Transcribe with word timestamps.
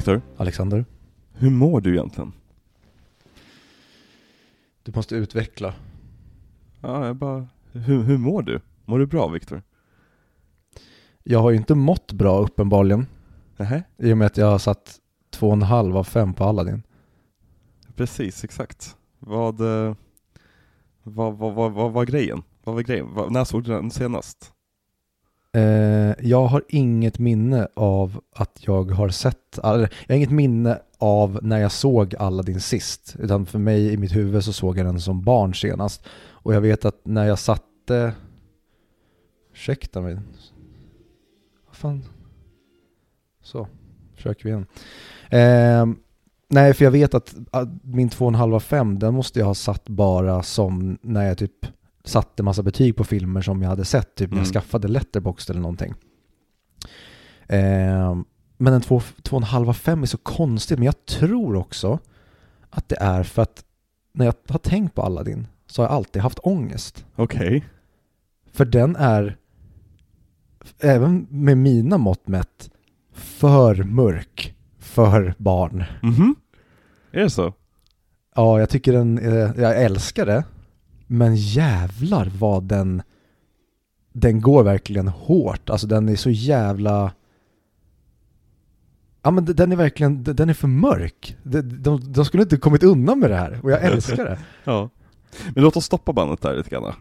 Viktor, 0.00 0.22
Alexander, 0.36 0.84
hur 1.32 1.50
mår 1.50 1.80
du 1.80 1.92
egentligen? 1.92 2.32
du 4.82 4.92
måste 4.94 5.14
utveckla. 5.14 5.74
Ja, 6.80 7.06
jag 7.06 7.16
bara... 7.16 7.48
Hur, 7.72 8.02
hur 8.02 8.18
mår 8.18 8.42
du? 8.42 8.60
Mår 8.84 8.98
du 8.98 9.06
bra, 9.06 9.28
Viktor? 9.28 9.62
Jag 11.22 11.38
har 11.38 11.50
ju 11.50 11.56
inte 11.56 11.74
mått 11.74 12.12
bra 12.12 12.38
uppenbarligen, 12.40 13.06
Nähä? 13.56 13.82
i 13.98 14.12
och 14.12 14.18
med 14.18 14.26
att 14.26 14.36
jag 14.36 14.46
har 14.46 14.58
satt 14.58 14.98
två 15.30 15.46
och 15.46 15.52
en 15.52 15.62
halv 15.62 15.96
av 15.96 16.04
fem 16.04 16.34
på 16.34 16.44
Aladdin. 16.44 16.82
Precis, 17.96 18.44
exakt. 18.44 18.96
Vad... 19.18 19.60
eh, 19.60 19.94
Vad, 21.02 21.38
vad, 21.38 21.54
vad, 21.54 21.72
vad 21.72 21.92
var 21.92 22.04
grejen? 22.04 22.42
Vad 22.64 22.74
var 22.74 22.82
grejen? 22.82 23.14
Vad, 23.14 23.32
när 23.32 23.44
såg 23.44 23.64
du 23.64 23.70
den 23.70 23.90
senast? 23.90 24.52
Eh, 25.52 26.14
jag 26.20 26.46
har 26.46 26.64
inget 26.68 27.18
minne 27.18 27.68
av 27.74 28.20
att 28.34 28.58
jag 28.60 28.90
har 28.90 29.08
sett, 29.08 29.58
eller, 29.58 29.92
jag 30.06 30.14
har 30.14 30.16
inget 30.16 30.30
minne 30.30 30.78
av 30.98 31.38
när 31.42 31.58
jag 31.58 31.72
såg 31.72 32.14
Aladdin 32.18 32.60
sist, 32.60 33.16
utan 33.18 33.46
för 33.46 33.58
mig 33.58 33.92
i 33.92 33.96
mitt 33.96 34.16
huvud 34.16 34.44
så 34.44 34.52
såg 34.52 34.78
jag 34.78 34.86
den 34.86 35.00
som 35.00 35.22
barn 35.22 35.54
senast. 35.54 36.06
Och 36.30 36.54
jag 36.54 36.60
vet 36.60 36.84
att 36.84 37.00
när 37.02 37.24
jag 37.24 37.38
satte, 37.38 38.12
ursäkta 39.52 40.00
mig, 40.00 40.18
vad 41.66 41.76
fan, 41.76 42.04
så, 43.42 43.68
försöker 44.14 44.44
vi 44.44 44.50
igen. 44.50 44.66
Eh, 45.30 45.86
nej, 46.48 46.74
för 46.74 46.84
jag 46.84 46.92
vet 46.92 47.14
att, 47.14 47.34
att 47.50 47.68
min 47.82 48.08
två 48.08 48.24
och 48.24 48.30
en 48.30 48.34
halv 48.34 48.54
av 48.54 48.60
fem, 48.60 48.98
den 48.98 49.14
måste 49.14 49.38
jag 49.38 49.46
ha 49.46 49.54
satt 49.54 49.88
bara 49.88 50.42
som 50.42 50.98
när 51.02 51.26
jag 51.26 51.38
typ 51.38 51.66
satte 52.04 52.42
massa 52.42 52.62
betyg 52.62 52.96
på 52.96 53.04
filmer 53.04 53.40
som 53.42 53.62
jag 53.62 53.68
hade 53.68 53.84
sett, 53.84 54.14
typ 54.14 54.30
när 54.30 54.38
jag 54.38 54.44
Mm. 54.46 54.52
skaffade 54.52 54.88
Letterboxd 54.88 55.50
eller 55.50 55.60
någonting. 55.60 55.94
Eh, 57.48 58.16
men 58.56 58.72
en 58.72 58.80
två, 58.80 59.00
två 59.22 59.36
och 59.36 59.42
en 59.42 59.46
halv 59.48 59.68
av 59.68 59.72
fem 59.74 60.02
är 60.02 60.06
så 60.06 60.18
konstigt, 60.18 60.78
men 60.78 60.86
jag 60.86 61.06
tror 61.06 61.56
också 61.56 61.98
att 62.70 62.88
det 62.88 62.96
är 63.00 63.22
för 63.22 63.42
att 63.42 63.64
när 64.12 64.24
jag 64.24 64.34
har 64.48 64.58
tänkt 64.58 64.94
på 64.94 65.02
Aladdin 65.02 65.46
så 65.66 65.82
har 65.82 65.88
jag 65.88 65.94
alltid 65.96 66.22
haft 66.22 66.38
ångest. 66.42 67.04
Okej. 67.16 67.64
För 68.52 68.64
den 68.64 68.96
är, 68.96 69.36
även 70.78 71.26
med 71.30 71.58
mina 71.58 71.98
mått 71.98 72.28
mätt, 72.28 72.70
för 73.12 73.74
mörk 73.84 74.54
för 74.78 75.34
barn. 75.38 75.84
Mhm. 76.02 76.34
Är 77.12 77.20
det 77.20 77.30
så? 77.30 77.52
Ja, 78.34 78.60
jag 78.60 78.68
tycker 78.70 78.92
den, 78.92 79.18
eh, 79.18 79.32
jag 79.62 79.82
älskar 79.82 80.26
det. 80.26 80.44
Men 81.12 81.36
jävlar 81.36 82.32
vad 82.38 82.64
den, 82.64 83.02
den 84.12 84.40
går 84.40 84.64
verkligen 84.64 85.08
hårt. 85.08 85.70
Alltså 85.70 85.86
den 85.86 86.08
är 86.08 86.16
så 86.16 86.30
jävla, 86.30 87.12
ja 89.22 89.30
men 89.30 89.44
den 89.44 89.72
är 89.72 89.76
verkligen, 89.76 90.24
den 90.24 90.48
är 90.48 90.54
för 90.54 90.68
mörk. 90.68 91.36
De, 91.42 91.60
de, 91.60 92.12
de 92.12 92.24
skulle 92.24 92.42
inte 92.42 92.56
kommit 92.56 92.82
undan 92.82 93.18
med 93.18 93.30
det 93.30 93.36
här 93.36 93.60
och 93.62 93.70
jag 93.70 93.84
älskar 93.84 94.24
det. 94.24 94.38
Ja. 94.64 94.90
Men 95.54 95.64
låt 95.64 95.76
oss 95.76 95.84
stoppa 95.84 96.12
bandet 96.12 96.42
där 96.42 96.56
lite 96.56 96.70
grann. 96.70 96.94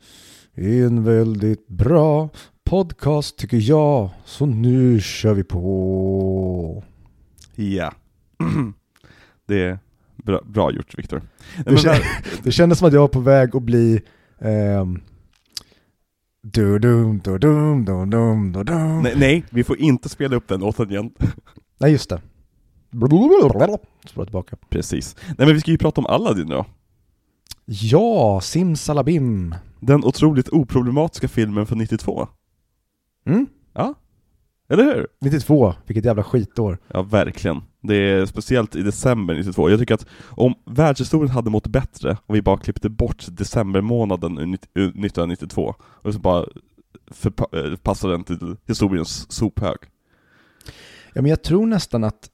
är 0.56 0.86
en 0.86 1.04
väldigt 1.04 1.68
bra 1.68 2.30
podcast 2.64 3.38
tycker 3.38 3.58
jag. 3.58 4.10
Så 4.26 4.46
nu 4.46 5.02
kör 5.02 5.34
vi 5.34 5.44
på. 5.44 6.84
Ja. 7.56 7.94
Det 9.48 9.64
är 9.64 9.80
bra, 10.16 10.42
bra 10.46 10.72
gjort 10.72 10.98
Viktor. 10.98 11.22
Det, 11.58 11.64
men 11.66 11.76
kän- 11.76 11.88
väl- 11.90 12.02
det 12.44 12.52
kändes 12.52 12.80
som 12.80 12.88
att 12.88 12.94
jag 12.94 13.02
var 13.02 13.08
på 13.08 13.20
väg 13.20 13.56
att 13.56 13.64
bli 13.64 14.02
ehm, 14.40 15.02
du 16.42 16.80
dum 16.80 17.22
du 17.24 17.38
dum 17.38 17.86
du 17.86 18.06
dum 18.06 18.52
du 18.54 18.64
dum. 18.64 19.02
nej, 19.02 19.14
nej, 19.18 19.44
vi 19.50 19.64
får 19.64 19.78
inte 19.78 20.10
spela 20.10 20.36
upp 20.36 20.48
den 20.48 20.60
låten 20.60 20.90
igen. 20.92 21.12
Nej 21.80 21.92
just 21.92 22.10
det. 22.10 22.22
Spåra 24.08 24.26
tillbaka. 24.26 24.56
Precis. 24.70 25.16
Nej 25.28 25.36
men 25.48 25.54
vi 25.54 25.60
ska 25.60 25.72
ju 25.72 25.78
prata 25.78 26.02
om 26.02 26.06
Aladdin 26.08 26.50
då. 26.50 26.66
Ja, 27.66 28.40
simsalabim. 28.42 29.56
Den 29.80 30.04
otroligt 30.04 30.50
oproblematiska 30.50 31.28
filmen 31.28 31.66
från 31.66 31.78
92. 31.78 32.28
Mm? 33.26 33.48
Ja, 33.74 33.94
eller 34.70 34.84
hur? 34.84 35.08
92, 35.22 35.74
vilket 35.86 36.06
jävla 36.06 36.24
skitår. 36.24 36.78
Ja, 36.88 37.02
verkligen. 37.02 37.62
Det 37.82 37.96
är 37.96 38.26
speciellt 38.26 38.76
i 38.76 38.82
december 38.84 39.36
92. 39.36 39.70
Jag 39.70 39.80
tycker 39.80 39.94
att 39.94 40.06
om 40.26 40.54
världshistorien 40.66 41.30
hade 41.30 41.50
mått 41.50 41.68
bättre 41.68 42.18
och 42.26 42.36
vi 42.36 42.42
bara 42.42 42.58
klippte 42.58 42.90
bort 42.90 43.26
decembermånaden 43.30 44.38
ur 44.38 44.46
nitt- 44.46 44.68
ur 44.74 44.88
1992 44.88 45.76
och 45.82 46.14
så 46.14 46.20
bara 46.20 46.46
förpa- 47.12 48.04
eh, 48.06 48.10
den 48.10 48.24
till 48.24 48.56
historiens 48.68 49.32
sophög. 49.32 49.78
Ja, 51.14 51.22
men 51.22 51.26
jag 51.26 51.44
tror 51.44 51.66
nästan 51.66 52.04
att 52.04 52.30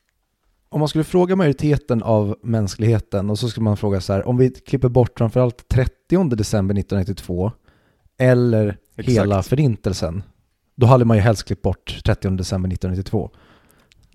om 0.73 0.79
man 0.79 0.87
skulle 0.87 1.03
fråga 1.03 1.35
majoriteten 1.35 2.03
av 2.03 2.35
mänskligheten 2.41 3.29
och 3.29 3.39
så 3.39 3.49
skulle 3.49 3.63
man 3.63 3.77
fråga 3.77 4.01
så 4.01 4.13
här, 4.13 4.27
om 4.27 4.37
vi 4.37 4.49
klipper 4.49 4.89
bort 4.89 5.17
framförallt 5.17 5.67
30 5.67 6.35
december 6.35 6.75
1992 6.79 7.51
eller 8.17 8.77
Exakt. 8.95 9.09
hela 9.09 9.43
förintelsen, 9.43 10.23
då 10.75 10.87
hade 10.87 11.05
man 11.05 11.17
ju 11.17 11.23
helst 11.23 11.43
klippt 11.43 11.61
bort 11.61 11.99
30 12.05 12.29
december 12.29 12.69
1992. 12.69 13.29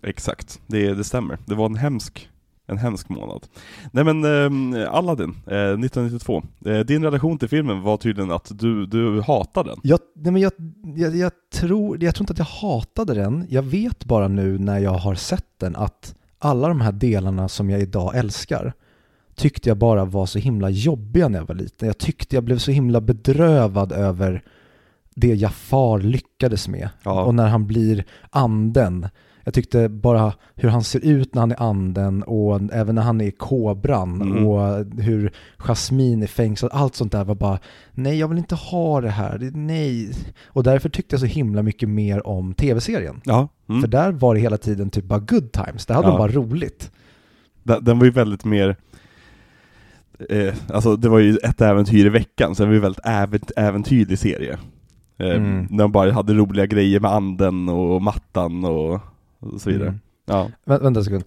Exakt, 0.03 0.61
det, 0.67 0.95
det 0.95 1.05
stämmer. 1.05 1.39
Det 1.47 1.55
var 1.55 1.67
en 1.67 1.77
hemsk, 1.77 2.29
en 2.67 2.79
hemsk 2.79 3.09
månad. 3.09 3.47
Nej 3.93 4.05
men 4.05 4.25
eh, 4.75 4.95
Aladdin, 4.95 5.37
eh, 5.47 5.57
1992. 5.57 6.43
Eh, 6.65 6.79
din 6.79 7.05
relation 7.05 7.39
till 7.39 7.49
filmen 7.49 7.83
var 7.83 7.97
tydligen 7.97 8.31
att 8.31 8.51
du, 8.59 8.87
du 8.87 9.21
hatar 9.21 9.65
den. 9.65 9.79
Jag, 9.83 10.01
nej 10.15 10.33
men 10.33 10.43
jag, 10.43 10.53
jag, 10.97 11.17
jag, 11.17 11.33
tror, 11.53 12.05
jag 12.05 12.15
tror 12.15 12.23
inte 12.23 12.33
att 12.33 12.39
jag 12.39 12.69
hatade 12.69 13.15
den. 13.15 13.47
Jag 13.49 13.63
vet 13.63 14.05
bara 14.05 14.29
nu 14.29 14.59
när 14.59 14.79
jag 14.79 14.95
har 14.95 15.15
sett 15.15 15.59
den 15.59 15.77
att 15.77 16.15
alla 16.39 16.69
de 16.69 16.81
här 16.81 16.93
delarna 16.93 17.49
som 17.49 17.71
jag 17.71 17.81
idag 17.81 18.17
älskar 18.17 18.73
tyckte 19.35 19.71
jag 19.71 19.79
bara 19.79 20.05
var 20.05 20.27
så 20.27 20.39
himla 20.39 20.71
jobbiga 20.71 21.29
när 21.29 21.39
jag 21.39 21.47
var 21.47 21.55
liten. 21.55 21.87
Jag 21.87 21.99
tyckte 21.99 22.37
jag 22.37 22.45
blev 22.45 22.59
så 22.59 22.71
himla 22.71 23.01
bedrövad 23.01 23.93
över 23.93 24.43
det 25.15 25.35
Jafar 25.35 25.99
lyckades 25.99 26.69
med. 26.69 26.89
Ja. 27.03 27.25
Och 27.25 27.35
när 27.35 27.49
han 27.49 27.67
blir 27.67 28.05
anden. 28.31 29.09
Jag 29.49 29.55
tyckte 29.55 29.89
bara 29.89 30.33
hur 30.55 30.69
han 30.69 30.85
ser 30.85 31.05
ut 31.05 31.35
när 31.35 31.41
han 31.43 31.51
är 31.53 31.63
anden 31.63 32.23
och 32.23 32.61
även 32.73 32.95
när 32.95 33.03
han 33.03 33.21
är 33.21 33.31
kobran 33.31 34.23
Mm. 34.23 34.47
och 34.47 34.85
hur 35.03 35.33
Jasmine 35.59 36.23
är 36.23 36.27
fängslad. 36.27 36.71
Allt 36.75 36.95
sånt 36.95 37.13
där 37.13 37.25
var 37.25 37.35
bara, 37.35 37.59
nej 37.93 38.19
jag 38.19 38.29
vill 38.29 38.39
inte 38.39 38.55
ha 38.55 39.01
det 39.01 39.09
här, 39.11 39.51
nej. 39.55 40.11
Och 40.47 40.63
därför 40.63 40.89
tyckte 40.89 41.15
jag 41.15 41.21
så 41.21 41.27
himla 41.27 41.63
mycket 41.63 41.89
mer 41.89 42.27
om 42.27 42.55
tv-serien. 42.55 43.21
Ja. 43.25 43.49
Mm. 43.69 43.81
För 43.81 43.89
där 43.89 44.13
var 44.13 44.35
det 44.35 44.41
hela 44.41 44.57
tiden 44.57 44.91
typ 44.91 45.05
bara 45.05 45.19
good 45.21 45.53
times, 45.53 45.87
där 45.87 45.95
hade 45.95 46.07
Ja. 46.09 46.13
de 46.13 46.19
bara 46.19 46.33
roligt. 46.33 46.91
Den, 47.63 47.99
var 47.99 48.05
ju 48.05 48.11
väldigt 48.11 48.45
mer 48.45 48.77
eh, 50.31 50.55
Alltså 50.73 50.97
det 50.97 51.09
var 51.09 51.19
ju 51.19 51.37
ett 51.37 51.61
äventyr 51.61 52.07
i 52.07 52.09
veckan, 52.09 52.55
så 52.55 52.63
det 52.63 52.67
var 52.67 52.75
ju 52.75 52.81
väldigt 52.81 53.07
ävent, 53.07 53.51
äventyrlig 53.57 54.19
serie. 54.19 54.59
Eh, 55.19 55.31
Mm. 55.37 55.67
När 55.71 55.85
de 55.85 55.93
bara 55.93 56.13
hade 56.13 56.35
roliga 56.35 56.67
grejer 56.67 57.01
med 57.01 57.11
anden 57.13 57.69
och 57.69 58.03
mattan 58.03 58.65
och, 58.65 59.01
och 59.41 59.61
så 59.61 59.71
vidare. 59.71 59.89
Mm. 59.89 60.01
Ja. 60.25 60.51
Vä- 60.65 60.83
vänta 60.83 61.01
en 61.01 61.05
sekund. 61.05 61.25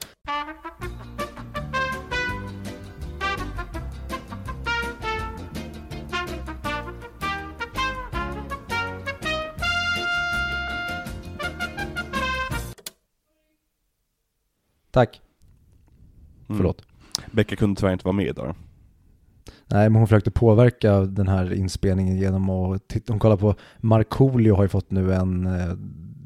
Tack. 14.91 15.21
Mm. 16.49 16.57
Förlåt. 16.57 16.81
Becka 17.31 17.55
kunde 17.55 17.79
tyvärr 17.79 17.93
inte 17.93 18.05
vara 18.05 18.13
med 18.15 18.27
idag. 18.27 18.55
Nej, 19.71 19.89
men 19.89 19.95
hon 19.95 20.07
försökte 20.07 20.31
påverka 20.31 20.99
den 20.99 21.27
här 21.27 21.53
inspelningen 21.53 22.17
genom 22.17 22.49
att 22.49 22.87
titta, 22.87 23.13
hon 23.13 23.19
kollar 23.19 23.37
på 23.37 23.55
Markoolio 23.77 24.55
har 24.55 24.63
ju 24.63 24.69
fått 24.69 24.91
nu 24.91 25.13
en 25.13 25.45
eh, 25.45 25.73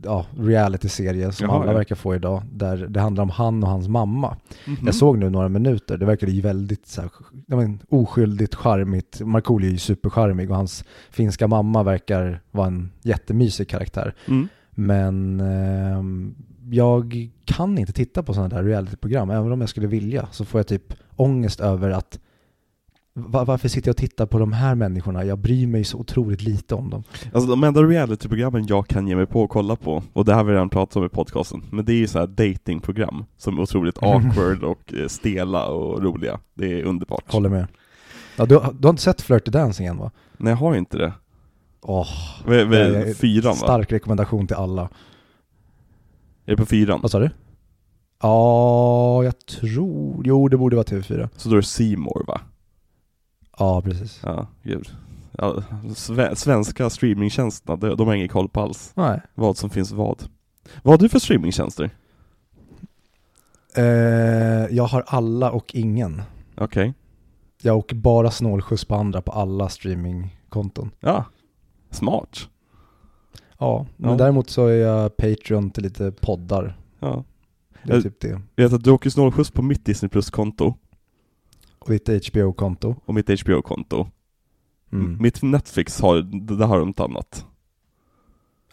ja, 0.03 0.25
reality-serie 0.38 1.31
som 1.31 1.47
Jaha, 1.47 1.62
alla 1.62 1.71
ja. 1.71 1.77
verkar 1.77 1.95
få 1.95 2.15
idag, 2.15 2.44
där 2.51 2.77
det 2.77 3.00
handlar 3.00 3.24
om 3.24 3.30
han 3.30 3.63
och 3.63 3.69
hans 3.69 3.88
mamma. 3.88 4.38
Mhm. 4.65 4.77
Jag 4.86 4.95
såg 4.95 5.18
nu 5.18 5.30
några 5.30 5.50
minuter, 5.50 5.97
det 5.97 6.06
verkade 6.06 6.31
ju 6.31 6.42
väldigt 6.42 6.88
så 6.88 7.01
här, 7.01 7.09
men, 7.47 7.80
oskyldigt, 7.89 8.56
charmigt. 8.56 9.21
Markoolio 9.21 9.68
är 9.68 9.71
ju 9.71 9.77
supercharmig 9.77 10.50
och 10.50 10.56
hans 10.57 10.83
finska 11.09 11.47
mamma 11.47 11.83
verkar 11.83 12.42
vara 12.51 12.68
en 12.68 12.92
jättemysig 13.01 13.69
karaktär. 13.69 14.15
Mm. 14.27 14.47
Men 14.71 15.39
ehm, 15.39 16.36
jag 16.69 17.30
kan 17.45 17.77
inte 17.77 17.94
titta 17.94 18.24
på 18.24 18.33
sådana 18.33 18.56
där 18.56 18.63
realityprogram, 18.63 19.30
även 19.30 19.51
om 19.51 19.62
jag 19.62 19.69
skulle 19.69 19.88
vilja 19.88 20.27
så 20.31 20.45
får 20.45 20.59
jag 20.59 20.68
typ 20.68 20.94
ångest 21.15 21.59
över 21.59 21.89
att 21.89 22.19
varför 23.17 23.67
sitter 23.67 23.88
jag 23.89 23.94
och 23.94 23.97
tittar 23.97 24.25
på 24.25 24.39
de 24.39 24.53
här 24.53 24.75
människorna? 24.75 25.23
Jag 25.25 25.39
bryr 25.39 25.67
mig 25.67 25.83
så 25.83 25.97
otroligt 25.97 26.41
lite 26.41 26.75
om 26.75 26.89
dem. 26.89 27.03
Alltså 27.33 27.50
de 27.50 27.63
enda 27.63 27.81
realityprogrammen 27.83 28.65
jag 28.67 28.88
kan 28.88 29.07
ge 29.07 29.15
mig 29.15 29.25
på 29.25 29.44
att 29.44 29.50
kolla 29.50 29.75
på, 29.75 30.03
och 30.13 30.25
det 30.25 30.31
här 30.31 30.38
har 30.38 30.45
vi 30.45 30.53
redan 30.53 30.69
pratat 30.69 30.95
om 30.95 31.06
i 31.06 31.09
podcasten, 31.09 31.63
men 31.71 31.85
det 31.85 31.94
är 31.94 31.97
ju 31.97 32.07
så 32.07 32.19
här 32.19 32.27
datingprogram 32.27 33.25
som 33.38 33.57
är 33.57 33.62
otroligt 33.62 33.97
awkward 34.03 34.63
och 34.63 34.94
eh, 34.94 35.07
stela 35.07 35.65
och 35.67 36.03
roliga. 36.03 36.39
Det 36.53 36.79
är 36.79 36.83
underbart. 36.83 37.31
Håller 37.33 37.50
med. 37.50 37.67
Ja, 38.38 38.45
du, 38.45 38.56
du 38.79 38.88
har 38.88 38.89
inte 38.89 39.01
sett 39.01 39.21
Flirty 39.21 39.51
Dancing 39.51 39.88
än 39.88 39.97
va? 39.97 40.11
Nej 40.38 40.51
jag 40.51 40.57
har 40.57 40.75
inte 40.75 40.97
det. 40.97 41.13
Åh, 41.81 42.07
Vad 42.45 42.56
är- 42.57 42.65
vad 42.65 42.77
är 42.77 43.13
fyran 43.13 43.51
va? 43.51 43.56
stark 43.56 43.91
rekommendation 43.91 44.47
till 44.47 44.56
alla. 44.56 44.81
Är 44.81 46.51
det 46.51 46.57
på 46.57 46.65
fyran? 46.65 47.00
Vad 47.01 47.11
sa 47.11 47.19
du? 47.19 47.29
Ja, 48.21 49.23
jag 49.23 49.45
tror... 49.45 50.21
Jo, 50.27 50.47
det 50.47 50.57
borde 50.57 50.75
vara 50.75 50.85
TV4. 50.85 51.29
Så 51.35 51.50
då 51.50 51.56
är 51.56 51.59
det 51.59 51.63
Seymour 51.68 52.23
va? 52.27 52.41
Ja, 53.57 53.81
precis. 53.81 54.22
Ja, 54.24 54.48
gud. 54.63 54.88
Ja, 55.38 55.63
sve- 55.96 56.36
svenska 56.36 56.90
streamingtjänsterna, 56.90 57.75
de, 57.75 57.96
de 57.96 58.07
har 58.07 58.16
ingen 58.16 58.30
koll 58.30 58.50
på 58.50 58.62
alls. 58.62 58.92
Nej. 58.96 59.22
Vad 59.36 59.57
som 59.57 59.69
finns 59.69 59.92
vad. 59.92 60.24
Vad 60.84 60.94
har 60.94 60.98
du 60.98 61.10
för 61.10 61.19
streamingtjänster? 61.19 61.90
Eh, 63.75 63.84
jag 64.75 64.84
har 64.84 65.04
alla 65.07 65.52
och 65.52 65.75
ingen. 65.75 66.22
Okej. 66.57 66.94
Jag 67.62 67.78
åker 67.78 67.96
bara 67.96 68.31
snålskjuts 68.31 68.86
på 68.86 68.96
andra 68.96 69.22
på 69.22 69.31
alla 69.31 69.69
streamingkonton. 69.69 70.92
Ja. 71.00 71.25
Smart. 71.90 72.50
Ja, 73.57 73.86
men 73.98 74.12
Ja. 74.12 74.18
däremot 74.18 74.50
så 74.50 74.68
är 74.68 74.75
jag 74.78 75.18
Patreon 75.18 75.72
till 75.72 75.84
lite 75.84 76.12
poddar. 76.12 76.78
Ja. 77.00 77.24
Det 77.84 77.92
är 77.94 77.98
Eh, 77.98 78.02
typ 78.04 78.19
det. 78.19 78.42
Jag 78.56 78.63
vet 78.63 78.74
att 78.74 78.84
du 78.84 78.92
åker 78.92 79.10
snålskjuts 79.10 79.52
på 79.52 79.62
mitt 79.62 79.86
Disney 79.86 80.10
Plus-konto 80.10 80.74
Och 81.85 81.89
lite 81.89 82.19
HBO-konto. 82.31 82.95
och 83.05 83.13
mitt 83.15 83.41
HBO-konto. 83.41 84.07
Mm. 84.91 85.17
Mitt 85.21 85.41
Netflix 85.43 86.01
har, 86.01 86.21
d- 86.21 86.55
där 86.55 86.65
har 86.65 86.79
de 86.79 86.89
ett 86.89 86.99
annat. 86.99 87.45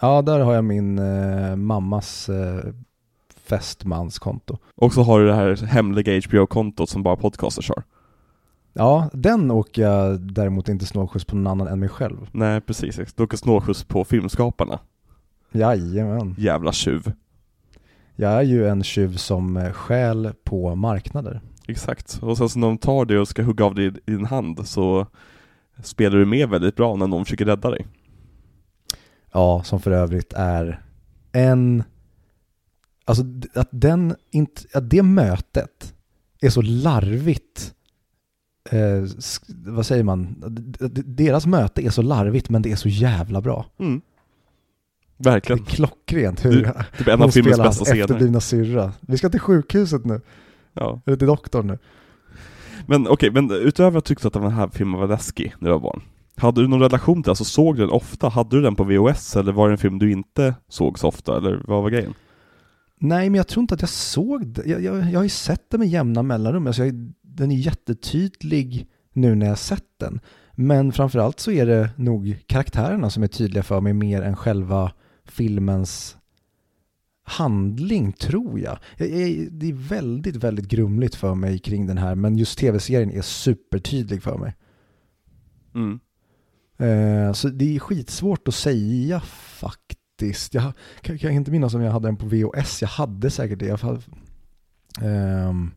Ja, 0.00 0.22
där 0.22 0.40
har 0.40 0.54
jag 0.54 0.64
min 0.64 0.98
eh, 0.98 1.56
mammas 1.56 2.28
eh, 2.28 2.64
fästmanskonto. 3.36 4.58
Och 4.76 4.92
så 4.92 5.02
har 5.02 5.20
du 5.20 5.26
det 5.26 5.34
här 5.34 5.66
hemliga 5.66 6.20
HBO-kontot 6.28 6.88
som 6.88 7.02
bara 7.02 7.16
podcasters 7.16 7.68
har. 7.68 7.82
Ja, 8.72 9.10
den 9.12 9.50
åker 9.50 9.82
jag 9.82 10.20
däremot 10.20 10.68
inte 10.68 10.86
snålskjuts 10.86 11.24
på 11.24 11.36
någon 11.36 11.46
annan 11.46 11.68
än 11.68 11.80
mig 11.80 11.88
själv. 11.88 12.28
Nej 12.32 12.60
precis, 12.60 13.14
du 13.14 13.22
åker 13.22 13.36
snålskjuts 13.36 13.84
på 13.84 14.04
filmskaparna. 14.04 14.78
Jajamän. 15.52 16.34
Jävla 16.38 16.72
tjuv. 16.72 17.12
Jag 18.16 18.32
är 18.32 18.42
ju 18.42 18.68
en 18.68 18.82
tjuv 18.82 19.16
som 19.16 19.56
eh, 19.56 19.72
stjäl 19.72 20.32
på 20.44 20.74
marknader. 20.74 21.40
Exakt. 21.68 22.18
Och 22.22 22.38
sen 22.38 22.48
så 22.48 22.58
när 22.58 22.66
de 22.66 22.78
tar 22.78 23.04
det 23.04 23.18
och 23.18 23.28
ska 23.28 23.42
hugga 23.42 23.64
av 23.64 23.74
det 23.74 23.82
i 23.84 23.90
din 24.06 24.24
hand 24.24 24.66
så 24.68 25.06
spelar 25.82 26.18
du 26.18 26.26
med 26.26 26.48
väldigt 26.48 26.76
bra 26.76 26.96
när 26.96 27.06
någon 27.06 27.24
försöker 27.24 27.44
rädda 27.44 27.70
dig. 27.70 27.86
Ja, 29.32 29.62
som 29.64 29.80
för 29.80 29.90
övrigt 29.90 30.32
är 30.32 30.82
en... 31.32 31.82
Alltså 33.04 33.24
att 33.54 33.68
den 33.70 34.14
inte, 34.30 34.62
att 34.74 34.90
det 34.90 35.02
mötet 35.02 35.94
är 36.40 36.50
så 36.50 36.62
larvigt. 36.62 37.74
Eh, 38.70 39.04
vad 39.48 39.86
säger 39.86 40.04
man? 40.04 40.34
Deras 41.04 41.46
möte 41.46 41.86
är 41.86 41.90
så 41.90 42.02
larvigt 42.02 42.50
men 42.50 42.62
det 42.62 42.72
är 42.72 42.76
så 42.76 42.88
jävla 42.88 43.40
bra. 43.40 43.66
Mm. 43.78 44.00
Det 45.16 45.28
är 45.28 45.32
Verkligen. 45.32 45.64
klockrent 45.64 46.44
hur 46.44 46.50
Du- 46.52 46.72
Typ 46.98 47.08
en 47.08 47.14
av 47.14 47.20
hon 47.20 47.32
spelar 47.32 47.64
hans 47.64 47.80
efterblivna 47.90 48.40
syrra. 48.40 48.92
Vi 49.00 49.18
ska 49.18 49.28
till 49.30 49.40
sjukhuset 49.40 50.04
nu, 50.04 50.20
Ja. 50.74 51.02
eller 51.06 51.16
till 51.16 51.26
doktorn 51.26 51.66
nu. 51.66 51.78
Men 52.86 53.08
okej, 53.08 53.30
men 53.30 53.50
utöver 53.50 53.98
att 53.98 54.04
tyckte 54.04 54.26
att 54.26 54.32
den 54.32 54.52
här 54.52 54.68
filmen 54.68 55.00
var 55.00 55.08
läskig 55.08 55.54
när 55.58 55.68
du 55.68 55.72
var 55.72 55.80
barn. 55.80 56.02
Hade 56.36 56.60
du 56.60 56.68
någon 56.68 56.80
relation 56.80 57.16
till 57.16 57.22
den? 57.22 57.30
Alltså 57.30 57.44
såg 57.44 57.76
du 57.76 57.82
den 57.82 57.90
ofta? 57.90 58.28
Hade 58.28 58.56
du 58.56 58.62
den 58.62 58.74
på 58.74 58.84
VHS 58.84 59.36
eller 59.36 59.52
var 59.52 59.68
det 59.68 59.74
en 59.74 59.78
film 59.78 59.98
du 59.98 60.12
inte 60.12 60.54
såg 60.68 60.98
så 60.98 61.08
ofta? 61.08 61.36
Eller 61.36 61.62
vad 61.66 61.82
var 61.82 61.90
grejen? 61.90 62.14
Nej, 63.00 63.30
men 63.30 63.36
jag 63.36 63.48
tror 63.48 63.60
inte 63.60 63.74
att 63.74 63.80
jag 63.80 63.90
såg 63.90 64.46
det. 64.46 64.66
Jag, 64.66 64.82
jag, 64.82 65.10
jag 65.10 65.18
har 65.18 65.22
ju 65.22 65.28
sett 65.28 65.70
den 65.70 65.80
med 65.80 65.88
jämna 65.88 66.22
mellanrum. 66.22 66.66
Alltså 66.66 66.84
jag, 66.84 67.12
den 67.22 67.50
är 67.50 67.56
jättetydlig 67.56 68.86
nu 69.12 69.34
när 69.34 69.46
jag 69.46 69.58
sett 69.58 69.98
den. 70.00 70.20
Men 70.52 70.92
framförallt 70.92 71.40
så 71.40 71.50
är 71.50 71.66
det 71.66 71.90
nog 71.96 72.38
karaktärerna 72.46 73.10
som 73.10 73.22
är 73.22 73.26
tydliga 73.26 73.62
för 73.62 73.80
mig 73.80 73.92
mer 73.92 74.22
än 74.22 74.36
själva 74.36 74.92
filmens 75.24 76.16
handling, 77.22 78.12
tror 78.12 78.60
jag. 78.60 78.78
det 78.98 79.68
är 79.68 79.88
väldigt, 79.88 80.36
väldigt 80.36 80.68
grumligt 80.68 81.14
för 81.14 81.34
mig 81.34 81.58
kring 81.58 81.86
den 81.86 81.98
här, 81.98 82.14
men 82.14 82.38
just 82.38 82.58
tv-serien 82.58 83.10
är 83.10 83.22
supertydlig 83.22 84.22
för 84.22 84.38
mig. 84.38 84.54
Mm. 85.74 86.00
Eh, 86.78 87.32
så 87.32 87.48
det 87.48 87.76
är 87.76 87.78
skitsvårt 87.78 88.48
att 88.48 88.54
säga 88.54 89.20
faktiskt. 89.20 90.54
Jag 90.54 90.72
kan, 91.00 91.18
kan 91.18 91.30
inte 91.30 91.50
minnas 91.50 91.74
om 91.74 91.82
jag 91.82 91.92
hade 91.92 92.08
den 92.08 92.16
på 92.16 92.26
VHS. 92.26 92.82
Jag 92.82 92.88
hade 92.88 93.30
säkert 93.30 93.58
det. 93.58 93.66
Jag 93.66 93.78
hade, 93.78 94.00
ehm, 95.00 95.70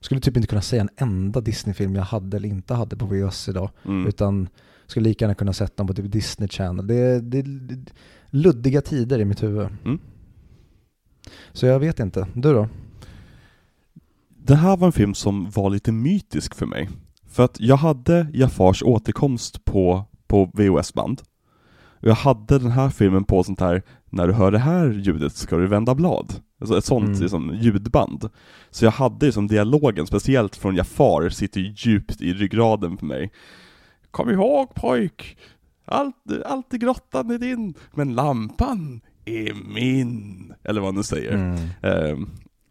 skulle 0.00 0.20
typ 0.20 0.36
inte 0.36 0.48
kunna 0.48 0.62
säga 0.62 0.82
en 0.82 0.90
enda 0.96 1.40
Disney-film 1.40 1.94
jag 1.94 2.02
hade 2.02 2.36
eller 2.36 2.48
inte 2.48 2.74
hade 2.74 2.96
på 2.96 3.06
VHS 3.06 3.48
idag. 3.48 3.70
Mm. 3.84 4.06
Utan 4.06 4.48
skulle 4.86 5.08
lika 5.08 5.24
gärna 5.24 5.34
kunna 5.34 5.52
sett 5.52 5.76
den 5.76 5.86
på 5.86 5.94
typ 5.94 6.12
Disney 6.12 6.48
Channel. 6.48 6.86
Det 6.86 6.94
är, 6.94 7.20
det 7.20 7.38
är 7.38 7.44
luddiga 8.30 8.80
tider 8.80 9.18
i 9.18 9.24
mitt 9.24 9.42
huvud. 9.42 9.68
Mm. 9.84 9.98
Så 11.52 11.66
jag 11.66 11.80
vet 11.80 12.00
inte. 12.00 12.26
Du 12.34 12.52
då? 12.52 12.68
Det 14.44 14.54
här 14.54 14.76
var 14.76 14.86
en 14.86 14.92
film 14.92 15.14
som 15.14 15.50
var 15.50 15.70
lite 15.70 15.92
mytisk 15.92 16.54
för 16.54 16.66
mig. 16.66 16.88
För 17.26 17.44
att 17.44 17.60
jag 17.60 17.76
hade 17.76 18.26
Jafars 18.32 18.82
återkomst 18.82 19.64
på, 19.64 20.04
på 20.26 20.50
VHS-band. 20.54 21.22
Och 22.00 22.08
jag 22.08 22.14
hade 22.14 22.58
den 22.58 22.70
här 22.70 22.90
filmen 22.90 23.24
på 23.24 23.44
sånt 23.44 23.60
här, 23.60 23.82
när 24.10 24.26
du 24.26 24.32
hör 24.32 24.50
det 24.50 24.58
här 24.58 24.90
ljudet 24.90 25.32
ska 25.32 25.56
du 25.56 25.66
vända 25.66 25.94
blad. 25.94 26.34
Alltså 26.60 26.78
ett 26.78 26.84
sånt 26.84 27.08
Mm. 27.08 27.20
liksom, 27.20 27.54
ljudband. 27.60 28.28
Så 28.70 28.84
jag 28.84 28.92
hade 28.92 29.26
liksom 29.26 29.46
dialogen, 29.46 30.06
speciellt 30.06 30.56
från 30.56 30.76
Jafar, 30.76 31.28
sitter 31.28 31.60
djupt 31.60 32.20
i 32.20 32.32
ryggraden 32.32 32.96
på 32.96 33.04
mig. 33.04 33.32
Kom 34.10 34.30
ihåg 34.30 34.74
pojk! 34.74 35.38
Allt, 35.84 36.16
allt 36.46 36.74
i 36.74 36.78
grottan 36.78 37.30
är 37.30 37.38
din, 37.38 37.74
men 37.94 38.14
lampan 38.14 39.00
är 39.28 39.54
min. 39.74 40.52
Eller 40.64 40.80
vad 40.80 40.88
han 40.88 40.94
nu 40.94 41.02
säger. 41.02 41.32
Mm. 41.32 41.58
Ehm, 41.82 42.28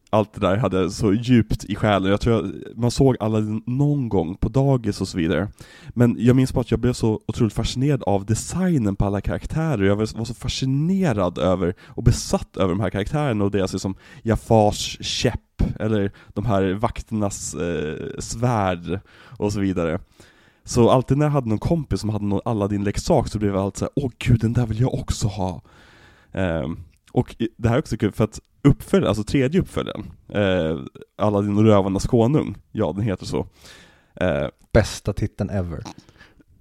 allt 0.09 0.33
det 0.33 0.39
där 0.39 0.57
hade 0.57 0.91
så 0.91 1.13
djupt 1.13 1.65
i 1.65 1.75
själen, 1.75 2.11
jag 2.11 2.21
tror 2.21 2.35
jag, 2.35 2.51
man 2.75 2.91
såg 2.91 3.17
alla 3.19 3.39
någon 3.65 4.09
gång 4.09 4.35
på 4.35 4.49
dagis 4.49 5.01
och 5.01 5.07
så 5.07 5.17
vidare. 5.17 5.47
Men 5.89 6.15
jag 6.19 6.35
minns 6.35 6.53
bara 6.53 6.61
att 6.61 6.71
jag 6.71 6.79
blev 6.79 6.93
så 6.93 7.21
otroligt 7.27 7.53
fascinerad 7.53 8.03
av 8.03 8.25
designen 8.25 8.95
på 8.95 9.05
alla 9.05 9.21
karaktärer, 9.21 9.83
jag 9.83 9.95
var 9.95 10.17
var 10.17 10.25
så 10.25 10.33
fascinerad 10.33 11.37
över 11.37 11.73
och 11.81 12.03
besatt 12.03 12.57
över 12.57 12.69
de 12.69 12.79
här 12.79 12.89
karaktärerna 12.89 13.43
och 13.43 13.51
deras 13.51 13.73
liksom 13.73 13.95
Jafars 14.23 14.97
käpp, 15.01 15.63
eller 15.79 16.11
de 16.33 16.45
här 16.45 16.73
vakternas 16.73 17.53
eh, 17.55 18.19
svärd 18.19 18.99
och 19.37 19.53
så 19.53 19.59
vidare. 19.59 19.99
Så 20.63 20.89
alltid 20.89 21.17
när 21.17 21.25
jag 21.25 21.31
hade 21.31 21.49
någon 21.49 21.59
kompis 21.59 22.01
som 22.01 22.09
hade 22.09 22.25
någon 22.25 22.41
Aladdin-leksak 22.45 23.27
så 23.27 23.39
blev 23.39 23.53
jag 23.53 23.63
alltid 23.63 23.79
såhär, 23.79 23.91
åh 23.95 24.11
gud 24.17 24.39
den 24.39 24.53
där 24.53 24.65
vill 24.65 24.81
jag 24.81 24.93
också 24.93 25.27
ha. 25.27 25.61
Ehm, 26.37 26.79
och 27.11 27.35
det 27.57 27.69
här 27.69 27.75
är 27.75 27.79
också 27.79 27.97
kul 27.97 28.11
för 28.11 28.23
att 28.23 28.39
uppföljaren, 28.61 29.09
alltså 29.09 29.23
tredje 29.23 29.61
uppföljaren, 29.61 30.11
eh, 30.29 30.79
Aladdin 31.17 31.57
och 31.57 31.63
Rövarnas 31.63 32.07
konung, 32.07 32.57
ja 32.71 32.93
den 32.93 33.03
heter 33.03 33.25
så. 33.25 33.47
Eh, 34.15 34.47
Bästa 34.71 35.13
titeln 35.13 35.49
ever. 35.49 35.83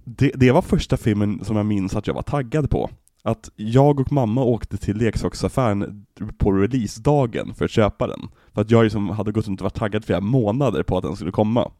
det, 0.03 0.31
det 0.35 0.51
var 0.51 0.61
första 0.61 0.97
filmen 0.97 1.45
som 1.45 1.55
jag 1.55 1.65
minns 1.65 1.95
att 1.95 2.07
jag 2.07 2.13
var 2.13 2.21
taggad 2.21 2.69
på. 2.69 2.89
Att 3.23 3.49
jag 3.55 3.99
och 3.99 4.11
mamma 4.11 4.43
åkte 4.43 4.77
till 4.77 4.97
leksaksaffären 4.97 6.05
på 6.37 6.51
releasedagen 6.51 7.53
för 7.53 7.65
att 7.65 7.71
köpa 7.71 8.07
den. 8.07 8.29
För 8.53 8.61
att 8.61 8.71
jag 8.71 8.83
liksom 8.83 9.09
hade 9.09 9.31
gått 9.31 9.47
runt 9.47 9.61
och 9.61 9.63
varit 9.63 9.75
taggad 9.75 10.05
flera 10.05 10.21
månader 10.21 10.83
på 10.83 10.97
att 10.97 11.03
den 11.03 11.15
skulle 11.15 11.31
komma. 11.31 11.71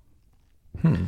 Hmm. 0.82 1.08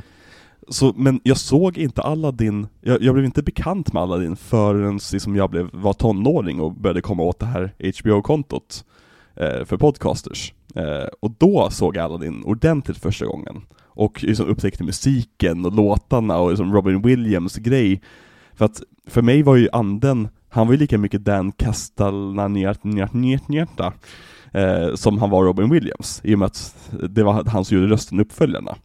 Så, 0.67 0.93
men 0.95 1.19
jag 1.23 1.37
såg 1.37 1.77
inte 1.77 2.01
Aladdin, 2.01 2.67
jag, 2.81 3.01
jag 3.01 3.13
blev 3.13 3.25
inte 3.25 3.43
bekant 3.43 3.93
med 3.93 4.03
Aladdin 4.03 4.35
förrän 4.35 4.99
liksom 5.13 5.35
jag 5.35 5.49
blev, 5.49 5.69
var 5.73 5.93
tonåring 5.93 6.61
och 6.61 6.73
började 6.73 7.01
komma 7.01 7.23
åt 7.23 7.39
det 7.39 7.45
här 7.45 7.73
HBO-kontot 7.99 8.85
eh, 9.35 9.65
för 9.65 9.77
podcasters. 9.77 10.53
Eh, 10.75 11.07
och 11.19 11.31
då 11.37 11.69
såg 11.69 11.95
jag 11.95 12.05
Aladdin 12.05 12.43
ordentligt 12.43 12.97
första 12.97 13.25
gången. 13.25 13.61
Och 13.81 14.23
liksom 14.23 14.45
upptäckte 14.45 14.83
musiken 14.83 15.65
och 15.65 15.75
låtarna 15.75 16.37
och 16.37 16.49
liksom 16.49 16.73
Robin 16.73 17.01
Williams 17.01 17.55
grej. 17.55 18.01
För 18.53 18.65
att 18.65 18.81
för 19.07 19.21
mig 19.21 19.43
var 19.43 19.55
ju 19.55 19.69
anden, 19.71 20.27
han 20.49 20.67
var 20.67 20.73
ju 20.73 20.79
lika 20.79 20.97
mycket 20.97 21.25
Dan 21.25 21.51
Castellaneta 21.51 23.93
eh, 24.51 24.95
som 24.95 25.17
han 25.17 25.29
var 25.29 25.43
Robin 25.43 25.69
Williams. 25.69 26.21
I 26.23 26.35
och 26.35 26.39
med 26.39 26.45
att 26.45 26.89
det 27.09 27.23
var 27.23 27.45
han 27.45 27.65
som 27.65 27.77
gjorde 27.77 27.93
rösten 27.93 28.19
i 28.19 28.21
uppföljarna. 28.21 28.75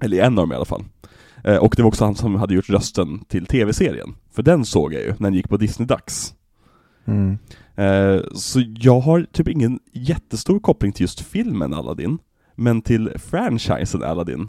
Eller 0.00 0.22
en 0.22 0.38
av 0.38 0.42
dem 0.42 0.52
i 0.52 0.54
alla 0.54 0.64
fall. 0.64 0.84
Eh, 1.44 1.56
och 1.56 1.74
det 1.76 1.82
var 1.82 1.88
också 1.88 2.04
han 2.04 2.14
som 2.14 2.34
hade 2.34 2.54
gjort 2.54 2.70
rösten 2.70 3.24
till 3.28 3.46
tv-serien. 3.46 4.14
För 4.32 4.42
den 4.42 4.64
såg 4.64 4.94
jag 4.94 5.02
ju 5.02 5.08
när 5.08 5.30
den 5.30 5.34
gick 5.34 5.48
på 5.48 5.56
Disney-dags. 5.56 6.34
Mm. 7.04 7.38
Eh, 7.76 8.20
så 8.34 8.62
jag 8.78 9.00
har 9.00 9.26
typ 9.32 9.48
ingen 9.48 9.78
jättestor 9.92 10.60
koppling 10.60 10.92
till 10.92 11.02
just 11.02 11.20
filmen 11.20 11.74
Aladdin. 11.74 12.18
Men 12.54 12.82
till 12.82 13.12
franchisen 13.18 14.02
Aladdin 14.02 14.48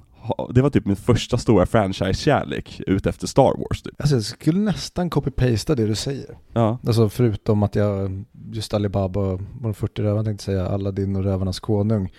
det 0.50 0.62
var 0.62 0.70
typ 0.70 0.86
min 0.86 0.96
första 0.96 1.38
stora 1.38 1.65
franchise-kärlek 1.65 2.82
ut 2.88 3.06
efter 3.06 3.27
Star 3.27 3.58
Wars 3.58 3.82
typ. 3.82 4.01
Alltså 4.01 4.15
jag 4.15 4.24
skulle 4.24 4.60
nästan 4.60 5.10
copy-pasta 5.10 5.75
det 5.75 5.86
du 5.86 5.96
säger. 5.96 6.38
Ja. 6.53 6.77
Alltså 6.88 7.10
förutom 7.10 7.63
att 7.63 7.75
jag, 7.75 8.24
just 8.51 8.74
Alibaba 8.74 9.20
och 9.20 9.41
de 9.62 9.74
40 9.74 10.01
rövarna 10.01 10.24
tänkte 10.24 10.44
säga, 10.44 10.68
Aladdin 10.68 11.15
och 11.15 11.24
Rövarnas 11.24 11.60
konung. 11.60 12.10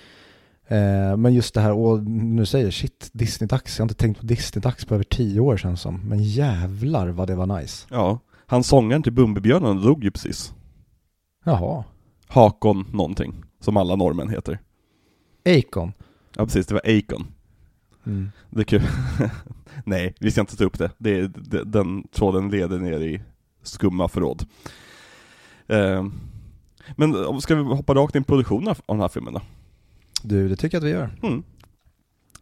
Eh, 0.71 1.17
men 1.17 1.35
just 1.35 1.55
det 1.55 1.61
här, 1.61 1.73
och 1.73 2.03
nu 2.07 2.47
säger 2.47 2.71
shit, 2.71 3.11
Disney-dags, 3.13 3.79
jag 3.79 3.83
har 3.83 3.85
inte 3.85 3.95
tänkt 3.95 4.21
på 4.21 4.27
Disney-dags 4.27 4.85
på 4.85 4.95
över 4.95 5.05
tio 5.05 5.41
år 5.41 5.57
sedan 5.57 5.77
som. 5.77 6.01
Men 6.09 6.23
jävlar 6.23 7.09
vad 7.09 7.29
det 7.29 7.35
var 7.35 7.61
nice. 7.61 7.87
Ja. 7.91 8.19
Han 8.47 8.65
sångaren 8.65 9.03
till 9.03 9.13
Bumbibjörnen 9.13 9.83
dog 9.83 10.05
ju 10.05 10.11
precis. 10.11 10.55
Jaha. 11.45 11.85
Hakon 12.29 12.87
någonting, 12.93 13.45
som 13.61 13.77
alla 13.77 13.97
norrmän 13.97 14.29
heter. 14.29 14.59
Acon. 15.45 15.93
Ja 16.37 16.45
precis, 16.45 16.67
det 16.67 16.75
var 16.75 16.99
Akon. 16.99 17.27
Mm. 18.07 18.31
Det 18.51 18.61
är 18.61 18.65
kul. 18.65 18.83
Nej, 19.85 20.15
vi 20.21 20.31
ska 20.31 20.41
inte 20.41 20.57
ta 20.57 20.65
upp 20.65 20.79
det. 20.79 20.91
det, 20.99 21.27
det 21.27 21.65
den 21.65 22.09
tråden 22.09 22.51
leder 22.51 22.79
ner 22.79 23.01
i 23.01 23.23
skumma 23.63 24.09
förråd. 24.09 24.47
Eh, 25.67 26.07
men 26.97 27.41
ska 27.41 27.55
vi 27.55 27.63
hoppa 27.63 27.95
rakt 27.95 28.15
in 28.15 28.23
i 28.23 28.25
produktionen 28.25 28.69
av 28.69 28.97
den 28.97 29.01
här 29.01 29.09
filmen 29.09 29.35
då? 29.35 29.41
Du, 30.23 30.49
det 30.49 30.57
tycker 30.57 30.77
jag 30.77 30.83
att 30.83 30.89
vi 30.89 30.93
gör. 30.93 31.11
Mm. 31.23 31.43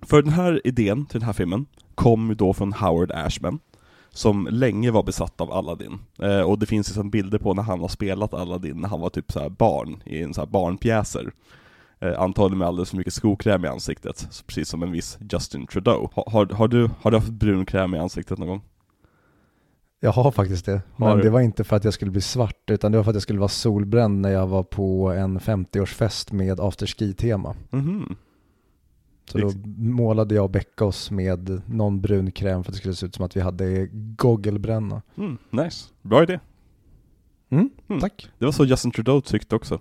För 0.03 0.23
den 0.23 0.33
här 0.33 0.61
idén 0.65 1.07
till 1.07 1.21
den 1.21 1.27
här 1.27 1.33
filmen 1.33 1.67
kom 1.95 2.29
ju 2.29 2.35
då 2.35 2.53
från 2.53 2.73
Howard 2.73 3.11
Ashman 3.11 3.59
som 4.11 4.49
länge 4.51 4.91
var 4.91 5.03
besatt 5.03 5.41
av 5.41 5.53
Aladdin. 5.53 5.99
Eh, 6.23 6.41
och 6.41 6.59
det 6.59 6.67
finns 6.67 6.89
liksom 6.89 7.11
bilder 7.11 7.39
på 7.39 7.55
när 7.55 7.63
han 7.63 7.81
har 7.81 7.89
spelat 7.89 8.35
Aladdin 8.35 8.81
när 8.81 8.89
han 8.89 9.01
var 9.01 9.11
typ 9.11 9.33
så 9.33 9.41
här 9.41 9.49
barn 9.49 10.03
i 10.07 10.23
en 10.23 10.35
så 10.35 10.41
här 10.41 10.49
barnpjäser. 10.49 11.33
Eh, 12.01 12.21
antagligen 12.21 12.59
med 12.59 12.69
alldeles 12.69 12.91
för 12.91 12.97
mycket 12.97 13.13
skokräm 13.13 13.65
i 13.65 13.69
ansiktet, 13.69 14.27
så 14.31 14.45
precis 14.45 14.69
som 14.69 14.83
en 14.83 14.93
viss 14.93 15.19
Justin 15.33 15.67
Trudeau. 15.67 16.09
Ha, 16.15 16.25
har, 16.31 16.47
har, 16.47 16.69
du, 16.69 16.91
har 17.01 17.11
du 17.11 17.17
haft 17.17 17.31
brun 17.31 17.67
kräm 17.67 17.95
i 17.95 17.99
ansiktet 17.99 18.39
någon 18.39 18.49
gång? 18.49 18.63
Jag 20.01 20.13
har 20.13 20.31
faktiskt 20.31 20.67
det. 20.67 20.83
Har 20.97 21.09
Men 21.09 21.17
du? 21.17 21.23
det 21.23 21.31
var 21.31 21.41
inte 21.41 21.65
för 21.65 21.77
att 21.77 21.85
jag 21.85 21.95
skulle 21.95 22.11
bli 22.11 22.21
svart, 22.21 22.71
utan 22.71 22.93
det 22.93 22.99
var 22.99 23.05
för 23.05 23.11
att 23.11 23.17
jag 23.17 23.23
skulle 23.23 23.39
vara 23.39 23.49
solbränd 23.49 24.21
när 24.21 24.31
jag 24.31 24.47
var 24.47 24.63
på 24.63 25.11
en 25.13 25.39
50-årsfest 25.41 26.33
med 26.33 26.61
afterski-tema. 26.61 27.55
Mhm. 27.71 28.17
Så 29.25 29.39
då 29.39 29.53
målade 29.77 30.35
jag 30.35 30.45
och 30.45 30.51
Becka 30.51 30.85
oss 30.85 31.11
med 31.11 31.63
någon 31.67 32.01
brun 32.01 32.31
kräm 32.33 32.65
för 32.65 32.71
att 32.71 32.75
det 32.75 32.79
skulle 32.79 32.95
se 32.95 33.07
ut 33.07 33.15
som 33.15 33.25
att 33.25 33.37
vi 33.37 33.41
hade 33.41 33.87
goggelbränna. 33.93 35.03
Mm, 35.17 35.39
nice. 35.51 35.89
Bra 36.03 36.23
idé. 36.23 36.41
Mm, 37.51 37.71
Mm. 37.89 38.01
tack. 38.01 38.29
Det 38.39 38.45
var 38.45 38.53
så 38.53 38.65
Justin 38.65 38.91
Trudeau 38.91 39.21
tyckte 39.21 39.57
också. 39.57 39.81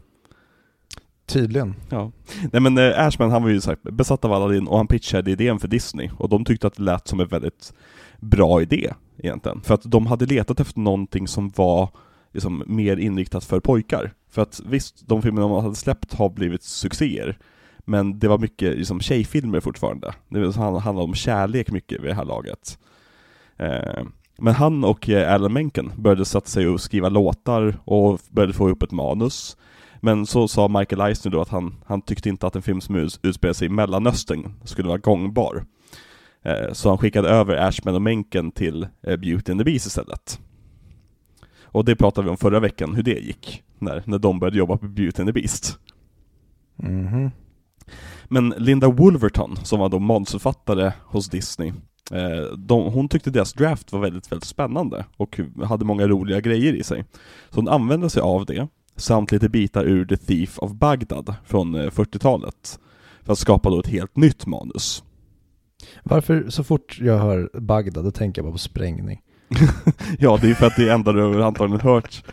Tydligen. 1.28 1.76
Ja. 1.90 2.12
Nej 2.52 2.62
men 2.62 2.78
eh, 2.78 3.06
Ashman 3.06 3.32
han 3.32 3.44
var 3.44 3.50
ju 3.50 3.62
sagt 3.62 3.84
besatt 3.84 4.26
av 4.26 4.34
Aladdin 4.34 4.68
och 4.68 4.78
han 4.78 4.88
pitchade 4.88 5.32
idén 5.32 5.60
för 5.60 5.68
Disney 5.68 6.10
och 6.18 6.30
de 6.30 6.46
tyckte 6.46 6.68
att 6.68 6.76
det 6.76 6.84
lät 6.84 7.08
som 7.08 7.20
en 7.20 7.28
väldigt 7.28 7.74
bra 8.20 8.62
idé 8.62 8.94
egentligen. 9.18 9.62
För 9.62 9.74
att 9.74 9.82
de 9.84 10.06
hade 10.08 10.26
letat 10.26 10.60
efter 10.60 10.80
någonting 10.80 11.28
som 11.28 11.50
var 11.56 11.90
liksom 12.34 12.64
mer 12.68 12.98
inriktat 12.98 13.44
för 13.44 13.60
pojkar. 13.60 14.14
För 14.30 14.42
att 14.42 14.62
visst, 14.66 15.08
de 15.08 15.22
filmer 15.22 15.42
de 15.42 15.52
hade 15.52 15.76
släppt 15.76 16.14
har 16.14 16.30
blivit 16.30 16.64
succéer. 16.64 17.38
Men 17.80 18.20
det 18.20 18.28
var 18.28 18.38
mycket 18.38 18.78
liksom, 18.78 19.00
tjejfilmer 19.00 19.60
fortfarande. 19.60 20.14
Det 20.30 20.56
handlade 20.56 21.02
om 21.02 21.14
kärlek 21.14 21.72
mycket 21.72 22.02
vid 22.02 22.10
det 22.10 22.16
här 22.16 22.26
laget. 22.26 22.80
Eh, 23.58 24.04
men 24.38 24.54
han 24.54 24.84
och 24.84 25.10
eh, 25.10 25.34
Alan 25.34 25.54
Menken 25.54 25.92
började 25.96 26.26
sätta 26.26 26.48
sig 26.48 26.68
och 26.68 26.82
skriva 26.82 27.10
låtar 27.10 27.78
och 27.84 28.20
började 28.30 28.54
få 28.54 28.68
ihop 28.68 28.84
ett 28.84 28.92
manus. 28.92 29.58
Men 30.02 30.26
så 30.26 30.48
sa 30.48 30.68
Michael 30.68 31.02
Eisner 31.02 31.32
då 31.32 31.42
att 31.42 31.50
han, 31.50 31.76
han 31.86 32.02
tyckte 32.02 32.30
inte 32.30 32.48
att 32.48 32.56
en 32.56 32.62
film 32.62 32.82
som 32.82 32.96
utspelar 33.22 33.54
sig 33.54 33.66
i 33.66 33.70
Mellanöstern 33.70 34.54
skulle 34.64 34.88
vara 34.88 34.98
gångbar. 34.98 35.66
Eh, 36.42 36.74
så 36.74 36.90
han 36.90 36.98
skickade 36.98 37.30
över 37.30 37.56
Ashman 37.56 37.96
och 37.96 38.02
Menken 38.02 38.52
till 38.52 38.88
eh, 39.02 39.18
Beauty 39.18 39.52
and 39.52 39.60
the 39.60 39.64
Beast 39.64 39.88
istället. 39.88 40.40
Och 41.64 41.86
det 41.86 41.96
pratade 41.96 42.26
vi 42.26 42.32
om 42.32 42.38
förra 42.38 42.60
veckan, 42.60 42.96
hur 42.96 43.04
det 43.04 43.20
gick. 43.20 43.64
När, 43.80 44.04
när 44.06 44.20
de 44.20 44.40
började 44.40 44.58
jobba 44.58 44.78
på 44.78 44.88
Beauty 44.88 45.22
and 45.22 45.30
the 45.30 45.34
Beast. 45.34 45.80
Mhm. 46.76 47.32
Men 48.28 48.50
Linda 48.58 48.90
Wolverton, 48.90 49.56
som 49.64 49.80
var 49.80 49.90
då 49.90 50.00
manusförfattare 50.00 50.94
hos 51.06 51.30
Disney, 51.30 51.74
eh, 52.12 52.58
de, 52.58 52.94
hon 52.94 53.10
tyckte 53.10 53.30
deras 53.30 53.54
draft 53.54 53.92
var 53.92 54.00
väldigt, 54.00 54.32
väldigt 54.32 54.48
spännande 54.48 55.06
och 55.18 55.40
hade 55.64 55.86
många 55.86 56.08
roliga 56.08 56.40
grejer 56.40 56.74
i 56.74 56.84
sig. 56.84 57.06
Så 57.50 57.56
hon 57.56 57.68
använde 57.68 58.10
sig 58.10 58.22
av 58.22 58.46
det, 58.46 58.68
samt 58.98 59.32
lite 59.32 59.50
bitar 59.50 59.84
ur 59.84 60.06
The 60.06 60.18
Thief 60.18 60.60
of 60.60 60.72
Baghdad 60.72 61.36
från 61.46 61.76
eh, 61.76 61.90
40-talet, 61.92 62.80
för 63.24 63.34
att 63.34 63.40
skapa 63.40 63.70
då 63.70 63.80
ett 63.80 63.88
helt 63.88 64.16
nytt 64.16 64.46
manus. 64.46 65.04
Varför 66.04 66.50
så 66.50 66.64
fort 66.64 67.00
jag 67.02 67.18
hör 67.20 67.50
Bagdad 67.54 68.04
då 68.04 68.12
tänker 68.12 68.42
jag 68.42 68.46
bara 68.46 68.52
på 68.52 68.58
sprängning? 68.58 69.22
ja, 70.20 70.38
det 70.42 70.50
är 70.50 70.54
för 70.54 70.68
att 70.68 70.76
det 70.76 70.90
enda 70.90 71.12
du 71.12 71.44
antagligen 71.44 71.82
hört 71.82 72.24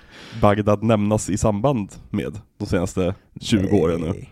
Bagdad 0.41 0.83
nämnas 0.83 1.31
i 1.31 1.37
samband 1.37 1.93
med 2.11 2.41
de 2.59 2.67
senaste 2.67 3.15
20 3.41 3.77
åren 3.77 4.01
nu. 4.01 4.07
Nej. 4.07 4.31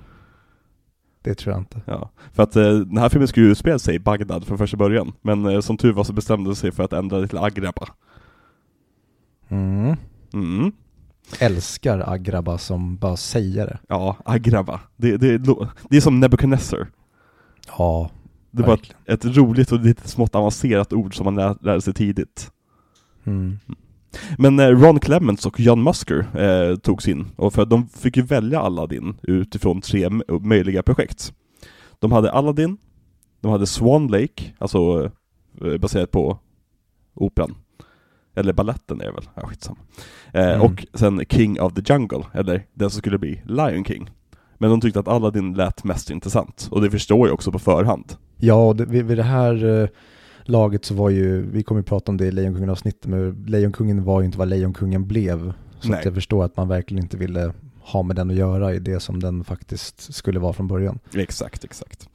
Det 1.22 1.34
tror 1.34 1.52
jag 1.52 1.60
inte. 1.60 1.80
Ja, 1.84 2.10
för 2.32 2.42
att 2.42 2.56
eh, 2.56 2.72
den 2.72 2.98
här 2.98 3.08
filmen 3.08 3.28
skulle 3.28 3.46
ju 3.46 3.52
utspela 3.52 3.78
sig 3.78 3.94
i 3.94 3.98
Bagdad 3.98 4.46
från 4.46 4.58
första 4.58 4.76
början, 4.76 5.12
men 5.22 5.46
eh, 5.46 5.60
som 5.60 5.76
tur 5.76 5.92
var 5.92 6.04
så 6.04 6.12
bestämde 6.12 6.50
de 6.50 6.56
sig 6.56 6.72
för 6.72 6.84
att 6.84 6.92
ändra 6.92 7.18
det 7.20 7.28
till 7.28 7.38
Agraba. 7.38 7.88
Mm. 9.48 9.96
Mm. 10.32 10.72
Älskar 11.38 12.10
Agraba 12.12 12.58
som 12.58 12.96
bara 12.96 13.16
säger 13.16 13.66
det. 13.66 13.78
Ja, 13.88 14.16
Agraba. 14.24 14.80
Det, 14.96 15.16
det, 15.16 15.38
det 15.90 15.96
är 15.96 16.00
som 16.00 16.20
Nebuchadnezzar. 16.20 16.86
Ja, 17.78 18.10
Det 18.50 18.62
var 18.62 18.74
ett, 18.74 18.80
verkligen. 18.80 19.00
ett 19.06 19.36
roligt 19.36 19.72
och 19.72 19.80
lite 19.80 20.08
smått 20.08 20.34
avancerat 20.34 20.92
ord 20.92 21.16
som 21.16 21.24
man 21.24 21.34
lär, 21.34 21.56
lärde 21.60 21.80
sig 21.80 21.94
tidigt. 21.94 22.50
Mm. 23.24 23.58
Men 24.38 24.58
eh, 24.60 24.66
Ron 24.68 25.00
Clements 25.00 25.46
och 25.46 25.60
John 25.60 25.82
Musker 25.82 26.26
eh, 26.38 26.76
togs 26.76 27.08
in, 27.08 27.26
och 27.36 27.52
för 27.54 27.64
de 27.64 27.88
fick 27.88 28.16
ju 28.16 28.22
välja 28.22 28.60
Aladdin 28.60 29.14
utifrån 29.22 29.80
tre 29.80 30.04
m- 30.04 30.22
möjliga 30.28 30.82
projekt. 30.82 31.32
De 31.98 32.12
hade 32.12 32.32
Aladdin, 32.32 32.76
de 33.40 33.50
hade 33.52 33.66
Swan 33.66 34.06
Lake, 34.08 34.44
alltså 34.58 35.10
eh, 35.64 35.76
baserat 35.78 36.10
på 36.10 36.38
operan. 37.14 37.54
Eller 38.34 38.52
balletten 38.52 39.00
är 39.00 39.04
det 39.04 39.12
väl, 39.12 39.28
ja 39.34 39.46
skitsamma. 39.46 39.78
Eh, 40.32 40.48
Mm. 40.48 40.60
Och 40.62 40.86
sen 40.94 41.24
King 41.28 41.60
of 41.60 41.74
the 41.74 41.92
Jungle, 41.92 42.22
eller 42.32 42.66
den 42.74 42.90
som 42.90 42.98
skulle 42.98 43.18
bli 43.18 43.42
Lion 43.44 43.84
King. 43.84 44.10
Men 44.58 44.70
de 44.70 44.80
tyckte 44.80 45.00
att 45.00 45.08
Aladdin 45.08 45.54
lät 45.54 45.84
mest 45.84 46.10
intressant, 46.10 46.68
och 46.70 46.80
det 46.82 46.90
förstår 46.90 47.28
jag 47.28 47.34
också 47.34 47.52
på 47.52 47.58
förhand. 47.58 48.16
Ja, 48.36 48.74
det, 48.76 48.84
vid, 48.84 49.04
vid 49.04 49.16
det 49.18 49.22
här 49.22 49.82
eh, 49.82 49.88
laget 50.44 50.84
så 50.84 50.94
var 50.94 51.10
ju, 51.10 51.50
vi 51.50 51.62
kommer 51.62 51.80
ju 51.80 51.84
prata 51.84 52.12
om 52.12 52.16
det 52.16 52.26
i 52.26 52.32
Lejonkungen-avsnittet, 52.32 53.06
men 53.06 53.44
Lejonkungen 53.48 54.04
var 54.04 54.20
ju 54.20 54.26
inte 54.26 54.38
vad 54.38 54.48
Lejonkungen 54.48 55.06
blev. 55.08 55.52
Så 55.80 55.88
Nej. 55.88 55.98
att 55.98 56.04
jag 56.04 56.14
förstår 56.14 56.44
att 56.44 56.56
man 56.56 56.68
verkligen 56.68 57.02
inte 57.04 57.16
ville 57.16 57.52
ha 57.80 58.02
med 58.02 58.16
den 58.16 58.30
att 58.30 58.36
göra 58.36 58.74
i 58.74 58.78
det 58.78 59.00
som 59.00 59.20
den 59.20 59.44
faktiskt 59.44 60.14
skulle 60.14 60.40
vara 60.40 60.52
från 60.52 60.68
början. 60.68 60.98
Exakt, 61.14 61.64
exakt. 61.64 62.08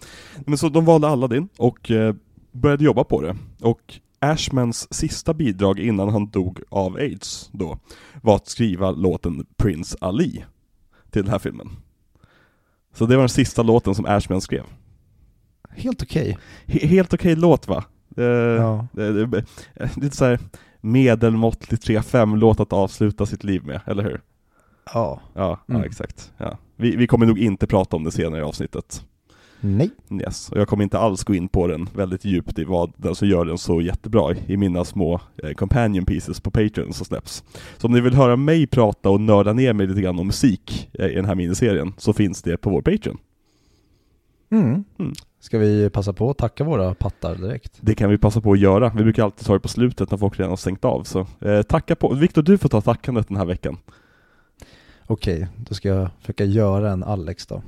Men 0.45 0.57
så 0.57 0.69
de 0.69 0.86
valde 0.86 1.07
Aladdin 1.07 1.50
och 1.57 1.91
eh, 1.91 2.15
började 2.51 2.83
jobba 2.83 3.03
på 3.03 3.21
det. 3.21 3.36
Och 3.62 4.00
Ashmans 4.19 4.93
sista 4.93 5.33
bidrag 5.33 5.79
innan 5.79 6.09
han 6.09 6.29
dog 6.29 6.59
av 6.69 6.95
aids 6.95 7.50
då, 7.53 7.79
var 8.21 8.36
att 8.36 8.47
skriva 8.47 8.91
låten 8.91 9.45
Prince 9.57 9.97
Ali 10.01 10.45
till 11.12 11.21
den 11.24 11.31
här 11.31 11.39
filmen. 11.39 11.69
Så 12.93 13.05
det 13.05 13.15
var 13.15 13.21
den 13.21 13.29
sista 13.29 13.63
låten 13.63 13.95
som 13.95 14.05
Ashman 14.05 14.41
skrev. 14.41 14.63
Helt 15.69 16.01
okej. 16.03 16.38
He- 16.65 16.88
helt 16.88 17.13
okej 17.13 17.36
låt 17.36 17.67
va? 17.67 17.83
Eh, 18.17 18.24
Ja. 18.25 18.88
eh, 18.97 19.41
lite 19.95 20.17
såhär 20.17 20.39
medelmåttlig 20.81 21.79
3-5-låt 21.79 22.59
att 22.59 22.74
avsluta 22.74 23.25
sitt 23.25 23.43
liv 23.43 23.65
med, 23.65 23.81
eller 23.86 24.03
hur? 24.03 24.21
Ja. 24.93 25.21
Ja, 25.33 25.59
Mm. 25.67 25.81
ja 25.81 25.88
exakt. 25.88 26.31
Ja. 26.38 26.57
Vi, 26.75 26.95
vi 26.95 27.07
kommer 27.07 27.25
nog 27.25 27.39
inte 27.39 27.67
prata 27.67 27.95
om 27.95 28.03
det 28.03 28.12
senare 28.12 28.39
i 28.41 28.43
avsnittet. 28.43 29.05
Nej. 29.67 29.89
Yes, 30.12 30.50
och 30.50 30.57
jag 30.57 30.67
kommer 30.67 30.83
inte 30.83 30.97
alls 30.97 31.24
gå 31.24 31.36
in 31.36 31.47
på 31.47 31.67
den 31.67 31.89
väldigt 31.95 32.25
djupt 32.25 32.59
i 32.59 32.63
vad 32.63 32.93
den 32.97 33.15
som 33.15 33.27
gör 33.27 33.45
den 33.45 33.57
så 33.57 33.81
jättebra 33.81 34.36
i 34.47 34.57
mina 34.57 34.86
små 34.86 35.21
eh, 35.43 35.51
companion 35.51 36.05
pieces 36.05 36.39
på 36.39 36.51
Patreon 36.51 36.93
som 36.93 37.05
släpps. 37.05 37.43
Så 37.77 37.88
om 37.88 37.93
ni 37.93 38.01
vill 38.01 38.13
höra 38.13 38.36
mig 38.36 38.67
prata 38.67 39.09
och 39.09 39.21
nörda 39.21 39.53
ner 39.53 39.74
mig 39.74 39.88
lite 39.88 40.01
grann 40.01 40.19
om 40.19 40.27
musik 40.27 40.89
eh, 40.93 41.07
i 41.07 41.15
den 41.15 41.25
här 41.25 41.36
miniserien 41.36 41.93
så 41.97 42.13
finns 42.13 42.41
det 42.41 42.57
på 42.57 42.69
vår 42.69 42.81
Patreon. 42.81 43.17
Mm. 44.50 44.83
Mm. 45.00 45.13
Ska 45.39 45.57
vi 45.57 45.89
passa 45.89 46.13
på 46.13 46.29
att 46.29 46.38
tacka 46.38 46.63
våra 46.63 46.93
pattar 46.93 47.36
direkt? 47.36 47.77
Det 47.81 47.95
kan 47.95 48.09
vi 48.09 48.17
passa 48.17 48.41
på 48.41 48.51
att 48.51 48.59
göra. 48.59 48.91
Vi 48.95 49.03
brukar 49.03 49.24
alltid 49.24 49.45
ta 49.45 49.53
det 49.53 49.59
på 49.59 49.67
slutet 49.67 50.12
när 50.12 50.17
folk 50.17 50.39
redan 50.39 50.50
har 50.50 50.57
stängt 50.57 50.86
av. 50.86 51.03
Så 51.03 51.27
eh, 51.41 51.62
tacka 51.62 51.95
på. 51.95 52.13
Viktor, 52.13 52.41
du 52.41 52.57
får 52.57 52.69
ta 52.69 52.81
tackandet 52.81 53.27
den 53.27 53.38
här 53.38 53.45
veckan. 53.45 53.77
Okej, 55.07 55.47
då 55.57 55.74
ska 55.74 55.89
jag 55.89 56.09
försöka 56.19 56.45
göra 56.45 56.91
en 56.91 57.03
Alex 57.03 57.47
då. 57.47 57.62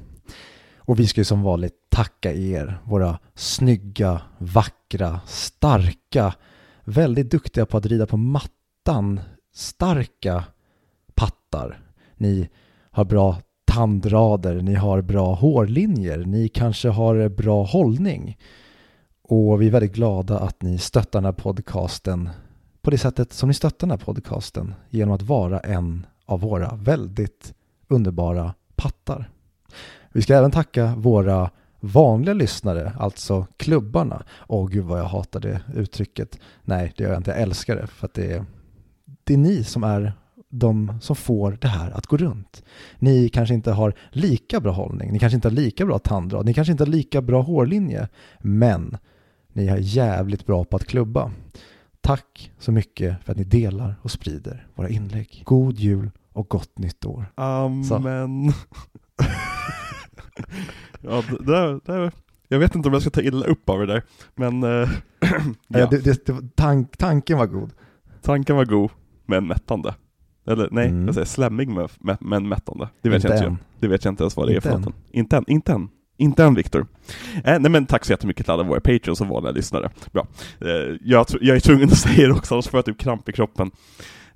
Och 0.89 0.99
vi 0.99 1.07
ska 1.07 1.21
ju 1.21 1.25
som 1.25 1.43
vanligt 1.43 1.89
tacka 1.89 2.33
er, 2.33 2.79
våra 2.83 3.19
snygga, 3.35 4.21
vackra, 4.37 5.19
starka, 5.27 6.35
väldigt 6.83 7.31
duktiga 7.31 7.65
på 7.65 7.77
att 7.77 7.85
rida 7.85 8.05
på 8.05 8.17
mattan, 8.17 9.19
starka 9.53 10.43
pattar. 11.15 11.81
Ni 12.17 12.49
har 12.91 13.05
bra 13.05 13.37
tandrader, 13.65 14.61
ni 14.61 14.75
har 14.75 15.01
bra 15.01 15.33
hårlinjer, 15.33 16.17
ni 16.25 16.47
kanske 16.47 16.89
har 16.89 17.29
bra 17.29 17.63
hållning. 17.63 18.37
Och 19.21 19.61
vi 19.61 19.67
är 19.67 19.71
väldigt 19.71 19.95
glada 19.95 20.39
att 20.39 20.61
ni 20.61 20.77
stöttar 20.77 21.19
den 21.19 21.25
här 21.25 21.31
podcasten 21.31 22.29
på 22.81 22.91
det 22.91 22.97
sättet 22.97 23.33
som 23.33 23.49
ni 23.49 23.53
stöttar 23.53 23.87
den 23.87 23.99
här 23.99 24.05
podcasten 24.05 24.73
genom 24.89 25.15
att 25.15 25.21
vara 25.21 25.59
en 25.59 26.05
av 26.25 26.39
våra 26.39 26.75
väldigt 26.75 27.53
underbara 27.87 28.53
pattar. 28.75 29.29
Vi 30.11 30.21
ska 30.21 30.35
även 30.35 30.51
tacka 30.51 30.93
våra 30.97 31.49
vanliga 31.79 32.33
lyssnare, 32.33 32.93
alltså 32.97 33.47
klubbarna. 33.57 34.23
Åh 34.47 34.67
gud 34.67 34.85
vad 34.85 34.99
jag 34.99 35.05
hatar 35.05 35.39
det 35.39 35.61
uttrycket. 35.75 36.39
Nej, 36.63 36.93
det 36.97 37.03
gör 37.03 37.11
jag 37.11 37.19
inte. 37.19 37.31
Jag 37.31 37.41
älskar 37.41 37.75
det 37.75 37.87
för 37.87 38.05
att 38.05 38.13
det 38.13 38.31
är, 38.31 38.45
det 39.23 39.33
är 39.33 39.37
ni 39.37 39.63
som 39.63 39.83
är 39.83 40.13
de 40.49 40.93
som 41.01 41.15
får 41.15 41.57
det 41.61 41.67
här 41.67 41.91
att 41.91 42.05
gå 42.05 42.17
runt. 42.17 42.63
Ni 42.99 43.29
kanske 43.29 43.53
inte 43.53 43.71
har 43.71 43.93
lika 44.11 44.59
bra 44.59 44.71
hållning, 44.71 45.11
ni 45.11 45.19
kanske 45.19 45.35
inte 45.35 45.47
har 45.47 45.55
lika 45.55 45.85
bra 45.85 45.99
tandrad, 45.99 46.45
ni 46.45 46.53
kanske 46.53 46.71
inte 46.71 46.83
har 46.83 46.91
lika 46.91 47.21
bra 47.21 47.41
hårlinje, 47.41 48.07
men 48.39 48.97
ni 49.53 49.67
är 49.67 49.77
jävligt 49.77 50.45
bra 50.45 50.63
på 50.63 50.75
att 50.75 50.85
klubba. 50.85 51.31
Tack 52.01 52.51
så 52.59 52.71
mycket 52.71 53.23
för 53.23 53.31
att 53.31 53.37
ni 53.37 53.43
delar 53.43 53.95
och 54.01 54.11
sprider 54.11 54.67
våra 54.75 54.89
inlägg. 54.89 55.43
God 55.45 55.79
jul 55.79 56.11
och 56.33 56.49
gott 56.49 56.77
nytt 56.77 57.05
år. 57.05 57.25
Amen. 57.35 58.53
ja, 61.01 61.23
det, 61.39 61.79
det, 61.85 62.11
jag 62.47 62.59
vet 62.59 62.75
inte 62.75 62.87
om 62.87 62.93
jag 62.93 63.01
ska 63.01 63.11
ta 63.11 63.21
illa 63.21 63.45
upp 63.45 63.69
av 63.69 63.79
det 63.79 63.85
där, 63.85 64.03
men 64.35 64.63
äh, 64.63 64.69
ja. 65.67 65.87
det, 65.87 65.97
det, 65.97 66.25
det, 66.25 66.55
tank, 66.55 66.97
tanken 66.97 67.37
var 67.37 67.47
god. 67.47 67.71
Tanken 68.21 68.55
var 68.55 68.65
god, 68.65 68.89
men 69.25 69.47
mättande. 69.47 69.95
Eller 70.47 70.69
nej, 70.71 70.87
mm. 70.87 71.05
jag 71.05 71.13
säger 71.13 71.25
slämmig 71.25 71.69
men, 71.69 72.17
men 72.19 72.47
mättande. 72.47 72.89
Det 73.01 73.09
vet 73.09 73.23
inte 73.23 73.27
jag 73.27 73.37
inte. 73.37 73.47
Än. 73.47 73.57
Det 73.79 73.87
vet 73.87 74.05
jag 74.05 74.11
inte 74.11 74.23
ens 74.23 74.37
vad 74.37 74.47
det 74.47 74.55
inte 74.55 74.69
är 74.69 74.71
för 74.71 74.79
något. 74.79 74.95
Inte 75.11 75.37
än, 75.37 75.43
inte 75.47 75.71
än. 75.71 75.89
Inte 76.17 76.43
än 76.43 76.55
Viktor. 76.55 76.87
Eh, 77.43 77.59
nej 77.59 77.71
men 77.71 77.85
tack 77.85 78.05
så 78.05 78.13
jättemycket 78.13 78.45
till 78.45 78.51
alla 78.51 78.63
våra 78.63 78.79
patreons 78.79 79.21
och 79.21 79.27
vanliga 79.27 79.51
lyssnare. 79.51 79.89
Bra. 80.11 80.27
Eh, 80.61 80.97
jag, 81.01 81.25
jag 81.41 81.55
är 81.55 81.59
tvungen 81.59 81.89
att 81.89 81.97
säga 81.97 82.27
det 82.27 82.33
också, 82.33 82.55
annars 82.55 82.67
får 82.67 82.77
jag 82.77 82.85
typ 82.85 82.97
kramp 82.99 83.29
i 83.29 83.31
kroppen. 83.31 83.71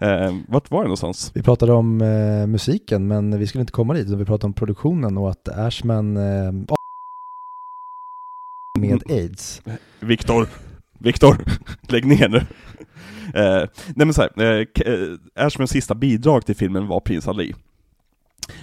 Eh, 0.04 0.36
vart 0.48 0.72
var 0.72 0.80
det 0.80 0.84
någonstans? 0.84 1.32
Vi 1.34 1.44
pratade 1.44 1.74
om 1.74 2.02
eh, 2.02 2.48
musiken, 2.48 3.08
men 3.08 3.40
vi 3.40 3.48
skulle 3.48 3.62
inte 3.62 3.72
komma 3.72 3.94
dit, 3.94 4.06
utan 4.06 4.20
vi 4.20 4.26
pratade 4.26 4.46
om 4.46 4.54
produktionen 4.54 5.18
och 5.18 5.30
att 5.30 5.50
Ashman 5.50 6.18
eh, 6.18 6.52
med 8.80 8.92
mm. 8.92 9.02
aids. 9.10 9.62
Viktor, 10.00 10.48
Viktor, 11.00 11.38
lägg 11.82 12.06
ner 12.06 12.30
nu. 12.30 12.38
Eh, 13.34 13.68
nej 13.96 14.06
men 14.06 14.14
såhär, 14.14 14.42
eh, 14.42 14.68
eh, 14.94 15.18
Ashmans 15.36 15.72
sista 15.72 15.96
bidrag 15.96 16.46
till 16.46 16.56
filmen 16.56 16.88
var 16.88 17.00
Prins 17.00 17.28
Ali. 17.28 17.54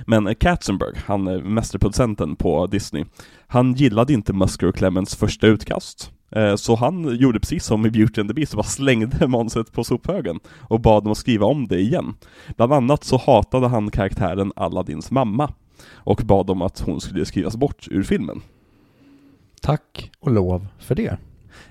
Men 0.06 0.35
Katzenberg, 0.35 0.97
han 1.06 1.25
mästerproducenten 1.54 2.37
på 2.37 2.66
Disney, 2.66 3.04
han 3.47 3.75
gillade 3.75 4.12
inte 4.12 4.32
Musker 4.32 4.66
och 4.66 4.75
Clements 4.75 5.16
första 5.16 5.47
utkast. 5.47 6.12
Eh, 6.30 6.56
så 6.56 6.75
han 6.75 7.16
gjorde 7.16 7.40
precis 7.40 7.64
som 7.64 7.87
i 7.87 7.90
Beauty 7.90 8.20
and 8.20 8.30
the 8.30 8.34
Beast 8.34 8.54
bara 8.54 8.62
slängde 8.62 9.26
manuset 9.26 9.72
på 9.72 9.84
sophögen 9.84 10.40
och 10.60 10.80
bad 10.80 11.04
dem 11.04 11.12
att 11.12 11.18
skriva 11.18 11.46
om 11.46 11.66
det 11.66 11.80
igen. 11.80 12.14
Bland 12.56 12.72
annat 12.72 13.04
så 13.04 13.16
hatade 13.26 13.68
han 13.68 13.90
karaktären 13.90 14.52
Aladdins 14.56 15.10
mamma 15.10 15.52
och 15.92 16.22
bad 16.25 16.50
om 16.50 16.62
att 16.62 16.80
hon 16.80 17.00
skulle 17.00 17.26
skrivas 17.26 17.56
bort 17.56 17.88
ur 17.90 18.02
filmen. 18.02 18.40
Tack 19.62 20.10
och 20.20 20.30
lov 20.30 20.66
för 20.78 20.94
det. 20.94 21.16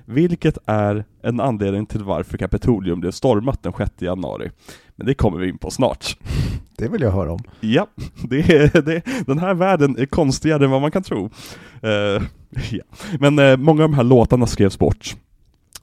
Vilket 0.05 0.57
är 0.65 1.05
en 1.21 1.39
anledning 1.39 1.85
till 1.85 2.03
varför 2.03 2.37
Kapitolium 2.37 2.99
blev 2.99 3.11
stormat 3.11 3.63
den 3.63 3.73
6 3.77 3.91
januari. 4.01 4.51
Men 4.95 5.07
det 5.07 5.13
kommer 5.13 5.39
vi 5.39 5.49
in 5.49 5.57
på 5.57 5.71
snart. 5.71 6.17
Det 6.77 6.87
vill 6.87 7.01
jag 7.01 7.11
höra 7.11 7.31
om. 7.31 7.39
Ja, 7.59 7.87
det 8.29 8.39
är, 8.39 8.81
det, 8.81 9.03
den 9.25 9.39
här 9.39 9.53
världen 9.53 9.97
är 9.97 10.05
konstigare 10.05 10.65
än 10.65 10.71
vad 10.71 10.81
man 10.81 10.91
kan 10.91 11.03
tro. 11.03 11.25
Uh, 11.25 12.23
ja. 12.71 12.83
Men 13.19 13.39
eh, 13.39 13.57
många 13.57 13.83
av 13.83 13.89
de 13.89 13.95
här 13.95 14.03
låtarna 14.03 14.47
skrevs 14.47 14.79
bort 14.79 15.15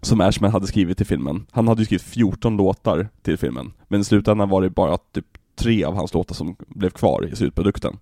som 0.00 0.20
Ashman 0.20 0.50
hade 0.50 0.66
skrivit 0.66 0.96
till 0.96 1.06
filmen. 1.06 1.46
Han 1.50 1.68
hade 1.68 1.82
ju 1.82 1.86
skrivit 1.86 2.02
14 2.02 2.56
låtar 2.56 3.08
till 3.22 3.38
filmen, 3.38 3.72
men 3.88 4.00
i 4.00 4.04
slutändan 4.04 4.48
var 4.48 4.62
det 4.62 4.70
bara 4.70 4.98
typ 4.98 5.26
tre 5.56 5.84
av 5.84 5.94
hans 5.94 6.14
låtar 6.14 6.34
som 6.34 6.56
blev 6.68 6.90
kvar 6.90 7.28
i 7.32 7.36
slutprodukten. 7.36 7.98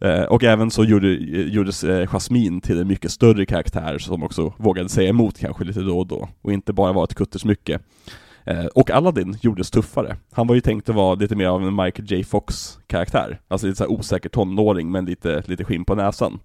Eh, 0.00 0.22
och 0.22 0.44
även 0.44 0.70
så 0.70 0.84
gjorde, 0.84 1.08
eh, 1.08 1.48
gjordes 1.48 1.84
eh, 1.84 2.06
Jasmine 2.06 2.60
till 2.60 2.80
en 2.80 2.88
mycket 2.88 3.10
större 3.10 3.46
karaktär 3.46 3.98
som 3.98 4.22
också 4.22 4.52
vågade 4.56 4.88
säga 4.88 5.08
emot 5.08 5.38
kanske 5.38 5.64
lite 5.64 5.80
då 5.80 5.98
och 5.98 6.06
då, 6.06 6.28
och 6.42 6.52
inte 6.52 6.72
bara 6.72 6.92
var 6.92 7.04
ett 7.04 7.14
kuttersmycke. 7.14 7.78
Eh, 8.44 8.64
och 8.64 8.90
Aladdin 8.90 9.38
gjordes 9.42 9.70
tuffare. 9.70 10.16
Han 10.32 10.46
var 10.46 10.54
ju 10.54 10.60
tänkt 10.60 10.88
att 10.88 10.94
vara 10.94 11.14
lite 11.14 11.36
mer 11.36 11.46
av 11.46 11.62
en 11.62 11.76
Michael 11.76 12.12
J 12.12 12.24
Fox-karaktär, 12.24 13.40
alltså 13.48 13.66
lite 13.66 13.76
så 13.76 13.84
här 13.84 13.92
osäker 13.92 14.28
tonåring 14.28 14.90
men 14.90 15.04
lite, 15.04 15.42
lite 15.46 15.64
skinn 15.64 15.84
på 15.84 15.94
näsan. 15.94 16.40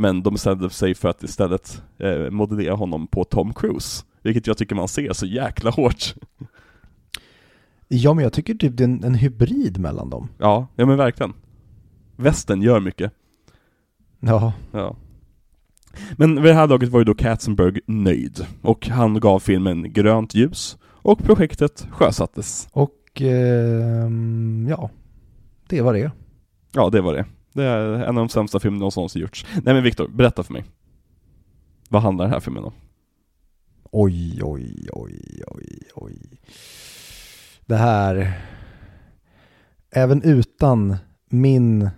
Men 0.00 0.22
de 0.22 0.34
bestämde 0.34 0.70
sig 0.70 0.94
för 0.94 1.08
att 1.08 1.22
istället 1.22 1.82
eh, 1.98 2.30
modellera 2.30 2.74
honom 2.74 3.06
på 3.06 3.24
Tom 3.24 3.54
Cruise, 3.54 4.04
vilket 4.22 4.46
jag 4.46 4.58
tycker 4.58 4.74
man 4.74 4.88
ser 4.88 5.12
så 5.12 5.26
jäkla 5.26 5.70
hårt. 5.70 6.14
Ja, 7.88 8.14
men 8.14 8.24
jag 8.24 8.32
tycker 8.32 8.54
typ 8.54 8.76
det 8.76 8.84
är 8.84 8.88
en, 8.88 9.04
en 9.04 9.14
hybrid 9.14 9.78
mellan 9.78 10.10
dem. 10.10 10.28
Ja, 10.38 10.66
ja 10.76 10.86
men 10.86 10.96
verkligen 10.96 11.32
västen 12.16 12.62
gör 12.62 12.80
mycket. 12.80 13.12
Ja. 14.20 14.52
ja. 14.72 14.96
Men 16.16 16.34
vid 16.34 16.44
det 16.44 16.54
här 16.54 16.66
laget 16.66 16.88
var 16.88 17.00
ju 17.00 17.04
då 17.04 17.14
Katzenberg 17.14 17.80
nöjd, 17.86 18.46
och 18.62 18.88
han 18.88 19.20
gav 19.20 19.38
filmen 19.38 19.92
grönt 19.92 20.34
ljus, 20.34 20.78
och 20.84 21.18
projektet 21.18 21.86
sjösattes. 21.90 22.68
Och, 22.72 23.22
eh, 23.22 24.10
ja, 24.68 24.90
det 25.68 25.82
var 25.82 25.94
det. 25.94 26.10
Ja, 26.72 26.90
det 26.90 27.00
var 27.00 27.14
det. 27.14 27.24
Det 27.52 27.64
är 27.64 27.92
en 27.92 28.08
av 28.08 28.14
de 28.14 28.28
sämsta 28.28 28.60
filmerna 28.60 28.90
som 28.90 29.00
någonsin 29.00 29.22
gjorts. 29.22 29.46
Nej 29.52 29.74
men 29.74 29.82
Viktor, 29.82 30.08
berätta 30.08 30.42
för 30.42 30.52
mig. 30.52 30.64
Vad 31.88 32.02
handlar 32.02 32.24
den 32.24 32.32
här 32.32 32.40
filmen 32.40 32.64
om? 32.64 32.72
Oj, 33.90 34.40
oj, 34.42 34.88
oj, 34.92 35.42
oj, 35.46 35.80
oj. 35.94 36.40
Det 37.66 37.76
här, 37.76 38.32
även 39.90 40.22
utan 40.22 40.96
min 41.28 41.90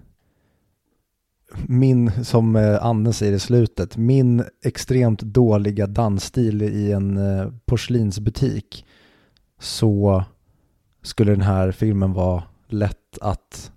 min, 1.66 2.24
som 2.24 2.56
eh, 2.56 2.84
Anne 2.84 3.12
säger 3.12 3.32
i 3.32 3.38
slutet, 3.38 3.96
min 3.96 4.44
extremt 4.64 5.20
dåliga 5.20 5.86
dansstil 5.86 6.62
i 6.62 6.92
en 6.92 7.16
eh, 7.16 7.52
porslinsbutik 7.64 8.86
så 9.58 10.24
skulle 11.02 11.32
den 11.32 11.40
här 11.40 11.72
filmen 11.72 12.12
vara 12.12 12.42
lätt 12.68 13.18
att 13.20 13.72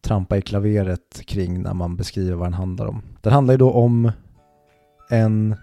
trampa 0.00 0.36
i 0.36 0.42
klaveret 0.42 1.22
kring 1.26 1.62
när 1.62 1.74
man 1.74 1.96
beskriver 1.96 2.36
vad 2.36 2.46
den 2.46 2.54
handlar 2.54 2.86
om. 2.86 3.02
Den 3.20 3.32
handlar 3.32 3.54
ju 3.54 3.58
då 3.58 3.70
om 3.70 4.12
en 5.10 5.56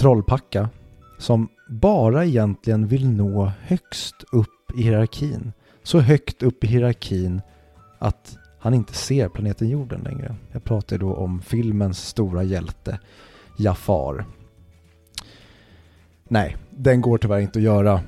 trollpacka 0.00 0.68
som 1.18 1.48
bara 1.68 2.24
egentligen 2.24 2.86
vill 2.86 3.10
nå 3.10 3.52
högst 3.60 4.24
upp 4.32 4.78
i 4.78 4.82
hierarkin. 4.82 5.52
Så 5.82 6.00
högt 6.00 6.42
upp 6.42 6.64
i 6.64 6.66
hierarkin 6.66 7.40
att 7.98 8.38
han 8.58 8.74
inte 8.74 8.94
ser 8.94 9.28
planeten 9.28 9.68
jorden 9.68 10.00
längre. 10.00 10.36
Jag 10.52 10.64
pratar 10.64 10.98
då 10.98 11.14
om 11.14 11.42
filmens 11.42 12.06
stora 12.08 12.42
hjälte 12.42 12.98
Jafar. 13.58 14.24
Nej, 16.28 16.56
den 16.70 17.00
går 17.00 17.18
tyvärr 17.18 17.38
inte 17.38 17.58
att 17.58 17.62
göra 17.62 18.00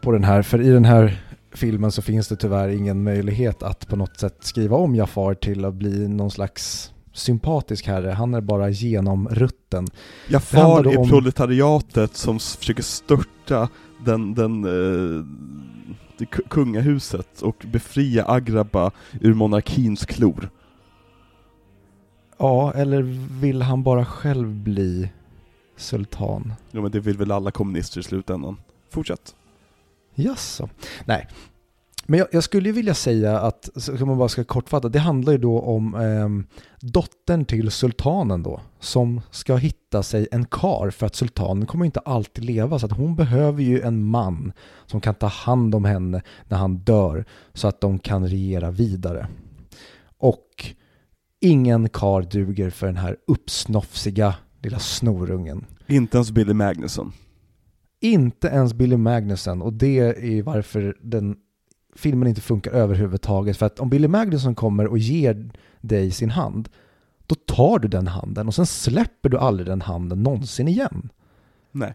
på 0.00 0.12
den 0.12 0.24
här, 0.24 0.42
för 0.42 0.60
i 0.60 0.70
den 0.70 0.84
här 0.84 1.22
filmen 1.54 1.92
så 1.92 2.02
finns 2.02 2.28
det 2.28 2.36
tyvärr 2.36 2.68
ingen 2.68 3.02
möjlighet 3.02 3.62
att 3.62 3.88
på 3.88 3.96
något 3.96 4.20
sätt 4.20 4.36
skriva 4.40 4.76
om 4.76 4.94
Jafar 4.94 5.34
till 5.34 5.64
att 5.64 5.74
bli 5.74 6.08
någon 6.08 6.30
slags 6.30 6.92
sympatisk 7.12 7.86
herre. 7.86 8.10
Han 8.10 8.34
är 8.34 8.40
bara 8.40 8.68
genomrutten. 8.68 9.86
Jafar 10.28 10.92
är 10.92 10.98
om... 10.98 11.08
proletariatet 11.08 12.16
som 12.16 12.38
försöker 12.38 12.82
störta 12.82 13.68
den, 14.04 14.34
den 14.34 14.64
eh 14.64 15.24
kungahuset 16.48 17.42
och 17.42 17.64
befria 17.72 18.24
Agraba 18.28 18.90
ur 19.20 19.34
monarkins 19.34 20.06
klor. 20.06 20.50
Ja, 22.38 22.72
eller 22.72 23.02
vill 23.40 23.62
han 23.62 23.82
bara 23.82 24.04
själv 24.04 24.54
bli 24.54 25.10
sultan? 25.76 26.52
Jo 26.70 26.82
men 26.82 26.90
det 26.90 27.00
vill 27.00 27.16
väl 27.16 27.32
alla 27.32 27.50
kommunister 27.50 28.00
i 28.00 28.02
slutändan. 28.02 28.56
Fortsätt. 28.90 29.34
Jaså? 30.14 30.68
Nej, 31.04 31.28
men 32.06 32.18
jag, 32.18 32.28
jag, 32.32 32.44
skulle 32.44 32.72
vilja 32.72 32.94
säga 32.94 33.38
att, 33.38 33.88
om 34.00 34.08
man 34.08 34.18
bara 34.18 34.28
ska 34.28 34.44
kortfatta, 34.44 34.88
det 34.88 34.98
handlar 34.98 35.32
ju 35.32 35.38
då 35.38 35.60
om 35.60 35.94
eh, 35.94 36.56
dottern 36.88 37.44
till 37.44 37.70
sultanen 37.70 38.42
då, 38.42 38.60
som 38.80 39.20
ska 39.30 39.56
hitta 39.56 40.02
sig 40.02 40.28
en 40.32 40.44
kar 40.44 40.90
för 40.90 41.06
att 41.06 41.14
sultanen 41.14 41.66
kommer 41.66 41.84
inte 41.84 42.00
alltid 42.00 42.44
leva, 42.44 42.78
så 42.78 42.86
att 42.86 42.92
hon 42.92 43.16
behöver 43.16 43.62
ju 43.62 43.80
en 43.80 44.04
man 44.04 44.52
som 44.86 45.00
kan 45.00 45.14
ta 45.14 45.26
hand 45.26 45.74
om 45.74 45.84
henne 45.84 46.22
när 46.48 46.56
han 46.56 46.76
dör, 46.76 47.24
så 47.54 47.68
att 47.68 47.80
de 47.80 47.98
kan 47.98 48.28
regera 48.28 48.70
vidare. 48.70 49.28
Och 50.18 50.74
ingen 51.40 51.88
kar 51.88 52.22
duger 52.22 52.70
för 52.70 52.86
den 52.86 52.96
här 52.96 53.16
uppsnofsiga 53.26 54.34
lilla 54.62 54.78
snorungen. 54.78 55.66
Inte 55.86 56.16
ens 56.16 56.30
Billy 56.30 56.54
Magnusson. 56.54 57.12
Inte 58.04 58.48
ens 58.48 58.74
Billy 58.74 58.96
Magnussen 58.96 59.62
och 59.62 59.72
det 59.72 59.98
är 59.98 60.42
varför 60.42 60.96
den 61.00 61.36
filmen 61.96 62.28
inte 62.28 62.40
funkar 62.40 62.72
överhuvudtaget. 62.72 63.56
För 63.56 63.66
att 63.66 63.80
om 63.80 63.88
Billy 63.88 64.08
Magnusson 64.08 64.54
kommer 64.54 64.86
och 64.86 64.98
ger 64.98 65.50
dig 65.80 66.10
sin 66.10 66.30
hand, 66.30 66.68
då 67.26 67.34
tar 67.34 67.78
du 67.78 67.88
den 67.88 68.06
handen 68.06 68.46
och 68.46 68.54
sen 68.54 68.66
släpper 68.66 69.28
du 69.28 69.38
aldrig 69.38 69.66
den 69.66 69.80
handen 69.80 70.22
någonsin 70.22 70.68
igen. 70.68 71.08
Nej. 71.72 71.94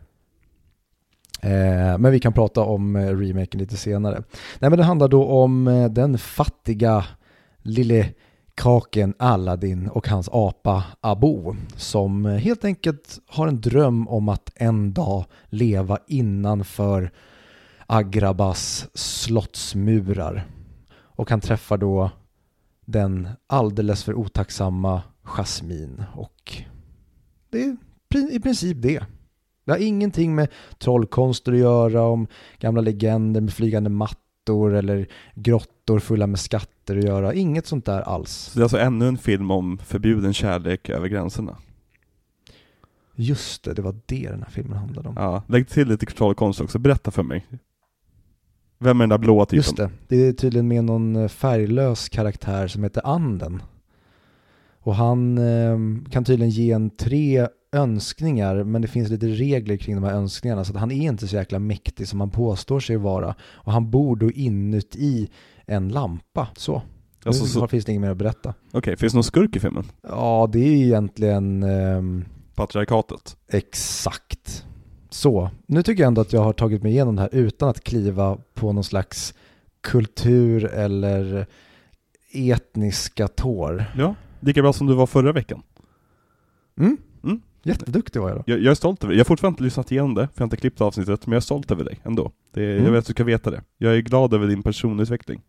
Eh, 1.41 1.97
men 1.97 2.11
vi 2.11 2.19
kan 2.19 2.33
prata 2.33 2.61
om 2.61 2.95
eh, 2.95 3.17
remaken 3.17 3.59
lite 3.59 3.77
senare. 3.77 4.23
Nej 4.59 4.69
men 4.69 4.77
det 4.77 4.83
handlar 4.83 5.07
då 5.07 5.25
om 5.25 5.67
eh, 5.67 5.89
den 5.89 6.17
fattiga 6.17 7.05
lille 7.61 8.09
Kraken 8.59 9.13
Aladdin 9.19 9.89
och 9.89 10.07
hans 10.07 10.29
apa 10.31 10.83
Abo 11.01 11.55
som 11.75 12.25
helt 12.25 12.65
enkelt 12.65 13.19
har 13.27 13.47
en 13.47 13.61
dröm 13.61 14.07
om 14.07 14.29
att 14.29 14.51
en 14.55 14.93
dag 14.93 15.25
leva 15.49 15.97
innanför 16.07 17.11
Agrabas 17.87 18.87
slottsmurar. 18.93 20.47
Och 20.91 21.29
han 21.29 21.41
träffar 21.41 21.77
då 21.77 22.11
den 22.85 23.29
alldeles 23.47 24.03
för 24.03 24.13
otacksamma 24.13 25.01
Jasmine 25.23 26.05
och 26.15 26.53
det 27.49 27.63
är 27.63 27.77
i 28.31 28.39
princip 28.39 28.81
det. 28.81 29.03
Det 29.65 29.71
har 29.71 29.79
ingenting 29.79 30.35
med 30.35 30.47
trollkonster 30.77 31.51
att 31.51 31.57
göra, 31.57 32.03
om 32.03 32.27
gamla 32.59 32.81
legender 32.81 33.41
med 33.41 33.53
flygande 33.53 33.89
mattor 33.89 34.28
eller 34.47 35.07
grottor 35.35 35.99
fulla 35.99 36.27
med 36.27 36.39
skatter 36.39 36.97
att 36.97 37.03
göra. 37.03 37.33
Inget 37.33 37.65
sånt 37.65 37.85
där 37.85 38.01
alls. 38.01 38.31
Så 38.31 38.59
det 38.59 38.61
är 38.61 38.63
alltså 38.63 38.79
ännu 38.79 39.07
en 39.07 39.17
film 39.17 39.51
om 39.51 39.77
förbjuden 39.77 40.33
kärlek 40.33 40.89
över 40.89 41.07
gränserna? 41.07 41.57
Just 43.15 43.63
det, 43.63 43.73
det 43.73 43.81
var 43.81 43.95
det 44.05 44.29
den 44.29 44.43
här 44.43 44.49
filmen 44.49 44.77
handlade 44.77 45.09
om. 45.09 45.15
Ja, 45.17 45.43
lägg 45.47 45.67
till 45.67 45.87
lite 45.87 46.05
trollkonst 46.05 46.61
också, 46.61 46.79
berätta 46.79 47.11
för 47.11 47.23
mig. 47.23 47.47
Vem 48.77 48.97
är 48.97 49.03
den 49.03 49.09
där 49.09 49.17
blåa 49.17 49.45
typen? 49.45 49.57
Just 49.57 49.77
det, 49.77 49.89
det 50.07 50.15
är 50.27 50.33
tydligen 50.33 50.67
med 50.67 50.83
någon 50.83 51.29
färglös 51.29 52.09
karaktär 52.09 52.67
som 52.67 52.83
heter 52.83 53.01
Anden. 53.05 53.61
Och 54.89 54.95
han 54.95 55.37
eh, 55.37 55.77
kan 56.11 56.23
tydligen 56.25 56.49
ge 56.49 56.71
en 56.71 56.89
tre 56.89 57.47
önskningar, 57.71 58.63
men 58.63 58.81
det 58.81 58.87
finns 58.87 59.09
lite 59.09 59.27
regler 59.27 59.77
kring 59.77 59.95
de 59.95 60.03
här 60.03 60.13
önskningarna, 60.13 60.63
så 60.63 60.73
att 60.73 60.79
han 60.79 60.91
är 60.91 61.09
inte 61.09 61.27
så 61.27 61.35
jäkla 61.35 61.59
mäktig 61.59 62.07
som 62.07 62.19
han 62.19 62.29
påstår 62.29 62.79
sig 62.79 62.97
vara. 62.97 63.35
Och 63.41 63.71
han 63.71 63.91
bor 63.91 64.15
då 64.15 64.31
inuti 64.31 65.29
en 65.65 65.89
lampa, 65.89 66.47
så. 66.55 66.81
Alltså, 67.25 67.43
nu 67.43 67.49
så... 67.49 67.67
finns 67.67 67.85
det 67.85 67.91
inget 67.91 68.01
mer 68.01 68.09
att 68.09 68.17
berätta. 68.17 68.49
Okej, 68.49 68.77
okay, 68.79 68.95
finns 68.95 69.13
det 69.13 69.17
någon 69.17 69.23
skurk 69.23 69.55
i 69.55 69.59
filmen? 69.59 69.83
Ja, 70.01 70.49
det 70.51 70.59
är 70.59 70.85
egentligen... 70.85 71.63
Eh, 71.63 72.01
Patriarkatet? 72.55 73.37
Exakt. 73.51 74.65
Så, 75.09 75.49
nu 75.67 75.83
tycker 75.83 76.03
jag 76.03 76.07
ändå 76.07 76.21
att 76.21 76.33
jag 76.33 76.41
har 76.41 76.53
tagit 76.53 76.83
mig 76.83 76.91
igenom 76.91 77.15
det 77.15 77.21
här 77.21 77.35
utan 77.35 77.69
att 77.69 77.83
kliva 77.83 78.37
på 78.53 78.73
någon 78.73 78.83
slags 78.83 79.33
kultur 79.81 80.65
eller 80.65 81.45
etniska 82.33 83.27
tår. 83.27 83.85
Ja, 83.97 84.15
lika 84.39 84.61
bra 84.61 84.73
som 84.73 84.87
du 84.87 84.93
var 84.93 85.07
förra 85.07 85.31
veckan. 85.31 85.61
Mm. 86.79 86.97
mm. 87.23 87.41
Jätteduktig 87.63 88.21
var 88.21 88.29
jag 88.29 88.37
då. 88.37 88.43
Jag, 88.45 88.59
jag 88.59 88.71
är 88.71 88.75
stolt 88.75 89.03
över 89.03 89.13
det. 89.13 89.17
Jag 89.17 89.25
har 89.25 89.27
fortfarande 89.27 89.53
inte 89.53 89.63
lyssnat 89.63 89.91
igenom 89.91 90.15
det, 90.15 90.21
för 90.21 90.33
jag 90.35 90.41
har 90.41 90.45
inte 90.45 90.57
klippt 90.57 90.81
avsnittet, 90.81 91.27
men 91.27 91.31
jag 91.33 91.37
är 91.37 91.41
stolt 91.41 91.71
över 91.71 91.83
dig 91.83 91.99
ändå. 92.03 92.31
Det, 92.53 92.71
mm. 92.71 92.85
Jag 92.85 92.91
vet 92.91 92.99
att 92.99 93.05
du 93.05 93.13
ska 93.13 93.23
veta 93.23 93.51
det. 93.51 93.63
Jag 93.77 93.95
är 93.95 93.99
glad 93.99 94.33
över 94.33 94.47
din 94.47 94.63
personutveckling. 94.63 95.41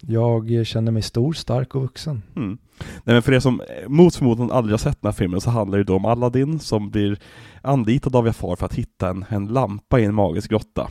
Jag 0.00 0.66
känner 0.66 0.92
mig 0.92 1.02
stor, 1.02 1.32
stark 1.32 1.74
och 1.74 1.82
vuxen. 1.82 2.22
Mm. 2.36 2.58
Nej 2.78 3.14
men 3.14 3.22
för 3.22 3.32
er 3.32 3.40
som 3.40 3.62
mot 3.86 4.14
förmodan 4.14 4.50
aldrig 4.50 4.72
har 4.72 4.78
sett 4.78 5.02
den 5.02 5.08
här 5.08 5.16
filmen 5.16 5.40
så 5.40 5.50
handlar 5.50 5.78
det 5.78 5.84
då 5.84 5.96
om 5.96 6.04
Aladdin 6.04 6.58
som 6.58 6.90
blir 6.90 7.18
anlitad 7.62 8.16
av 8.16 8.26
Jafar 8.26 8.56
för 8.56 8.66
att 8.66 8.74
hitta 8.74 9.08
en, 9.08 9.24
en 9.28 9.46
lampa 9.46 10.00
i 10.00 10.04
en 10.04 10.14
magisk 10.14 10.50
grotta. 10.50 10.88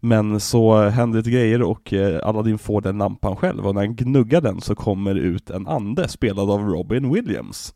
Men 0.00 0.40
så 0.40 0.88
händer 0.88 1.22
det 1.22 1.30
grejer 1.30 1.62
och 1.62 1.92
eh, 1.92 2.28
Aladdin 2.28 2.58
får 2.58 2.80
den 2.80 2.98
lampan 2.98 3.36
själv 3.36 3.66
och 3.66 3.74
när 3.74 3.80
han 3.80 3.96
gnuggar 3.96 4.40
den 4.40 4.60
så 4.60 4.74
kommer 4.74 5.14
ut 5.14 5.50
en 5.50 5.66
ande 5.68 6.08
spelad 6.08 6.50
av 6.50 6.60
Robin 6.60 7.12
Williams. 7.12 7.74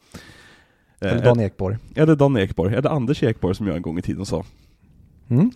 Eller 1.01 1.25
Dan 1.25 1.41
Ekborg. 1.41 1.77
Eller 1.95 2.17
Dan 2.17 2.37
Ekborg, 2.37 2.75
eller 2.75 2.91
Anders 2.91 3.23
Ekborg 3.23 3.55
som 3.55 3.67
jag 3.67 3.77
en 3.77 3.83
gång 3.83 3.99
i 3.99 4.03
tiden 4.03 4.27
sa. 4.27 4.45
Mm. 5.29 5.51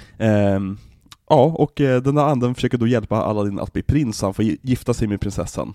Um, 0.56 0.78
ja, 1.28 1.44
och 1.44 1.72
den 1.76 2.16
här 2.16 2.24
anden 2.24 2.54
försöker 2.54 2.78
då 2.78 2.86
hjälpa 2.86 3.16
Aladdin 3.16 3.58
att 3.58 3.72
bli 3.72 3.82
prins, 3.82 4.22
han 4.22 4.34
får 4.34 4.44
gifta 4.44 4.94
sig 4.94 5.08
med 5.08 5.20
prinsessan. 5.20 5.74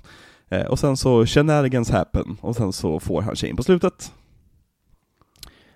Uh, 0.51 0.61
och 0.61 0.79
sen 0.79 0.97
så 0.97 1.25
shenanigans 1.25 1.89
happen, 1.89 2.37
och 2.41 2.55
sen 2.55 2.73
så 2.73 2.99
får 2.99 3.21
han 3.21 3.35
tjejen 3.35 3.55
på 3.55 3.63
slutet. 3.63 4.11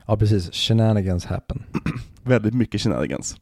Ja 0.07 0.17
precis, 0.17 0.53
shenanigans 0.53 1.25
happen. 1.25 1.63
väldigt 2.23 2.53
mycket 2.53 2.81
shenanigans. 2.81 3.37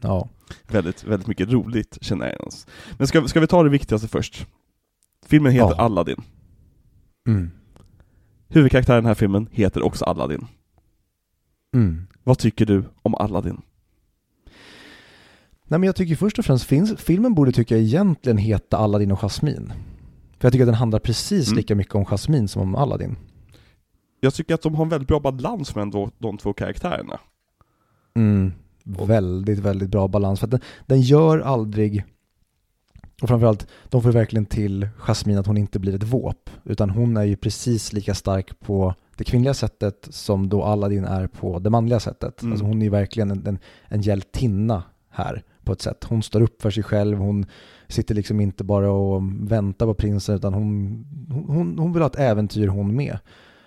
Ja. 0.00 0.28
Väldigt, 0.68 1.04
väldigt 1.04 1.28
mycket 1.28 1.52
roligt 1.52 1.98
shenanigans. 2.00 2.66
Men 2.98 3.06
ska, 3.06 3.28
ska 3.28 3.40
vi 3.40 3.46
ta 3.46 3.62
det 3.62 3.70
viktigaste 3.70 4.08
först? 4.08 4.46
Filmen 5.26 5.52
heter 5.52 5.74
ja. 5.78 5.82
Aladdin. 5.82 6.22
Mm. 7.26 7.50
Huvudkaraktären 8.48 8.98
i 8.98 9.00
den 9.00 9.06
här 9.06 9.14
filmen 9.14 9.48
heter 9.52 9.82
också 9.82 10.04
Aladdin. 10.04 10.46
Mm. 11.74 12.06
Vad 12.24 12.38
tycker 12.38 12.66
du 12.66 12.84
om 13.02 13.14
Aladdin? 13.14 13.62
Nej 15.64 15.80
men 15.80 15.82
jag 15.82 15.96
tycker 15.96 16.16
först 16.16 16.38
och 16.38 16.44
främst, 16.44 16.64
finns, 16.64 16.94
filmen 16.96 17.34
borde 17.34 17.52
tycka 17.52 17.76
egentligen 17.76 18.38
heta 18.38 18.76
Aladdin 18.76 19.12
och 19.12 19.18
Jasmine. 19.18 19.72
För 20.44 20.46
jag 20.46 20.52
tycker 20.52 20.62
att 20.64 20.68
den 20.68 20.74
handlar 20.74 20.98
precis 20.98 21.46
mm. 21.46 21.56
lika 21.56 21.74
mycket 21.74 21.94
om 21.94 22.04
Jasmine 22.04 22.48
som 22.48 22.62
om 22.62 22.74
Aladdin. 22.74 23.16
Jag 24.20 24.34
tycker 24.34 24.54
att 24.54 24.62
de 24.62 24.74
har 24.74 24.84
en 24.84 24.88
väldigt 24.88 25.08
bra 25.08 25.20
balans 25.20 25.74
med 25.74 25.90
de, 25.90 26.10
de 26.18 26.38
två 26.38 26.52
karaktärerna. 26.52 27.20
Mm. 28.14 28.52
Väldigt, 28.84 29.58
väldigt 29.58 29.88
bra 29.88 30.08
balans. 30.08 30.40
För 30.40 30.46
att 30.46 30.50
den, 30.50 30.60
den 30.86 31.00
gör 31.00 31.38
aldrig 31.38 32.04
och 33.22 33.28
framförallt, 33.28 33.66
de 33.88 34.02
får 34.02 34.12
verkligen 34.12 34.46
till 34.46 34.88
Jasmine 34.98 35.40
att 35.40 35.46
hon 35.46 35.56
inte 35.56 35.78
blir 35.78 35.94
ett 35.94 36.02
våp, 36.02 36.50
utan 36.64 36.90
hon 36.90 37.16
är 37.16 37.24
ju 37.24 37.36
precis 37.36 37.92
lika 37.92 38.14
stark 38.14 38.60
på 38.60 38.94
det 39.16 39.24
kvinnliga 39.24 39.54
sättet 39.54 40.08
som 40.10 40.48
då 40.48 40.62
Aladdin 40.62 41.04
är 41.04 41.26
på 41.26 41.58
det 41.58 41.70
manliga 41.70 42.00
sättet. 42.00 42.42
Mm. 42.42 42.52
Alltså 42.52 42.66
hon 42.66 42.82
är 42.82 42.84
ju 42.84 42.90
verkligen 42.90 43.30
en, 43.30 43.46
en, 43.46 43.58
en 43.88 44.00
hjältinna 44.02 44.82
här 45.10 45.42
på 45.64 45.72
ett 45.72 45.80
sätt. 45.80 46.04
Hon 46.04 46.22
står 46.22 46.40
upp 46.40 46.62
för 46.62 46.70
sig 46.70 46.82
själv, 46.82 47.18
hon 47.18 47.46
sitter 47.88 48.14
liksom 48.14 48.40
inte 48.40 48.64
bara 48.64 48.90
och 48.90 49.22
väntar 49.40 49.86
på 49.86 49.94
prinsen 49.94 50.34
utan 50.34 50.54
hon, 50.54 51.04
hon, 51.46 51.78
hon 51.78 51.92
vill 51.92 52.02
ha 52.02 52.06
ett 52.06 52.18
äventyr 52.18 52.68
hon 52.68 52.96
med. 52.96 53.18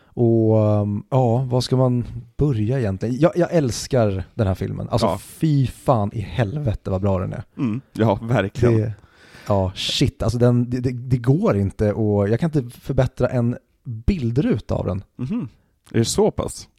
Och 0.05 0.55
um, 0.55 1.03
ja, 1.09 1.37
vad 1.37 1.63
ska 1.63 1.77
man 1.77 2.05
börja 2.37 2.79
egentligen? 2.79 3.17
Jag, 3.19 3.31
jag 3.35 3.53
älskar 3.53 4.23
den 4.33 4.47
här 4.47 4.55
filmen. 4.55 4.89
Alltså 4.89 5.07
ja. 5.07 5.17
fy 5.17 5.67
fan 5.67 6.13
i 6.13 6.19
helvete 6.19 6.89
vad 6.89 7.01
bra 7.01 7.19
den 7.19 7.33
är. 7.33 7.43
Mm, 7.57 7.81
ja, 7.93 8.19
verkligen. 8.21 8.77
Det, 8.77 8.93
Ja, 9.47 9.71
shit, 9.75 10.23
alltså 10.23 10.39
den, 10.39 10.69
det, 10.69 10.79
det, 10.79 11.17
går 11.17 11.57
inte 11.57 11.93
och 11.93 12.29
jag 12.29 12.39
kan 12.39 12.51
inte 12.55 12.79
förbättra 12.79 13.29
en 13.29 13.57
bildruta 13.83 14.75
av 14.75 14.85
den. 14.85 15.03
Mm 15.19 15.31
-hmm. 15.31 15.47
Är 15.91 15.97
det 15.99 16.05
så 16.05 16.31
pass? 16.31 16.69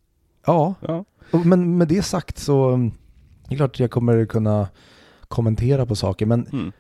Ja, 0.46 0.74
ja. 0.80 1.04
men 1.44 1.78
med 1.78 1.88
det 1.88 2.02
sagt 2.02 2.38
så 2.38 2.76
det 3.48 3.54
är 3.54 3.56
klart 3.56 3.70
att 3.70 3.80
jag 3.80 3.90
kommer 3.90 4.26
kunna 4.26 4.68
kommentera 5.28 5.86
på 5.86 5.96
saker, 5.96 6.26
men 6.26 6.46
mm. 6.46 6.72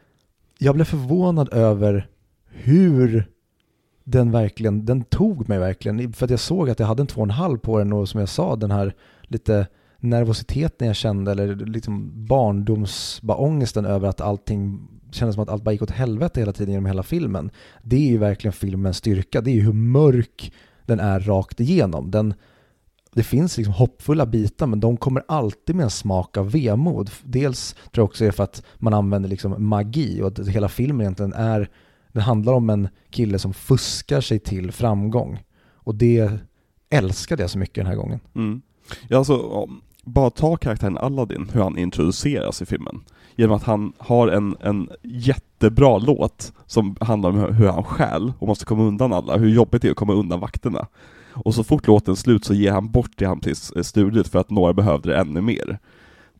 jag 0.58 0.74
blev 0.74 0.84
förvånad 0.84 1.52
över 1.52 2.08
hur 2.46 3.30
den 4.04 4.30
verkligen, 4.30 4.84
den 4.84 5.04
tog 5.04 5.48
mig 5.48 5.58
verkligen. 5.58 6.12
För 6.12 6.24
att 6.24 6.30
jag 6.30 6.40
såg 6.40 6.70
att 6.70 6.78
jag 6.78 6.86
hade 6.86 7.02
en 7.02 7.06
två 7.06 7.20
och 7.20 7.26
en 7.26 7.30
halv 7.30 7.58
på 7.58 7.78
den 7.78 7.92
och 7.92 8.08
som 8.08 8.20
jag 8.20 8.28
sa, 8.28 8.56
den 8.56 8.70
här 8.70 8.94
lite 9.22 9.66
nervositeten 9.98 10.86
jag 10.86 10.96
kände 10.96 11.30
eller 11.32 11.56
liksom 11.56 12.12
barndomsångesten 12.26 13.84
över 13.84 14.08
att 14.08 14.20
allting 14.20 14.88
kändes 15.10 15.34
som 15.34 15.42
att 15.42 15.48
allt 15.48 15.62
bara 15.62 15.72
gick 15.72 15.82
åt 15.82 15.90
helvete 15.90 16.40
hela 16.40 16.52
tiden 16.52 16.72
genom 16.72 16.86
hela 16.86 17.02
filmen. 17.02 17.50
Det 17.82 17.96
är 17.96 18.10
ju 18.10 18.18
verkligen 18.18 18.52
filmens 18.52 18.96
styrka. 18.96 19.40
Det 19.40 19.50
är 19.50 19.54
ju 19.54 19.60
hur 19.62 19.72
mörk 19.72 20.52
den 20.86 21.00
är 21.00 21.20
rakt 21.20 21.60
igenom. 21.60 22.10
Den, 22.10 22.34
det 23.14 23.22
finns 23.22 23.56
liksom 23.56 23.74
hoppfulla 23.74 24.26
bitar 24.26 24.66
men 24.66 24.80
de 24.80 24.96
kommer 24.96 25.22
alltid 25.28 25.76
med 25.76 25.84
en 25.84 25.90
smak 25.90 26.36
av 26.36 26.50
vemod. 26.50 27.10
Dels 27.24 27.72
tror 27.72 28.02
jag 28.02 28.04
också 28.04 28.24
är 28.24 28.30
för 28.30 28.44
att 28.44 28.62
man 28.76 28.94
använder 28.94 29.28
liksom 29.28 29.68
magi 29.68 30.22
och 30.22 30.26
att 30.26 30.48
hela 30.48 30.68
filmen 30.68 31.00
egentligen 31.00 31.32
är, 31.32 31.70
det 32.12 32.20
handlar 32.20 32.52
om 32.52 32.70
en 32.70 32.88
kille 33.10 33.38
som 33.38 33.54
fuskar 33.54 34.20
sig 34.20 34.38
till 34.38 34.72
framgång. 34.72 35.42
Och 35.72 35.94
det 35.94 36.32
älskade 36.90 37.42
jag 37.42 37.50
så 37.50 37.58
mycket 37.58 37.74
den 37.74 37.86
här 37.86 37.94
gången. 37.94 38.20
Mm. 38.34 38.62
Ja, 39.08 39.18
alltså, 39.18 39.68
bara 40.04 40.30
ta 40.30 40.56
karaktären 40.56 40.98
Aladdin, 40.98 41.50
hur 41.52 41.60
han 41.60 41.78
introduceras 41.78 42.62
i 42.62 42.66
filmen 42.66 43.00
genom 43.36 43.56
att 43.56 43.62
han 43.62 43.92
har 43.98 44.28
en, 44.28 44.56
en 44.60 44.88
jättebra 45.02 45.98
låt 45.98 46.52
som 46.66 46.96
handlar 47.00 47.30
om 47.30 47.54
hur 47.54 47.68
han 47.68 47.84
stjäl 47.84 48.32
och 48.38 48.48
måste 48.48 48.64
komma 48.64 48.82
undan 48.82 49.12
alla, 49.12 49.36
hur 49.36 49.48
jobbigt 49.48 49.82
det 49.82 49.88
är 49.88 49.90
att 49.90 49.96
komma 49.96 50.12
undan 50.12 50.40
vakterna. 50.40 50.86
Och 51.44 51.54
så 51.54 51.64
fort 51.64 51.86
låten 51.86 52.16
slut 52.16 52.44
så 52.44 52.54
ger 52.54 52.72
han 52.72 52.90
bort 52.90 53.10
det 53.16 53.24
han 53.24 53.40
precis 53.40 53.86
stulit 53.86 54.28
för 54.28 54.38
att 54.38 54.50
några 54.50 54.72
behövde 54.72 55.08
det 55.08 55.16
ännu 55.18 55.40
mer. 55.40 55.78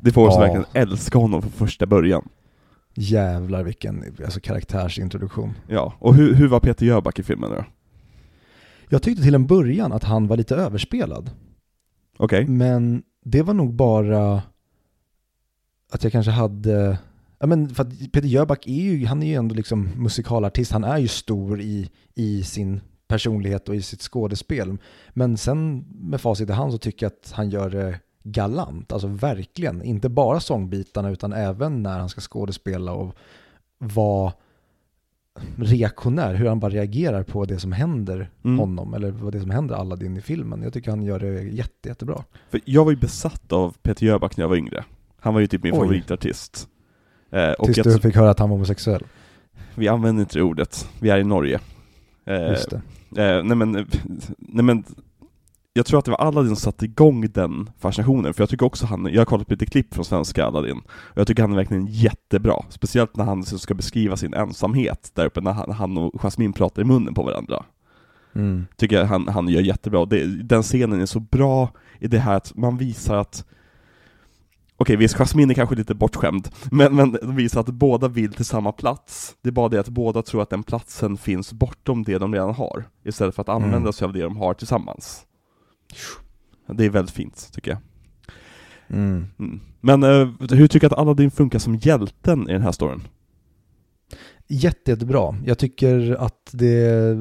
Det 0.00 0.12
får 0.12 0.28
oss 0.28 0.34
ja. 0.34 0.40
verkligen 0.40 0.66
älska 0.72 1.18
honom 1.18 1.42
från 1.42 1.52
första 1.52 1.86
början. 1.86 2.28
Jävlar 2.94 3.62
vilken 3.62 4.04
alltså, 4.24 4.40
karaktärsintroduktion. 4.40 5.54
Ja, 5.68 5.94
och 5.98 6.14
hur, 6.14 6.34
hur 6.34 6.48
var 6.48 6.60
Peter 6.60 6.86
Jöback 6.86 7.18
i 7.18 7.22
filmen 7.22 7.50
då? 7.50 7.64
Jag 8.88 9.02
tyckte 9.02 9.22
till 9.22 9.34
en 9.34 9.46
början 9.46 9.92
att 9.92 10.04
han 10.04 10.26
var 10.26 10.36
lite 10.36 10.56
överspelad. 10.56 11.30
Okej. 12.16 12.42
Okay. 12.42 12.54
Men 12.54 13.02
det 13.24 13.42
var 13.42 13.54
nog 13.54 13.74
bara 13.74 14.42
att 15.92 16.04
jag 16.04 16.12
kanske 16.12 16.30
hade, 16.30 16.98
ja 17.38 17.46
men 17.46 17.68
för 17.68 17.82
att 17.82 18.12
Peter 18.12 18.28
Jöback 18.28 18.66
är 18.66 18.82
ju, 18.82 19.06
han 19.06 19.22
är 19.22 19.26
ju 19.26 19.34
ändå 19.34 19.54
liksom 19.54 19.88
musikalartist, 19.96 20.72
han 20.72 20.84
är 20.84 20.98
ju 20.98 21.08
stor 21.08 21.60
i, 21.60 21.90
i 22.14 22.42
sin 22.42 22.80
personlighet 23.08 23.68
och 23.68 23.74
i 23.76 23.82
sitt 23.82 24.02
skådespel. 24.02 24.76
Men 25.10 25.36
sen 25.36 25.84
med 26.00 26.20
facit 26.20 26.50
i 26.50 26.52
hand 26.52 26.72
så 26.72 26.78
tycker 26.78 27.06
jag 27.06 27.12
att 27.12 27.32
han 27.32 27.50
gör 27.50 27.70
det 27.70 27.98
galant, 28.22 28.92
alltså 28.92 29.08
verkligen. 29.08 29.82
Inte 29.82 30.08
bara 30.08 30.40
sångbitarna 30.40 31.10
utan 31.10 31.32
även 31.32 31.82
när 31.82 31.98
han 31.98 32.08
ska 32.08 32.20
skådespela 32.20 32.92
och 32.92 33.14
vara 33.78 34.32
reaktionär, 35.56 36.34
hur 36.34 36.48
han 36.48 36.60
bara 36.60 36.70
reagerar 36.72 37.22
på 37.22 37.44
det 37.44 37.58
som 37.58 37.72
händer 37.72 38.30
Mm. 38.44 38.58
honom 38.58 38.94
eller 38.94 39.10
vad 39.10 39.32
det 39.32 39.40
som 39.40 39.50
händer 39.50 39.74
Aladdin 39.74 40.16
i 40.16 40.20
filmen. 40.20 40.62
Jag 40.62 40.72
tycker 40.72 40.90
han 40.90 41.02
gör 41.02 41.18
det 41.18 41.42
jätte, 41.42 41.88
jättebra. 41.88 42.24
För 42.50 42.60
jag 42.64 42.84
var 42.84 42.90
ju 42.92 42.96
besatt 42.96 43.52
av 43.52 43.76
Peter 43.82 44.06
Jöback 44.06 44.36
när 44.36 44.42
jag 44.44 44.48
var 44.48 44.56
yngre. 44.56 44.84
Han 45.20 45.34
var 45.34 45.40
ju 45.40 45.46
typ 45.46 45.62
min 45.62 45.72
Oj. 45.72 45.78
favoritartist. 45.78 46.68
Eh, 47.30 47.50
och 47.50 47.66
Tills 47.66 47.82
du 47.94 47.98
fick 48.00 48.16
höra 48.16 48.30
att 48.30 48.38
han 48.38 48.48
var 48.50 48.56
homosexuell. 48.56 49.04
vi 49.74 49.88
använder 49.88 50.20
inte 50.22 50.38
det 50.38 50.42
ordet, 50.42 50.88
vi 51.00 51.10
är 51.10 51.18
i 51.18 51.24
Norge. 51.24 51.60
Eh, 52.24 52.48
Just 52.50 52.70
det. 52.70 52.82
Eh, 53.16 53.42
nej 53.44 53.56
men, 53.56 53.72
nej 54.38 54.64
men, 54.64 54.84
jag 55.72 55.86
tror 55.86 55.98
att 55.98 56.04
det 56.04 56.10
var 56.10 56.18
Aladdin 56.18 56.48
som 56.48 56.56
satte 56.56 56.84
igång 56.84 57.28
den 57.30 57.70
fascinationen, 57.78 58.34
för 58.34 58.42
jag 58.42 58.48
tycker 58.48 58.66
också 58.66 58.86
han, 58.86 59.08
jag 59.12 59.20
har 59.20 59.24
kollat 59.24 59.46
på 59.46 59.52
lite 59.52 59.66
klipp 59.66 59.94
från 59.94 60.04
svenska 60.04 60.46
Aladdin, 60.46 60.78
och 60.88 61.18
jag 61.18 61.26
tycker 61.26 61.42
han 61.42 61.52
är 61.52 61.56
verkligen 61.56 61.86
jättebra, 61.86 62.64
speciellt 62.68 63.16
när 63.16 63.24
han 63.24 63.44
ska 63.44 63.74
beskriva 63.74 64.16
sin 64.16 64.34
ensamhet 64.34 65.10
där 65.14 65.26
uppe, 65.26 65.40
när 65.40 65.52
han, 65.52 65.72
han 65.72 65.98
och 65.98 66.22
Jasmine 66.22 66.52
pratar 66.52 66.82
i 66.82 66.84
munnen 66.84 67.14
på 67.14 67.22
varandra. 67.22 67.64
Mm. 68.34 68.66
Tycker 68.76 68.96
jag 68.96 69.06
han, 69.06 69.28
han 69.28 69.48
gör 69.48 69.60
jättebra, 69.60 70.04
det, 70.04 70.42
den 70.42 70.62
scenen 70.62 71.00
är 71.00 71.06
så 71.06 71.20
bra 71.20 71.70
i 71.98 72.08
det 72.08 72.18
här 72.18 72.36
att 72.36 72.56
man 72.56 72.76
visar 72.76 73.16
att 73.16 73.44
Okej, 74.80 74.96
visst, 74.96 75.14
Jasmine 75.16 75.52
är 75.52 75.54
kanske 75.54 75.74
lite 75.74 75.94
bortskämd, 75.94 76.48
men, 76.70 76.96
men 76.96 77.12
de 77.12 77.36
visar 77.36 77.60
att 77.60 77.66
båda 77.66 78.08
vill 78.08 78.32
till 78.32 78.44
samma 78.44 78.72
plats. 78.72 79.36
Det 79.42 79.48
är 79.48 79.52
bara 79.52 79.68
det 79.68 79.80
att 79.80 79.88
båda 79.88 80.22
tror 80.22 80.42
att 80.42 80.50
den 80.50 80.62
platsen 80.62 81.16
finns 81.16 81.52
bortom 81.52 82.02
det 82.04 82.18
de 82.18 82.34
redan 82.34 82.54
har, 82.54 82.84
istället 83.04 83.34
för 83.34 83.42
att 83.42 83.48
använda 83.48 83.76
Mm. 83.78 83.92
sig 83.92 84.04
av 84.04 84.12
det 84.12 84.22
de 84.22 84.36
har 84.36 84.54
tillsammans. 84.54 85.26
Det 86.66 86.84
är 86.84 86.90
väldigt 86.90 87.14
fint, 87.14 87.48
tycker 87.52 87.70
jag. 87.70 87.80
Mm. 88.98 89.26
Mm. 89.38 89.60
Men 89.80 90.02
eh, 90.02 90.28
hur 90.50 90.66
tycker 90.68 90.88
du 90.88 90.94
att 90.94 91.00
Aladdin 91.00 91.30
funkar 91.30 91.58
som 91.58 91.74
hjälten 91.76 92.48
i 92.48 92.52
den 92.52 92.62
här 92.62 92.72
storyn? 92.72 93.02
Jätte, 94.46 94.90
jättebra. 94.90 95.36
Jag 95.44 95.58
tycker 95.58 96.16
att 96.20 96.50
det, 96.52 97.16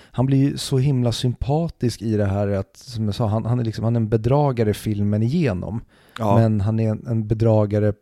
han 0.00 0.26
blir 0.26 0.56
så 0.56 0.78
himla 0.78 1.12
sympatisk 1.12 2.02
i 2.02 2.16
det 2.16 2.24
här 2.24 2.48
att, 2.48 2.76
som 2.76 3.04
jag 3.04 3.14
sa, 3.14 3.26
han, 3.26 3.44
han 3.44 3.60
är 3.60 3.64
liksom, 3.64 3.84
han 3.84 3.96
är 3.96 4.00
en 4.00 4.08
bedragare 4.08 4.74
filmen 4.74 5.22
igenom. 5.22 5.80
Men 6.18 6.60
han 6.60 6.80
är 6.80 6.90
en, 6.90 7.06
en 7.06 7.26
bedragare 7.26 7.92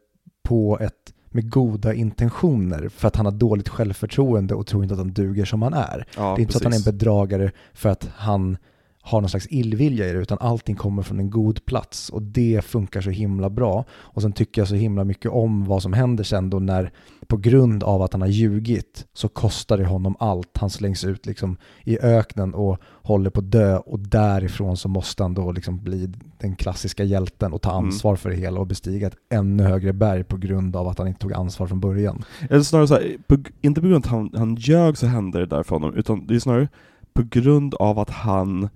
på 0.42 0.78
ett, 0.80 1.14
med 1.28 1.50
goda 1.50 1.94
intentioner 1.94 2.88
för 2.88 3.08
att 3.08 3.16
han 3.16 3.26
har 3.26 3.32
dåligt 3.32 3.68
självförtroende 3.68 4.54
och 4.54 4.66
tror 4.66 4.82
inte 4.82 4.94
att 4.94 4.98
han 5.00 5.12
duger 5.12 5.44
som 5.44 5.62
han 5.62 5.74
är. 5.74 6.06
ja, 6.16 6.22
det 6.22 6.40
är 6.40 6.40
inte 6.40 6.52
så 6.52 6.58
att 6.58 6.64
han 6.64 6.72
är 6.72 6.76
en 6.76 6.82
precis. 6.82 6.98
bedragare 6.98 7.50
för 7.72 7.88
att 7.88 8.08
han 8.16 8.56
har 9.04 9.20
någon 9.20 9.30
slags 9.30 9.46
illvilja 9.50 10.08
i 10.08 10.12
det, 10.12 10.18
utan 10.18 10.38
allting 10.40 10.76
kommer 10.76 11.02
från 11.02 11.18
en 11.20 11.30
god 11.30 11.64
plats 11.64 12.08
och 12.10 12.22
det 12.22 12.64
funkar 12.64 13.00
så 13.00 13.10
himla 13.10 13.50
bra. 13.50 13.84
Och 13.90 14.22
sen 14.22 14.32
tycker 14.32 14.60
jag 14.60 14.68
så 14.68 14.74
himla 14.74 15.04
mycket 15.04 15.30
om 15.30 15.64
vad 15.64 15.82
som 15.82 15.92
händer 15.92 16.24
sen 16.24 16.50
då 16.50 16.58
när 16.58 16.92
på 17.26 17.36
grund 17.36 17.82
av 17.82 18.02
att 18.02 18.12
han 18.12 18.20
har 18.22 18.28
ljugit 18.28 19.06
så 19.12 19.28
kostar 19.28 19.78
det 19.78 19.84
honom 19.84 20.16
allt. 20.18 20.58
Han 20.58 20.70
slängs 20.70 21.04
ut 21.04 21.26
liksom 21.26 21.56
i 21.84 21.98
öknen 21.98 22.54
och 22.54 22.78
håller 23.02 23.30
på 23.30 23.40
att 23.40 23.50
dö 23.50 23.76
och 23.76 23.98
därifrån 24.00 24.76
så 24.76 24.88
måste 24.88 25.22
han 25.22 25.34
då 25.34 25.52
liksom 25.52 25.78
bli 25.84 26.12
den 26.38 26.56
klassiska 26.56 27.04
hjälten 27.04 27.52
och 27.52 27.62
ta 27.62 27.70
Mm. 27.72 27.84
ansvar 27.84 28.16
för 28.16 28.30
det 28.30 28.36
hela 28.36 28.60
och 28.60 28.66
bestiga 28.66 29.06
ett 29.06 29.16
ännu 29.30 29.62
högre 29.62 29.92
berg 29.92 30.24
på 30.24 30.36
grund 30.36 30.76
av 30.76 30.88
att 30.88 30.98
han 30.98 31.08
inte 31.08 31.20
tog 31.20 31.32
ansvar 31.32 31.66
från 31.66 31.80
början. 31.80 32.24
Eller 32.50 32.62
snarare 32.62 32.88
så 32.88 32.94
här, 32.94 33.16
på, 33.26 33.36
inte 33.60 33.80
på 33.80 33.86
grund 33.86 33.96
av 33.96 34.00
att 34.04 34.10
han, 34.10 34.30
han 34.36 34.54
ljög 34.54 34.98
så 34.98 35.06
hände 35.06 35.38
det 35.38 35.46
där 35.46 35.62
för 35.62 35.76
honom, 35.76 35.94
utan 35.94 36.26
det 36.26 36.34
är 36.34 36.38
snarare 36.38 36.68
på 37.14 37.22
grund 37.22 37.74
av 37.74 37.98
att 37.98 38.10
han 38.10 38.68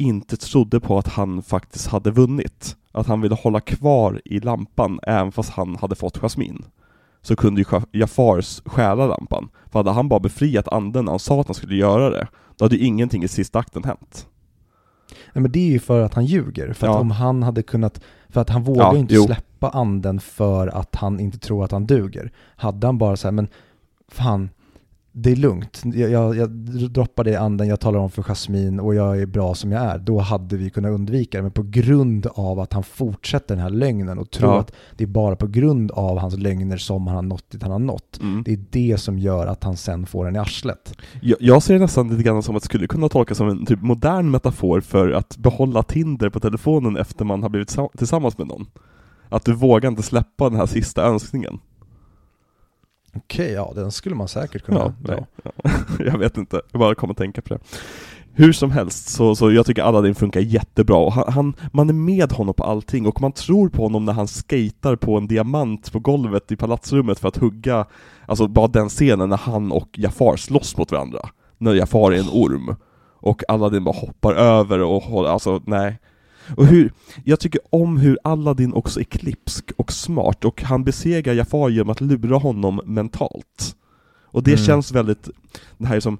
inte 0.00 0.36
trodde 0.36 0.80
på 0.80 0.98
att 0.98 1.08
han 1.08 1.42
faktiskt 1.42 1.86
hade 1.86 2.10
vunnit. 2.10 2.76
Att 2.92 3.06
han 3.06 3.20
ville 3.20 3.34
hålla 3.34 3.60
kvar 3.60 4.20
i 4.24 4.40
lampan 4.40 5.00
även 5.02 5.32
fast 5.32 5.50
han 5.50 5.76
hade 5.76 5.94
fått 5.94 6.18
Jasmin. 6.18 6.64
Så 7.22 7.36
kunde 7.36 7.60
ju 7.60 7.64
Ja- 7.70 7.82
Jafar 7.92 8.68
stjäla 8.68 9.06
lampan. 9.06 9.48
För 9.70 9.78
hade 9.78 9.90
han 9.90 10.08
bara 10.08 10.20
befriat 10.20 10.68
anden 10.68 11.04
när 11.04 11.12
han 11.12 11.18
sa 11.18 11.40
att 11.40 11.46
han 11.46 11.54
skulle 11.54 11.76
göra 11.76 12.10
det, 12.10 12.28
då 12.56 12.64
hade 12.64 12.76
ju 12.76 12.84
ingenting 12.84 13.22
i 13.22 13.28
sista 13.28 13.58
akten 13.58 13.84
hänt. 13.84 14.26
Nej, 15.32 15.42
men 15.42 15.52
det 15.52 15.58
är 15.58 15.70
ju 15.72 15.78
för 15.78 16.00
att 16.02 16.14
han 16.14 16.24
ljuger. 16.24 16.72
För 16.72 16.86
att 16.86 16.94
Ja. 16.94 16.98
om 17.00 17.10
han 17.10 17.42
hade 17.42 17.62
kunnat, 17.62 18.00
för 18.28 18.40
att 18.40 18.50
han 18.50 18.62
vågar 18.64 18.82
Ja, 18.92 18.96
inte 18.96 19.14
jo. 19.14 19.24
släppa 19.26 19.68
anden 19.68 20.20
för 20.20 20.68
att 20.68 20.94
han 20.96 21.20
inte 21.20 21.38
tror 21.38 21.64
att 21.64 21.72
han 21.72 21.86
duger. 21.86 22.32
Hade 22.56 22.86
han 22.86 22.98
bara 22.98 23.16
så 23.16 23.26
här, 23.26 23.32
men 23.32 23.48
fan, 24.08 24.50
det 25.12 25.30
är 25.30 25.36
lugnt. 25.36 25.82
Jag, 25.84 26.10
jag, 26.10 26.36
jag 26.36 26.50
droppar 26.90 27.24
det 27.24 27.30
i 27.30 27.36
anden, 27.36 27.68
jag 27.68 27.80
talar 27.80 27.98
om 27.98 28.10
för 28.10 28.22
Jasmin 28.22 28.80
och 28.80 28.94
jag 28.94 29.20
är 29.22 29.26
bra 29.26 29.54
som 29.54 29.72
jag 29.72 29.82
är. 29.82 29.98
Då 29.98 30.18
hade 30.18 30.56
vi 30.56 30.70
kunnat 30.70 30.90
undvika 30.90 31.38
det. 31.38 31.42
Men 31.42 31.52
på 31.52 31.62
grund 31.62 32.26
av 32.34 32.60
att 32.60 32.72
han 32.72 32.82
fortsätter 32.82 33.54
den 33.54 33.62
här 33.62 33.70
lögnen 33.70 34.18
och 34.18 34.30
tror 34.30 34.50
Ja. 34.50 34.60
att 34.60 34.72
det 34.96 35.04
är 35.04 35.08
bara 35.08 35.36
på 35.36 35.46
grund 35.46 35.90
av 35.90 36.18
hans 36.18 36.36
lögner 36.38 36.76
som 36.76 37.06
han 37.06 37.16
har 37.16 37.22
nått 37.22 37.50
dit 37.50 37.62
han 37.62 37.72
har 37.72 37.78
nått. 37.78 38.18
Mm. 38.22 38.42
Det 38.42 38.52
är 38.52 38.64
det 38.70 39.00
som 39.00 39.18
gör 39.18 39.46
att 39.46 39.64
han 39.64 39.76
sen 39.76 40.06
får 40.06 40.24
den 40.24 40.36
i 40.36 40.38
arslet. 40.38 40.94
Jag, 41.22 41.38
jag 41.40 41.62
ser 41.62 41.74
det 41.74 41.80
nästan 41.80 42.08
lite 42.08 42.22
grann 42.22 42.42
som 42.42 42.56
att 42.56 42.62
det 42.62 42.66
skulle 42.66 42.86
kunna 42.86 43.08
tolkas 43.08 43.38
som 43.38 43.48
en 43.48 43.66
typ 43.66 43.82
modern 43.82 44.30
metafor 44.30 44.80
för 44.80 45.10
att 45.12 45.36
behålla 45.36 45.82
Tinder 45.82 46.30
på 46.30 46.40
telefonen 46.40 46.96
efter 46.96 47.24
man 47.24 47.42
har 47.42 47.48
blivit 47.50 47.70
sa- 47.70 47.90
tillsammans 47.98 48.38
med 48.38 48.46
någon. 48.46 48.66
Att 49.28 49.44
du 49.44 49.52
vågar 49.54 49.90
inte 49.90 50.02
släppa 50.02 50.48
den 50.48 50.58
här 50.58 50.66
sista 50.66 51.02
önskningen. 51.02 51.58
Okej, 53.16 53.52
ja 53.52 53.72
den 53.74 53.90
skulle 53.92 54.14
man 54.14 54.28
säkert 54.28 54.62
kunna 54.62 54.78
Ja, 54.78 54.92
dra. 55.00 55.14
nej, 55.14 55.24
ja. 55.42 55.70
Jag 56.04 56.18
vet 56.18 56.36
inte, 56.36 56.62
jag 56.72 56.78
bara 56.78 56.94
kom 56.94 57.10
att 57.10 57.16
tänka 57.16 57.42
på 57.42 57.54
det. 57.54 57.60
Hur 58.32 58.52
som 58.52 58.70
helst, 58.70 59.08
så, 59.08 59.34
så 59.36 59.52
jag 59.52 59.66
tycker 59.66 59.82
Aladdin 59.82 60.14
funkar 60.14 60.40
jättebra, 60.40 60.96
och 60.96 61.12
han, 61.12 61.32
han, 61.32 61.54
man 61.72 61.88
är 61.88 61.92
med 61.94 62.32
honom 62.32 62.54
på 62.54 62.64
allting, 62.64 63.06
och 63.06 63.20
man 63.20 63.32
tror 63.32 63.68
på 63.68 63.82
honom 63.82 64.04
när 64.04 64.12
han 64.12 64.26
skejtar 64.26 64.96
på 64.96 65.16
en 65.16 65.26
diamant 65.26 65.92
på 65.92 65.98
golvet 65.98 66.52
i 66.52 66.56
palatsrummet 66.56 67.18
för 67.18 67.28
att 67.28 67.36
hugga, 67.36 67.86
alltså 68.26 68.48
bara 68.48 68.68
den 68.68 68.88
scenen 68.88 69.28
när 69.28 69.36
han 69.36 69.72
och 69.72 69.88
Jafar 69.98 70.36
slåss 70.36 70.76
mot 70.76 70.92
varandra, 70.92 71.20
när 71.58 71.74
Jafar 71.74 72.12
är 72.12 72.18
en 72.18 72.28
orm, 72.32 72.74
och 73.22 73.42
Aladdin 73.48 73.84
bara 73.84 73.96
hoppar 73.98 74.34
över 74.34 74.80
och 74.80 75.02
håller, 75.02 75.28
alltså 75.28 75.62
nej. 75.66 75.98
Och 76.56 76.66
hur, 76.66 76.92
jag 77.24 77.40
tycker 77.40 77.60
om 77.70 77.96
hur 77.96 78.18
Aladdin 78.24 78.72
också 78.72 79.00
är 79.00 79.04
klipsk 79.04 79.72
och 79.76 79.92
smart, 79.92 80.44
och 80.44 80.62
han 80.62 80.84
besegrar 80.84 81.34
Jafar 81.34 81.68
genom 81.68 81.90
att 81.90 82.00
lura 82.00 82.36
honom 82.36 82.80
mentalt. 82.84 83.76
Och 84.32 84.42
det 84.42 84.52
Mm. 84.52 84.64
känns 84.64 84.92
väldigt, 84.92 85.28
det 85.78 85.86
här 85.86 85.96
är 85.96 86.00
som 86.00 86.18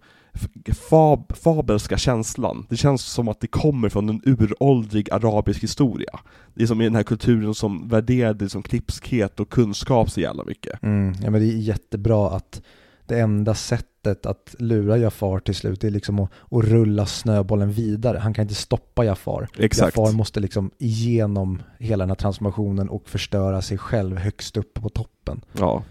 fab, 0.91 1.37
fabelska 1.37 1.99
känslan. 1.99 2.67
Det 2.69 2.77
känns 2.77 3.03
som 3.03 3.29
att 3.29 3.41
det 3.41 3.47
kommer 3.47 3.89
från 3.89 4.09
en 4.09 4.21
uråldrig 4.25 5.11
arabisk 5.13 5.63
historia. 5.63 6.21
Det 6.55 6.63
är 6.63 6.67
som 6.67 6.81
i 6.81 6.85
den 6.85 6.95
här 6.95 7.03
kulturen 7.03 7.55
som 7.55 7.89
värderade 7.89 8.45
liksom 8.45 8.63
klipskhet 8.63 9.41
och 9.41 9.49
kunskap 9.51 10.11
så 10.11 10.21
jävla 10.21 10.45
mycket. 10.45 10.83
Mm, 10.83 11.15
ja, 11.23 11.31
men 11.31 11.41
det 11.41 11.47
är 11.47 11.57
jättebra 11.57 12.31
att 12.31 12.63
det 13.11 13.21
enda 13.21 13.55
sättet 13.55 14.27
att 14.27 14.55
lura 14.59 14.97
Jafar 14.97 15.41
till 15.41 15.55
slut 15.55 15.85
är 15.85 15.91
liksom 15.91 16.21
att, 16.21 16.31
att 16.51 16.65
rulla 16.65 17.07
snöbollen 17.07 17.73
vidare. 17.73 18.19
Han 18.19 18.35
kan 18.35 18.43
inte 18.43 18.55
stoppa 18.55 19.05
Jafar. 19.05 19.49
Exakt. 19.59 19.97
Jafar 19.97 20.13
måste 20.13 20.41
liksom 20.41 20.71
igenom 20.79 21.63
hela 21.79 22.03
den 22.03 22.11
här 22.11 22.15
transformationen 22.17 22.89
och 22.89 23.09
förstöra 23.09 23.63
sig 23.63 23.79
själv 23.79 24.19
högst 24.19 24.57
upp 24.57 24.75
på 24.75 24.89
toppen. 24.89 25.45
Ja. 25.53 25.85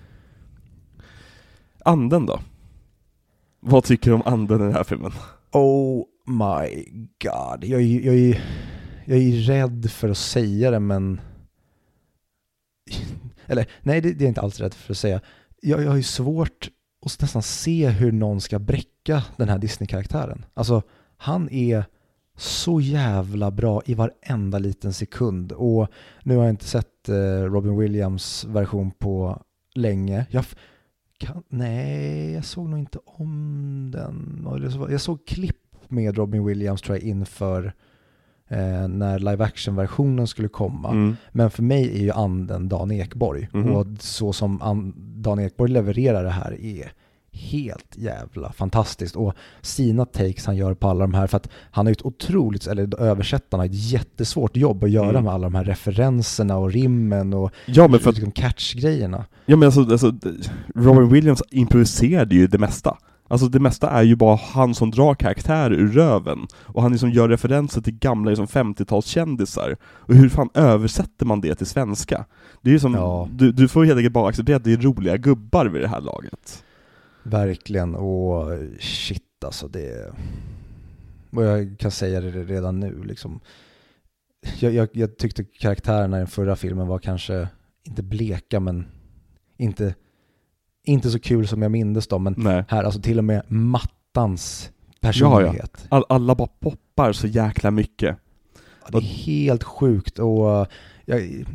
Anden 1.85 2.25
då? 2.25 2.39
Vad 3.59 3.83
tycker 3.83 4.11
du 4.11 4.15
om 4.15 4.23
anden 4.25 4.61
i 4.61 4.63
den 4.63 4.73
här 4.73 4.83
filmen? 4.83 5.11
Oh 5.51 6.03
my 6.25 6.85
god. 7.23 7.63
Jag 7.63 7.81
är, 7.81 8.05
jag 8.05 8.15
är, 8.15 8.43
jag 9.05 9.17
är 9.17 9.31
rädd 9.31 9.91
för 9.91 10.09
att 10.09 10.17
säga 10.17 10.71
det 10.71 10.79
men... 10.79 11.21
Eller 13.45 13.65
nej, 13.81 14.01
det, 14.01 14.13
det 14.13 14.23
är 14.23 14.25
jag 14.25 14.31
inte 14.31 14.41
alls 14.41 14.59
rädd 14.59 14.73
för 14.73 14.93
att 14.93 14.97
säga. 14.97 15.21
Jag, 15.61 15.83
jag 15.83 15.89
har 15.89 15.95
ju 15.97 16.03
svårt 16.03 16.69
och 16.99 17.11
nästan 17.21 17.43
se 17.43 17.89
hur 17.89 18.11
någon 18.11 18.41
ska 18.41 18.59
bräcka 18.59 19.23
den 19.37 19.49
här 19.49 19.57
Disney-karaktären. 19.57 20.45
Alltså, 20.53 20.81
han 21.17 21.49
är 21.49 21.85
så 22.37 22.81
jävla 22.81 23.51
bra 23.51 23.81
i 23.85 23.93
varenda 23.93 24.59
liten 24.59 24.93
sekund. 24.93 25.51
Och 25.51 25.87
nu 26.23 26.35
har 26.35 26.43
jag 26.43 26.49
inte 26.49 26.65
sett 26.65 27.09
eh, 27.09 27.41
Robin 27.43 27.77
Williams 27.77 28.45
version 28.45 28.91
på 28.91 29.41
länge. 29.75 30.25
Jag 30.29 30.45
kan, 31.17 31.43
nej, 31.47 32.31
jag 32.31 32.45
såg 32.45 32.69
nog 32.69 32.79
inte 32.79 32.99
om 33.05 33.91
den. 33.93 34.47
Jag 34.89 35.01
såg 35.01 35.27
klipp 35.27 35.55
med 35.87 36.17
Robin 36.17 36.45
Williams 36.45 36.81
tror 36.81 36.97
jag 36.97 37.03
inför 37.03 37.73
eh, 38.49 38.87
när 38.87 39.19
live 39.19 39.43
action-versionen 39.45 40.27
skulle 40.27 40.47
komma. 40.47 40.89
Mm. 40.91 41.15
Men 41.31 41.51
för 41.51 41.63
mig 41.63 41.97
är 41.97 42.01
ju 42.03 42.11
anden 42.11 42.69
Dan 42.69 42.91
Ekborg. 42.91 43.49
Mhm. 43.53 43.71
Och 43.71 43.85
så 43.99 44.33
som 44.33 44.61
an- 44.61 44.93
Dan 44.97 45.39
Ekborg 45.39 45.71
levererar 45.71 46.23
det 46.23 46.29
här 46.29 46.61
är 46.61 46.91
helt 47.31 47.97
jävla 47.97 48.51
fantastiskt. 48.51 49.15
Och 49.15 49.33
sina 49.61 50.05
takes 50.05 50.45
han 50.45 50.55
gör 50.55 50.73
på 50.73 50.87
alla 50.87 50.99
de 50.99 51.13
här, 51.13 51.27
för 51.27 51.37
att 51.37 51.49
han 51.71 51.85
har 51.85 51.91
ett 51.91 52.05
otroligt, 52.05 52.67
eller 52.67 53.01
översättarna 53.01 53.61
har 53.63 53.65
ett 53.65 53.91
jättesvårt 53.91 54.57
jobb 54.57 54.83
att 54.83 54.89
göra 54.91 55.09
Mm. 55.09 55.23
med 55.23 55.33
alla 55.33 55.43
de 55.49 55.55
här 55.55 55.63
referenserna 55.63 56.57
och 56.57 56.71
rimmen 56.71 57.33
och 57.33 57.51
Ja 57.65 57.87
men 57.87 57.99
för 57.99 58.09
att, 58.09 58.15
liksom 58.15 58.31
catch-grejerna. 58.31 59.25
ja 59.45 59.55
men 59.55 59.65
alltså, 59.65 59.81
alltså 59.81 60.13
Robin 60.75 61.09
Williams 61.09 61.43
improviserade 61.51 62.35
ju 62.35 62.47
det 62.47 62.57
mesta. 62.57 62.97
Alltså 63.31 63.47
det 63.47 63.59
mesta 63.59 63.89
är 63.89 64.03
ju 64.03 64.15
bara 64.15 64.35
han 64.35 64.75
som 64.75 64.91
drar 64.91 65.13
karaktär 65.15 65.71
ur 65.73 65.87
röven, 65.91 66.47
och 66.53 66.81
han 66.81 66.91
liksom 66.91 67.09
gör 67.11 67.29
referenser 67.29 67.81
till 67.81 67.97
gamla 67.99 68.29
liksom 68.29 68.47
50-talskändisar. 68.47 69.75
Och 69.83 70.15
hur 70.15 70.29
fan 70.29 70.49
översätter 70.53 71.25
man 71.25 71.41
det 71.41 71.55
till 71.55 71.65
svenska? 71.67 72.25
Det 72.61 72.69
är 72.69 72.73
ju 72.73 72.79
som, 72.79 72.93
Ja. 72.93 73.27
du, 73.31 73.51
du 73.51 73.67
får 73.67 73.85
helt 73.85 73.97
enkelt 73.97 74.13
bara 74.13 74.29
acceptera 74.29 74.55
att 74.57 74.63
det 74.63 74.73
är 74.73 74.77
roliga 74.77 75.17
gubbar 75.17 75.65
vid 75.65 75.81
det 75.81 75.87
här 75.87 76.01
laget. 76.01 76.63
Verkligen, 77.23 77.95
och 77.95 78.51
shit 78.79 79.43
alltså 79.45 79.67
det... 79.67 80.13
Och 81.31 81.43
jag 81.43 81.75
kan 81.79 81.91
säga 81.91 82.21
det 82.21 82.31
redan 82.31 82.79
nu 82.79 83.03
liksom. 83.03 83.39
Jag, 84.59 84.73
jag, 84.73 84.89
jag 84.93 85.17
tyckte 85.17 85.43
karaktärerna 85.43 86.17
i 86.17 86.19
den 86.19 86.27
förra 86.27 86.55
filmen 86.55 86.87
var 86.87 86.99
kanske, 86.99 87.47
inte 87.83 88.03
bleka 88.03 88.59
men 88.59 88.85
inte, 89.57 89.95
inte 90.89 91.09
så 91.11 91.19
kul 91.19 91.47
som 91.47 91.61
jag 91.61 91.71
mindes 91.71 92.07
dem. 92.07 92.23
Men 92.23 92.33
Nej. 92.37 92.63
här, 92.67 92.83
alltså 92.83 93.01
till 93.01 93.17
och 93.17 93.23
med 93.23 93.41
Mattans 93.47 94.71
personlighet. 95.01 95.85
All, 95.89 96.03
alla 96.09 96.35
bara 96.35 96.47
poppar 96.59 97.13
så 97.13 97.27
jäkla 97.27 97.71
mycket. 97.71 98.17
Ja, 98.83 98.89
det 98.91 98.97
är 98.97 99.01
helt 99.01 99.63
sjukt 99.63 100.19
och 100.19 100.67
jag, 101.05 101.45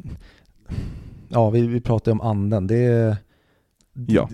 ja, 1.29 1.51
vi, 1.51 1.67
vi 1.67 1.81
pratade 1.81 2.13
om 2.13 2.21
anden. 2.21 2.67
Det, 2.67 3.17
Ja. 4.09 4.29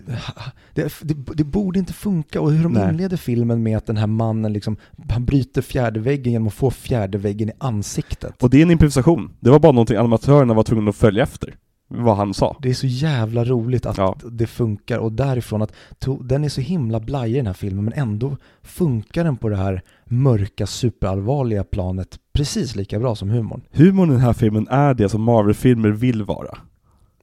det, 0.74 0.92
det, 1.02 1.14
det 1.34 1.44
borde 1.44 1.78
inte 1.78 1.92
funka 1.92 2.40
och 2.40 2.52
hur 2.52 2.62
de 2.62 2.72
Nej. 2.72 2.88
inleder 2.90 3.16
filmen 3.16 3.62
med 3.62 3.76
att 3.76 3.86
den 3.86 3.96
här 3.96 4.06
mannen 4.06 4.52
liksom, 4.52 4.76
han 5.08 5.24
bryter 5.24 5.62
fjärde 5.62 6.00
väggen 6.00 6.32
genom 6.32 6.48
att 6.48 6.54
få 6.54 6.70
fjärde 6.70 7.18
väggen 7.18 7.48
i 7.48 7.52
ansiktet. 7.58 8.42
Och 8.42 8.50
det 8.50 8.58
är 8.58 8.62
en 8.62 8.70
improvisation. 8.70 9.32
Det 9.40 9.50
var 9.50 9.58
bara 9.58 9.72
någonting 9.72 9.96
animatörerna 9.96 10.54
var 10.54 10.62
tvungna 10.62 10.90
att 10.90 10.96
följa 10.96 11.22
efter. 11.22 11.54
Vad 11.92 12.16
han 12.16 12.34
sa. 12.34 12.56
Det 12.62 12.70
är 12.70 12.74
så 12.74 12.86
jävla 12.86 13.44
roligt 13.44 13.86
att 13.86 13.98
Ja. 13.98 14.16
det 14.32 14.46
funkar 14.46 14.98
och 14.98 15.12
därifrån 15.12 15.62
att 15.62 15.72
den 16.20 16.44
är 16.44 16.48
så 16.48 16.60
himla 16.60 17.00
blajig 17.00 17.36
den 17.36 17.46
här 17.46 17.52
filmen 17.52 17.84
men 17.84 17.92
ändå 17.94 18.36
funkar 18.62 19.24
den 19.24 19.36
på 19.36 19.48
det 19.48 19.56
här 19.56 19.82
mörka 20.04 20.66
superallvarliga 20.66 21.64
planet 21.64 22.18
precis 22.32 22.76
lika 22.76 22.98
bra 22.98 23.14
som 23.14 23.30
humorn. 23.30 23.60
Humorn 23.72 24.08
i 24.10 24.12
den 24.12 24.20
här 24.20 24.32
filmen 24.32 24.68
är 24.70 24.94
det 24.94 25.08
som 25.08 25.22
Marvel-filmer 25.22 25.88
vill 25.90 26.22
vara. 26.22 26.58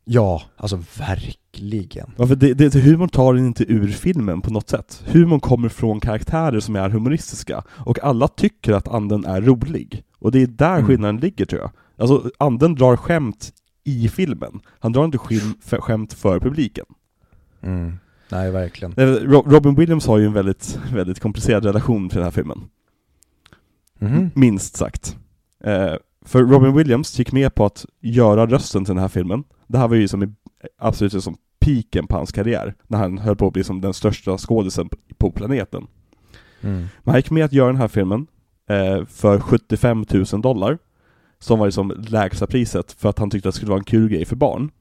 Ja, 0.05 0.41
alltså 0.57 0.79
verkligen. 0.97 2.11
Ja, 2.17 2.27
för 2.27 2.35
det, 2.35 2.53
det, 2.53 2.75
humorn 2.75 3.09
tar 3.09 3.33
den 3.33 3.45
inte 3.45 3.63
ur 3.63 3.87
filmen 3.87 4.41
på 4.41 4.51
något 4.53 4.69
sätt. 4.69 5.03
Humorn 5.07 5.39
kommer 5.39 5.69
från 5.69 5.99
karaktärer 5.99 6.59
som 6.59 6.75
är 6.75 6.89
humoristiska, 6.89 7.63
och 7.69 8.03
alla 8.03 8.27
tycker 8.27 8.73
att 8.73 8.87
anden 8.87 9.25
är 9.25 9.41
rolig. 9.41 10.03
Och 10.19 10.31
det 10.31 10.41
är 10.41 10.47
där 10.47 10.73
Mm. 10.75 10.87
skillnaden 10.87 11.17
ligger 11.17 11.45
tror 11.45 11.61
jag. 11.61 11.71
Alltså, 11.97 12.29
anden 12.39 12.75
drar 12.75 12.95
skämt 12.97 13.53
i 13.87 14.09
filmen. 14.09 14.59
Han 14.79 14.91
drar 14.91 15.05
inte 15.05 15.17
skim, 15.17 15.53
för, 15.61 15.81
skämt 15.81 16.13
för 16.13 16.39
publiken. 16.39 16.85
Mm. 17.61 17.93
Nej, 18.31 18.51
verkligen. 18.51 18.93
Eh, 18.97 19.05
Ro- 19.07 19.43
Robin 19.47 19.75
Williams 19.75 20.07
har 20.07 20.17
ju 20.17 20.25
en 20.25 20.33
väldigt, 20.33 20.79
väldigt 20.93 21.19
komplicerad 21.19 21.65
relation 21.65 22.09
till 22.09 22.15
den 22.17 22.23
här 22.23 22.31
filmen. 22.31 22.63
Mhm. 23.99 24.29
Minst 24.35 24.75
sagt. 24.75 25.17
Eh, 25.63 25.93
för 26.25 26.43
Robin 26.43 26.73
Williams 26.75 27.19
gick 27.19 27.31
med 27.31 27.55
på 27.55 27.65
att 27.65 27.85
göra 28.01 28.45
rösten 28.47 28.85
till 28.85 28.93
den 28.93 29.01
här 29.01 29.07
filmen. 29.07 29.43
Det 29.67 29.77
här 29.77 29.87
var 29.87 29.95
ju 29.95 30.07
som 30.07 30.23
i, 30.23 30.27
absolut 30.77 31.23
som 31.23 31.37
piken 31.59 32.07
på 32.07 32.15
hans 32.15 32.31
karriär, 32.31 32.75
när 32.87 32.97
han 32.97 33.17
höll 33.17 33.35
på 33.35 33.47
att 33.47 33.53
bli 33.53 33.63
som 33.63 33.81
den 33.81 33.93
största 33.93 34.37
skådisen 34.37 34.89
på- 34.89 34.97
på 35.17 35.31
planeten. 35.31 35.87
Mm. 36.61 36.77
Men 36.79 37.11
han 37.11 37.15
gick 37.15 37.31
med 37.31 37.45
att 37.45 37.53
göra 37.53 37.67
den 37.67 37.81
här 37.81 37.87
filmen 37.87 38.27
eh, 38.69 39.05
för 39.05 39.39
75 39.39 40.05
000 40.33 40.41
dollar, 40.41 40.77
som 41.39 41.59
var 41.59 41.65
liksom 41.65 42.05
lägsta 42.07 42.47
priset 42.47 42.91
för 42.91 43.09
att 43.09 43.19
han 43.19 43.29
tyckte 43.29 43.49
att 43.49 43.55
det 43.55 43.57
skulle 43.57 43.69
vara 43.69 43.79
en 43.79 43.83
kul 43.83 44.09
grej 44.09 44.25
för 44.25 44.35
barn. 44.35 44.71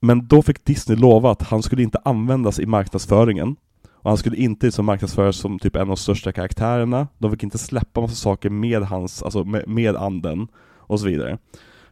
Men 0.00 0.26
då 0.26 0.42
fick 0.42 0.64
Disney 0.64 0.98
lova 0.98 1.30
att 1.30 1.42
han 1.42 1.62
skulle 1.62 1.82
inte 1.82 1.98
användas 2.04 2.60
i 2.60 2.66
marknadsföringen, 2.66 3.56
och 3.92 4.10
han 4.10 4.16
skulle 4.16 4.36
inte 4.36 4.66
liksom 4.66 4.86
marknadsföras 4.86 5.36
som 5.36 5.58
typ 5.58 5.76
en 5.76 5.82
av 5.82 5.88
de 5.88 5.96
största 5.96 6.32
karaktärerna, 6.32 7.08
de 7.18 7.30
fick 7.30 7.42
inte 7.42 7.58
släppa 7.58 8.00
massa 8.00 8.14
saker 8.14 8.50
med 8.50 8.82
hans, 8.82 9.22
alltså 9.22 9.44
med, 9.44 9.68
med 9.68 9.96
anden, 9.96 10.48
och 10.76 11.00
så 11.00 11.06
vidare. 11.06 11.38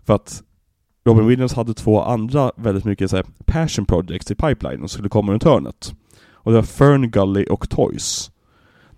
För 0.04 0.14
att 0.14 0.42
Robin 1.04 1.26
Williams 1.26 1.54
hade 1.54 1.74
två 1.74 2.02
andra 2.02 2.52
väldigt 2.56 2.84
mycket 2.84 3.10
så 3.10 3.16
här, 3.16 3.26
passion 3.44 3.86
projects 3.86 4.30
i 4.30 4.34
pipeline 4.34 4.78
som 4.78 4.88
skulle 4.88 5.08
komma 5.08 5.32
runt 5.32 5.44
hörnet. 5.44 5.94
Och 6.32 6.52
det 6.52 6.58
var 6.58 6.62
Fern 6.62 7.10
Gully 7.10 7.44
och 7.44 7.70
Toys 7.70 8.30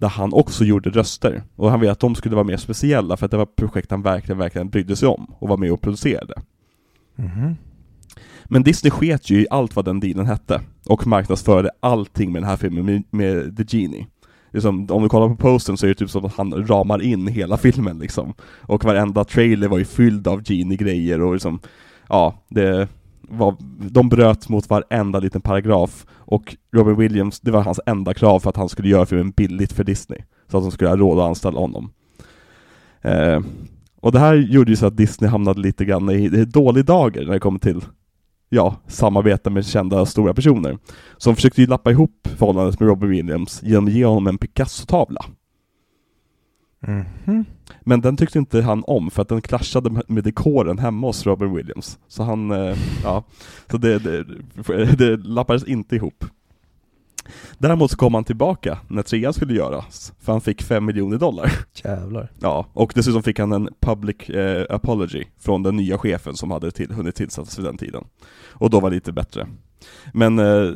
där 0.04 0.10
han 0.10 0.32
också 0.32 0.64
gjorde 0.64 0.90
röster. 0.90 1.42
Och 1.56 1.70
han 1.70 1.80
ville 1.80 1.92
att 1.92 2.00
de 2.00 2.14
skulle 2.14 2.34
vara 2.34 2.44
mer 2.44 2.56
speciella 2.56 3.16
för 3.16 3.24
att 3.24 3.30
det 3.30 3.36
var 3.36 3.46
projekt 3.46 3.90
han 3.90 4.02
verkligen, 4.02 4.38
verkligen 4.38 4.70
brydde 4.70 4.96
sig 4.96 5.08
om 5.08 5.34
och 5.38 5.48
var 5.48 5.56
med 5.56 5.72
och 5.72 5.80
producerade. 5.80 6.34
Mhm. 7.16 7.56
Men 8.44 8.62
Disney 8.62 8.90
sket 8.90 9.30
ju 9.30 9.40
i 9.40 9.46
allt 9.50 9.76
vad 9.76 9.84
den 9.84 10.00
dealen 10.00 10.26
hette 10.26 10.60
och 10.88 11.06
marknadsförde 11.06 11.70
allting 11.80 12.32
med 12.32 12.42
den 12.42 12.48
här 12.48 12.56
filmen 12.56 12.84
med, 12.84 13.02
med 13.10 13.56
The 13.56 13.76
Genie. 13.76 14.06
Liksom, 14.50 14.86
om 14.90 15.02
du 15.02 15.08
kollar 15.08 15.28
på 15.28 15.36
posten 15.36 15.76
så 15.76 15.86
är 15.86 15.88
det 15.88 15.94
typ 15.94 16.10
som 16.10 16.24
att 16.24 16.34
han 16.34 16.66
ramar 16.66 17.02
in 17.02 17.26
hela 17.26 17.56
filmen 17.56 17.98
liksom. 17.98 18.34
Och 18.60 18.84
varenda 18.84 19.24
trailer 19.24 19.68
var 19.68 19.78
ju 19.78 19.84
fylld 19.84 20.28
av 20.28 20.42
Genie-grejer 20.44 21.20
och 21.20 21.32
liksom, 21.32 21.60
ja, 22.08 22.44
det 22.48 22.88
var, 23.20 23.56
de 23.90 24.08
bröt 24.08 24.48
mot 24.48 24.70
varenda 24.70 25.18
liten 25.18 25.40
paragraf 25.40 26.06
och 26.26 26.56
Robin 26.72 26.96
Williams, 26.96 27.40
det 27.40 27.50
var 27.50 27.62
hans 27.62 27.80
enda 27.86 28.14
krav 28.14 28.40
för 28.40 28.50
att 28.50 28.56
han 28.56 28.68
skulle 28.68 28.88
göra 28.88 29.06
filmen 29.06 29.30
billigt 29.30 29.72
för 29.72 29.84
Disney. 29.84 30.18
Så 30.50 30.56
att 30.56 30.64
de 30.64 30.70
skulle 30.70 30.90
ha 30.90 30.96
råd 30.96 31.18
att 31.18 31.28
anställa 31.28 31.60
honom. 31.60 31.90
Eh, 33.02 33.40
och 34.00 34.12
det 34.12 34.18
här 34.18 34.34
gjorde 34.34 34.70
ju 34.70 34.76
så 34.76 34.86
att 34.86 34.96
Disney 34.96 35.30
hamnade 35.30 35.60
lite 35.60 35.84
grann 35.84 36.10
i, 36.10 36.24
i 36.24 36.44
dålig 36.44 36.84
dager 36.84 37.24
när 37.24 37.32
det 37.32 37.40
kom 37.40 37.58
till 37.58 37.80
ja, 38.48 38.76
samarbeta 38.86 39.50
med 39.50 39.66
kända 39.66 40.06
stora 40.06 40.34
personer. 40.34 40.78
Så 41.16 41.30
de 41.30 41.36
försökte 41.36 41.60
ju 41.60 41.66
lappa 41.66 41.90
ihop 41.90 42.28
förhållandet 42.36 42.80
med 42.80 42.88
Robin 42.88 43.10
Williams 43.10 43.62
genom 43.62 43.86
att 43.86 43.92
ge 43.92 44.04
honom 44.04 44.26
en 44.26 44.38
Picasso-tavla. 44.38 45.24
Mhm. 46.86 47.44
Men 47.80 48.00
den 48.00 48.16
tyckte 48.16 48.38
inte 48.38 48.62
han 48.62 48.84
om 48.86 49.10
för 49.10 49.22
att 49.22 49.28
den 49.28 49.40
clashade 49.42 50.02
med- 50.08 50.24
dekoren 50.24 50.78
hemma 50.78 51.06
hos 51.06 51.26
Robin 51.26 51.54
Williams. 51.54 51.98
Så 52.08 52.22
han, 52.22 52.50
eh, 52.50 52.76
ja, 53.04 53.24
så 53.70 53.76
det, 53.76 53.98
det, 53.98 54.24
det 54.98 55.16
lappades 55.16 55.64
inte 55.64 55.96
ihop. 55.96 56.24
Däremot 57.58 57.90
så 57.90 57.96
kom 57.96 58.14
han 58.14 58.24
tillbaka 58.24 58.78
när 58.88 59.02
trean 59.02 59.32
skulle 59.32 59.54
göras, 59.54 60.12
för 60.20 60.32
han 60.32 60.40
fick 60.40 60.62
5 60.62 60.84
miljoner 60.84 61.18
dollar. 61.18 61.52
Jävlar. 61.84 62.30
Ja, 62.40 62.66
och 62.72 62.92
dessutom 62.94 63.22
fick 63.22 63.38
han 63.38 63.52
en 63.52 63.68
public 63.80 64.30
eh, 64.30 64.66
apology 64.70 65.24
från 65.38 65.62
den 65.62 65.76
nya 65.76 65.98
chefen 65.98 66.34
som 66.34 66.50
hade 66.50 66.70
till, 66.70 66.92
hunnit 66.92 67.14
tillsättas 67.14 67.58
vid 67.58 67.64
den 67.66 67.76
tiden. 67.76 68.04
Och 68.50 68.70
då 68.70 68.80
var 68.80 68.90
det 68.90 68.94
lite 68.96 69.12
bättre. 69.12 69.46
Men 70.12 70.38
eh, 70.38 70.70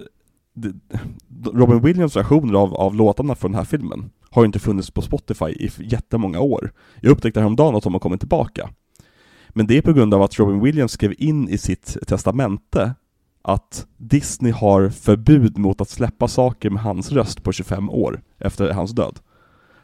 Robin 1.55 1.81
Williams 1.81 2.17
versioner 2.17 2.55
av, 2.59 2.75
av 2.75 2.95
låtarna 2.95 3.35
från 3.35 3.51
den 3.53 3.59
här 3.59 3.65
filmen 3.65 4.11
har 4.31 4.45
inte 4.45 4.59
funnits 4.59 4.91
på 4.91 5.03
Spotify 5.03 5.47
i 5.47 5.71
jättemånga 5.79 6.41
år. 6.41 6.73
Jag 7.01 7.11
upptäckte 7.11 7.41
häromdagen 7.41 7.77
att 7.77 7.83
de 7.83 7.93
har 7.93 8.01
kommit 8.01 8.21
tillbaka. 8.21 8.71
Men 9.49 9.67
det 9.67 9.79
är 9.79 9.83
på 9.83 9.93
grund 9.93 10.15
av 10.15 10.23
att 10.23 10.39
Robin 10.39 10.61
Williams 10.61 10.93
skrev 10.93 11.15
in 11.19 11.49
i 11.49 11.59
sitt 11.59 11.97
testamente 12.07 12.95
att 13.43 13.87
Disney 13.97 14.53
har 14.53 14.89
förbud 14.89 15.59
mot 15.59 15.81
att 15.81 15.89
släppa 15.89 16.29
saker 16.29 16.71
med 16.71 16.83
hans 16.83 17.13
röst 17.13 17.43
på 17.43 17.53
25 17.53 17.91
år 17.91 18.23
efter 18.39 18.71
hans 18.71 18.91
död. 18.91 19.19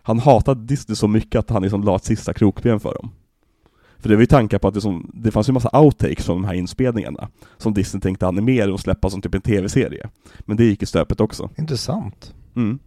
Han 0.02 0.18
hatade 0.18 0.64
Disney 0.64 0.96
så 0.96 1.09
mycket 1.09 1.38
att 1.38 1.50
han 1.50 1.62
liksom 1.62 1.83
la 1.83 1.96
ett 1.96 2.04
sista 2.04 2.33
krokben 2.33 2.80
för 2.80 2.94
dem. 2.94 3.11
För 3.98 4.09
det 4.09 4.14
var 4.14 4.20
ju 4.20 4.26
tankar 4.26 4.59
på 4.59 4.68
att 4.68 4.74
det, 4.74 4.80
som, 4.80 5.11
det 5.14 5.30
fanns 5.30 5.48
ju 5.48 5.52
massa 5.52 5.78
outtakes 5.78 6.26
från 6.26 6.42
de 6.42 6.44
här 6.46 6.54
inspelningarna 6.54 7.28
som 7.57 7.74
Disney 7.74 8.00
tänkte 8.00 8.26
animera 8.26 8.72
och 8.72 8.80
släppa 8.80 9.11
som 9.11 9.22
typ 9.22 9.35
en 9.35 9.40
tv-serie. 9.40 10.09
Men 10.40 10.57
det 10.57 10.64
gick 10.64 10.83
i 10.83 10.87
stöpet 10.87 11.20
också. 11.20 11.50
Intressant. 11.59 12.35
Mm. 12.57 12.78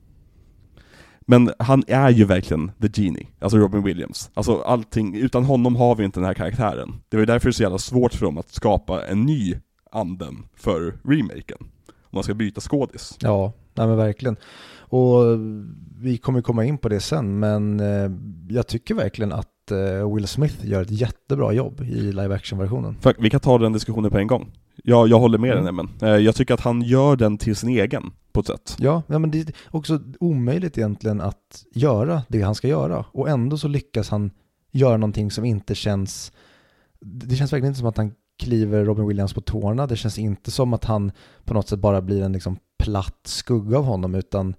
Men 1.29 1.51
han 1.59 1.83
är 1.87 2.09
ju 2.09 2.25
verkligen 2.25 2.71
the 2.81 3.01
genie, 3.01 3.27
alltså 3.39 3.57
Robin 3.57 3.83
Williams. 3.83 4.31
Alltså 4.33 4.61
allting, 4.61 5.15
utan 5.15 5.43
honom 5.45 5.75
har 5.75 5.95
vi 5.95 6.03
inte 6.03 6.19
den 6.19 6.27
här 6.27 6.33
karaktären. 6.33 6.93
Det 7.09 7.17
var 7.17 7.21
ju 7.21 7.25
därför 7.25 7.45
det 7.47 7.49
är 7.49 7.53
så 7.53 7.63
jävla 7.63 7.77
svårt 7.77 8.13
för 8.13 8.25
dem 8.25 8.37
att 8.37 8.49
skapa 8.53 9.05
en 9.05 9.25
ny 9.25 9.55
anden 9.91 10.35
för 10.55 10.93
remaken. 11.03 11.57
Om 11.59 12.11
man 12.11 12.23
ska 12.23 12.33
byta 12.33 12.61
skådis. 12.61 13.17
Ja, 13.21 13.53
nej 13.73 13.87
men 13.87 13.97
verkligen. 13.97 14.35
Och 14.89 15.23
vi 15.99 16.17
kommer 16.17 16.41
komma 16.41 16.65
in 16.65 16.77
på 16.77 16.89
det 16.89 16.99
sen, 16.99 17.39
men 17.39 17.79
eh, 17.79 18.11
jag 18.49 18.67
tycker 18.67 18.95
verkligen 18.95 19.31
att 19.31 19.71
eh, 19.71 20.13
Will 20.15 20.27
Smith 20.27 20.65
gör 20.65 20.81
ett 20.81 20.91
jättebra 20.91 21.53
jobb 21.53 21.81
i 21.81 22.01
live 22.11 22.35
action-versionen. 22.35 22.97
Vi 23.19 23.29
kan 23.29 23.39
ta 23.39 23.57
den 23.57 23.73
diskussionen 23.73 24.11
på 24.11 24.17
en 24.17 24.27
gång. 24.27 24.51
Jag, 24.83 25.07
jag 25.07 25.19
håller 25.19 25.37
med 25.37 25.51
Mm. 25.57 25.63
dig 25.63 25.73
men 25.73 26.09
eh, 26.09 26.17
jag 26.25 26.35
tycker 26.35 26.53
att 26.53 26.61
han 26.61 26.81
gör 26.81 27.15
den 27.15 27.37
till 27.37 27.55
sin 27.55 27.69
egen, 27.69 28.11
på 28.37 28.41
ett 28.41 28.59
sätt. 28.59 28.75
Ja, 28.79 29.03
men 29.07 29.31
det 29.31 29.39
är 29.39 29.53
också 29.71 29.99
omöjligt 30.19 30.77
egentligen 30.77 31.21
att 31.21 31.65
göra 31.73 32.21
det 32.27 32.41
han 32.41 32.55
ska 32.55 32.67
göra. 32.67 33.05
Och 33.11 33.29
ändå 33.29 33.57
så 33.57 33.67
lyckas 33.67 34.09
han 34.09 34.31
göra 34.71 34.97
någonting 34.97 35.31
som 35.31 35.45
inte 35.45 35.75
känns... 35.75 36.31
Det 36.99 37.35
känns 37.35 37.53
verkligen 37.53 37.71
inte 37.71 37.79
som 37.79 37.87
att 37.87 37.97
han 37.97 38.11
kliver 38.39 38.85
Robin 38.85 39.07
Williams 39.07 39.33
på 39.33 39.41
tårna. 39.41 39.87
Det 39.87 39.95
känns 39.95 40.17
inte 40.17 40.51
som 40.51 40.73
att 40.73 40.85
han 40.85 41.11
på 41.45 41.53
något 41.53 41.67
sätt 41.69 41.79
bara 41.79 42.01
blir 42.01 42.23
en 42.23 42.33
liksom 42.33 42.57
platt 42.79 43.19
skugga 43.23 43.77
av 43.77 43.83
honom, 43.83 44.15
utan 44.15 44.55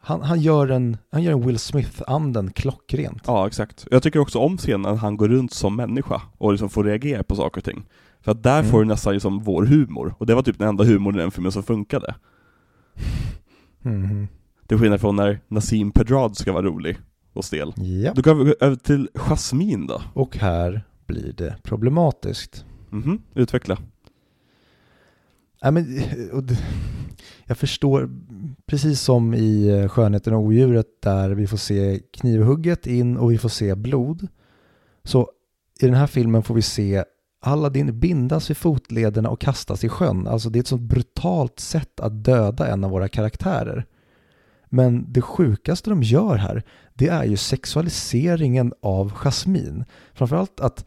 han, 0.00 0.22
han, 0.22 0.40
gör, 0.40 0.68
en, 0.68 0.96
han 1.10 1.22
gör 1.22 1.32
en 1.32 1.46
Will 1.46 1.58
Smith-anden 1.58 2.50
klockrent. 2.50 3.22
Ja, 3.26 3.46
exakt. 3.46 3.86
Jag 3.90 4.02
tycker 4.02 4.18
också 4.18 4.38
om 4.38 4.56
scenen 4.58 4.82
när 4.82 4.94
han 4.94 5.16
går 5.16 5.28
runt 5.28 5.52
som 5.52 5.76
människa 5.76 6.22
och 6.38 6.52
liksom 6.52 6.68
får 6.68 6.84
reagera 6.84 7.22
på 7.22 7.36
saker 7.36 7.60
och 7.60 7.64
ting. 7.64 7.86
För 8.20 8.32
att 8.32 8.42
där 8.42 8.58
Mm. 8.58 8.70
får 8.70 8.78
du 8.78 8.84
nästan 8.84 9.12
liksom 9.12 9.38
vår 9.40 9.64
humor, 9.66 10.14
och 10.18 10.26
det 10.26 10.34
var 10.34 10.42
typ 10.42 10.58
den 10.58 10.68
enda 10.68 10.84
humorn 10.84 11.14
i 11.14 11.18
den 11.18 11.30
filmen 11.30 11.52
som 11.52 11.62
funkade. 11.62 12.14
Mhm. 13.82 14.28
Till 14.66 14.78
skillnad 14.78 15.00
från 15.00 15.16
när 15.16 15.40
Nassim 15.48 15.90
Pedrad 15.90 16.36
ska 16.36 16.52
vara 16.52 16.66
rolig 16.66 16.98
och 17.32 17.44
stel. 17.44 17.72
Ja. 17.76 18.12
Då 18.14 18.22
går 18.22 18.34
vi 18.34 18.54
över 18.60 18.76
till 18.76 19.08
Jasmine 19.14 19.86
då. 19.86 20.02
Och 20.14 20.36
här 20.36 20.82
blir 21.06 21.32
det 21.32 21.56
problematiskt. 21.62 22.64
Mhm, 22.90 23.22
utveckla. 23.34 23.78
Nej, 25.62 25.72
men, 25.72 26.00
jag 27.44 27.58
förstår, 27.58 28.10
precis 28.66 29.00
som 29.00 29.34
i 29.34 29.68
eh, 29.68 29.88
Skönheten 29.88 30.34
och 30.34 30.40
odjuret 30.42 30.86
där 31.02 31.30
vi 31.30 31.46
får 31.46 31.56
se 31.56 32.00
knivhugget 32.12 32.86
in 32.86 33.16
och 33.16 33.32
vi 33.32 33.38
får 33.38 33.48
se 33.48 33.74
blod. 33.74 34.28
Så 35.04 35.30
i 35.80 35.86
den 35.86 35.94
här 35.94 36.06
filmen 36.06 36.42
får 36.42 36.54
vi 36.54 36.62
se 36.62 37.04
Aladdin 37.40 38.00
bindas 38.00 38.50
vid 38.50 38.56
fotlederna 38.56 39.28
och 39.30 39.40
kastas 39.40 39.84
i 39.84 39.88
sjön. 39.88 40.26
Alltså 40.26 40.50
det 40.50 40.58
är 40.58 40.60
ett 40.60 40.66
sånt 40.66 40.82
brutalt 40.82 41.60
sätt 41.60 42.00
att 42.00 42.24
döda 42.24 42.66
en 42.66 42.84
av 42.84 42.90
våra 42.90 43.08
karaktärer. 43.08 43.86
Men 44.68 45.12
det 45.12 45.22
sjukaste 45.22 45.90
de 45.90 46.02
gör 46.02 46.36
här, 46.36 46.62
det 46.94 47.08
är 47.08 47.24
ju 47.24 47.36
sexualiseringen 47.36 48.72
av 48.82 49.10
Jasmine. 49.12 49.84
Framförallt 50.14 50.60
att 50.60 50.84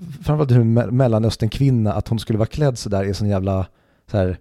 framförallt 0.00 0.50
hur 0.50 0.60
en 0.60 0.78
me- 0.78 0.90
mellanösternkvinna, 0.90 1.92
att 1.92 2.08
hon 2.08 2.18
skulle 2.18 2.38
vara 2.38 2.46
klädd 2.48 2.78
sådär 2.78 3.04
är 3.04 3.12
sån 3.12 3.28
jävla 3.28 3.66
så 4.10 4.16
här, 4.16 4.38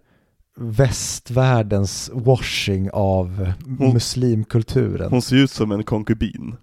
västvärldens 0.58 2.12
washing 2.14 2.90
av 2.94 3.54
Hon- 3.80 3.94
muslimkulturen. 3.94 5.10
Hon 5.12 5.22
ser 5.22 5.36
ut 5.36 5.52
som 5.52 5.72
en 5.72 5.84
konkubin. 5.84 6.56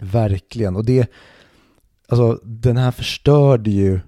Verkligen. 0.00 0.76
Och 0.76 0.84
det, 0.84 1.10
alltså 2.10 2.40
den 2.44 2.76
här 2.76 2.90
förstörde 2.90 3.70
ju 3.70 4.00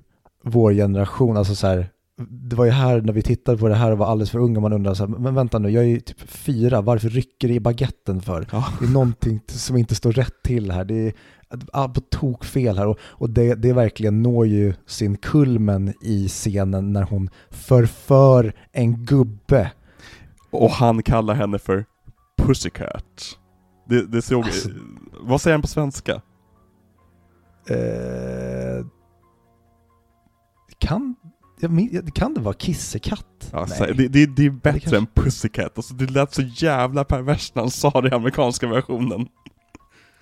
vår 0.45 0.73
generation. 0.73 1.37
Alltså 1.37 1.55
så 1.55 1.67
här, 1.67 1.89
det 2.31 2.57
var 2.57 2.65
ju 2.65 2.71
här 2.71 3.01
när 3.01 3.13
vi 3.13 3.23
tittade 3.23 3.59
på 3.59 3.69
det 3.69 3.75
här 3.75 3.91
och 3.91 3.99
var 3.99 4.07
alldeles 4.07 4.31
för 4.31 4.39
unga, 4.39 4.61
man 4.61 4.73
undrar 4.73 4.95
så 4.95 5.07
här, 5.07 5.19
men 5.19 5.35
vänta 5.35 5.59
nu, 5.59 5.71
jag 5.71 5.85
är 5.85 5.89
ju 5.89 6.01
typ 6.01 6.21
fyra, 6.21 6.81
varför 6.81 7.09
rycker 7.09 7.49
det 7.49 7.55
i 7.55 7.61
baguetten 7.61 8.21
för? 8.23 8.47
Ja. 8.53 8.65
Det 8.81 8.87
är 8.87 8.91
någonting 8.91 9.41
som 9.47 9.77
inte 9.77 9.95
står 9.95 10.13
rätt 10.13 10.43
till 10.43 10.71
här. 10.71 10.85
Det 10.85 10.95
är 10.95 11.13
ah, 11.73 11.89
på 11.89 12.01
tok 12.01 12.45
fel 12.45 12.79
här 12.79 12.87
och, 12.87 12.99
och 13.03 13.31
det, 13.31 13.55
det 13.55 13.73
verkligen 13.73 14.23
når 14.23 14.47
ju 14.47 14.75
sin 14.87 15.17
kulmen 15.17 15.95
i 16.03 16.29
scenen 16.29 16.93
när 16.93 17.03
hon 17.03 17.31
förför 17.51 18.53
en 18.73 19.05
gubbe. 19.05 19.73
Och 20.51 20.71
han 20.71 21.03
kallar 21.03 21.35
henne 21.35 21.59
för 21.59 21.85
Pussycat. 22.39 23.39
Det, 23.89 24.07
det 24.07 24.23
såg... 24.23 24.45
Alltså- 24.45 24.69
Vad 25.21 25.41
säger 25.41 25.55
han 25.55 25.63
på 25.63 25.69
svenska? 25.69 26.23
Eh, 27.67 28.87
kan, 30.79 31.15
kan 32.15 32.35
det 32.35 32.41
vara 32.41 32.55
kissekatt? 32.55 33.51
Ja, 33.53 33.67
Nej. 33.69 33.79
så- 33.79 33.85
det, 33.85 34.09
det, 34.09 34.27
det 34.27 34.47
är 34.47 34.51
bättre 34.51 34.81
kanske- 34.81 34.97
än 34.97 35.07
Pussycat. 35.07 35.73
Alltså, 35.79 35.95
det 35.95 36.11
lät 36.11 36.35
så 36.35 36.43
jävla 36.43 37.05
perverst 37.05 37.55
när 37.55 37.63
han 37.63 37.71
sa 37.71 38.01
det 38.01 38.09
i 38.09 38.13
amerikanska 38.13 38.67
versionen. 38.69 39.27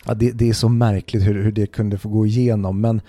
Ja, 0.04 0.14
det, 0.14 0.30
det 0.30 0.48
är 0.48 0.52
så 0.52 0.68
märkligt 0.68 1.26
hur, 1.26 1.42
hur 1.42 1.52
det 1.52 1.66
kunde 1.66 1.98
få 1.98 2.08
gå 2.08 2.26
igenom, 2.26 2.80
men 2.80 3.00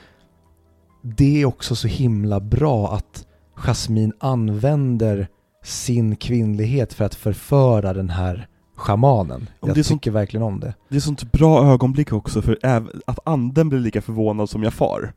det 1.03 1.41
är 1.41 1.45
också 1.45 1.75
så 1.75 1.87
himla 1.87 2.39
bra 2.39 2.93
att 2.95 3.27
Jasmine 3.55 4.13
använder 4.19 5.27
sin 5.63 6.15
kvinnlighet 6.15 6.93
för 6.93 7.05
att 7.05 7.15
förföra 7.15 7.93
den 7.93 8.09
här 8.09 8.47
schamanen. 8.81 9.49
Om 9.59 9.67
Jag 9.69 9.75
det 9.77 9.83
tycker 9.83 10.11
verkligen 10.11 10.43
om 10.43 10.59
det. 10.59 10.73
Det 10.89 10.95
är 10.95 10.99
sånt 10.99 11.31
bra 11.31 11.65
ögonblick 11.73 12.13
också 12.13 12.41
för 12.41 12.57
att 13.05 13.19
anden 13.23 13.69
blir 13.69 13.79
lika 13.79 14.01
förvånad 14.01 14.49
som 14.49 14.63
jag 14.63 14.73
far. 14.73 15.13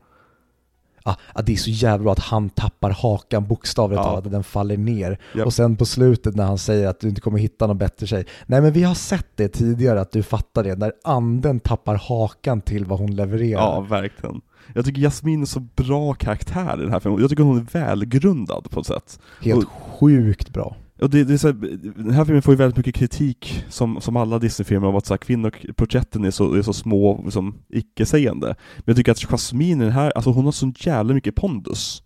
Ja, 1.07 1.15
ja, 1.35 1.41
det 1.41 1.53
är 1.53 1.57
så 1.57 1.69
jävla 1.69 2.03
bra 2.03 2.11
att 2.11 2.19
han 2.19 2.49
tappar 2.49 2.89
hakan 2.89 3.47
bokstavligt 3.47 3.97
Ja. 3.99 4.03
talat, 4.03 4.25
att 4.25 4.31
den 4.31 4.43
faller 4.43 4.77
ner. 4.77 5.19
Ja. 5.35 5.45
Och 5.45 5.53
sen 5.53 5.75
på 5.75 5.85
slutet 5.85 6.35
när 6.35 6.43
han 6.45 6.57
säger 6.57 6.87
att 6.87 6.99
du 6.99 7.09
inte 7.09 7.21
kommer 7.21 7.39
hitta 7.39 7.67
någon 7.67 7.77
bättre 7.77 8.07
tjej. 8.07 8.25
Nej 8.45 8.61
men 8.61 8.73
vi 8.73 8.83
har 8.83 8.95
sett 8.95 9.27
det 9.35 9.47
tidigare 9.47 10.01
att 10.01 10.11
du 10.11 10.23
fattar 10.23 10.63
det, 10.63 10.75
när 10.75 10.93
anden 11.03 11.59
tappar 11.59 11.95
hakan 11.95 12.61
till 12.61 12.85
vad 12.85 12.99
hon 12.99 13.15
levererar. 13.15 13.61
Ja, 13.61 13.79
verkligen. 13.81 14.41
Jag 14.73 14.85
tycker 14.85 15.01
Jasmine 15.01 15.41
är 15.43 15.45
så 15.45 15.59
bra 15.59 16.13
karaktär 16.13 16.75
i 16.79 16.81
den 16.81 16.91
här 16.91 16.99
filmen. 16.99 17.21
Jag 17.21 17.29
tycker 17.29 17.43
hon 17.43 17.57
är 17.57 17.65
välgrundad 17.79 18.69
på 18.71 18.79
ett 18.79 18.85
sätt. 18.87 19.19
Helt 19.41 19.63
och- 19.65 19.69
sjukt 19.99 20.49
bra. 20.49 20.75
Och 21.01 21.09
det, 21.09 21.23
det 21.23 21.33
är 21.33 21.37
så 21.37 21.47
här, 21.47 21.53
den 21.95 22.11
här 22.11 22.25
filmen 22.25 22.41
får 22.41 22.53
ju 22.53 22.57
väldigt 22.57 22.77
mycket 22.77 22.95
kritik, 22.95 23.65
som, 23.69 24.01
som 24.01 24.15
alla 24.15 24.39
Disney-filmer, 24.39 24.87
om 24.87 24.95
att 24.95 25.05
så 25.05 25.13
här, 25.13 25.17
kvinnoporträtten 25.17 26.23
är 26.23 26.31
så, 26.31 26.53
är 26.53 26.61
så 26.61 26.73
små, 26.73 27.25
som 27.29 27.55
icke-sägande. 27.69 28.47
Men 28.47 28.83
jag 28.85 28.95
tycker 28.95 29.11
att 29.11 29.19
Jasmine 29.19 29.81
i 29.81 29.85
den 29.85 29.93
här, 29.93 30.11
alltså 30.15 30.29
hon 30.29 30.45
har 30.45 30.51
så 30.51 30.73
jävla 30.77 31.13
mycket 31.13 31.35
pondus. 31.35 32.03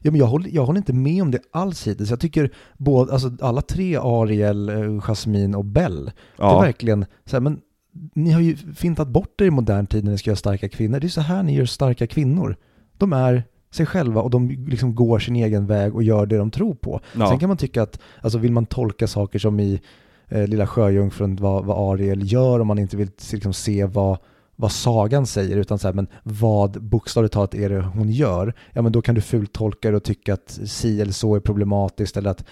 Ja, 0.00 0.10
men 0.10 0.20
jag, 0.20 0.26
håller, 0.26 0.50
jag 0.50 0.66
håller 0.66 0.78
inte 0.78 0.92
med 0.92 1.22
om 1.22 1.30
det 1.30 1.40
alls 1.50 1.86
hittills. 1.86 2.10
Jag 2.10 2.20
tycker 2.20 2.50
både, 2.78 3.12
alltså 3.12 3.36
alla 3.40 3.62
tre, 3.62 3.96
Ariel, 3.96 4.68
eh, 4.68 5.00
Jasmine 5.00 5.56
och 5.56 5.64
Belle, 5.64 6.12
det 6.36 6.42
är 6.42 6.46
Ja, 6.46 6.60
verkligen 6.60 7.06
så 7.24 7.36
här, 7.36 7.40
men 7.40 7.60
ni 8.14 8.30
har 8.30 8.40
ju 8.40 8.56
fintat 8.56 9.08
bort 9.08 9.40
er 9.40 9.44
i 9.44 9.50
modern 9.50 9.86
tid 9.86 10.04
när 10.04 10.10
ni 10.10 10.18
ska 10.18 10.30
göra 10.30 10.36
starka 10.36 10.68
kvinnor. 10.68 11.00
Det 11.00 11.06
är 11.06 11.08
så 11.08 11.20
här 11.20 11.42
ni 11.42 11.54
gör 11.54 11.64
starka 11.64 12.06
kvinnor. 12.06 12.56
De 12.98 13.12
är 13.12 13.44
sig 13.74 13.86
själva 13.86 14.20
och 14.20 14.30
de 14.30 14.50
liksom 14.50 14.94
går 14.94 15.18
sin 15.18 15.36
egen 15.36 15.66
väg 15.66 15.94
och 15.94 16.02
gör 16.02 16.26
det 16.26 16.36
de 16.36 16.50
tror 16.50 16.74
på. 16.74 17.00
ja. 17.12 17.28
Sen 17.28 17.38
kan 17.38 17.48
man 17.48 17.56
tycka 17.56 17.82
att, 17.82 17.98
alltså 18.20 18.38
vill 18.38 18.52
man 18.52 18.66
tolka 18.66 19.06
saker 19.06 19.38
som 19.38 19.60
i 19.60 19.80
eh, 20.28 20.46
Lilla 20.46 20.66
Sjöjungfrun, 20.66 21.36
vad, 21.36 21.64
vad 21.64 21.92
Ariel 21.92 22.32
gör 22.32 22.60
om 22.60 22.66
man 22.66 22.78
inte 22.78 22.96
vill 22.96 23.10
liksom, 23.32 23.52
se 23.52 23.84
vad, 23.84 24.18
vad 24.56 24.72
sagan 24.72 25.26
säger, 25.26 25.56
utan 25.56 25.78
så 25.78 25.88
här, 25.88 25.94
men 25.94 26.06
vad 26.22 26.82
bokstavligt 26.82 27.34
talat 27.34 27.54
är 27.54 27.68
det 27.68 27.80
hon 27.80 28.10
gör, 28.10 28.54
ja 28.72 28.82
men 28.82 28.92
då 28.92 29.02
kan 29.02 29.14
du 29.14 29.20
fultolka 29.20 29.90
det 29.90 29.96
och 29.96 30.04
tycka 30.04 30.34
att 30.34 30.58
si 30.64 31.00
eller 31.00 31.12
så 31.12 31.36
är 31.36 31.40
problematiskt 31.40 32.16
eller 32.16 32.30
att 32.30 32.44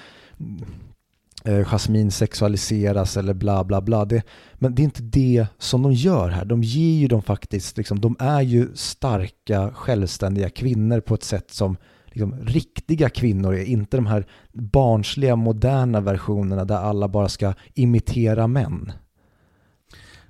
Jasmine 1.45 2.11
sexualiseras 2.11 3.17
eller 3.17 3.35
bla 3.35 3.65
bla 3.65 3.81
bla. 3.81 4.05
Det, 4.05 4.23
men 4.55 4.75
det 4.75 4.83
är 4.83 4.85
inte 4.85 5.03
det 5.03 5.47
som 5.59 5.83
de 5.83 5.93
gör 5.93 6.29
här. 6.29 6.45
De 6.45 6.63
ger 6.63 7.01
ju 7.01 7.09
dem 7.09 7.23
faktiskt, 7.23 7.77
liksom, 7.77 8.01
de 8.01 8.17
är 8.19 8.41
ju 8.41 8.69
starka, 8.75 9.71
självständiga 9.75 10.51
kvinnor 10.51 11.01
på 11.01 11.15
ett 11.15 11.25
sätt 11.25 11.51
som 11.51 11.77
liksom, 12.07 12.35
riktiga 12.35 13.09
kvinnor 13.09 13.55
är. 13.55 13.65
Inte 13.65 13.97
de 13.97 14.07
här 14.07 14.27
barnsliga, 14.53 15.37
moderna 15.37 16.01
versionerna 16.01 16.65
där 16.65 16.77
alla 16.77 17.09
bara 17.09 17.29
ska 17.29 17.55
imitera 17.75 18.47
män. 18.47 18.93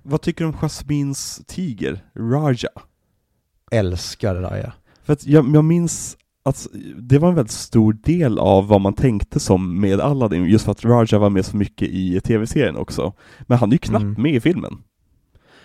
Vad 0.03 0.23
tycker 0.23 0.45
du 0.45 0.49
om 0.49 0.57
Jasmines 0.57 1.43
tiger, 1.47 2.05
Raja? 2.15 2.71
Älskar 3.71 4.35
Raya. 4.35 4.73
För 5.03 5.13
att 5.13 5.27
jag, 5.27 5.55
jag 5.57 5.65
minns 5.65 6.17
att 6.45 6.67
det 6.99 7.19
var 7.19 7.29
en 7.29 7.35
väldigt 7.35 7.51
stor 7.53 7.93
del 7.93 8.39
av 8.39 8.67
vad 8.69 8.81
man 8.81 8.93
tänkte 8.95 9.41
som 9.41 9.81
med 9.81 10.01
Aladdin, 10.01 10.45
just 10.45 10.65
för 10.65 10.73
att 10.73 10.85
Raja 10.85 11.19
var 11.19 11.31
med 11.31 11.47
så 11.47 11.57
mycket 11.57 11.89
i 11.89 12.21
tv-serien 12.21 12.77
också. 12.77 13.13
Men 13.41 13.59
han 13.59 13.69
är 13.69 13.73
ju 13.73 13.79
knappt 13.79 14.03
Mm. 14.03 14.23
med 14.23 14.35
i 14.35 14.41
filmen. 14.41 14.79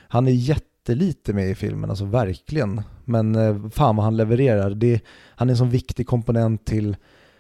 Han 0.10 0.28
är 0.28 0.32
jättelite 0.32 1.34
med 1.34 1.50
i 1.50 1.56
filmen, 1.56 1.90
alltså 1.90 2.06
verkligen. 2.06 2.82
Men 3.06 3.36
eh, 3.36 3.70
fan 3.70 3.96
vad 3.96 4.06
han 4.06 4.18
levererar. 4.18 4.70
Det, 4.70 5.02
han 5.36 5.50
är 5.50 5.54
en 5.54 5.58
sån 5.58 5.70
viktig 5.70 6.08
komponent 6.08 6.66
till, 6.66 6.96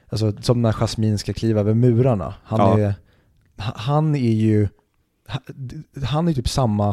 alltså 0.09 0.33
som 0.41 0.61
när 0.61 0.71
Jasmine 0.73 1.17
ska 1.17 1.33
kliva 1.33 1.59
över 1.59 1.73
murarna. 1.73 2.33
Han, 2.43 2.59
Ja. 2.59 2.79
är, 2.79 2.93
ha- 3.57 3.73
han 3.75 4.15
är 4.15 4.33
ju, 4.33 4.67
ha- 5.27 5.41
han 6.05 6.27
är 6.27 6.33
typ 6.33 6.49
samma, 6.49 6.89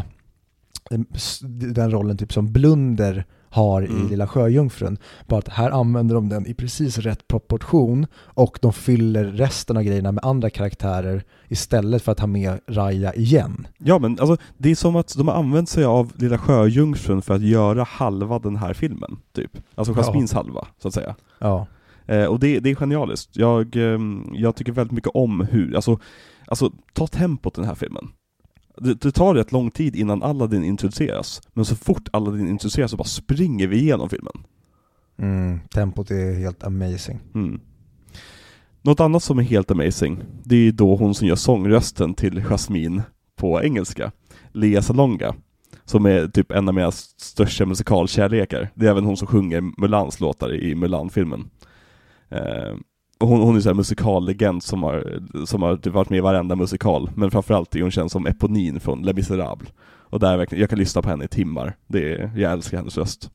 eh, 0.91 1.01
den 1.75 1.91
rollen 1.91 2.17
typ 2.17 2.33
som 2.33 2.53
Blunder 2.53 3.25
har 3.55 3.83
i 3.83 3.87
Mm. 3.87 4.09
Lilla 4.09 4.27
Sjöjungfrun. 4.27 4.99
Bara 5.29 5.39
att 5.39 5.49
här 5.49 5.71
använder 5.71 6.15
de 6.15 6.29
den 6.29 6.47
i 6.47 6.55
precis 6.55 6.99
rätt 6.99 7.29
proportion 7.29 8.07
och 8.17 8.59
de 8.63 8.73
fyller 8.73 9.25
resten 9.25 9.77
av 9.77 9.83
grejerna 9.83 10.13
med 10.13 10.25
andra 10.25 10.51
karaktärer 10.51 11.23
istället 11.49 12.03
för 12.03 12.13
att 12.13 12.21
ha 12.21 12.27
med 12.27 12.61
Raya 12.69 13.15
igen. 13.15 13.67
Ja 13.79 13.99
men 13.99 14.21
alltså, 14.21 14.37
det 14.59 14.71
är 14.71 14.75
som 14.75 14.97
att 14.97 15.15
de 15.17 15.29
har 15.29 15.35
använt 15.35 15.69
sig 15.69 15.85
av 15.85 16.13
Lilla 16.17 16.39
Sjöjungfrun 16.39 17.23
för 17.23 17.35
att 17.35 17.43
göra 17.43 17.83
halva 17.85 18.39
den 18.39 18.57
här 18.57 18.75
filmen, 18.75 19.17
typ. 19.33 19.51
Alltså 19.75 19.93
Ja. 19.93 19.99
Jasmins 19.99 20.33
halva, 20.33 20.67
så 20.79 20.89
att 20.89 20.95
säga. 20.95 21.15
Ja. 21.39 21.67
Eh, 22.07 22.25
och 22.25 22.39
det, 22.41 22.61
det 22.61 22.71
är 22.71 22.75
genialiskt. 22.75 23.37
Jag, 23.37 23.77
ehm, 23.77 24.31
jag 24.33 24.57
tycker 24.57 24.73
väldigt 24.73 24.93
mycket 24.93 25.11
om 25.15 25.41
hur, 25.41 25.75
alltså, 25.77 25.99
alltså 26.47 26.71
ta 26.93 27.07
tempot 27.07 27.59
i 27.59 27.61
den 27.61 27.69
här 27.69 27.75
filmen. 27.75 28.09
Det, 28.77 28.95
det 28.95 29.13
tar 29.13 29.35
rätt 29.35 29.53
lång 29.53 29.71
tid 29.71 29.97
innan 29.97 30.23
Aladdin 30.23 30.65
introduceras, 30.65 31.43
men 31.53 31.65
så 31.65 31.77
fort 31.77 32.09
Aladdin 32.13 32.49
introduceras 32.49 32.91
så 32.91 32.97
bara 32.97 33.05
springer 33.05 33.67
vi 33.67 33.77
igenom 33.77 34.09
filmen. 34.09 34.45
Mm, 35.19 35.61
tempot 35.75 36.11
är 36.11 36.35
helt 36.35 36.65
amazing. 36.65 37.21
Mm. 37.35 37.61
Något 38.83 39.01
annat 39.01 39.23
som 39.23 39.39
är 39.39 39.43
helt 39.43 39.71
amazing, 39.71 40.25
det 40.45 40.57
är 40.57 40.73
då 40.73 40.97
hon 40.97 41.15
som 41.15 41.29
gör 41.29 41.37
sångrösten 41.37 42.15
till 42.15 42.43
Jasmine 42.43 43.03
på 43.37 43.63
engelska, 43.63 44.13
Lea 44.53 44.83
Salonga, 44.83 45.35
som 45.85 46.07
är 46.07 46.29
typ 46.29 46.51
en 46.51 46.69
av 46.69 46.75
mina 46.75 46.93
största 46.93 47.67
musikalkärlekar. 47.67 48.71
Det 48.75 48.87
är 48.87 48.91
även 48.91 49.05
hon 49.05 49.17
som 49.17 49.27
sjunger 49.27 49.81
Mulans 49.81 50.21
låtar 50.21 50.55
i 50.55 50.75
Mulan-filmen. 50.75 51.51
Eh, 52.29 52.75
hon, 53.19 53.41
hon 53.41 53.57
är 53.57 53.61
så 53.61 53.69
här 53.69 53.75
musikallegend 53.75 54.63
som 54.63 54.83
har, 54.83 55.23
som 55.47 55.63
har 55.63 55.77
typ 55.77 55.93
varit 55.93 56.11
med 56.11 56.17
i 56.17 56.21
varenda 56.21 56.57
musikal, 56.57 57.11
men 57.15 57.31
framförallt 57.31 57.75
är 57.75 57.83
hon 57.83 57.91
känd 57.91 58.11
som 58.11 58.27
Eponine 58.27 58.81
från 58.81 59.03
Les 59.03 59.17
Misérables. 59.17 59.73
Och 60.15 60.21
där 60.21 60.37
verkligen, 60.37 60.61
jag 60.61 60.71
kan 60.71 60.79
lyssna 60.79 61.03
på 61.03 61.09
henne 61.09 61.25
i 61.25 61.29
timmar. 61.29 61.77
Det 61.87 62.13
är, 62.13 62.33
jag 62.37 62.53
älskar 62.53 62.77
hennes 62.79 62.99
röst. 62.99 63.31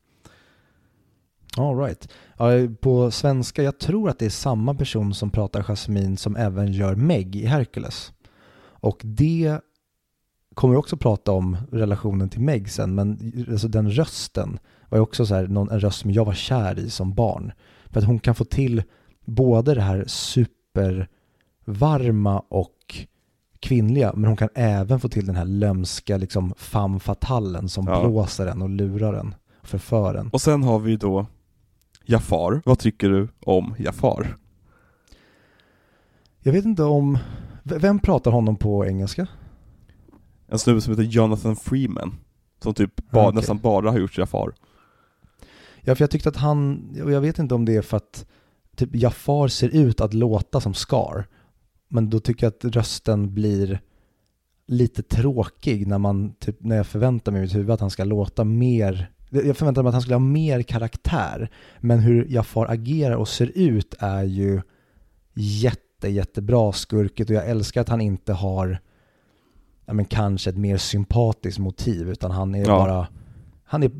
All 1.57 1.77
right. 1.77 2.09
Ja, 2.37 2.49
på 2.81 3.11
svenska, 3.11 3.63
jag 3.63 3.79
tror 3.79 4.09
att 4.09 4.19
det 4.19 4.25
är 4.25 4.29
samma 4.29 4.73
person 4.75 5.13
som 5.13 5.29
pratar 5.29 5.63
Jasmine 5.63 6.17
som 6.17 6.35
även 6.35 6.73
gör 6.73 6.95
Meg 6.95 7.35
i 7.35 7.45
Hercules. 7.45 8.13
Och 8.81 9.01
det 9.03 9.59
kommer 10.53 10.73
vi 10.73 10.77
också 10.77 10.97
prata 10.97 11.31
om 11.31 11.57
relationen 11.71 12.29
till 12.29 12.41
Meg 12.41 12.71
sen, 12.71 12.95
men 12.95 13.33
alltså 13.51 13.67
den 13.67 13.91
rösten 13.91 14.59
var 14.89 14.97
ju 14.97 15.01
också 15.01 15.25
så 15.25 15.35
här, 15.35 15.47
någon, 15.47 15.69
en 15.69 15.79
röst 15.79 15.99
som 15.99 16.11
jag 16.11 16.25
var 16.25 16.33
kär 16.33 16.79
i 16.79 16.89
som 16.89 17.13
barn. 17.13 17.51
För 17.85 17.99
att 17.99 18.05
hon 18.05 18.19
kan 18.19 18.35
få 18.35 18.45
till 18.45 18.83
både 19.29 19.75
det 19.75 19.81
här 19.81 20.03
supervarma 20.07 22.39
och 22.49 22.75
kvinnliga, 23.59 24.13
men 24.15 24.25
hon 24.27 24.37
kan 24.37 24.49
även 24.55 24.99
få 24.99 25.09
till 25.09 25.25
den 25.25 25.35
här 25.35 25.45
lömska 25.45 26.17
liksom 26.17 26.53
femme 26.57 26.99
fatalen 26.99 27.69
som 27.69 27.87
Ja. 27.87 28.07
blåser 28.07 28.47
en 28.47 28.61
och 28.61 28.69
lurar 28.69 29.13
en, 29.13 29.35
förför 29.63 30.15
en. 30.15 30.29
Och 30.29 30.41
sen 30.41 30.63
har 30.63 30.79
vi 30.79 30.95
då 30.95 31.25
Jafar. 32.05 32.61
Vad 32.65 32.79
tycker 32.79 33.09
du 33.09 33.27
om 33.39 33.75
Jafar? 33.79 34.35
Jag 36.41 36.53
vet 36.53 36.65
inte 36.65 36.83
om, 36.83 37.17
vem 37.63 37.99
pratar 37.99 38.31
honom 38.31 38.55
på 38.55 38.85
engelska? 38.85 39.27
En 40.47 40.59
snubbe 40.59 40.81
som 40.81 40.91
heter 40.93 41.03
Jonathan 41.03 41.55
Freeman. 41.55 42.15
Som 42.63 42.73
typ 42.73 42.95
ba, 43.11 43.23
Okej. 43.27 43.35
nästan 43.35 43.59
bara 43.59 43.91
har 43.91 43.99
gjort 43.99 44.17
Jafar. 44.17 44.53
Ja, 45.81 45.95
för 45.95 46.03
jag 46.03 46.11
tyckte 46.11 46.29
att 46.29 46.35
han, 46.35 46.89
och 47.03 47.11
jag 47.11 47.21
vet 47.21 47.39
inte 47.39 47.55
om 47.55 47.65
det 47.65 47.75
är 47.75 47.81
för 47.81 47.97
att 47.97 48.25
typ 48.79 48.95
Jafar 48.95 49.47
ser 49.47 49.69
ut 49.69 50.01
att 50.01 50.13
låta 50.13 50.61
som 50.61 50.73
Scar. 50.73 51.27
Men 51.87 52.09
då 52.09 52.19
tycker 52.19 52.45
jag 52.45 52.53
att 52.53 52.75
rösten 52.75 53.33
blir 53.33 53.79
lite 54.67 55.03
tråkig 55.03 55.87
när 55.87 55.97
man, 55.97 56.33
typ, 56.33 56.57
när 56.63 56.75
jag 56.75 56.87
förväntar 56.87 57.31
mig 57.31 57.39
i 57.39 57.41
mitt 57.41 57.55
huvud 57.55 57.71
att 57.71 57.79
han 57.79 57.89
ska 57.89 58.03
låta 58.03 58.43
mer, 58.43 59.11
jag 59.29 59.57
förväntar 59.57 59.83
mig 59.83 59.89
att 59.89 59.93
han 59.93 60.01
skulle 60.01 60.15
ha 60.15 60.19
mer 60.19 60.61
karaktär. 60.61 61.51
Men 61.79 61.99
hur 61.99 62.25
Jafar 62.25 62.65
agerar 62.65 63.15
och 63.15 63.27
ser 63.27 63.51
ut 63.55 63.95
är 63.99 64.23
ju 64.23 64.61
jätte, 65.33 66.09
jättebra 66.09 66.71
skurket 66.71 67.29
och 67.29 67.35
jag 67.35 67.49
älskar 67.49 67.81
att 67.81 67.89
han 67.89 68.01
inte 68.01 68.33
har, 68.33 68.79
ja 69.85 69.93
men 69.93 70.05
kanske 70.05 70.49
ett 70.49 70.57
mer 70.57 70.77
sympatiskt 70.77 71.59
motiv 71.59 72.09
utan 72.09 72.31
han 72.31 72.55
är 72.55 72.59
Ja. 72.67 72.77
bara, 72.77 73.07
han 73.63 73.83
är 73.83 73.91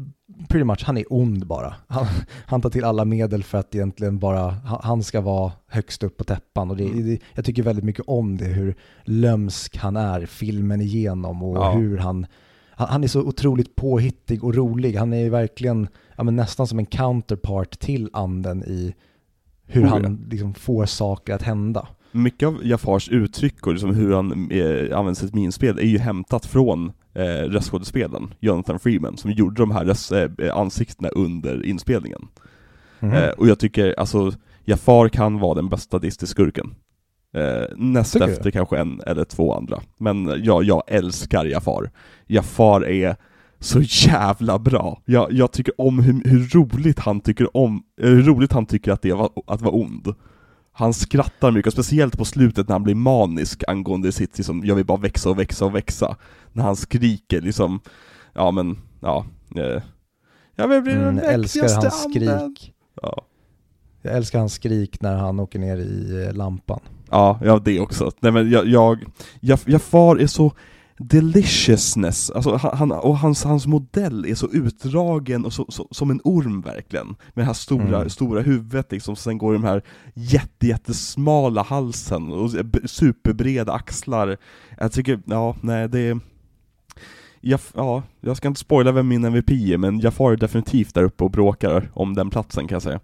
pretty 0.47 0.63
much, 0.63 0.83
han 0.83 0.97
är 0.97 1.05
ond 1.09 1.47
bara. 1.47 1.73
Han, 1.87 2.05
han 2.45 2.61
tar 2.61 2.69
till 2.69 2.83
alla 2.83 3.05
medel 3.05 3.43
för 3.43 3.57
att 3.57 3.75
egentligen 3.75 4.19
bara, 4.19 4.55
han 4.81 5.03
ska 5.03 5.21
vara 5.21 5.51
högst 5.67 6.03
upp 6.03 6.17
på 6.17 6.23
täppan 6.23 6.69
och 6.69 6.77
det, 6.77 6.83
Mm. 6.85 7.05
det, 7.05 7.19
jag 7.35 7.45
tycker 7.45 7.63
väldigt 7.63 7.85
mycket 7.85 8.05
om 8.07 8.37
det, 8.37 8.45
hur 8.45 8.75
lömsk 9.03 9.77
han 9.77 9.95
är 9.97 10.25
filmen 10.25 10.81
igenom 10.81 11.43
och 11.43 11.57
Ja. 11.57 11.71
hur 11.71 11.97
han, 11.97 12.25
han, 12.69 13.03
är 13.03 13.07
så 13.07 13.21
otroligt 13.21 13.75
påhittig 13.75 14.43
och 14.43 14.55
rolig. 14.55 14.95
Han 14.95 15.13
är 15.13 15.17
ju 15.21 15.29
verkligen, 15.29 15.87
ja 16.17 16.23
men 16.23 16.35
nästan 16.35 16.67
som 16.67 16.79
en 16.79 16.85
counterpart 16.85 17.79
till 17.79 18.09
anden 18.13 18.63
i 18.63 18.93
hur 19.65 19.83
Oh, 19.83 19.87
han 19.87 20.25
liksom 20.29 20.53
får 20.53 20.85
saker 20.85 21.33
att 21.33 21.41
hända. 21.41 21.87
Mycket 22.11 22.47
av 22.47 22.57
Jafars 22.63 23.09
uttryck 23.09 23.67
och 23.67 23.73
liksom 23.73 23.95
hur 23.95 24.13
han 24.15 24.31
eh, 24.51 24.97
använder 24.97 25.13
sitt 25.13 25.33
minspel 25.33 25.79
är 25.79 25.83
ju 25.83 25.97
hämtat 25.97 26.45
från 26.45 26.91
eh, 27.13 27.49
röstskådespelen, 27.49 28.33
Jonathan 28.39 28.79
Freeman, 28.79 29.17
som 29.17 29.31
gjorde 29.31 29.61
de 29.61 29.71
här 29.71 29.85
röst, 29.85 30.11
eh, 30.11 30.29
ansiktena 30.53 31.09
under 31.09 31.65
inspelningen. 31.65 32.27
Mhm. 32.99 33.13
Eh, 33.13 33.29
och 33.29 33.47
jag 33.47 33.59
tycker, 33.59 33.99
alltså, 33.99 34.31
Jafar 34.65 35.09
kan 35.09 35.39
vara 35.39 35.55
den 35.55 35.69
bästa 35.69 35.99
Disney-skurken. 35.99 36.75
Eh, 37.33 37.75
näst 37.77 38.13
Tycker 38.13 38.27
efter 38.27 38.51
kanske 38.51 38.77
en 38.77 39.01
eller 39.05 39.23
två 39.23 39.53
andra. 39.53 39.81
Men 39.97 40.41
ja, 40.43 40.63
jag 40.63 40.83
älskar 40.87 41.45
Jafar. 41.45 41.91
Jafar 42.27 42.85
är 42.85 43.15
så 43.59 43.81
jävla 43.81 44.59
bra. 44.59 45.01
Jag, 45.05 45.31
jag 45.31 45.51
tycker 45.51 45.81
om 45.81 45.99
hur, 45.99 46.29
hur 46.29 46.47
roligt 46.47 46.99
han 46.99 47.21
tycker 47.21 47.57
om, 47.57 47.83
eh, 48.01 48.09
hur 48.09 48.23
roligt 48.23 48.51
han 48.51 48.65
tycker 48.65 48.91
att 48.91 49.01
det 49.01 49.13
var, 49.13 49.29
att 49.47 49.61
vara 49.61 49.75
ond. 49.75 50.13
Han 50.79 50.93
skrattar 50.93 51.51
mycket, 51.51 51.67
och 51.67 51.73
speciellt 51.73 52.17
på 52.17 52.25
slutet 52.25 52.67
när 52.67 52.75
han 52.75 52.83
blir 52.83 52.95
manisk 52.95 53.63
angående 53.67 54.11
sitt 54.11 54.37
liksom, 54.37 54.65
jag 54.65 54.75
vill 54.75 54.85
bara 54.85 54.97
växa 54.97 55.29
och 55.29 55.39
växa 55.39 55.65
och 55.65 55.75
växa. 55.75 56.15
När 56.53 56.63
han 56.63 56.75
skriker 56.75 57.41
liksom, 57.41 57.79
ja 58.33 58.51
men, 58.51 58.77
ja. 58.99 59.25
Eh, 59.55 59.81
jag 60.55 60.67
vill 60.67 60.81
bli 60.81 60.93
Mm, 60.93 61.05
den 61.05 61.25
jag 61.25 61.33
älskar 61.33 61.81
hans 61.81 62.03
skrik. 62.03 62.73
Ja. 63.01 63.21
Jag 64.01 64.15
älskar 64.15 64.39
hans 64.39 64.53
skrik 64.53 65.01
när 65.01 65.17
han 65.17 65.39
åker 65.39 65.59
ner 65.59 65.77
i 65.77 66.25
eh, 66.27 66.33
lampan. 66.33 66.79
Ja, 67.09 67.39
ja 67.43 67.59
det 67.59 67.79
också. 67.79 68.11
Nej 68.19 68.31
men 68.31 68.49
jag, 68.49 68.67
jag, 68.67 69.05
jag, 69.39 69.59
Jafar 69.65 70.15
är 70.15 70.27
så 70.27 70.53
deliciousness, 70.99 72.31
alltså 72.31 72.55
han, 72.55 72.91
och 72.91 73.17
hans, 73.17 73.43
hans 73.43 73.67
modell 73.67 74.25
är 74.25 74.35
så 74.35 74.49
utdragen 74.51 75.45
och 75.45 75.53
så, 75.53 75.65
så, 75.69 75.87
som 75.91 76.11
en 76.11 76.21
orm 76.23 76.61
verkligen. 76.61 77.07
Med 77.07 77.17
det 77.33 77.43
här 77.43 77.53
stora, 77.53 77.97
Mm. 77.97 78.09
stora 78.09 78.41
huvudet 78.41 78.91
liksom, 78.91 79.15
sen 79.15 79.37
går 79.37 79.53
de 79.53 79.63
här 79.63 79.83
jätte, 80.13 80.67
jättesmala 80.67 81.63
halsen 81.63 82.31
och 82.31 82.51
superbreda 82.85 83.73
axlar. 83.73 84.37
Jag 84.79 84.91
tycker, 84.91 85.19
ja, 85.25 85.55
nej 85.61 85.89
det 85.89 85.99
är... 85.99 86.19
Jag, 87.41 87.59
ja, 87.75 88.03
jag 88.21 88.37
ska 88.37 88.47
inte 88.47 88.59
spoila 88.59 88.91
vem 88.91 89.07
min 89.07 89.25
MVP 89.25 89.51
är, 89.51 89.77
men 89.77 89.99
Jafar 89.99 90.31
är 90.31 90.37
definitivt 90.37 90.93
där 90.93 91.03
uppe 91.03 91.23
och 91.23 91.31
bråkar 91.31 91.89
om 91.93 92.13
den 92.13 92.29
platsen 92.29 92.67
kan 92.67 92.75
jag 92.75 92.81
säga. 92.81 92.99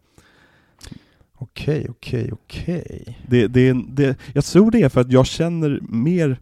Okej, 1.37 1.87
okej, 1.89 2.29
okej. 2.33 3.19
Det, 3.27 3.47
det, 3.47 3.73
det, 3.87 4.17
jag 4.33 4.45
tror 4.45 4.71
det 4.71 4.81
är 4.81 4.89
för 4.89 5.01
att 5.01 5.11
jag 5.11 5.25
känner 5.25 5.79
mer 5.81 6.39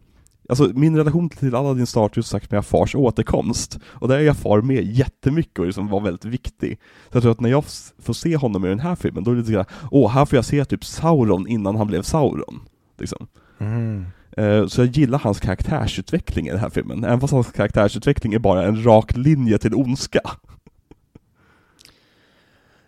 Alltså 0.50 0.72
min 0.74 0.98
relation 0.98 1.30
till 1.30 1.56
Aladdin 1.56 1.88
startar 1.88 2.20
ju 2.20 2.24
sagt 2.24 2.52
med 2.52 2.58
Jafars 2.58 2.96
återkomst 2.96 3.80
Och 3.86 4.08
där 4.08 4.18
är 4.18 4.22
Jafar 4.22 4.62
med 4.62 4.84
jättemycket 4.86 5.60
och 5.60 5.66
liksom 5.66 5.88
var 5.88 6.02
väldigt 6.02 6.26
viktig 6.26 6.80
Så 7.10 7.16
jag 7.16 7.22
tror 7.22 7.32
att 7.32 7.42
när 7.42 7.50
jag 7.50 7.64
får 8.00 8.14
se 8.14 8.36
honom 8.36 8.66
i 8.66 8.70
den 8.70 8.80
här 8.80 8.96
filmen, 8.96 9.24
då 9.24 9.32
är 9.32 9.36
det 9.36 9.42
lite 9.42 9.54
grann 9.54 9.66
Åh, 9.92 10.12
här 10.12 10.26
får 10.26 10.36
jag 10.38 10.46
se 10.46 10.66
typ 10.66 10.86
Sauron 10.86 11.48
innan 11.48 11.76
han 11.76 11.88
blev 11.88 12.02
Sauron 12.02 12.60
liksom. 13.00 13.28
Mm. 13.60 14.06
Eh, 14.38 14.68
Så 14.68 14.82
jag 14.82 14.88
gillar 14.88 15.20
hans 15.20 15.40
karaktärsutveckling 15.40 16.48
i 16.48 16.52
den 16.52 16.60
här 16.60 16.70
filmen, 16.70 17.04
även 17.04 17.20
fast 17.20 17.34
hans 17.34 17.52
karaktärsutveckling 17.52 18.34
är 18.34 18.40
bara 18.40 18.66
en 18.66 18.86
rak 18.86 19.18
linje 19.18 19.58
till 19.58 19.76
ondska 19.76 20.22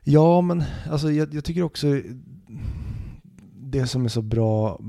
Ja, 0.04 0.42
men 0.42 0.64
alltså 0.92 1.12
jag, 1.12 1.34
jag 1.34 1.44
tycker 1.44 1.64
också 1.64 1.88
det 3.54 3.88
som 3.88 4.06
är 4.06 4.10
så 4.10 4.22
bra 4.22 4.80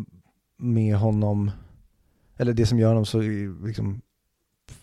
med 0.58 0.96
honom, 0.96 1.50
eller 2.36 2.52
det 2.52 2.66
som 2.66 2.78
gör 2.78 2.88
honom 2.88 3.06
så 3.06 3.20
liksom 3.66 4.00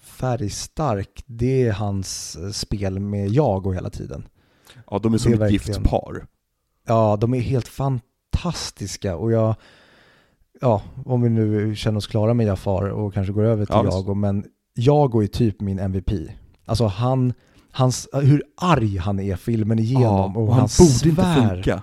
färgstark, 0.02 1.24
det 1.26 1.68
är 1.68 1.72
hans 1.72 2.36
eh, 2.36 2.50
spel 2.50 3.00
med 3.00 3.30
Jago 3.30 3.72
hela 3.72 3.90
tiden. 3.90 4.28
Ja, 4.92 5.00
de 5.00 5.14
är 5.14 5.18
som 5.18 5.32
Det 5.32 5.38
är 5.38 5.46
ett 5.46 5.52
gift 5.52 5.68
verkligen- 5.70 5.90
par 5.90 6.26
Ja, 6.88 7.18
de 7.22 7.34
är 7.34 7.40
helt 7.40 7.68
fantastiska 7.68 9.16
och 9.16 9.32
jag, 9.32 9.56
ja, 10.62 10.82
om 11.06 11.22
vi 11.22 11.30
nu 11.30 11.76
känner 11.76 11.98
oss 11.98 12.08
klara 12.08 12.34
med 12.34 12.46
Jafar 12.46 12.90
och 12.90 13.14
kanske 13.14 13.34
går 13.34 13.44
över 13.44 13.66
till 13.66 13.76
Ja. 13.76 13.84
Jago, 13.86 14.14
men 14.14 14.46
Jago 14.76 15.24
är 15.24 15.28
typ 15.28 15.62
min 15.62 15.80
MVP. 15.80 16.12
Alltså 16.66 16.86
han, 16.86 17.34
hans, 17.72 18.08
hur 18.14 18.44
arg 18.58 18.98
han 18.98 19.20
är 19.20 19.36
filmen 19.36 19.80
igenom 19.80 20.38
och, 20.38 20.54
han 20.54 20.60
han 20.60 20.70
borde 20.80 21.10
inte 21.10 21.22
svär. 21.22 21.54
funka 21.54 21.82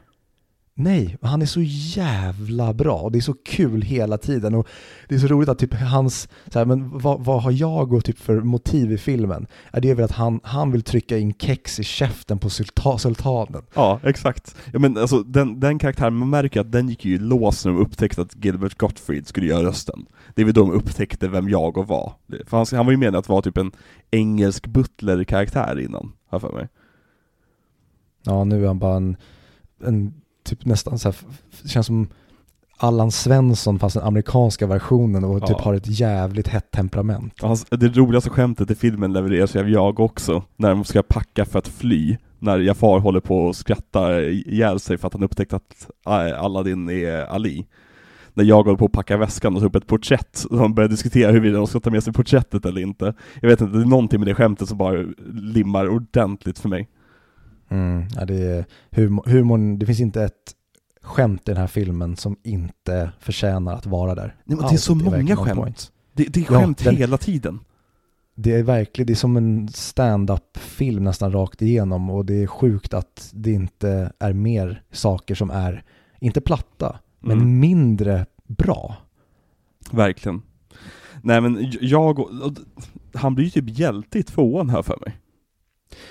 Nej, 0.82 1.16
han 1.22 1.42
är 1.42 1.46
så 1.46 1.60
jävla 1.96 2.72
bra 2.72 2.96
och 2.96 3.12
det 3.12 3.18
är 3.18 3.20
så 3.20 3.34
kul 3.44 3.82
hela 3.82 4.18
tiden 4.18 4.54
och 4.54 4.68
det 5.08 5.14
är 5.14 5.18
så 5.18 5.26
roligt 5.26 5.48
att 5.48 5.58
typ 5.58 5.74
hans, 5.74 6.28
så 6.52 6.58
här, 6.58 6.66
men 6.66 6.98
vad, 6.98 7.24
vad 7.24 7.42
har 7.42 7.50
jag 7.50 7.92
och 7.92 8.04
typ 8.04 8.18
för 8.18 8.40
motiv 8.40 8.92
i 8.92 8.98
filmen? 8.98 9.46
Är 9.72 9.80
det 9.80 9.94
väl 9.94 10.04
att 10.04 10.10
han, 10.10 10.40
han 10.42 10.72
vill 10.72 10.82
trycka 10.82 11.18
in 11.18 11.34
kex 11.34 11.80
i 11.80 11.84
käften 11.84 12.38
på 12.38 12.50
sulta, 12.50 12.98
sultanen? 12.98 13.62
Ja, 13.74 14.00
exakt. 14.04 14.56
Ja, 14.72 14.78
men 14.78 14.98
alltså, 14.98 15.22
den, 15.22 15.60
den 15.60 15.78
karaktären, 15.78 16.14
man 16.14 16.30
märker 16.30 16.60
att 16.60 16.72
den 16.72 16.88
gick 16.88 17.04
ju 17.04 17.14
i 17.14 17.18
lås 17.18 17.64
när 17.64 17.72
de 17.72 17.80
upptäckte 17.80 18.22
att 18.22 18.44
Gilbert 18.44 18.78
Gottfried 18.78 19.26
skulle 19.26 19.46
göra 19.46 19.66
rösten. 19.66 20.06
Det 20.34 20.42
är 20.42 20.44
väl 20.44 20.54
då 20.54 20.60
de 20.60 20.72
upptäckte 20.72 21.28
vem 21.28 21.48
jag 21.48 21.78
och 21.78 21.88
var. 21.88 22.12
För 22.46 22.56
han, 22.56 22.66
han 22.72 22.86
var 22.86 22.92
ju 22.92 22.98
menad 22.98 23.18
att 23.18 23.28
vara 23.28 23.42
typ 23.42 23.56
en 23.56 23.72
engelsk 24.10 24.66
butler-karaktär 24.66 25.80
innan, 25.80 26.12
har 26.26 26.36
jag 26.36 26.40
för 26.40 26.52
mig. 26.52 26.68
Ja, 28.22 28.44
nu 28.44 28.62
är 28.62 28.66
han 28.66 28.78
bara 28.78 28.96
en, 28.96 29.16
en 29.84 30.19
typ 30.50 30.64
nästan 30.64 30.98
så 30.98 31.08
här, 31.08 31.16
f- 31.20 31.60
känns 31.70 31.86
som 31.86 32.08
Allan 32.76 33.10
Svensson 33.10 33.78
fast 33.78 33.94
den 33.96 34.04
amerikanska 34.04 34.66
versionen 34.66 35.24
och 35.24 35.40
typ 35.40 35.56
Ja. 35.58 35.64
har 35.64 35.74
ett 35.74 35.86
jävligt 36.00 36.48
hett 36.48 36.70
temperament. 36.70 37.34
Hans, 37.42 37.64
det 37.70 37.96
roligaste 37.96 38.30
skämtet 38.30 38.70
i 38.70 38.74
filmen 38.74 39.12
levereras 39.12 39.56
av 39.56 39.70
jag 39.70 40.00
också, 40.00 40.42
när 40.56 40.68
de 40.70 40.84
ska 40.84 41.02
packa 41.02 41.44
för 41.44 41.58
att 41.58 41.68
fly. 41.68 42.16
När 42.38 42.58
Jafar 42.58 42.98
håller 42.98 43.20
på 43.20 43.48
att 43.48 43.56
skratta 43.56 44.20
ihjäl 44.22 44.80
sig 44.80 44.98
för 44.98 45.06
att 45.06 45.12
han 45.12 45.22
upptäckt 45.22 45.52
att 45.52 45.86
äh, 46.06 46.42
Aladdin 46.44 46.90
är 46.90 47.24
Ali. 47.26 47.66
När 48.34 48.44
jag 48.44 48.62
håller 48.62 48.76
på 48.78 48.84
att 48.84 48.92
packa 48.92 49.16
väskan 49.16 49.54
och 49.54 49.60
ta 49.60 49.66
upp 49.66 49.74
ett 49.76 49.86
porträtt, 49.86 50.44
och 50.50 50.56
de 50.58 50.74
börjar 50.74 50.88
diskutera 50.88 51.30
huruvida 51.32 51.56
de 51.58 51.66
ska 51.66 51.80
ta 51.80 51.90
med 51.90 52.04
sig 52.04 52.12
porträttet 52.12 52.64
eller 52.66 52.80
inte. 52.80 53.14
Jag 53.40 53.48
vet 53.48 53.60
inte, 53.60 53.76
det 53.78 53.82
är 53.84 53.86
någonting 53.86 54.20
med 54.20 54.26
det 54.28 54.34
skämtet 54.34 54.68
som 54.68 54.78
bara 54.78 55.04
limmar 55.32 55.88
ordentligt 55.88 56.58
för 56.58 56.68
mig. 56.68 56.88
Mm, 57.70 58.04
ja, 58.16 58.24
det 58.24 58.34
är 58.42 58.64
humor, 58.90 59.22
humorn, 59.26 59.78
det 59.78 59.86
finns 59.86 60.00
inte 60.00 60.22
ett 60.22 60.54
skämt 61.02 61.40
i 61.40 61.44
den 61.52 61.56
här 61.56 61.66
filmen 61.66 62.16
som 62.16 62.36
inte 62.42 63.12
förtjänar 63.20 63.74
att 63.74 63.86
vara 63.86 64.14
där. 64.14 64.34
Nej, 64.44 64.56
men 64.58 64.68
det 64.68 64.74
är 64.74 64.78
så 64.78 64.94
många 64.94 65.36
skämt. 65.36 65.92
Det, 66.12 66.24
det 66.24 66.40
är 66.40 66.52
Ja, 66.52 66.60
skämt 66.60 66.84
den- 66.84 66.96
hela 66.96 67.16
tiden. 67.18 67.58
Det 68.34 68.54
är 68.54 68.62
verkligen, 68.62 69.06
det 69.06 69.12
är 69.12 69.14
som 69.14 69.36
en 69.36 69.68
stand-up 69.68 70.56
film 70.56 71.04
nästan 71.04 71.32
rakt 71.32 71.62
igenom 71.62 72.10
och 72.10 72.24
det 72.26 72.42
är 72.42 72.46
sjukt 72.46 72.94
att 72.94 73.30
det 73.34 73.52
inte 73.52 74.12
är 74.18 74.32
mer 74.32 74.82
saker 74.92 75.34
som 75.34 75.50
är, 75.50 75.84
inte 76.20 76.40
platta, 76.40 76.98
men 77.20 77.36
Mm. 77.38 77.60
mindre 77.60 78.26
bra. 78.46 78.96
Verkligen. 79.90 80.42
Nej 81.22 81.40
men 81.40 81.72
jag 81.80 82.18
och, 82.18 82.30
och, 82.30 82.52
han 83.14 83.34
blir 83.34 83.44
ju 83.44 83.50
typ 83.50 83.78
hjälte 83.78 84.18
i 84.18 84.22
tvåan 84.22 84.70
här 84.70 84.82
för 84.82 84.98
mig. 85.06 85.19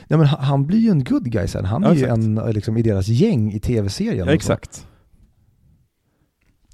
Nej 0.07 0.17
men 0.19 0.27
han, 0.27 0.65
blir 0.65 0.79
ju 0.79 0.89
en 0.89 1.03
good 1.03 1.31
guy 1.31 1.47
sen. 1.47 1.65
Han 1.65 1.83
är 1.83 1.87
Ja, 1.87 1.93
ju 1.93 1.99
exakt. 2.03 2.17
en 2.17 2.37
eh, 2.37 2.53
liksom, 2.53 2.77
i 2.77 2.81
deras 2.81 3.07
gäng 3.07 3.51
i 3.53 3.59
tv-serien. 3.59 4.27
Ja 4.27 4.33
exakt. 4.33 4.87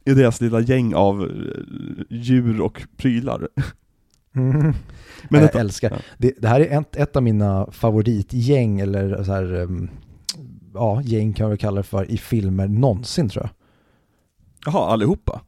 I 0.05 0.13
deras 0.13 0.41
lilla 0.41 0.59
gäng 0.59 0.93
av 0.93 1.21
eh, 1.23 1.27
djur 2.09 2.61
och 2.61 2.81
prylar. 2.97 3.47
Mm. 4.35 4.59
Men 4.61 4.73
jag 5.29 5.41
detta- 5.41 5.59
älskar. 5.59 5.91
ja. 5.91 5.97
Det, 6.17 6.33
det 6.37 6.47
här 6.47 6.61
är 6.61 6.79
ett, 6.81 6.95
ett 6.95 7.15
av 7.15 7.23
mina 7.23 7.71
favoritgäng, 7.71 8.79
eller 8.79 9.23
så 9.23 9.31
här, 9.31 9.53
um, 9.53 9.89
ja, 10.73 11.01
gäng 11.03 11.33
kan 11.33 11.49
vi 11.51 11.57
kalla 11.57 11.77
det 11.77 11.83
för, 11.83 12.11
i 12.11 12.17
filmer 12.17 12.67
någonsin 12.67 13.29
tror 13.29 13.43
jag. 13.43 13.49
Jaha, 14.73 14.91
allihopa? 14.93 15.41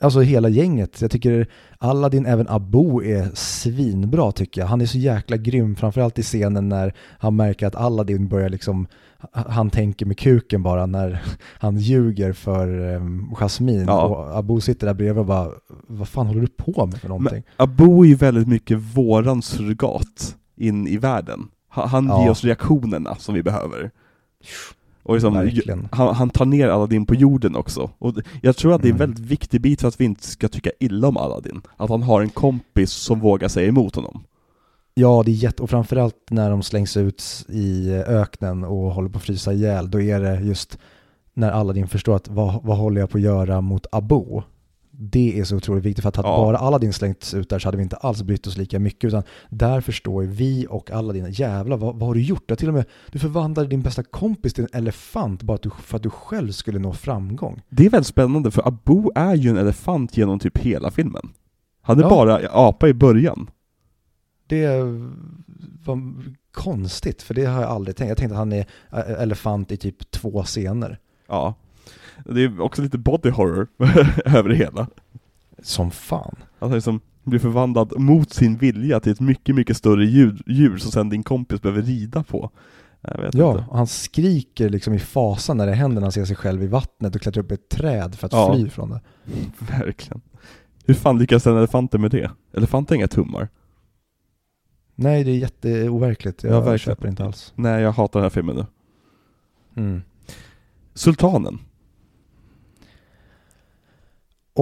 Alltså 0.00 0.20
hela 0.20 0.48
gänget. 0.48 1.00
Jag 1.00 1.10
tycker 1.10 1.46
Aladdin, 1.78 2.26
även 2.26 2.48
Abu 2.48 3.04
är 3.04 3.30
svinbra 3.34 4.32
tycker 4.32 4.60
jag. 4.60 4.68
Han 4.68 4.80
är 4.80 4.86
så 4.86 4.98
jäkla 4.98 5.36
grym, 5.36 5.76
framförallt 5.76 6.18
i 6.18 6.22
scenen 6.22 6.68
när 6.68 6.94
han 7.18 7.36
märker 7.36 7.66
att 7.66 7.74
Aladdin 7.74 8.28
börjar 8.28 8.48
liksom, 8.48 8.86
han 9.32 9.70
tänker 9.70 10.06
med 10.06 10.18
kuken 10.18 10.62
bara 10.62 10.86
när 10.86 11.22
han 11.58 11.76
ljuger 11.78 12.32
för 12.32 12.94
um, 12.94 13.34
Jasmine. 13.38 13.84
Ja. 13.86 14.02
Och 14.04 14.38
Abu 14.38 14.60
sitter 14.60 14.86
där 14.86 14.94
bredvid 14.94 15.18
och 15.20 15.26
bara, 15.26 15.48
vad 15.86 16.08
fan 16.08 16.26
håller 16.26 16.40
du 16.40 16.46
på 16.46 16.86
med 16.86 17.00
för 17.00 17.08
någonting? 17.08 17.42
Men 17.56 17.64
Abo 17.64 18.04
är 18.04 18.08
ju 18.08 18.14
väldigt 18.14 18.48
mycket 18.48 18.78
våran 18.78 19.42
surrogat 19.42 20.36
in 20.56 20.86
i 20.86 20.96
världen. 20.96 21.48
Han, 21.68 21.88
han 21.88 22.06
Ja. 22.06 22.22
ger 22.22 22.30
oss 22.30 22.44
reaktionerna 22.44 23.14
som 23.14 23.34
vi 23.34 23.42
behöver. 23.42 23.90
Och 25.02 25.14
liksom, 25.14 25.88
han, 25.92 26.14
han 26.14 26.30
tar 26.30 26.44
ner 26.44 26.68
Aladdin 26.68 27.06
på 27.06 27.14
jorden 27.14 27.56
också. 27.56 27.90
Och 27.98 28.14
jag 28.42 28.56
tror 28.56 28.74
att 28.74 28.82
det 28.82 28.88
är 28.88 28.92
en 28.92 28.96
Mm. 28.96 29.08
väldigt 29.10 29.26
viktig 29.26 29.60
bit 29.60 29.80
för 29.80 29.88
att 29.88 30.00
vi 30.00 30.04
inte 30.04 30.26
ska 30.26 30.48
tycka 30.48 30.70
illa 30.80 31.08
om 31.08 31.16
Aladdin. 31.16 31.62
Att 31.76 31.90
han 31.90 32.02
har 32.02 32.20
en 32.20 32.30
kompis 32.30 32.90
som 32.90 33.20
vågar 33.20 33.48
säga 33.48 33.68
emot 33.68 33.94
honom. 33.96 34.24
Ja, 34.94 35.22
det 35.26 35.30
är 35.30 35.34
jätte, 35.34 35.62
och 35.62 35.70
framförallt 35.70 36.16
när 36.30 36.50
de 36.50 36.62
slängs 36.62 36.96
ut 36.96 37.44
i 37.48 37.90
öknen 37.92 38.64
och 38.64 38.92
håller 38.94 39.08
på 39.08 39.16
att 39.18 39.24
frysa 39.24 39.52
ihjäl, 39.52 39.90
då 39.90 40.00
är 40.00 40.20
det 40.20 40.40
just 40.40 40.78
när 41.34 41.50
Aladdin 41.50 41.88
förstår 41.88 42.16
att 42.16 42.28
vad, 42.28 42.62
vad 42.64 42.76
håller 42.76 43.00
jag 43.00 43.10
på 43.10 43.18
att 43.18 43.22
göra 43.22 43.60
mot 43.60 43.86
Abu? 43.92 44.42
Det 45.02 45.38
är 45.40 45.44
så 45.44 45.56
otroligt 45.56 45.84
viktigt 45.84 46.02
för 46.02 46.08
att 46.08 46.16
hade 46.16 46.28
Ja. 46.28 46.36
bara 46.36 46.58
Aladdin 46.58 46.92
slängts 46.92 47.34
ut 47.34 47.48
där 47.50 47.58
så 47.58 47.68
hade 47.68 47.76
vi 47.76 47.82
inte 47.82 47.96
alls 47.96 48.22
brytt 48.22 48.46
oss 48.46 48.56
lika 48.56 48.78
mycket 48.78 49.08
utan 49.08 49.22
där 49.48 49.80
förstår 49.80 50.22
vi 50.22 50.66
och 50.70 50.90
Aladdin, 50.90 51.26
jävlar 51.30 51.76
vad, 51.76 51.94
vad 51.96 52.08
har 52.08 52.14
du 52.14 52.22
gjort? 52.22 52.44
Ja, 52.46 52.56
till 52.56 52.68
och 52.68 52.74
med, 52.74 52.84
du 53.12 53.18
förvandlade 53.18 53.68
din 53.68 53.82
bästa 53.82 54.02
kompis 54.02 54.54
till 54.54 54.64
en 54.64 54.78
elefant 54.78 55.42
bara 55.42 55.54
att 55.54 55.62
du, 55.62 55.70
för 55.70 55.96
att 55.96 56.02
du 56.02 56.10
själv 56.10 56.52
skulle 56.52 56.78
nå 56.78 56.92
framgång. 56.92 57.62
Det 57.68 57.86
är 57.86 57.90
väldigt 57.90 58.06
spännande 58.06 58.50
för 58.50 58.68
Abu 58.68 59.08
är 59.14 59.34
ju 59.34 59.50
en 59.50 59.56
elefant 59.56 60.16
genom 60.16 60.38
typ 60.38 60.58
hela 60.58 60.90
filmen. 60.90 61.28
Han 61.82 61.98
är 61.98 62.02
Ja. 62.02 62.08
bara 62.08 62.48
apa 62.52 62.88
i 62.88 62.94
början. 62.94 63.50
Det 64.46 64.68
var 65.84 65.98
konstigt, 66.52 67.22
för 67.22 67.34
det 67.34 67.44
har 67.44 67.60
jag 67.62 67.70
aldrig 67.70 67.96
tänkt. 67.96 68.08
Jag 68.08 68.18
tänkte 68.18 68.34
att 68.34 68.38
han 68.38 68.52
är 68.52 68.66
elefant 69.22 69.72
i 69.72 69.76
typ 69.76 70.10
två 70.10 70.42
scener. 70.42 70.98
Ja. 71.28 71.54
Det 72.24 72.42
är 72.44 72.60
också 72.60 72.82
lite 72.82 72.98
body 72.98 73.30
horror 73.30 73.68
över 74.24 74.48
det 74.48 74.54
hela. 74.54 74.86
Som 75.62 75.90
fan. 75.90 76.34
Att 76.38 76.68
han 76.68 76.72
liksom 76.72 77.00
blir 77.22 77.38
förvandlad 77.40 77.92
mot 78.00 78.32
sin 78.32 78.56
vilja 78.56 79.00
till 79.00 79.12
ett 79.12 79.20
mycket, 79.20 79.54
mycket 79.54 79.76
större 79.76 80.04
djur, 80.06 80.42
djur 80.46 80.76
som 80.78 80.92
sen 80.92 81.08
din 81.08 81.22
kompis 81.22 81.62
behöver 81.62 81.82
rida 81.82 82.22
på. 82.22 82.50
Jag 83.00 83.18
vet 83.20 83.34
Ja, 83.34 83.50
inte. 83.52 83.64
han 83.72 83.86
skriker 83.86 84.68
liksom 84.68 84.94
i 84.94 84.98
fasa 84.98 85.54
när 85.54 85.66
det 85.66 85.72
händer 85.74 85.94
när 85.94 86.02
han 86.02 86.12
ser 86.12 86.24
sig 86.24 86.36
själv 86.36 86.62
i 86.62 86.66
vattnet 86.66 87.14
och 87.14 87.20
klättrar 87.22 87.42
upp 87.42 87.50
i 87.50 87.54
ett 87.54 87.68
träd 87.68 88.14
för 88.14 88.26
att 88.26 88.32
Ja. 88.32 88.54
fly 88.54 88.68
från 88.70 88.90
det. 88.90 89.00
Verkligen. 89.78 90.20
Hur 90.84 90.94
fan 90.94 91.18
lyckas 91.18 91.46
en 91.46 91.56
elefanter 91.56 91.98
med 91.98 92.10
det? 92.10 92.30
Elefanter 92.52 92.94
har 92.94 92.96
inga 92.96 93.08
tummar. 93.08 93.48
Nej, 94.94 95.24
det 95.24 95.30
är 95.30 95.36
jätteoverkligt. 95.38 96.44
Jag 96.44 96.66
Ja, 96.66 96.78
köper 96.78 97.08
inte 97.08 97.24
alls. 97.24 97.52
Nej, 97.56 97.82
jag 97.82 97.92
hatar 97.92 98.20
den 98.20 98.24
här 98.24 98.30
filmen 98.30 98.56
nu. 98.56 98.66
Mm. 99.82 100.02
Sultanen. 100.94 101.58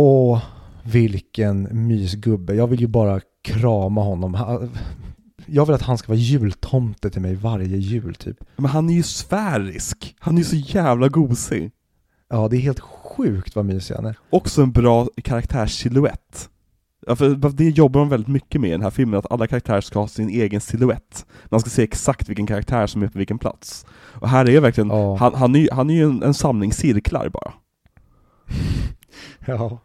Åh, 0.00 0.42
vilken 0.84 1.86
mysgubbe. 1.86 2.54
Jag 2.54 2.66
vill 2.66 2.80
ju 2.80 2.86
bara 2.86 3.20
krama 3.42 4.00
honom. 4.02 4.36
Jag 5.46 5.66
vill 5.66 5.74
att 5.74 5.82
han 5.82 5.98
ska 5.98 6.08
vara 6.08 6.18
jultomte 6.18 7.10
till 7.10 7.22
mig 7.22 7.34
varje 7.34 7.76
jul 7.76 8.14
typ. 8.14 8.36
Men 8.56 8.64
han 8.70 8.90
är 8.90 8.94
ju 8.94 9.02
sfärisk. 9.02 10.14
Han 10.18 10.34
är 10.34 10.38
ju 10.38 10.44
så 10.44 10.56
jävla 10.56 11.08
gosig. 11.08 11.70
Ja, 12.30 12.48
det 12.48 12.56
är 12.56 12.60
helt 12.60 12.80
sjukt 12.80 13.56
vad 13.56 13.64
mysig 13.64 13.94
han 13.94 14.06
är. 14.06 14.18
Också 14.30 14.62
en 14.62 14.72
bra 14.72 15.06
karaktärssilhuett. 15.24 16.48
Ja, 17.06 17.16
för 17.16 17.50
det 17.56 17.64
jobbar 17.68 18.00
de 18.00 18.08
väldigt 18.08 18.28
mycket 18.28 18.60
med 18.60 18.68
i 18.68 18.72
den 18.72 18.82
här 18.82 18.90
filmen, 18.90 19.18
att 19.18 19.32
alla 19.32 19.46
karaktärer 19.46 19.80
ska 19.80 19.98
ha 20.00 20.08
sin 20.08 20.28
egen 20.28 20.60
silhuett. 20.60 21.26
Man 21.44 21.60
ska 21.60 21.70
se 21.70 21.82
exakt 21.82 22.28
vilken 22.28 22.46
karaktär 22.46 22.86
som 22.86 23.02
är 23.02 23.08
på 23.08 23.18
vilken 23.18 23.38
plats. 23.38 23.86
Och 23.92 24.28
här 24.28 24.48
är 24.48 24.60
verkligen, 24.60 24.88
Ja. 24.88 25.16
han, 25.16 25.34
han, 25.34 25.54
är, 25.54 25.58
ju- 25.60 25.68
han 25.72 25.90
är 25.90 25.94
ju 25.94 26.02
en, 26.04 26.22
en 26.22 26.34
samling 26.34 26.72
cirklar 26.72 27.28
bara. 27.28 27.52
Ja. 29.46 29.78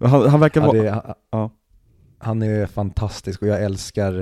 Han, 0.00 0.28
han 0.28 0.40
verkar 0.40 0.60
Ja, 0.60 0.66
vara... 0.66 0.78
är, 0.94 1.14
Ja. 1.30 1.50
Han 2.18 2.42
är 2.42 2.66
fantastisk 2.66 3.42
och 3.42 3.48
jag 3.48 3.62
älskar 3.62 4.12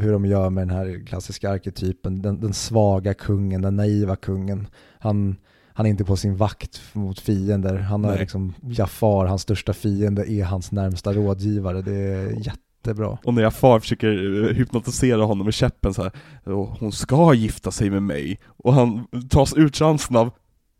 hur 0.00 0.12
de 0.12 0.24
gör 0.26 0.50
med 0.50 0.68
den 0.68 0.76
här 0.76 1.06
klassiska 1.06 1.50
arketypen. 1.50 2.22
Den, 2.22 2.40
den 2.40 2.52
svaga 2.52 3.14
kungen, 3.14 3.62
den 3.62 3.76
naiva 3.76 4.16
kungen. 4.16 4.66
Han, 4.98 5.36
han 5.72 5.86
är 5.86 5.90
inte 5.90 6.04
på 6.04 6.16
sin 6.16 6.36
vakt 6.36 6.80
mot 6.92 7.20
fiender. 7.20 7.76
Han 7.78 8.04
har 8.04 8.18
liksom 8.18 8.54
Jafar, 8.62 9.26
hans 9.26 9.42
största 9.42 9.72
fiende, 9.72 10.30
är 10.32 10.44
hans 10.44 10.72
närmsta 10.72 11.12
rådgivare. 11.12 11.82
Det 11.82 11.94
är 11.94 12.46
jättebra. 12.46 13.18
Och 13.24 13.34
när 13.34 13.42
Jafar 13.42 13.80
försöker 13.80 14.44
eh, 14.50 14.56
hypnotisera 14.56 15.24
honom 15.24 15.44
med 15.44 15.54
käppen 15.54 15.94
så 15.94 16.02
här, 16.02 16.12
"Åh, 16.46 16.76
hon 16.80 16.92
ska 16.92 17.34
gifta 17.34 17.70
sig 17.70 17.90
med 17.90 18.02
mig. 18.02 18.38
Och 18.46 18.74
han 18.74 19.06
tas 19.30 19.56
ur 19.56 19.68
transen 19.68 20.16
av, 20.16 20.30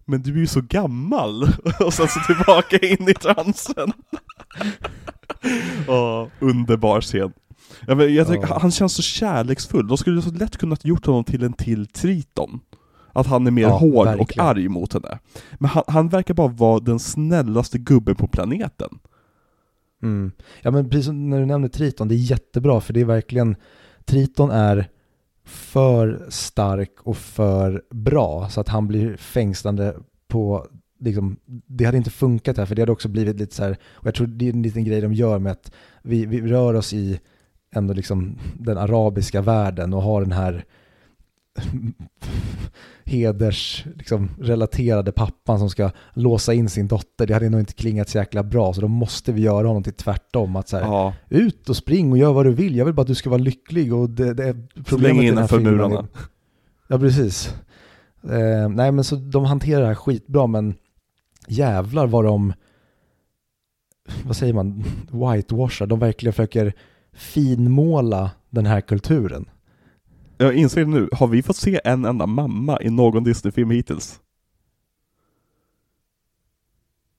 men 0.04 0.22
du 0.22 0.32
är 0.34 0.38
ju 0.38 0.46
så 0.46 0.60
gammal. 0.60 1.42
Och 1.80 1.92
sen 1.94 2.08
så 2.08 2.20
tillbaka 2.20 2.78
in 2.78 3.08
i 3.08 3.14
transen. 3.14 3.92
Åh, 5.88 6.26
underbar 6.40 7.00
scen. 7.00 7.32
Ja, 7.86 7.94
men 7.94 8.14
jag 8.14 8.26
tycker, 8.28 8.46
Ja. 8.48 8.58
Han 8.60 8.70
känns 8.70 8.94
så 8.94 9.02
kärleksfull, 9.02 9.86
de 9.88 9.96
skulle 9.96 10.22
så 10.22 10.30
lätt 10.30 10.56
kunnat 10.56 10.84
gjort 10.84 11.06
honom 11.06 11.24
till 11.24 11.42
en 11.42 11.52
till 11.52 11.86
Triton. 11.86 12.60
Att 13.12 13.26
han 13.26 13.46
är 13.46 13.50
mer 13.50 13.62
Ja, 13.62 13.78
hård 13.78 13.94
och 13.94 14.06
verkligen. 14.06 14.46
arg 14.46 14.68
mot 14.68 14.92
henne. 14.92 15.18
Men 15.58 15.70
han, 15.70 15.82
han 15.86 16.08
verkar 16.08 16.34
bara 16.34 16.48
vara 16.48 16.80
den 16.80 16.98
snällaste 16.98 17.78
gubben 17.78 18.14
på 18.14 18.26
planeten. 18.26 18.88
Mm. 20.02 20.32
Ja 20.62 20.70
men 20.70 20.90
precis 20.90 21.06
som 21.06 21.30
när 21.30 21.40
du 21.40 21.46
nämner 21.46 21.68
Triton, 21.68 22.08
det 22.08 22.14
är 22.14 22.30
jättebra 22.30 22.80
för 22.80 22.92
det 22.92 23.00
är 23.00 23.04
verkligen, 23.04 23.56
Triton 24.04 24.50
är 24.50 24.88
för 25.44 26.26
stark 26.28 26.92
och 27.02 27.16
för 27.16 27.82
bra 27.90 28.48
så 28.48 28.60
att 28.60 28.68
han 28.68 28.86
blir 28.86 29.16
fängslande 29.16 29.96
på, 30.28 30.66
liksom, 31.00 31.36
det 31.46 31.84
hade 31.84 31.96
inte 31.96 32.10
funkat 32.10 32.56
här 32.56 32.66
för 32.66 32.74
det 32.74 32.82
hade 32.82 32.92
också 32.92 33.08
blivit 33.08 33.36
lite 33.36 33.54
så 33.54 33.62
här, 33.62 33.76
och 33.92 34.06
jag 34.06 34.14
tror 34.14 34.26
det 34.26 34.48
är 34.48 34.52
en 34.52 34.62
liten 34.62 34.84
grej 34.84 35.00
de 35.00 35.12
gör 35.12 35.38
med 35.38 35.52
att 35.52 35.72
vi, 36.02 36.26
vi 36.26 36.40
rör 36.40 36.74
oss 36.74 36.92
i 36.92 37.20
ändå 37.74 37.94
liksom 37.94 38.38
den 38.58 38.78
arabiska 38.78 39.40
världen 39.40 39.94
och 39.94 40.02
har 40.02 40.20
den 40.20 40.32
här 40.32 40.64
heders 43.04 43.84
liksom, 43.96 44.30
relaterade 44.40 45.12
pappan 45.12 45.58
som 45.58 45.70
ska 45.70 45.90
låsa 46.14 46.54
in 46.54 46.68
sin 46.68 46.86
dotter, 46.86 47.26
det 47.26 47.34
hade 47.34 47.50
nog 47.50 47.60
inte 47.60 47.72
klingat 47.72 48.08
så 48.08 48.18
jäkla 48.18 48.42
bra 48.42 48.72
så 48.72 48.80
då 48.80 48.88
måste 48.88 49.32
vi 49.32 49.42
göra 49.42 49.66
honom 49.66 49.82
till 49.82 49.92
tvärtom 49.92 50.56
att 50.56 50.68
så 50.68 50.76
här, 50.76 50.84
Ja, 50.84 51.14
ut 51.28 51.68
och 51.68 51.76
spring 51.76 52.12
och 52.12 52.18
gör 52.18 52.32
vad 52.32 52.46
du 52.46 52.52
vill, 52.52 52.76
jag 52.76 52.84
vill 52.84 52.94
bara 52.94 53.02
att 53.02 53.08
du 53.08 53.14
ska 53.14 53.30
vara 53.30 53.42
lycklig 53.42 53.94
och 53.94 54.10
det, 54.10 54.34
det 54.34 54.48
är 54.48 54.66
problemet 54.84 55.22
här 55.22 55.32
innanför 55.32 55.60
murarna. 55.60 56.08
Ja 56.88 56.98
precis. 56.98 57.54
Eh, 58.22 58.68
nej 58.68 58.92
men 58.92 59.04
så 59.04 59.16
de 59.16 59.44
hanterar 59.44 59.80
det 59.80 59.86
här 59.86 59.94
skitbra 59.94 60.46
men 60.46 60.74
jävlar 61.48 62.06
vad 62.06 62.24
de, 62.24 62.52
vad 64.24 64.36
säger 64.36 64.52
man, 64.52 64.84
whitewashar, 65.10 65.86
de 65.86 65.98
verkligen 65.98 66.32
försöker 66.32 66.72
finmåla 67.12 68.30
den 68.50 68.66
här 68.66 68.80
kulturen. 68.80 69.46
Jag 70.38 70.54
inser 70.54 70.84
nu, 70.86 71.08
har 71.12 71.26
vi 71.26 71.42
fått 71.42 71.56
se 71.56 71.80
en 71.84 72.04
enda 72.04 72.26
mamma 72.26 72.78
i 72.80 72.90
någon 72.90 73.24
Disney-film 73.24 73.70
hittills? 73.70 74.20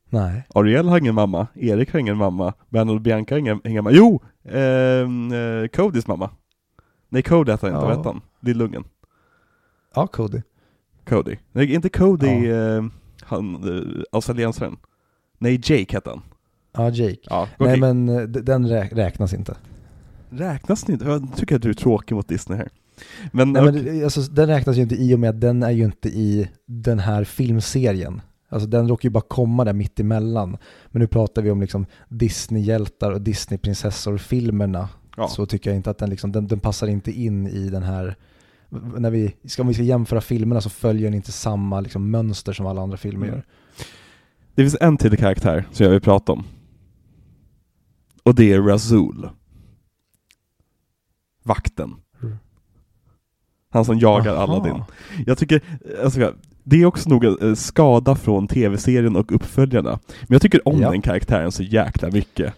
Nej. 0.09 0.43
Ariel 0.55 0.88
har 0.88 0.97
ingen 0.97 1.16
mamma, 1.16 1.47
Erik 1.55 1.91
har 1.93 1.99
ingen 1.99 2.18
mamma, 2.18 2.53
Bernhard 2.70 2.95
och 2.95 3.01
Bianca 3.01 3.36
har 3.36 3.39
ingen, 3.39 3.61
ingen 3.63 3.84
mamma. 3.84 3.97
Jo! 3.97 4.22
ehm, 4.43 5.32
Eh, 5.34 5.68
Codys 5.68 6.07
mamma. 6.07 6.30
Nej, 7.09 7.22
Cody 7.24 7.51
heter 7.51 7.68
han 7.68 7.76
inte, 7.78 7.91
Ja. 7.91 7.97
vad 7.97 8.05
han? 8.05 8.22
Lillungen. 8.39 8.84
Ja, 9.95 10.07
Cody. 10.07 10.41
Cody. 11.05 11.38
Nej, 11.51 11.74
inte 11.74 11.89
Cody, 11.89 12.28
Ja. 12.47 12.55
eh, 12.78 12.84
han, 13.22 13.55
eh, 13.78 14.03
australiensaren. 14.11 14.78
Nej, 15.38 15.53
Jake 15.63 15.95
hette 15.95 16.09
han. 16.09 16.22
Ja, 16.72 16.89
Jake. 16.89 17.20
Ja, 17.24 17.47
Nej 17.59 17.68
okej. 17.70 17.80
men 17.80 18.09
eh, 18.09 18.22
den 18.22 18.68
rä- 18.68 18.95
räknas 18.95 19.34
inte. 19.34 19.57
Räknas 20.30 20.89
inte? 20.89 21.05
Jag 21.05 21.36
tycker 21.36 21.55
att 21.55 21.61
du 21.61 21.70
är 21.70 21.74
tråkig 21.74 22.16
mot 22.16 22.28
Disney 22.28 22.57
här. 22.57 22.70
Men, 23.31 23.53
Nej, 23.53 23.63
men 23.63 24.03
alltså, 24.03 24.21
den 24.21 24.47
räknas 24.47 24.77
ju 24.77 24.81
inte 24.81 24.95
i 24.95 25.15
och 25.15 25.19
med 25.19 25.29
att 25.29 25.41
den 25.41 25.63
är 25.63 25.71
ju 25.71 25.85
inte 25.85 26.09
i 26.09 26.49
den 26.65 26.99
här 26.99 27.23
filmserien. 27.23 28.21
Alltså 28.49 28.67
den 28.67 28.87
råkar 28.87 29.09
ju 29.09 29.13
bara 29.13 29.23
komma 29.27 29.65
där 29.65 29.73
mitt 29.73 29.99
emellan. 29.99 30.57
Men 30.87 30.99
nu 31.01 31.07
pratar 31.07 31.41
vi 31.41 31.51
om 31.51 31.61
liksom 31.61 31.85
Disney-hjältar 32.09 33.11
och 33.11 33.21
Disney-prinsessor-filmerna. 33.21 34.89
Ja. 35.17 35.27
Så 35.27 35.45
tycker 35.45 35.69
jag 35.69 35.77
inte 35.77 35.89
att 35.89 35.97
den, 35.97 36.09
liksom, 36.09 36.31
den, 36.31 36.47
den 36.47 36.59
passar 36.59 36.87
inte 36.87 37.11
in 37.11 37.47
i 37.47 37.69
den 37.69 37.83
här 37.83 38.15
när 38.97 39.09
vi 39.11 39.35
ska, 39.45 39.61
om 39.61 39.67
vi 39.67 39.73
ska 39.73 39.83
jämföra 39.83 40.21
filmerna 40.21 40.61
så 40.61 40.69
följer 40.69 41.03
den 41.03 41.13
inte 41.13 41.31
samma 41.31 41.79
liksom, 41.81 42.11
mönster 42.11 42.53
som 42.53 42.65
alla 42.65 42.81
andra 42.81 42.97
filmer 42.97 43.27
Mm. 43.27 43.35
gör. 43.35 43.45
Det 44.55 44.61
finns 44.61 44.77
en 44.81 44.97
till 44.97 45.17
karaktär 45.17 45.65
som 45.71 45.83
jag 45.83 45.91
vill 45.91 46.01
prata 46.01 46.31
om. 46.31 46.43
Och 48.23 48.35
det 48.35 48.53
är 48.53 48.61
Razul. 48.61 49.29
Vakten. 51.43 51.95
Han 53.76 53.86
som 53.86 53.99
jagar 53.99 54.34
Aha. 54.36 54.43
Aladdin. 54.43 54.84
Jag 55.26 55.38
tycker, 55.38 55.61
alltså, 56.03 56.34
det 56.63 56.82
är 56.82 56.86
också 56.86 57.09
nog 57.09 57.26
en 57.26 57.38
eh, 57.49 57.55
skada 57.55 58.15
från 58.15 58.47
tv-serien 58.47 59.15
och 59.15 59.32
uppföljarna. 59.36 59.99
Men 60.21 60.28
jag 60.36 60.41
tycker 60.41 60.67
om 60.67 60.82
Ja. 60.82 60.91
den 60.91 61.01
karaktären 61.01 61.51
så 61.51 61.63
jäkla 61.63 62.09
mycket. 62.11 62.53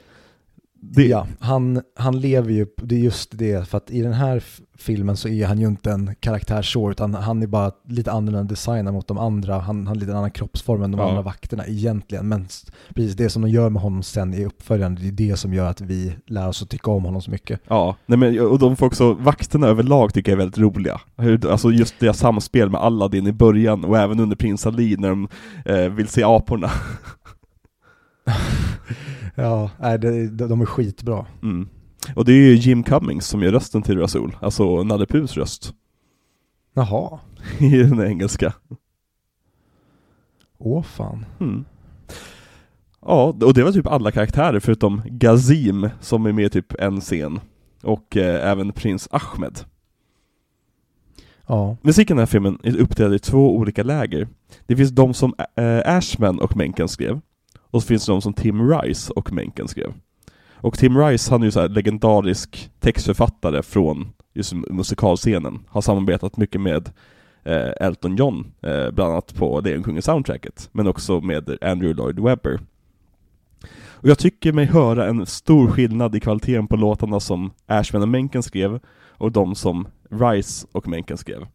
Det, 0.90 1.04
Ja, 1.08 1.28
han, 1.40 1.82
han 1.96 2.20
lever 2.20 2.52
ju, 2.52 2.66
det 2.84 2.96
är 2.96 3.00
just 3.00 3.38
det, 3.38 3.68
för 3.68 3.78
att 3.78 3.92
i 3.92 4.02
den 4.02 4.14
här 4.14 4.44
filmen 4.78 5.18
så 5.18 5.28
är 5.28 5.46
han 5.48 5.60
ju 5.60 5.68
inte 5.68 5.92
en 5.92 6.16
karaktär 6.20 6.62
så, 6.62 6.92
utan 6.92 7.14
han 7.14 7.44
är 7.44 7.48
bara 7.48 7.72
lite 7.88 8.12
annorlunda 8.12 8.44
designad 8.50 8.94
mot 8.94 9.08
de 9.08 9.18
andra, 9.18 9.60
han, 9.60 9.88
har 9.88 9.96
lite 9.96 10.12
annan 10.18 10.32
kroppsform 10.32 10.84
än 10.84 10.92
de 10.92 11.00
Ja. 11.02 11.10
andra 11.10 11.22
vakterna 11.22 11.68
egentligen, 11.68 12.28
men 12.28 12.48
precis 12.96 13.16
det 13.16 13.30
som 13.30 13.42
de 13.42 13.50
gör 13.50 13.70
med 13.70 13.82
honom 13.82 14.04
sen 14.04 14.34
i 14.34 14.46
uppföljaren, 14.46 14.96
det 14.96 15.08
är 15.08 15.12
det 15.12 15.38
som 15.38 15.54
gör 15.54 15.70
att 15.70 15.82
vi 15.82 16.16
lär 16.28 16.48
oss 16.48 16.62
att 16.64 16.70
tycka 16.70 16.92
om 16.92 17.06
honom 17.06 17.22
så 17.22 17.32
mycket. 17.32 17.60
Ja, 17.68 17.96
nej 18.06 18.18
men, 18.18 18.40
och 18.40 18.60
de 18.60 18.76
får 18.76 18.86
också, 18.86 19.14
vakterna 19.14 19.68
överlag 19.68 20.14
tycker 20.14 20.32
jag 20.32 20.36
är 20.36 20.40
väldigt 20.46 20.58
roliga. 20.60 21.02
Hur, 21.18 21.52
alltså 21.52 21.72
just 21.72 22.00
deras 22.00 22.18
samspel 22.20 22.70
med 22.70 22.82
Aladdin 22.82 23.28
i 23.28 23.32
början 23.34 23.86
och 23.86 23.98
även 23.98 24.20
under 24.20 24.36
prins 24.36 24.68
Ali 24.68 24.96
när 24.98 25.10
de 25.10 25.28
eh, 25.66 25.90
vill 25.90 26.08
se 26.08 26.24
aporna. 26.24 26.70
Ja, 29.40 29.72
nej, 29.80 30.00
det, 30.00 30.28
de 30.28 30.62
är 30.62 30.66
skitbra. 30.66 31.26
Mm. 31.44 31.70
Och 32.16 32.26
det 32.26 32.32
är 32.32 32.36
ju 32.36 32.56
Jim 32.56 32.84
Cummings 32.84 33.28
som 33.28 33.44
gör 33.44 33.52
rösten 33.52 33.82
till 33.82 33.98
Rasul, 34.00 34.38
alltså 34.42 34.84
Nalle 34.84 35.06
Puhs 35.06 35.38
röst 35.38 35.74
Jaha, 36.74 37.20
i 37.60 37.78
den 37.78 38.02
engelska. 38.02 38.54
åh 40.58 40.84
fan. 40.84 41.26
Mm. 41.40 41.66
Ja, 43.02 43.36
och 43.42 43.54
det 43.54 43.64
var 43.64 43.72
typ 43.72 43.88
alla 43.88 44.12
karaktärer 44.12 44.60
förutom 44.60 45.02
Gazim 45.06 45.90
som 46.00 46.26
är 46.26 46.32
med 46.32 46.46
i 46.46 46.50
typ 46.50 46.74
en 46.80 47.02
scen. 47.02 47.40
Och 47.84 48.18
eh, 48.18 48.52
även 48.52 48.72
prins 48.72 49.08
Ahmed. 49.12 49.60
Ja, 51.48 51.78
Musiken 51.82 52.14
i 52.14 52.18
den 52.18 52.20
här 52.20 52.26
filmen 52.26 52.60
är 52.64 52.78
uppdelad 52.78 53.14
i 53.16 53.20
två 53.20 53.56
olika 53.58 53.84
läger. 53.84 54.28
Det 54.66 54.76
finns 54.76 54.92
de 54.92 55.14
som 55.14 55.34
äh, 55.56 55.96
Ashman 55.98 56.40
och 56.40 56.58
Menken 56.58 56.88
skrev, 56.88 57.22
och 57.78 57.84
så 57.84 57.88
finns 57.88 58.06
det 58.06 58.12
de 58.12 58.22
som 58.22 58.34
Tim 58.34 58.70
Rice 58.70 59.14
och 59.14 59.34
Menken 59.34 59.68
skrev. 59.68 59.94
Och 60.54 60.78
Tim 60.78 60.98
Rice, 60.98 61.32
han 61.32 61.42
är 61.42 61.46
ju 61.46 61.52
så 61.52 61.60
här 61.60 61.70
legendarisk 61.70 62.72
textförfattare 62.80 63.64
från 63.64 64.10
just 64.34 64.54
musikalscenen, 64.54 65.60
har 65.68 65.82
samarbetat 65.82 66.38
mycket 66.38 66.62
med 66.62 66.90
eh, 67.44 67.88
Elton 67.88 68.16
John, 68.16 68.52
eh, 68.62 68.92
bland 68.92 69.12
annat 69.12 69.36
på 69.36 69.62
Lejonkungen-soundtracket, 69.62 70.70
men 70.72 70.88
också 70.88 71.22
med 71.22 71.58
Andrew 71.62 71.94
Lloyd 71.94 72.20
Webber. 72.20 72.60
Och 73.90 74.10
jag 74.10 74.20
tycker 74.20 74.54
mig 74.54 74.66
höra 74.66 75.08
en 75.08 75.26
stor 75.26 75.68
skillnad 75.68 76.16
i 76.16 76.20
kvaliteten 76.20 76.68
på 76.68 76.76
låtarna 76.76 77.20
som 77.20 77.52
Ashman 77.66 78.02
och 78.02 78.10
Menken 78.10 78.44
skrev, 78.44 78.80
och 79.10 79.32
de 79.32 79.56
som 79.56 79.88
Rice 80.10 80.68
och 80.72 80.88
Menken 80.88 81.18
skrev. 81.18 81.48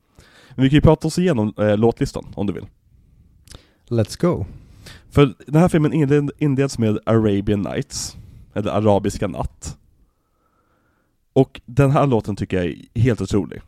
Men 0.54 0.62
vi 0.62 0.70
kan 0.70 0.76
ju 0.76 0.80
prata 0.80 1.08
oss 1.08 1.18
igenom 1.18 1.54
eh, 1.58 1.76
låtlistan, 1.76 2.24
om 2.34 2.46
du 2.46 2.52
vill. 2.52 2.66
let's 3.88 4.20
go. 4.20 4.44
För 5.12 5.34
den 5.46 5.60
här 5.60 5.68
filmen 5.68 5.92
inled, 5.92 6.30
inleds 6.38 6.78
med 6.78 6.98
Arabian 7.06 7.62
Nights, 7.62 8.16
eller 8.54 8.70
Arabiska 8.70 9.26
natt. 9.28 9.78
Och 11.32 11.60
den 11.66 11.90
här 11.90 12.06
låten 12.06 12.36
tycker 12.36 12.56
jag 12.56 12.66
är 12.66 13.00
helt 13.00 13.20
otrolig. 13.20 13.62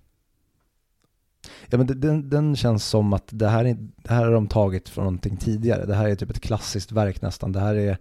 Ja 1.66 1.78
men 1.78 2.00
den, 2.00 2.30
den 2.30 2.56
känns 2.56 2.84
som 2.86 3.12
att 3.12 3.28
det 3.30 3.48
här, 3.48 3.64
är, 3.64 3.76
det 3.96 4.14
här 4.14 4.24
har 4.24 4.32
de 4.32 4.46
tagit 4.46 4.88
från 4.88 5.04
någonting 5.04 5.36
tidigare. 5.36 5.86
Det 5.86 5.94
här 5.94 6.08
är 6.08 6.14
typ 6.14 6.30
ett 6.30 6.40
klassiskt 6.40 6.92
verk 6.92 7.22
nästan. 7.22 7.52
Det 7.52 7.60
här 7.60 7.74
är 7.74 7.98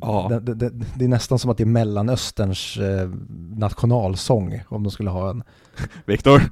Ja. 0.00 0.26
det, 0.30 0.40
det, 0.40 0.54
det, 0.54 0.84
det 0.96 1.04
är 1.04 1.08
nästan 1.08 1.38
som 1.38 1.50
att 1.50 1.56
det 1.56 1.64
är 1.64 1.66
Mellanösterns 1.66 2.76
eh, 2.76 3.10
nationalsång 3.56 4.62
om 4.68 4.82
de 4.82 4.90
skulle 4.90 5.10
ha 5.10 5.30
en. 5.30 5.42
Viktor? 6.04 6.42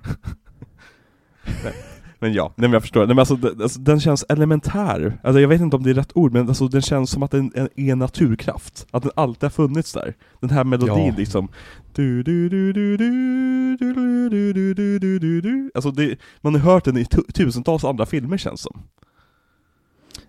men, 2.21 2.33
ja, 2.33 2.45
nej 2.57 2.69
men 2.69 2.73
jag 2.73 2.83
förstår. 2.83 3.01
Nej, 3.01 3.09
men 3.09 3.19
alltså, 3.19 3.37
den, 3.37 3.63
alltså, 3.63 3.81
den 3.81 4.01
känns 4.01 4.25
elementär. 4.29 5.19
Alltså, 5.23 5.41
jag 5.41 5.49
vet 5.49 5.61
inte 5.61 5.77
om 5.77 5.83
det 5.83 5.91
är 5.91 5.95
rätt 5.95 6.13
ord, 6.17 6.33
men 6.33 6.49
alltså, 6.49 6.69
den 6.69 6.83
känns 6.83 7.11
som 7.11 7.23
att 7.23 7.31
den 7.31 7.53
är 7.57 7.93
en 7.93 7.99
naturkraft. 7.99 8.87
Att 8.91 9.03
den 9.03 9.13
alltid 9.17 9.43
har 9.43 9.51
funnits 9.51 9.93
där. 9.93 10.15
Den 10.41 10.51
här 10.51 10.65
melodin 10.65 11.07
Ja. 11.07 11.15
liksom. 11.17 11.49
Du, 11.93 12.23
du, 12.23 12.49
du, 12.49 12.73
du, 12.73 12.97
du, 12.97 13.77
du, 13.77 13.95
du, 14.31 14.53
du, 14.53 14.75
du, 14.75 14.99
du, 14.99 15.19
du, 15.19 15.41
du. 15.41 15.71
Alltså 15.75 15.91
det, 15.91 16.19
man 16.41 16.55
har 16.55 16.61
hört 16.73 16.85
den 16.85 16.97
i 16.97 17.05
tu- 17.05 17.33
tusentals 17.33 17.85
andra 17.85 18.07
filmer 18.07 18.37
känns 18.37 18.61
som. 18.61 18.83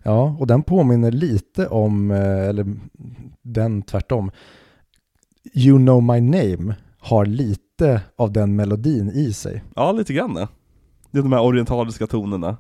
Ja, 0.03 0.35
och 0.39 0.47
den 0.47 0.63
påminner 0.63 1.11
lite 1.11 1.67
om, 1.67 2.11
eh, 2.11 2.47
eller 2.49 2.65
den 3.41 3.81
tvärtom. 3.81 4.31
You 5.53 5.77
know 5.77 6.03
my 6.03 6.21
name 6.21 6.75
har 6.99 7.25
lite 7.25 8.01
av 8.15 8.31
den 8.33 8.55
melodin 8.55 9.09
i 9.09 9.33
sig. 9.33 9.63
Ja, 9.75 9.91
lite 9.91 10.13
grann. 10.13 10.47
Det 11.11 11.19
är 11.19 11.23
de 11.23 11.31
här 11.31 11.41
orientaliska 11.41 12.07
tonerna. 12.07 12.57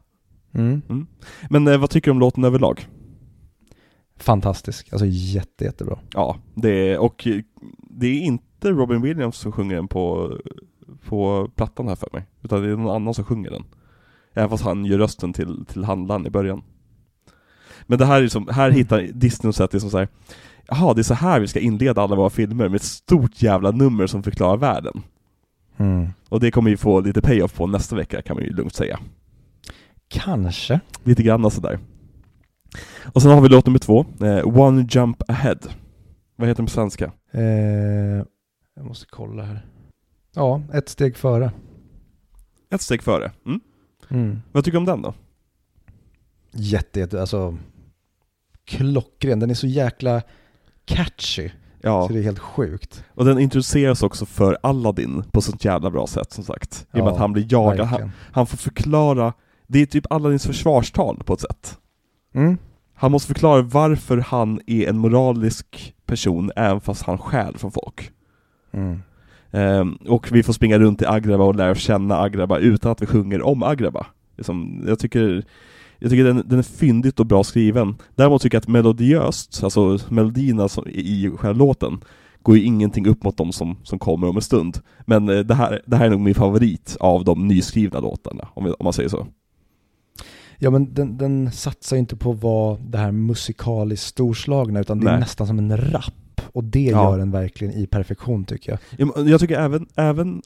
Mm. 0.53 0.81
Men 1.49 1.67
eh, 1.67 1.77
vad 1.77 1.89
tycker 1.89 2.11
du 2.11 2.11
om 2.11 2.19
låten 2.19 2.43
överlag? 2.43 2.87
Fantastisk, 4.17 4.93
alltså 4.93 5.05
jätte, 5.07 5.65
jättebra. 5.65 5.99
Ja, 6.13 6.37
det 6.55 6.69
är, 6.69 6.99
och 6.99 7.27
eh, 7.27 7.41
det 7.89 8.07
är 8.07 8.21
inte 8.21 8.71
Robin 8.71 9.01
Williams 9.01 9.37
som 9.37 9.51
sjunger 9.51 9.75
den 9.75 9.87
på, 9.87 10.33
på 11.05 11.49
plattan 11.55 11.87
här 11.87 11.95
för 11.95 12.09
mig, 12.13 12.25
utan 12.41 12.61
det 12.61 12.69
är 12.69 12.75
någon 12.75 12.95
annan 12.95 13.13
som 13.13 13.25
sjunger 13.25 13.49
den. 13.49 13.63
Även 14.33 14.49
fast 14.49 14.63
han 14.63 14.85
gör 14.85 14.97
rösten 14.97 15.33
till, 15.33 15.65
till 15.65 15.83
handlaren 15.83 16.27
i 16.27 16.29
början. 16.29 16.61
Men 17.83 17.99
det 17.99 18.05
här 18.05 18.17
är 18.17 18.21
liksom, 18.21 18.47
här 18.51 18.71
hittar 18.71 19.01
Disney 19.01 19.49
och 19.49 19.55
sätt 19.55 19.71
det 19.71 19.79
som 19.79 19.89
såhär, 19.89 20.07
jaha 20.67 20.93
det 20.93 21.01
är 21.01 21.03
så 21.03 21.13
här 21.13 21.39
vi 21.39 21.47
ska 21.47 21.59
inleda 21.59 22.01
alla 22.01 22.15
våra 22.15 22.29
filmer 22.29 22.69
med 22.69 22.75
ett 22.75 22.83
stort 22.83 23.41
jävla 23.41 23.71
nummer 23.71 24.07
som 24.07 24.23
förklarar 24.23 24.57
världen. 24.57 25.01
Mm. 25.79 26.07
Och 26.29 26.39
det 26.39 26.51
kommer 26.51 26.71
vi 26.71 26.77
få 26.77 26.99
lite 26.99 27.21
payoff 27.21 27.53
på 27.53 27.67
nästa 27.67 27.95
vecka 27.95 28.21
kan 28.21 28.35
man 28.35 28.45
ju 28.45 28.53
lugnt 28.53 28.75
säga. 28.75 28.99
Kanske. 30.07 30.79
Lite 31.03 31.23
grann 31.23 31.51
sådär. 31.51 31.79
Och 33.13 33.21
sen 33.21 33.31
har 33.31 33.41
vi 33.41 33.49
låt 33.49 33.65
nummer 33.65 33.79
två, 33.79 34.05
eh, 34.21 34.59
One 34.59 34.87
Jump 34.89 35.29
Ahead. 35.29 35.59
Vad 36.35 36.47
heter 36.47 36.57
den 36.57 36.65
på 36.65 36.71
svenska? 36.71 37.11
Eh, 37.31 37.43
jag 38.75 38.85
måste 38.85 39.05
kolla 39.09 39.43
här. 39.43 39.65
Ja, 40.35 40.61
ett 40.73 40.89
steg 40.89 41.17
före. 41.17 41.51
Ett 42.69 42.81
steg 42.81 43.03
före. 43.03 43.31
Mm. 43.45 43.59
Mm. 44.09 44.41
Vad 44.51 44.65
tycker 44.65 44.75
du 44.75 44.79
om 44.79 44.85
den 44.85 45.01
då? 45.01 45.13
Jätte, 46.51 46.99
jätte, 46.99 47.21
alltså 47.21 47.57
klockren. 48.65 49.39
Den 49.39 49.49
är 49.49 49.53
så 49.53 49.67
jäkla 49.67 50.21
catchy. 50.85 51.49
Ja, 51.81 52.07
Så 52.07 52.13
det 52.13 52.19
är 52.19 52.23
helt 52.23 52.39
sjukt. 52.39 53.03
och 53.13 53.25
den 53.25 53.39
introduceras 53.39 54.03
också 54.03 54.25
för 54.25 54.57
Aladdin 54.63 55.23
på 55.31 55.41
sånt 55.41 55.65
jävla 55.65 55.89
bra 55.91 56.07
sätt 56.07 56.31
som 56.31 56.43
sagt. 56.43 56.87
I 56.93 56.99
och 56.99 57.03
med 57.03 57.07
Ja, 57.07 57.11
att 57.13 57.17
han 57.19 57.33
blir 57.33 57.45
jagad. 57.49 57.87
Han, 57.87 58.11
han 58.31 58.47
får 58.47 58.57
förklara, 58.57 59.33
det 59.67 59.81
är 59.81 59.85
typ 59.85 60.05
Aladdins 60.09 60.45
försvarstal 60.47 61.23
på 61.25 61.33
ett 61.33 61.41
sätt. 61.41 61.77
Mm. 62.33 62.57
Han 62.95 63.11
måste 63.11 63.27
förklara 63.27 63.61
varför 63.61 64.17
han 64.17 64.61
är 64.67 64.89
en 64.89 64.97
moralisk 64.97 65.95
person 66.05 66.51
även 66.55 66.81
fast 66.81 67.03
han 67.03 67.17
stjäl 67.17 67.57
från 67.57 67.71
folk. 67.71 68.11
Mm. 68.71 69.01
Ehm, 69.51 69.93
och 69.93 70.31
vi 70.31 70.43
får 70.43 70.53
springa 70.53 70.79
runt 70.79 71.01
i 71.01 71.05
Agraba 71.05 71.43
och 71.43 71.55
lära 71.55 71.75
känna 71.75 72.17
Agraba 72.17 72.57
utan 72.57 72.91
att 72.91 73.01
vi 73.01 73.05
sjunger 73.05 73.41
om 73.41 73.63
Agraba. 73.63 74.05
Liksom, 74.37 74.83
jag 74.87 74.99
tycker, 74.99 75.43
jag 75.99 76.11
tycker 76.11 76.23
den, 76.23 76.43
den 76.45 76.59
är 76.59 76.63
fyndigt 76.63 77.19
och 77.19 77.25
bra 77.25 77.43
skriven. 77.43 77.95
Däremot 78.15 78.41
tycker 78.41 78.55
jag 78.55 78.61
att 78.61 78.67
melodiöst, 78.67 79.63
alltså 79.63 79.97
melodierna 80.09 80.67
som, 80.67 80.87
i 80.87 81.31
själva 81.37 81.57
låten, 81.65 82.01
går 82.41 82.57
ju 82.57 82.63
ingenting 82.63 83.07
upp 83.07 83.23
mot 83.23 83.37
de 83.37 83.51
som, 83.51 83.75
som 83.83 83.99
kommer 83.99 84.27
om 84.29 84.35
en 84.35 84.41
stund. 84.41 84.77
Men 85.05 85.29
eh, 85.29 85.39
det 85.39 85.53
här, 85.55 85.81
det 85.85 85.95
här 85.95 86.05
är 86.05 86.09
nog 86.09 86.19
min 86.21 86.35
favorit 86.35 86.97
av 86.99 87.23
de 87.23 87.47
nyskrivna 87.47 87.99
låtarna, 87.99 88.47
om, 88.53 88.65
om 88.65 88.83
man 88.83 88.93
säger 88.93 89.09
så. 89.09 89.27
Ja 90.61 90.69
men 90.69 90.93
den, 90.93 91.17
den 91.17 91.51
satsar 91.51 91.95
ju 91.95 91.99
inte 91.99 92.15
på 92.15 92.31
att 92.31 92.41
vara 92.43 92.77
det 92.77 92.97
här 92.97 93.11
musikaliskt 93.11 94.05
storslagna 94.07 94.79
utan 94.79 94.99
det 94.99 95.11
är 95.11 95.19
nästan 95.19 95.47
som 95.47 95.59
en 95.59 95.77
rap. 95.77 96.41
Och 96.53 96.63
det 96.63 96.83
Ja. 96.83 97.11
gör 97.11 97.17
den 97.17 97.31
verkligen 97.31 97.73
i 97.73 97.87
perfektion 97.87 98.45
tycker 98.45 98.79
jag. 98.97 99.27
Jag 99.29 99.39
tycker 99.39 99.59
även, 99.59 99.87
även 99.95 100.41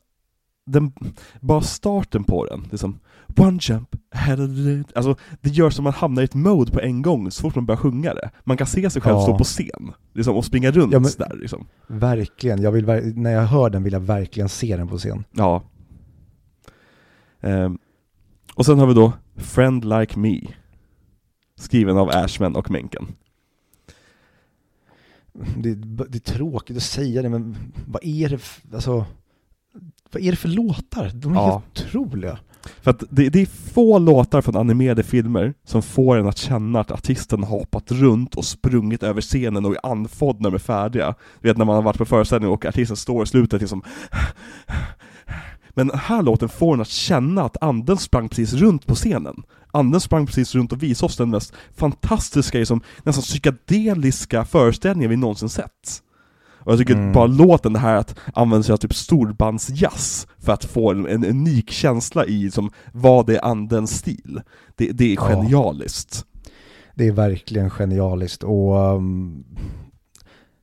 den, 0.65 0.93
bara 1.39 1.61
starten 1.61 2.23
på 2.23 2.45
den, 2.45 2.67
liksom 2.71 2.99
One 3.37 3.59
jump, 3.61 3.95
ahead 4.15 4.33
of 4.43 4.49
the- 4.49 4.83
alltså 4.95 5.15
det 5.41 5.49
gör 5.49 5.69
som 5.69 5.83
man 5.83 5.93
hamnar 5.93 6.21
i 6.21 6.25
ett 6.25 6.33
mode 6.33 6.71
på 6.71 6.79
en 6.79 7.01
gång 7.01 7.31
så 7.31 7.41
fort 7.41 7.55
man 7.55 7.65
börjar 7.65 7.77
sjunga 7.79 8.13
det. 8.13 8.29
Man 8.43 8.57
kan 8.57 8.67
se 8.67 8.89
sig 8.89 9.01
själv 9.01 9.15
Ja. 9.15 9.21
stå 9.21 9.37
på 9.37 9.43
scen, 9.43 9.91
liksom, 10.13 10.35
och 10.35 10.45
springa 10.45 10.71
runt 10.71 10.93
Ja, 10.93 10.99
men- 10.99 11.11
där 11.17 11.35
liksom. 11.41 11.65
Verkligen. 11.87 12.61
Jag 12.61 12.71
vill, 12.71 12.85
när 13.15 13.31
jag 13.31 13.45
hör 13.45 13.69
den 13.69 13.83
vill 13.83 13.93
jag 13.93 13.99
verkligen 13.99 14.49
se 14.49 14.77
den 14.77 14.87
på 14.87 14.97
scen. 14.97 15.23
Ja. 15.31 15.63
Ehm, 17.41 17.77
och 18.55 18.65
sen 18.65 18.79
har 18.79 18.87
vi 18.87 18.93
då 18.93 19.13
Friend 19.35 19.85
Like 19.85 20.19
Me. 20.19 20.39
skriven 21.55 21.97
av 21.97 22.09
Ashman 22.09 22.55
och 22.55 22.71
Menken. 22.71 23.07
Det, 25.57 25.75
det 26.09 26.17
är 26.17 26.33
tråkigt 26.33 26.77
att 26.77 26.83
säga 26.83 27.21
det, 27.21 27.29
men 27.29 27.55
vad 27.87 28.03
är 28.05 28.29
det 28.29 28.41
alltså, 28.75 29.05
vad 30.13 30.23
är 30.23 30.31
det 30.31 30.37
för 30.37 30.49
låtar? 30.49 31.11
De 31.13 31.31
är 31.31 31.35
Ja. 31.35 31.51
helt 31.75 31.87
otroliga. 31.87 32.37
För 32.81 32.91
att 32.91 33.03
det, 33.09 33.29
det 33.29 33.41
är 33.41 33.45
få 33.45 33.99
låtar 33.99 34.41
från 34.41 34.55
animerade 34.55 35.03
filmer 35.03 35.53
som 35.65 35.81
får 35.81 36.17
en 36.17 36.27
att 36.27 36.37
känna 36.37 36.79
att 36.79 36.91
artisten 36.91 37.43
har 37.43 37.49
hoppat 37.59 37.91
runt 37.91 38.35
och 38.35 38.45
sprungit 38.45 39.03
över 39.03 39.21
scenen 39.21 39.65
och 39.65 39.71
är 39.71 39.91
andfådd 39.91 40.41
när 40.41 40.49
de 40.49 40.55
är 40.55 40.59
färdiga. 40.59 41.15
Du 41.41 41.47
vet 41.47 41.57
när 41.57 41.65
man 41.65 41.75
har 41.75 41.81
varit 41.83 41.97
på 41.97 42.05
föreställning 42.05 42.49
och 42.49 42.65
artisten 42.65 42.97
står 42.97 43.23
i 43.23 43.27
slutet 43.27 43.61
liksom 43.61 43.81
Men 45.75 45.87
den 45.87 45.99
här 45.99 46.21
låten 46.21 46.49
får 46.49 46.73
en 46.73 46.81
att 46.81 46.87
känna 46.87 47.43
att 47.43 47.63
anden 47.63 47.97
sprang 47.97 48.29
precis 48.29 48.53
runt 48.53 48.85
på 48.87 48.95
scenen. 48.95 49.43
Anden 49.71 50.01
sprang 50.01 50.25
precis 50.25 50.55
runt 50.55 50.71
och 50.71 50.83
visade 50.83 51.05
oss 51.05 51.17
den 51.17 51.29
mest 51.29 51.53
fantastiska, 51.75 52.57
liksom, 52.57 52.81
nästan 53.03 53.21
psykedeliska 53.21 54.45
föreställningen 54.45 55.09
vi 55.09 55.15
någonsin 55.17 55.49
sett. 55.49 56.01
Och 56.65 56.71
jag 56.71 56.79
tycker 56.79 56.93
Mm. 56.93 57.13
bara 57.13 57.25
låten 57.27 57.73
det 57.73 57.79
här 57.79 57.95
att 57.95 58.15
använda 58.33 58.63
sig 58.63 58.73
av 58.73 58.77
typ 58.77 58.93
storbandsjazz 58.95 60.27
för 60.39 60.53
att 60.53 60.65
få 60.65 60.91
en, 60.91 61.07
en 61.07 61.25
unik 61.25 61.71
känsla 61.71 62.25
i 62.25 62.51
som 62.51 62.69
vad 62.91 63.29
är 63.29 63.45
andens 63.45 63.91
stil. 63.97 64.41
Det, 64.75 64.91
det 64.91 65.11
är 65.11 65.15
Ja. 65.15 65.27
genialiskt. 65.27 66.25
Det 66.95 67.07
är 67.07 67.11
verkligen 67.11 67.69
genialiskt 67.69 68.43
och 68.43 68.95
um, 68.95 69.43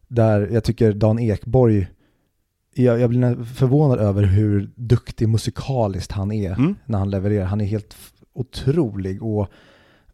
där 0.09 0.49
jag 0.53 0.65
tycker 0.65 0.93
Dan 0.93 1.19
Ekborg, 1.19 1.87
jag, 2.75 3.01
jag 3.01 3.11
blir 3.11 3.45
förvånad 3.45 3.99
över 3.99 4.23
hur 4.23 4.71
duktig 4.77 5.29
musikaliskt 5.29 6.13
han 6.13 6.33
är 6.33 6.53
Mm. 6.53 6.75
när 6.87 6.99
han 6.99 7.11
levererar. 7.11 7.45
Han 7.45 7.61
är 7.61 7.65
helt 7.65 7.97
otrolig 8.33 9.23
och 9.23 9.49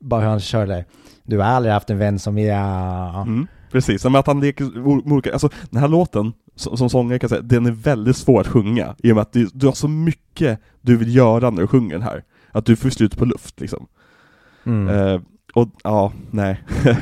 bara 0.01 0.21
hur 0.21 0.29
han 0.29 0.41
kör 0.41 0.67
det. 0.67 0.85
Du 1.23 1.39
har 1.39 1.45
aldrig 1.45 1.73
haft 1.75 1.91
en 1.91 1.99
vän 1.99 2.19
som 2.19 2.39
jag... 2.39 3.15
Mm. 3.29 3.47
Precis, 3.77 4.05
men 4.05 4.17
att 4.17 4.27
han 4.27 4.41
leker 4.41 4.87
olika, 4.87 5.33
alltså 5.33 5.49
den 5.71 5.81
här 5.81 5.89
låten, 5.89 6.33
som, 6.55 6.77
som 6.77 6.91
sångare 6.91 7.19
kan 7.19 7.25
jag 7.25 7.31
säga, 7.31 7.43
den 7.43 7.67
är 7.67 7.71
väldigt 7.71 8.17
svår 8.17 8.41
att 8.41 8.47
sjunga, 8.47 8.95
i 8.99 9.13
och 9.13 9.17
med 9.17 9.23
att 9.23 9.33
du, 9.33 9.49
du 9.53 9.67
har 9.67 9.73
så 9.73 9.89
mycket 9.89 10.61
du 10.81 10.97
vill 10.97 11.15
göra 11.15 11.51
när 11.51 11.61
du 11.61 11.67
sjunger 11.67 11.93
den 11.95 12.03
här, 12.03 12.25
att 12.53 12.67
du 12.67 12.77
får 12.77 12.91
slut 12.91 13.17
på 13.17 13.25
luft 13.25 13.61
liksom. 13.61 13.87
Mm. 14.65 14.89
Eh, 14.89 15.21
och 15.55 15.69
ja, 15.85 16.13
nej. 16.31 16.65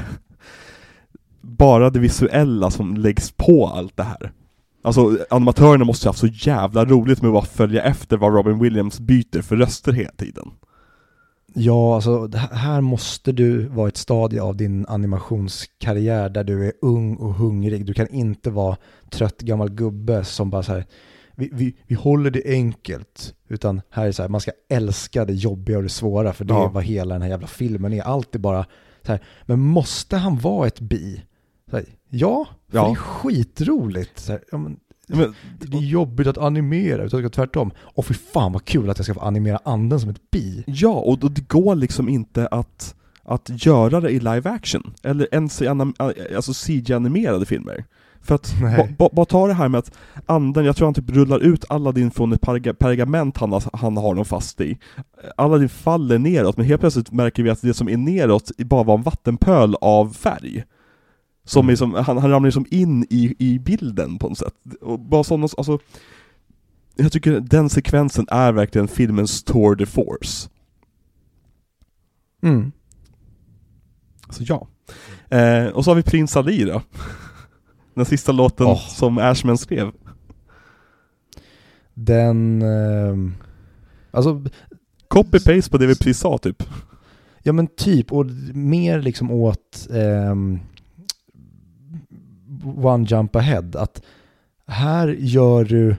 Bara 1.41 1.91
det 1.91 1.99
visuella 1.99 2.71
som 2.71 2.97
läggs 2.97 3.33
på 3.33 3.67
allt 3.67 3.97
det 3.97 4.03
här. 4.03 4.33
Alltså 4.83 5.19
animatörerna 5.31 5.85
måste 5.85 6.07
ha 6.07 6.11
haft 6.11 6.21
så 6.21 6.27
jävla 6.27 6.85
roligt 6.85 7.23
med 7.23 7.29
att 7.29 7.35
bara 7.35 7.45
följa 7.45 7.83
efter 7.83 8.17
vad 8.17 8.35
Robin 8.35 8.59
Williams 8.59 9.01
byter 9.01 9.43
för 9.43 9.57
röster 9.57 9.93
hela 9.93 10.13
tiden. 10.13 10.51
Ja, 11.57 11.95
alltså 11.95 12.29
här- 12.53 12.81
måste 12.81 13.33
du 13.33 13.67
vara 13.69 13.89
ett 13.89 13.97
stadie 13.97 14.43
av 14.43 14.57
din 14.57 14.87
animationskarriär 14.89 16.29
där 16.29 16.45
du 16.45 16.67
är 16.67 16.73
ung 16.83 17.17
och 17.17 17.35
hungrig. 17.35 17.87
Du 17.87 17.95
kan 17.95 18.09
inte 18.09 18.51
vara 18.51 18.77
trött 19.11 19.41
gammal 19.41 19.71
gubbe 19.71 20.25
som 20.25 20.51
bara 20.51 20.63
så 20.63 20.73
här, 20.73 20.85
vi, 21.37 21.51
vi, 21.53 21.77
vi 21.87 21.95
håller 21.95 22.31
det 22.31 22.43
enkelt. 22.47 23.35
Utan 23.49 23.81
här 23.91 24.07
är 24.07 24.13
så 24.13 24.23
här, 24.23 24.29
man 24.29 24.41
ska 24.41 24.51
älska 24.69 25.25
det 25.25 25.33
jobbiga 25.35 25.77
och 25.77 25.83
det 25.83 25.89
svåra 25.89 26.33
för 26.33 26.45
det 26.45 26.55
Ja. 26.55 26.65
är 26.69 26.73
vad 26.73 26.85
hela 26.85 27.15
den 27.15 27.23
här 27.23 27.29
jävla 27.29 27.47
filmen 27.47 27.93
är. 27.93 28.03
Allt 28.03 28.35
är 28.35 28.39
bara 28.39 28.67
så 29.03 29.13
här, 29.13 29.23
men 29.47 29.61
måste 29.61 30.17
han 30.17 30.39
vara 30.39 30.67
ett 30.67 30.81
bi? 30.81 31.23
Så 31.71 31.77
här, 31.77 31.87
ja, 32.11 32.47
för 32.69 32.79
Ja. 32.79 32.85
det 32.85 32.91
är 32.91 32.95
skitroligt. 32.95 34.19
Så 34.19 34.33
här, 34.33 34.43
ja, 34.53 34.59
men, 34.59 34.77
Men, 35.09 35.35
det 35.61 35.77
är 35.77 35.81
jobbigt 35.83 36.27
att 36.27 36.39
animera, 36.39 37.03
utan 37.03 37.31
tvärtom. 37.31 37.71
Och 37.79 38.05
för 38.07 38.15
fan 38.15 38.53
vad 38.53 38.65
kul 38.65 38.91
att 38.91 38.99
jag 38.99 39.05
ska 39.05 39.15
få 39.15 39.21
animera 39.21 39.59
anden 39.65 40.01
som 40.01 40.11
ett 40.11 40.31
bi. 40.31 40.65
ja, 40.67 40.93
och 40.93 41.19
då- 41.19 41.29
det 41.29 41.49
går 41.49 41.75
liksom 41.75 42.09
inte 42.09 42.47
att, 42.47 42.95
att 43.25 43.67
göra 43.67 44.01
det 44.01 44.11
i 44.11 44.19
live 44.19 44.51
action, 44.51 44.95
eller 45.03 45.29
ens 45.35 45.63
i 45.63 45.67
anim, 45.67 45.95
alltså 46.37 46.53
CG-animerade 46.55 47.47
filmer. 47.47 47.85
För 48.23 48.35
att, 48.35 48.55
Nej. 48.63 48.77
ba- 48.77 48.89
ba- 48.99 49.15
bara 49.15 49.27
ta 49.27 49.47
det 49.47 49.55
här 49.55 49.69
med 49.69 49.79
att 49.79 49.91
anden, 50.27 50.65
jag 50.65 50.77
tror 50.77 50.87
han 50.87 50.95
typ 50.95 51.11
rullar 51.11 51.39
ut 51.39 51.65
Aladdin 51.69 52.11
från 52.11 52.33
ett 52.33 52.41
perga, 52.41 52.75
pergament 52.75 53.37
han 53.39 53.61
han 53.73 53.97
har 53.97 54.15
dem 54.15 54.25
fast 54.25 54.61
i. 54.61 54.79
Aladdin 55.37 55.69
faller 55.69 56.19
neråt, 56.19 56.57
men 56.57 56.67
helt 56.67 56.81
plötsligt 56.81 57.13
märker 57.13 57.43
vi 57.43 57.51
att 57.51 57.63
det 57.63 57.75
som 57.75 57.89
är 57.89 57.97
neråt 57.97 58.51
bara 58.59 58.83
var 58.83 58.95
en 58.95 59.03
vattenpöl 59.03 59.75
av 59.81 60.13
färg. 60.13 60.65
Som 61.45 61.65
Mm. 61.65 61.73
är 61.73 61.77
som, 61.77 61.95
han, 61.95 62.05
han 62.19 62.31
ramlar 62.31 62.41
liksom 62.49 62.67
in 62.71 63.07
i, 63.11 63.35
i 63.39 63.59
bilden 63.59 64.19
på 64.19 64.29
något 64.29 64.39
sätt. 64.39 64.55
Och 64.81 65.01
bara 65.01 65.25
sådana, 65.25 65.49
alltså 65.57 65.79
jag 66.97 67.13
tycker 67.13 67.41
den 67.41 67.69
sekvensen 67.71 68.27
är 68.31 68.53
verkligen 68.53 68.89
filmens 68.89 69.43
tour 69.45 69.75
de 69.75 69.87
force. 69.87 70.49
Mm. 72.43 72.73
Så 74.31 74.43
ja. 74.47 74.69
Eh, 75.37 75.67
och 75.67 75.85
så 75.85 75.91
har 75.91 75.97
vi 75.97 76.03
Prins 76.03 76.37
Ali 76.37 76.65
då. 76.65 76.83
Den 77.95 78.05
sista 78.05 78.33
låten 78.33 78.67
Åh. 78.67 78.89
som 78.89 79.19
Ashman 79.19 79.59
skrev. 79.59 79.93
Den, 81.95 82.63
ehm, 82.63 83.35
alltså, 84.11 84.45
Copy-paste 85.09 85.71
på 85.71 85.79
det 85.79 85.87
vi 85.87 85.95
precis 85.97 86.19
sa 86.19 86.39
typ. 86.39 86.63
ja 87.43 87.53
men 87.53 87.67
typ, 87.67 88.13
och 88.13 88.27
mer 88.55 89.03
liksom 89.03 89.31
åt 89.31 89.89
ehm, 89.93 90.61
One 92.65 93.07
Jump 93.09 93.37
Ahead, 93.37 93.71
att 93.75 94.03
här 94.67 95.09
gör 95.09 95.65
du, 95.65 95.97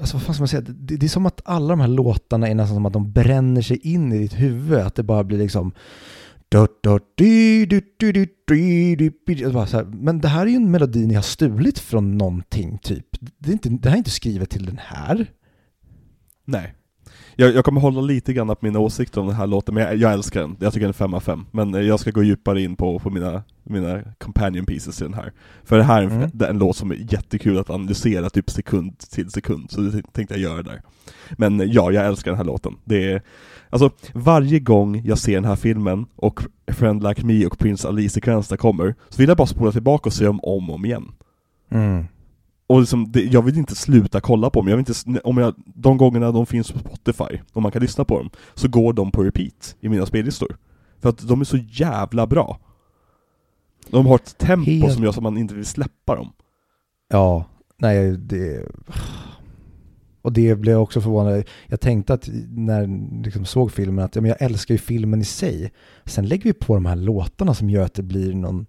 alltså 0.00 0.16
vad 0.16 0.22
fan 0.22 0.34
ska 0.34 0.42
man 0.42 0.48
säga, 0.48 0.60
det, 0.60 0.96
det 0.96 1.06
är 1.06 1.08
som 1.08 1.26
att 1.26 1.40
alla 1.44 1.68
de 1.68 1.80
här 1.80 1.88
låtarna 1.88 2.48
är 2.48 2.54
nästan 2.54 2.76
som 2.76 2.86
att 2.86 2.92
de 2.92 3.12
bränner 3.12 3.62
sig 3.62 3.76
in 3.76 4.12
i 4.12 4.18
ditt 4.18 4.40
huvud, 4.40 4.78
att 4.78 4.94
det 4.94 5.02
bara 5.02 5.24
blir 5.24 5.38
liksom 5.38 5.72
Men 9.90 10.20
det 10.20 10.28
här 10.28 10.42
är 10.42 10.50
ju 10.50 10.56
en 10.56 10.70
melodi 10.70 11.06
ni 11.06 11.14
har 11.14 11.22
stulit 11.22 11.78
från 11.78 12.18
någonting 12.18 12.78
typ. 12.78 13.06
Det, 13.38 13.50
är 13.50 13.52
inte, 13.52 13.68
det 13.68 13.88
här 13.88 13.96
är 13.96 13.98
inte 13.98 14.10
skrivet 14.10 14.50
till 14.50 14.66
den 14.66 14.80
här. 14.82 15.26
Nej. 16.44 16.74
Jag, 17.36 17.54
jag 17.54 17.64
kommer 17.64 17.80
hålla 17.80 18.00
lite 18.00 18.32
grann 18.32 18.46
på 18.48 18.56
mina 18.60 18.78
åsikter 18.78 19.20
om 19.20 19.26
den 19.26 19.36
här 19.36 19.46
låten, 19.46 19.74
men 19.74 19.84
jag, 19.84 19.96
jag 19.96 20.12
älskar 20.12 20.40
den. 20.40 20.56
Jag 20.60 20.72
tycker 20.72 20.86
den 20.86 20.88
är 20.88 20.92
5 20.92 21.14
av 21.14 21.20
5. 21.20 21.46
Men 21.50 21.74
eh, 21.74 21.80
jag 21.80 22.00
ska 22.00 22.10
gå 22.10 22.22
djupare 22.22 22.62
in 22.62 22.76
på, 22.76 22.98
på 22.98 23.10
mina, 23.10 23.42
mina 23.62 24.00
companion 24.18 24.66
pieces 24.66 24.96
till 24.96 25.04
den 25.06 25.14
här. 25.14 25.32
För 25.64 25.76
det 25.76 25.82
här 25.84 26.02
är 26.02 26.06
en, 26.06 26.12
Mm. 26.12 26.30
en 26.50 26.58
låt 26.58 26.76
som 26.76 26.90
är 26.90 27.12
jättekul 27.12 27.58
att 27.58 27.70
analysera 27.70 28.30
typ 28.30 28.50
sekund 28.50 28.98
till 28.98 29.30
sekund, 29.30 29.70
så 29.70 29.80
det 29.80 30.02
tänkte 30.12 30.34
jag 30.34 30.40
göra 30.42 30.62
där. 30.62 30.82
Men 31.32 31.60
eh, 31.60 31.66
ja, 31.66 31.92
jag 31.92 32.06
älskar 32.06 32.30
den 32.30 32.38
här 32.38 32.44
låten. 32.44 32.76
Det 32.84 33.12
är, 33.12 33.22
alltså, 33.70 33.90
varje 34.14 34.58
gång 34.60 35.02
jag 35.04 35.18
ser 35.18 35.34
den 35.34 35.44
här 35.44 35.56
filmen 35.56 36.06
och 36.16 36.40
Friend 36.72 37.02
Like 37.02 37.26
Me 37.26 37.46
och 37.46 37.58
Prince 37.58 37.88
Ali-sekvenserna 37.88 38.56
kommer, 38.56 38.94
så 39.08 39.18
vill 39.18 39.28
jag 39.28 39.36
bara 39.36 39.46
spola 39.46 39.72
tillbaka 39.72 40.08
och 40.08 40.12
se 40.12 40.24
dem 40.24 40.40
om 40.42 40.70
och 40.70 40.74
om 40.76 40.84
igen. 40.84 41.12
Mm. 41.70 42.04
Och 42.70 42.80
liksom, 42.80 43.12
det, 43.12 43.22
jag 43.22 43.42
vill 43.42 43.58
inte 43.58 43.74
sluta 43.74 44.20
kolla 44.20 44.50
på 44.50 44.60
dem, 44.60 44.68
jag 44.68 44.76
vill 44.76 44.86
inte, 44.88 45.20
om 45.20 45.38
jag, 45.38 45.54
de 45.66 45.96
gångerna 45.96 46.32
de 46.32 46.46
finns 46.46 46.72
på 46.72 46.78
Spotify, 46.78 47.40
och 47.52 47.62
man 47.62 47.72
kan 47.72 47.82
lyssna 47.82 48.04
på 48.04 48.18
dem, 48.18 48.30
så 48.54 48.68
går 48.68 48.92
de 48.92 49.12
på 49.12 49.22
repeat 49.22 49.76
i 49.80 49.88
mina 49.88 50.06
spellistor. 50.06 50.56
För 50.98 51.08
att 51.08 51.28
de 51.28 51.40
är 51.40 51.44
så 51.44 51.56
jävla 51.56 52.26
bra. 52.26 52.58
De 53.88 54.06
har 54.06 54.14
ett 54.14 54.38
tempo 54.38 54.70
Helt- 54.70 54.92
som 54.92 55.04
gör 55.04 55.12
så 55.12 55.18
att 55.18 55.22
man 55.22 55.38
inte 55.38 55.54
vill 55.54 55.66
släppa 55.66 56.16
dem. 56.16 56.32
Ja, 57.08 57.44
nej 57.76 58.16
det... 58.16 58.68
Och 60.22 60.32
det 60.32 60.54
blev 60.54 60.72
jag 60.72 60.82
också 60.82 61.00
förvånad. 61.00 61.44
Jag 61.66 61.80
tänkte 61.80 62.14
att 62.14 62.28
när 62.48 62.80
jag 62.80 63.20
liksom 63.24 63.44
såg 63.44 63.72
filmen 63.72 64.04
att 64.04 64.14
ja, 64.14 64.20
men 64.20 64.28
jag 64.28 64.42
älskar 64.42 64.74
ju 64.74 64.78
filmen 64.78 65.20
i 65.20 65.24
sig. 65.24 65.72
Sen 66.04 66.28
lägger 66.28 66.44
vi 66.44 66.52
på 66.52 66.74
de 66.74 66.86
här 66.86 66.96
låtarna 66.96 67.54
som 67.54 67.70
gör 67.70 67.84
att 67.84 67.94
det 67.94 68.02
blir 68.02 68.34
någon 68.34 68.66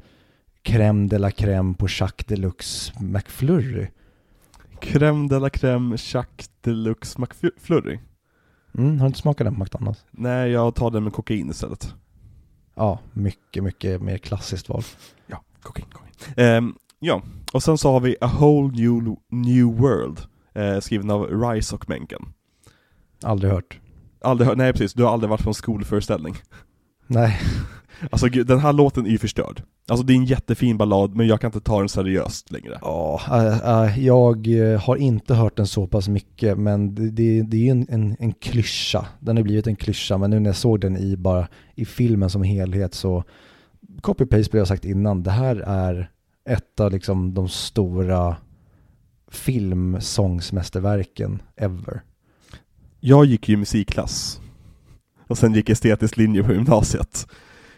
crème 0.64 1.08
de 1.08 1.18
la 1.18 1.32
crème 1.32 1.76
på 1.76 1.88
Jacques 1.88 2.28
Deluxe 2.28 2.94
McFlurry. 3.00 3.88
Crème 4.82 5.28
de 5.28 5.36
la 5.36 5.50
crème, 5.50 5.98
Chuck 5.98 6.46
Deluxe 6.64 7.18
McFlurry. 7.18 8.00
Mm, 8.78 9.00
har 9.00 9.06
du 9.06 9.08
inte 9.08 9.20
smakat 9.20 9.46
den 9.46 9.56
på 9.56 9.64
McDonalds? 9.64 10.06
Nej, 10.12 10.52
jag 10.52 10.76
tar 10.76 10.92
den 10.92 11.04
med 11.04 11.14
kokain 11.14 11.50
istället. 11.50 11.94
Ja, 12.76 13.00
mycket, 13.14 13.64
mycket 13.64 14.02
mer 14.02 14.18
klassiskt 14.18 14.70
val. 14.70 14.84
Ja, 15.28 15.44
kokain, 15.62 15.88
kokain. 15.92 16.34
Ehm, 16.38 16.76
ja, 17.00 17.22
och 17.54 17.64
sen 17.64 17.78
så 17.78 17.92
har 17.92 18.00
vi 18.00 18.16
A 18.22 18.32
Whole 18.40 18.68
New, 18.68 19.16
new 19.30 19.66
World, 19.66 20.20
eh, 20.54 20.80
skriven 20.80 21.12
av 21.12 21.42
Rice 21.42 21.76
och 21.76 21.90
Menken. 21.90 22.34
Aldrig 23.24 23.54
hört. 23.54 23.80
Aldrig 24.22 24.48
hört, 24.48 24.58
nej 24.58 24.72
precis, 24.74 24.94
du 24.94 25.04
har 25.04 25.12
aldrig 25.14 25.30
varit 25.30 25.44
på 25.44 25.50
en 25.50 25.54
skolföreställning. 25.54 26.36
Nej. 27.08 27.40
Alltså 28.10 28.28
gud, 28.28 28.48
den 28.48 28.60
här 28.60 28.74
låten 28.74 29.06
är 29.06 29.10
ju 29.10 29.18
förstörd. 29.18 29.64
Alltså 29.88 30.06
det 30.06 30.14
är 30.14 30.16
en 30.16 30.26
jättefin 30.26 30.78
ballad, 30.78 31.16
men 31.16 31.28
jag 31.28 31.42
kan 31.42 31.48
inte 31.48 31.62
ta 31.62 31.80
den 31.80 31.90
seriöst 31.90 32.52
längre. 32.52 32.78
Ja, 32.82 33.22
äh, 33.32 33.84
äh, 33.84 34.06
jag 34.06 34.48
eh, 34.48 34.82
har 34.82 34.96
inte 34.96 35.34
hört 35.34 35.58
den 35.58 35.68
så 35.68 35.88
pass 35.88 36.08
mycket, 36.08 36.58
men 36.58 36.96
det, 36.96 37.10
det, 37.10 37.42
det 37.42 37.58
är 37.58 37.62
ju 37.62 37.70
en, 37.70 37.88
en, 37.90 38.16
en 38.20 38.34
klyscha. 38.34 39.06
Den 39.20 39.38
har 39.38 39.44
blivit 39.44 39.68
en 39.68 39.76
klyscha, 39.76 40.18
men 40.18 40.30
nu 40.30 40.40
när 40.40 40.50
jag 40.50 40.56
såg 40.56 40.80
den 40.80 40.98
i 40.98 41.18
bara 41.18 41.48
i 41.76 41.86
filmen 41.86 42.30
som 42.30 42.44
helhet 42.44 42.94
så 42.94 43.24
copy-paste 44.02 44.52
blev 44.52 44.62
jag 44.62 44.68
sagt 44.68 44.86
innan. 44.86 45.24
Det 45.24 45.32
här 45.32 45.56
är 45.56 46.10
ett 46.50 46.80
av 46.80 46.92
liksom 46.92 47.34
de 47.34 47.50
stora 47.50 48.36
filmsångsmästerverken 49.32 51.42
ever. 51.56 52.02
Jag 53.00 53.26
gick 53.26 53.50
ju 53.50 53.54
i 53.54 53.58
musikklass. 53.58 54.42
och 55.28 55.38
sen 55.38 55.54
gick 55.54 55.70
estetisk 55.70 56.18
linje 56.18 56.44
på 56.44 56.54
gymnasiet. 56.54 57.28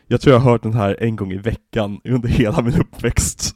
Jag 0.08 0.22
tror 0.22 0.34
jag 0.34 0.40
har 0.40 0.52
hört 0.52 0.64
den 0.64 0.74
här 0.74 0.98
en 1.00 1.16
gång 1.16 1.32
i 1.32 1.38
veckan 1.38 2.00
under 2.04 2.30
hela 2.30 2.62
min 2.62 2.76
uppväxt. 2.82 3.56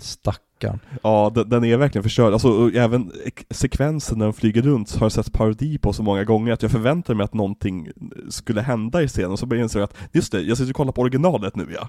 Stackarn. 0.00 0.78
Ja, 1.02 1.32
den, 1.34 1.48
den 1.48 1.64
är 1.64 1.76
verkligen 1.76 2.02
förstörd. 2.02 2.32
Alltså, 2.32 2.70
även 2.74 3.12
ek- 3.24 3.46
sekvensen 3.50 4.18
när 4.18 4.24
de 4.26 4.32
flyger 4.34 4.62
runt 4.62 4.94
har 4.96 5.04
jag 5.04 5.12
sett 5.12 5.32
parodi 5.32 5.78
på 5.78 5.92
så 5.92 6.02
många 6.02 6.24
gånger 6.24 6.52
att 6.52 6.62
jag 6.62 6.70
förväntade 6.70 7.16
mig 7.16 7.24
att 7.24 7.34
någonting 7.34 7.88
skulle 8.28 8.60
hända 8.60 9.02
i 9.02 9.08
scenen, 9.08 9.30
och 9.30 9.38
så 9.38 9.46
började 9.46 9.78
jag 9.78 9.82
att 9.84 9.96
just 10.12 10.32
det, 10.32 10.40
jag 10.40 10.56
sitter 10.56 10.72
och 10.72 10.76
kollar 10.76 10.92
på 10.92 11.00
originalet 11.02 11.56
nu 11.56 11.66
ja. 11.74 11.88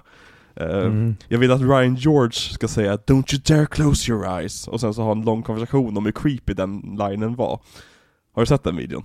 Eh, 0.56 0.78
Mm. 0.78 1.16
Jag 1.28 1.38
vill 1.38 1.52
att 1.52 1.60
Ryan 1.60 1.94
George 1.94 2.32
ska 2.32 2.68
säga 2.68 2.96
'Don't 2.96 3.34
you 3.34 3.42
dare 3.46 3.66
close 3.66 4.12
your 4.12 4.24
eyes' 4.24 4.68
och 4.68 4.80
sen 4.80 4.94
så 4.94 5.02
ha 5.02 5.12
en 5.12 5.22
lång 5.24 5.42
konversation 5.42 5.96
om 5.96 6.04
hur 6.04 6.12
creepy 6.12 6.54
den 6.54 6.80
linen 6.80 7.34
var. 7.36 7.60
Har 8.34 8.42
du 8.42 8.46
sett 8.46 8.62
den 8.64 8.76
videon? 8.76 9.04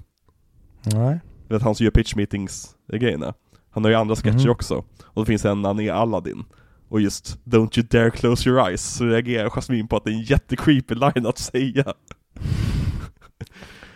Nej. 0.84 1.20
Du 1.48 1.54
vet 1.56 1.64
han 1.64 1.76
som 1.76 1.84
gör 1.84 1.92
pitch 1.92 2.16
meetings 2.16 2.76
grejerna. 2.94 3.34
Han 3.72 3.84
har 3.84 3.92
ju 3.92 3.98
andra 3.98 4.16
sketcher 4.16 4.38
Mhm. 4.46 4.50
också. 4.50 4.84
Och 5.04 5.22
det 5.22 5.26
finns 5.26 5.46
en 5.46 5.62
när 5.62 5.70
han 5.70 5.80
är 5.80 5.92
Aladdin. 5.92 6.44
Och 6.90 7.02
just 7.02 7.38
'Don't 7.46 7.80
you 7.80 7.88
dare 7.92 8.12
close 8.12 8.50
your 8.50 8.60
eyes' 8.62 8.78
så 8.98 9.06
reagerar 9.06 9.50
Jasmine 9.50 9.88
på 9.88 9.98
att 9.98 10.04
det 10.04 10.12
är 10.12 10.14
en 10.16 10.22
jättecreepy 10.24 10.96
line 10.96 11.26
att 11.26 11.38
säga. 11.38 11.84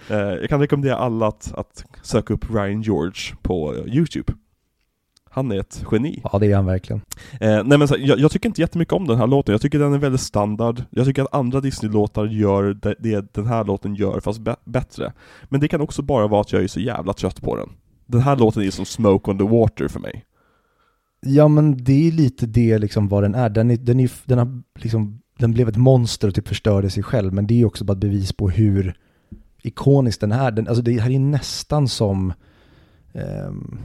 Eh, 0.09 0.17
Jag 0.17 0.49
kan 0.49 0.59
rekommendera 0.59 0.95
alla 0.95 1.27
att, 1.27 1.53
att 1.55 1.85
söka 2.01 2.33
upp 2.33 2.45
Ryan 2.51 2.81
George 2.81 3.35
på 3.41 3.75
eh, 3.75 3.95
Youtube. 3.95 4.33
Han 5.29 5.51
är 5.51 5.59
ett 5.59 5.85
geni. 5.91 6.21
Ja, 6.31 6.39
det 6.39 6.51
är 6.51 6.55
han 6.55 6.65
verkligen. 6.65 7.01
Eh, 7.41 7.63
nej 7.63 7.77
men 7.77 7.87
så, 7.87 7.95
jag, 7.99 8.19
jag 8.19 8.31
tycker 8.31 8.49
inte 8.49 8.61
jättemycket 8.61 8.93
om 8.93 9.07
den 9.07 9.17
här 9.17 9.27
låten, 9.27 9.51
jag 9.53 9.61
tycker 9.61 9.79
den 9.79 9.93
är 9.93 9.97
väldigt 9.97 10.21
standard 10.21 10.83
Jag 10.89 11.05
tycker 11.05 11.21
att 11.23 11.33
andra 11.35 11.61
Disney-låtar 11.61 12.25
gör 12.25 12.73
det, 12.73 12.95
det 12.99 13.33
den 13.33 13.45
här 13.45 13.63
låten 13.63 13.95
gör, 13.95 14.19
fast 14.19 14.39
bä- 14.41 14.55
bättre 14.63 15.13
Men 15.43 15.59
det 15.59 15.67
kan 15.67 15.81
också 15.81 16.01
bara 16.01 16.27
vara 16.27 16.41
att 16.41 16.51
jag 16.53 16.63
är 16.63 16.67
så 16.67 16.79
jävla 16.79 17.13
trött 17.13 17.41
på 17.41 17.55
den 17.55 17.69
den 18.05 18.21
här 18.21 18.35
låten 18.35 18.63
är 18.63 18.71
som 18.71 18.85
Smoke 18.85 19.31
on 19.31 19.37
the 19.37 19.43
Water 19.43 19.87
för 19.87 19.99
mig 19.99 20.25
Ja, 21.27 21.47
men 21.47 21.83
det 21.83 22.07
är 22.07 22.11
lite 22.11 22.45
det 22.45 22.77
liksom 22.77 23.07
vad 23.07 23.23
den 23.23 23.35
är. 23.35 23.49
Den, 23.49 23.71
är, 23.71 23.77
den, 23.77 23.99
är, 23.99 24.11
den, 24.25 24.37
har 24.37 24.61
liksom, 24.79 25.21
den 25.37 25.51
blev 25.51 25.69
ett 25.69 25.77
monster 25.77 26.27
och 26.27 26.35
typ 26.35 26.47
förstörde 26.47 26.89
sig 26.89 27.03
själv, 27.03 27.33
men 27.33 27.47
det 27.47 27.61
är 27.61 27.65
också 27.65 27.83
bara 27.83 27.93
ett 27.93 27.99
bevis 27.99 28.33
på 28.33 28.49
hur 28.49 28.97
ikonisk 29.61 30.19
den 30.19 30.31
är. 30.31 30.51
Den, 30.51 30.67
alltså 30.67 30.81
det 30.83 30.99
här 30.99 31.11
är 31.11 31.19
nästan 31.19 31.87
som 31.87 32.33
ehm, 33.13 33.79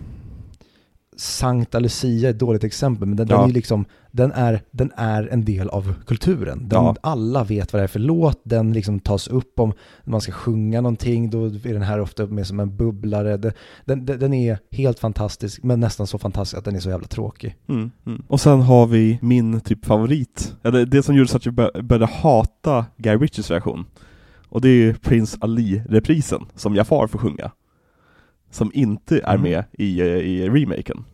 Sankta 1.20 1.78
Lucia 1.78 2.28
är 2.28 2.30
ett 2.30 2.38
dåligt 2.38 2.64
exempel, 2.64 3.08
men 3.08 3.16
den, 3.16 3.28
Ja. 3.30 3.40
den, 3.40 3.50
är 3.50 3.54
liksom, 3.54 3.84
den, 4.10 4.32
är, 4.32 4.62
den 4.70 4.92
är 4.96 5.28
en 5.32 5.44
del 5.44 5.68
av 5.68 5.94
kulturen. 6.06 6.68
Den, 6.68 6.84
Ja. 6.84 6.96
Alla 7.00 7.44
vet 7.44 7.72
vad 7.72 7.80
det 7.80 7.84
är 7.84 7.88
för 7.88 7.98
låt, 7.98 8.40
den 8.44 8.72
liksom 8.72 9.00
tas 9.00 9.28
upp 9.28 9.60
om 9.60 9.72
man 10.04 10.20
ska 10.20 10.32
sjunga 10.32 10.80
någonting, 10.80 11.30
då 11.30 11.44
är 11.44 11.72
den 11.72 11.82
här 11.82 12.00
ofta 12.00 12.26
med 12.26 12.46
som 12.46 12.60
en 12.60 12.76
bubblare. 12.76 13.36
Den, 13.36 13.52
den, 13.84 14.04
den 14.06 14.32
är 14.34 14.58
helt 14.70 14.98
fantastisk, 14.98 15.62
men 15.62 15.80
nästan 15.80 16.06
så 16.06 16.18
fantastisk 16.18 16.58
att 16.58 16.64
den 16.64 16.76
är 16.76 16.80
så 16.80 16.90
jävla 16.90 17.06
tråkig. 17.08 17.56
mm, 17.68 17.90
mm. 18.06 18.22
Och 18.28 18.40
sen 18.40 18.60
har 18.60 18.86
vi 18.86 19.18
min 19.22 19.60
typ 19.60 19.84
favorit, 19.86 20.54
eller 20.62 20.86
det 20.86 21.02
som 21.02 21.14
gjorde 21.16 21.28
så 21.30 21.36
att 21.36 21.44
jag 21.46 21.54
bör- 21.54 21.82
började 21.82 22.06
hata 22.12 22.86
Guy 22.96 23.16
Ritchies 23.16 23.50
version 23.50 23.84
Och 24.48 24.60
det 24.60 24.68
är 24.68 24.72
ju 24.74 24.94
Prince 24.94 25.38
Ali-reprisen, 25.40 26.46
som 26.54 26.74
Jafar 26.74 27.06
får 27.06 27.18
sjunga 27.18 27.50
Som 28.51 28.70
inte 28.74 29.18
är 29.20 29.34
Mm. 29.34 29.42
med 29.42 29.64
i, 29.72 30.01
eh, 30.01 30.07
i 30.07 30.48
remaken 30.48 31.05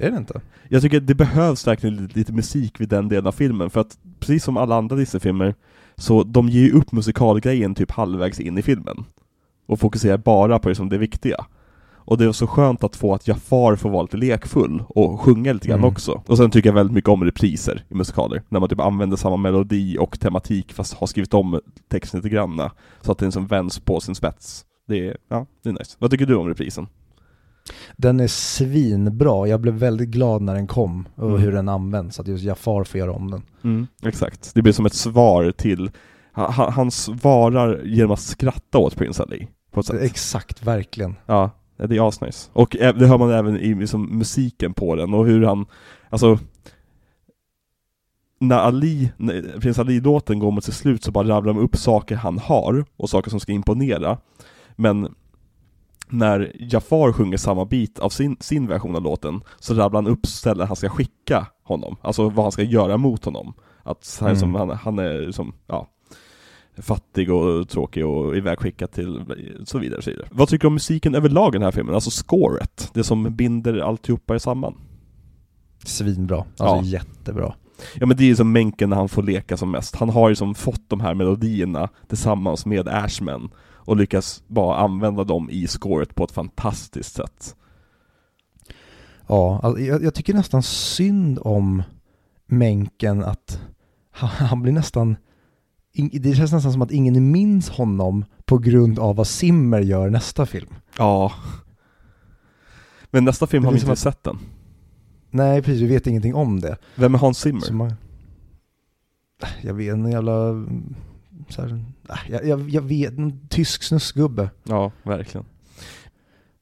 Är 0.00 0.10
det 0.10 0.16
inte? 0.16 0.40
Jag 0.68 0.82
tycker 0.82 1.00
det 1.00 1.14
behövs 1.14 1.66
verkligen 1.66 1.96
lite, 1.96 2.18
lite 2.18 2.32
musik 2.32 2.80
vid 2.80 2.88
den 2.88 3.08
delen 3.08 3.26
av 3.26 3.32
filmen, 3.32 3.70
för 3.70 3.80
att 3.80 3.98
precis 4.20 4.44
som 4.44 4.56
alla 4.56 4.76
andra 4.76 4.96
Disney-filmer, 4.96 5.54
så 5.96 6.22
de 6.22 6.48
ger 6.48 6.60
ju 6.62 6.72
upp 6.72 6.92
musikalgrejen 6.92 7.74
typ 7.74 7.90
halvvägs 7.90 8.40
in 8.40 8.58
i 8.58 8.62
filmen. 8.62 9.04
Och 9.66 9.80
fokuserar 9.80 10.16
bara 10.18 10.58
på 10.58 10.68
liksom 10.68 10.88
det 10.88 10.98
viktiga. 10.98 11.46
Och 12.08 12.18
det 12.18 12.24
är 12.24 12.32
så 12.32 12.46
skönt 12.46 12.84
att 12.84 12.96
få 12.96 13.14
att 13.14 13.28
Jafar 13.28 13.76
får 13.76 13.90
vara 13.90 14.02
lite 14.02 14.16
lekfull 14.16 14.82
och 14.88 15.20
sjunga 15.20 15.52
lite 15.52 15.68
grann 15.68 15.78
Mm. 15.78 15.90
också. 15.90 16.22
Och 16.26 16.36
sen 16.36 16.50
tycker 16.50 16.68
jag 16.68 16.74
väldigt 16.74 16.94
mycket 16.94 17.08
om 17.08 17.24
repriser 17.24 17.84
i 17.88 17.94
musikaler, 17.94 18.42
när 18.48 18.60
man 18.60 18.68
typ 18.68 18.80
använder 18.80 19.16
samma 19.16 19.36
melodi 19.36 19.96
och 20.00 20.20
tematik 20.20 20.72
fast 20.72 20.94
har 20.94 21.06
skrivit 21.06 21.34
om 21.34 21.60
texten 21.88 22.18
lite 22.20 22.28
grann, 22.28 22.70
så 23.00 23.12
att 23.12 23.18
den 23.18 23.26
liksom 23.26 23.46
vänds 23.46 23.78
på 23.80 24.00
sin 24.00 24.14
spets. 24.14 24.64
Det 24.86 25.08
är, 25.08 25.16
ja, 25.28 25.46
det 25.62 25.68
är 25.68 25.72
nice. 25.72 25.96
Vad 25.98 26.10
tycker 26.10 26.26
du 26.26 26.34
om 26.34 26.48
reprisen? 26.48 26.86
Den 27.96 28.20
är 28.20 28.26
svinbra. 28.28 29.48
Jag 29.48 29.60
blev 29.60 29.74
väldigt 29.74 30.08
glad 30.08 30.42
när 30.42 30.54
den 30.54 30.66
kom 30.66 31.08
och 31.14 31.28
Mm. 31.28 31.40
hur 31.40 31.52
den 31.52 31.68
används. 31.68 32.20
Att 32.20 32.26
just 32.28 32.44
Jafar 32.44 32.84
får 32.84 32.98
göra 32.98 33.12
om 33.12 33.30
den. 33.30 33.42
Mm, 33.64 33.86
exakt. 34.02 34.54
Det 34.54 34.62
blir 34.62 34.72
som 34.72 34.86
ett 34.86 34.94
svar 34.94 35.50
till, 35.50 35.90
ha- 36.34 36.50
ha- 36.50 36.70
han 36.70 36.90
svarar 36.90 37.82
genom 37.84 38.10
att 38.10 38.20
skratta 38.20 38.78
åt 38.78 38.96
Prince 38.96 39.22
Ali. 39.22 39.48
På 39.70 39.80
ett 39.80 39.86
sätt. 39.86 40.02
Exakt, 40.02 40.62
verkligen. 40.66 41.14
Ja, 41.26 41.50
det 41.76 41.96
är 41.96 42.08
asnice. 42.08 42.50
Och 42.52 42.76
det 42.80 43.06
hör 43.06 43.18
man 43.18 43.30
även 43.30 43.56
i 43.56 43.74
liksom, 43.74 44.18
musiken 44.18 44.74
på 44.74 44.94
den 44.94 45.14
och 45.14 45.26
hur 45.26 45.44
han, 45.44 45.66
alltså 46.10 46.38
när 48.40 48.56
Ali, 48.56 49.12
när 49.16 49.60
Prins 49.60 49.78
Ali-låten 49.78 50.38
går 50.38 50.50
mot 50.50 50.64
sitt 50.64 50.74
slut 50.74 51.02
så 51.04 51.10
bara 51.10 51.28
rabblar 51.28 51.54
de 51.54 51.60
upp 51.62 51.76
saker 51.76 52.16
han 52.16 52.38
har 52.38 52.84
och 52.96 53.10
saker 53.10 53.30
som 53.30 53.40
ska 53.40 53.52
imponera. 53.52 54.18
Men 54.76 55.14
när 56.08 56.52
Jafar 56.54 57.12
sjunger 57.12 57.36
samma 57.36 57.64
bit 57.64 57.98
av 57.98 58.08
sin, 58.08 58.36
sin 58.40 58.66
version 58.66 58.96
av 58.96 59.02
låten 59.02 59.40
så 59.58 59.74
rabblar 59.74 60.02
han 60.02 60.12
upp 60.12 60.26
ställen 60.26 60.66
han 60.66 60.76
ska 60.76 60.88
skicka 60.88 61.46
honom, 61.62 61.96
alltså 62.00 62.28
vad 62.28 62.44
han 62.44 62.52
ska 62.52 62.62
göra 62.62 62.96
mot 62.96 63.24
honom. 63.24 63.54
Att 63.82 64.18
han, 64.20 64.30
är 64.30 64.34
som, 64.34 64.54
han, 64.54 64.70
han 64.70 64.98
är 64.98 65.30
som, 65.30 65.52
ja, 65.66 65.88
fattig 66.78 67.32
och 67.32 67.68
tråkig 67.68 68.06
och 68.06 68.36
ivägskickad 68.36 68.92
till 68.92 69.24
så 69.64 69.78
vidare, 69.78 70.02
så 70.02 70.10
vidare. 70.10 70.28
Vad 70.30 70.48
tycker 70.48 70.62
du 70.62 70.66
om 70.66 70.74
musiken 70.74 71.14
överlag 71.14 71.54
i 71.54 71.58
den 71.58 71.62
här 71.64 71.70
filmen? 71.70 71.94
Alltså 71.94 72.10
scoret, 72.10 72.90
det 72.94 73.04
som 73.04 73.36
binder 73.36 73.78
alltihopa 73.78 74.38
samman. 74.38 74.74
Svinbra. 75.84 76.36
Alltså 76.36 76.64
Ja. 76.64 76.82
jättebra. 76.82 77.54
Ja 77.94 78.06
men 78.06 78.16
det 78.16 78.22
är 78.24 78.26
ju 78.28 78.36
som 78.36 78.52
Menken 78.52 78.90
när 78.90 78.96
han 78.96 79.08
får 79.08 79.22
leka 79.22 79.56
som 79.56 79.70
mest. 79.70 79.96
Han 79.96 80.08
har 80.10 80.28
ju 80.28 80.34
som 80.34 80.54
fått 80.54 80.88
de 80.88 81.00
här 81.00 81.14
melodierna 81.14 81.88
tillsammans 82.08 82.66
med 82.66 82.88
Ashman 82.88 83.50
och 83.86 83.96
lyckas 83.96 84.42
bara 84.46 84.76
använda 84.76 85.24
dem 85.24 85.50
i 85.50 85.66
scoret 85.66 86.14
på 86.14 86.24
ett 86.24 86.32
fantastiskt 86.32 87.14
sätt. 87.14 87.56
Ja, 89.26 89.60
alltså, 89.62 89.82
jag, 89.82 90.04
jag 90.04 90.14
tycker 90.14 90.34
nästan 90.34 90.62
synd 90.62 91.38
om 91.42 91.82
Menken 92.46 93.24
att 93.24 93.60
han, 94.10 94.30
han 94.48 94.62
blir 94.62 94.72
nästan 94.72 95.16
det 96.12 96.34
känns 96.34 96.52
nästan 96.52 96.72
som 96.72 96.82
att 96.82 96.90
ingen 96.90 97.30
minns 97.30 97.68
honom 97.68 98.24
på 98.44 98.58
grund 98.58 98.98
av 98.98 99.16
vad 99.16 99.26
Simmer 99.26 99.80
gör 99.80 100.10
nästa 100.10 100.46
film. 100.46 100.74
Ja. 100.98 101.32
Men 103.10 103.24
nästa 103.24 103.46
film 103.46 103.62
Det 103.62 103.66
har 103.66 103.72
vi 103.72 103.76
inte 103.78 103.86
som 103.86 103.96
sett 103.96 104.26
än. 104.26 104.38
Nej, 105.30 105.62
precis, 105.62 105.82
vi 105.82 105.86
vet 105.86 106.06
ingenting 106.06 106.34
om 106.34 106.60
det. 106.60 106.76
Vem 106.94 107.14
är 107.14 107.18
Hans 107.18 107.38
Zimmer? 107.38 107.72
Man, 107.72 107.94
jag 109.62 109.74
vet, 109.74 109.92
en 109.92 110.10
jävla, 110.10 110.66
så 111.48 111.62
här, 111.62 111.84
äh, 112.08 112.16
jag, 112.30 112.46
jag, 112.46 112.70
jag 112.70 112.82
vet, 112.82 113.18
en 113.18 113.48
tysk 113.48 113.82
snuskgubbe. 113.82 114.50
Ja, 114.64 114.92
verkligen. 115.02 115.46